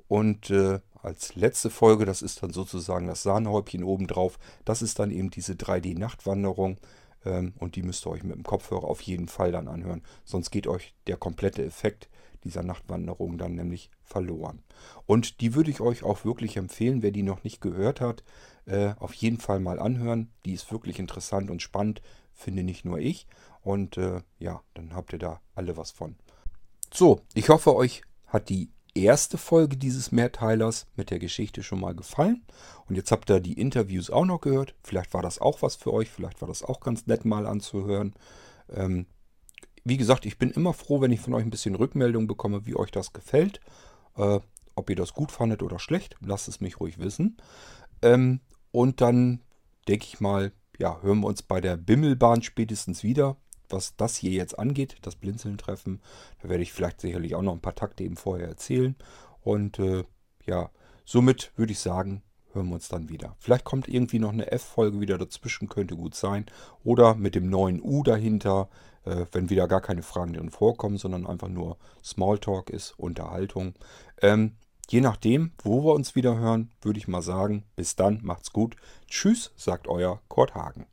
Und 0.08 0.50
äh, 0.50 0.80
als 1.02 1.36
letzte 1.36 1.70
Folge, 1.70 2.06
das 2.06 2.22
ist 2.22 2.42
dann 2.42 2.52
sozusagen 2.52 3.08
das 3.08 3.24
Sahnehäubchen 3.24 3.84
obendrauf, 3.84 4.40
das 4.66 4.82
ist 4.82 5.00
dann 5.00 5.12
eben 5.12 5.30
diese 5.30 5.54
3D-Nachtwanderung. 5.54 6.78
Ähm, 7.26 7.54
und 7.60 7.76
die 7.76 7.84
müsst 7.84 8.06
ihr 8.06 8.12
euch 8.12 8.24
mit 8.24 8.36
dem 8.36 8.44
Kopfhörer 8.44 8.86
auf 8.86 9.02
jeden 9.02 9.28
Fall 9.28 9.52
dann 9.52 9.68
anhören. 9.68 10.04
Sonst 10.24 10.52
geht 10.52 10.68
euch 10.68 10.94
der 11.08 11.18
komplette 11.18 11.64
Effekt 11.64 12.10
dieser 12.44 12.64
Nachtwanderung 12.64 13.38
dann 13.38 13.56
nämlich 13.56 13.90
verloren. 14.04 14.64
Und 15.06 15.42
die 15.42 15.56
würde 15.56 15.72
ich 15.72 15.82
euch 15.82 16.04
auch 16.04 16.26
wirklich 16.26 16.58
empfehlen, 16.58 17.02
wer 17.02 17.12
die 17.12 17.24
noch 17.24 17.44
nicht 17.44 17.60
gehört 17.60 18.02
hat, 18.02 18.24
äh, 18.66 18.94
auf 19.00 19.14
jeden 19.14 19.40
Fall 19.40 19.60
mal 19.60 19.80
anhören. 19.80 20.30
Die 20.46 20.54
ist 20.54 20.72
wirklich 20.72 21.00
interessant 21.00 21.50
und 21.50 21.62
spannend, 21.62 22.02
finde 22.36 22.64
nicht 22.64 22.86
nur 22.86 23.00
ich. 23.00 23.28
Und 23.62 23.98
äh, 23.98 24.22
ja, 24.38 24.62
dann 24.76 24.94
habt 24.94 25.14
ihr 25.14 25.20
da 25.20 25.42
alle 25.56 25.78
was 25.78 25.92
von. 25.92 26.16
So, 26.94 27.22
ich 27.34 27.50
hoffe, 27.50 27.76
euch 27.76 28.04
hat 28.28 28.50
die 28.50 28.70
erste 28.94 29.38
Folge 29.38 29.76
dieses 29.76 30.12
Mehrteilers 30.12 30.88
mit 30.96 31.12
der 31.12 31.20
Geschichte 31.20 31.64
schon 31.64 31.82
mal 31.82 31.96
gefallen. 31.96 32.46
Und 32.88 32.96
jetzt 32.96 33.12
habt 33.12 33.30
ihr 33.30 33.40
die 33.40 33.60
Interviews 33.60 34.10
auch 34.10 34.26
noch 34.26 34.42
gehört. 34.42 34.76
Vielleicht 34.84 35.14
war 35.14 35.22
das 35.22 35.40
auch 35.40 35.62
was 35.62 35.76
für 35.76 35.92
euch. 35.92 36.10
Vielleicht 36.10 36.42
war 36.42 36.48
das 36.48 36.64
auch 36.64 36.80
ganz 36.80 37.08
nett 37.08 37.26
mal 37.26 37.46
anzuhören. 37.46 38.14
Ähm, 38.70 39.08
wie 39.84 39.98
gesagt, 39.98 40.26
ich 40.26 40.38
bin 40.38 40.50
immer 40.52 40.74
froh, 40.74 41.02
wenn 41.02 41.12
ich 41.12 41.22
von 41.22 41.34
euch 41.34 41.44
ein 41.44 41.52
bisschen 41.52 41.76
Rückmeldung 41.76 42.28
bekomme, 42.28 42.66
wie 42.66 42.76
euch 42.76 42.92
das 42.92 43.14
gefällt. 43.14 43.60
Äh, 44.18 44.40
ob 44.76 44.90
ihr 44.90 44.96
das 44.96 45.14
gut 45.14 45.32
fandet 45.32 45.64
oder 45.64 45.80
schlecht, 45.80 46.16
lasst 46.22 46.48
es 46.48 46.60
mich 46.60 46.80
ruhig 46.80 47.00
wissen. 47.00 47.38
Ähm, 48.02 48.42
und 48.72 49.02
dann 49.02 49.42
denke 49.88 50.06
ich 50.06 50.20
mal, 50.20 50.52
ja, 50.80 51.02
hören 51.02 51.22
wir 51.22 51.28
uns 51.28 51.42
bei 51.42 51.62
der 51.62 51.78
Bimmelbahn 51.78 52.42
spätestens 52.42 53.04
wieder, 53.04 53.38
was 53.70 53.96
das 53.96 54.16
hier 54.16 54.32
jetzt 54.32 54.58
angeht, 54.58 54.98
das 55.02 55.16
Blinzeln-Treffen. 55.16 56.02
Da 56.42 56.50
werde 56.50 56.64
ich 56.64 56.74
vielleicht 56.74 57.02
sicherlich 57.02 57.36
auch 57.36 57.42
noch 57.42 57.54
ein 57.54 57.62
paar 57.62 57.76
Takte 57.76 58.04
eben 58.04 58.18
vorher 58.18 58.48
erzählen. 58.48 58.96
Und 59.42 59.80
äh, 59.80 60.04
ja, 60.46 60.70
somit 61.06 61.52
würde 61.56 61.72
ich 61.72 61.80
sagen, 61.80 62.22
hören 62.54 62.68
wir 62.70 62.76
uns 62.76 62.88
dann 62.88 63.10
wieder. 63.10 63.36
Vielleicht 63.40 63.66
kommt 63.66 63.88
irgendwie 63.88 64.20
noch 64.20 64.32
eine 64.32 64.52
F-Folge 64.52 65.00
wieder 65.00 65.18
dazwischen, 65.18 65.68
könnte 65.68 65.96
gut 65.96 66.16
sein. 66.16 66.46
Oder 66.84 67.16
mit 67.16 67.36
dem 67.36 67.50
neuen 67.50 67.82
U 67.82 68.04
dahinter, 68.04 68.70
äh, 69.04 69.26
wenn 69.32 69.50
wieder 69.50 69.68
gar 69.68 69.82
keine 69.82 70.04
Fragen 70.04 70.34
drin 70.34 70.50
vorkommen, 70.50 70.98
sondern 70.98 71.28
einfach 71.28 71.50
nur 71.50 71.78
Smalltalk 72.04 72.70
ist, 72.70 72.92
Unterhaltung. 72.98 73.74
Ähm, 74.22 74.54
Je 74.88 75.02
nachdem, 75.02 75.52
wo 75.64 75.84
wir 75.84 75.94
uns 75.94 76.16
wieder 76.16 76.38
hören, 76.38 76.70
würde 76.82 77.00
ich 77.00 77.08
mal 77.08 77.24
sagen, 77.24 77.64
bis 77.76 77.96
dann, 77.96 78.20
macht's 78.22 78.52
gut. 78.52 78.76
Tschüss, 79.08 79.52
sagt 79.56 79.88
euer 79.88 80.22
Kurt 80.28 80.54
Hagen. 80.54 80.86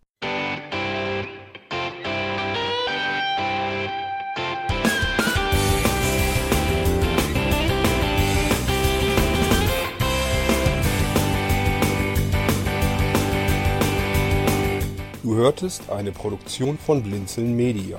Du 15.23 15.35
hörtest 15.35 15.91
eine 15.91 16.13
Produktion 16.13 16.79
von 16.79 17.03
Blinzeln 17.03 17.55
Media. 17.55 17.99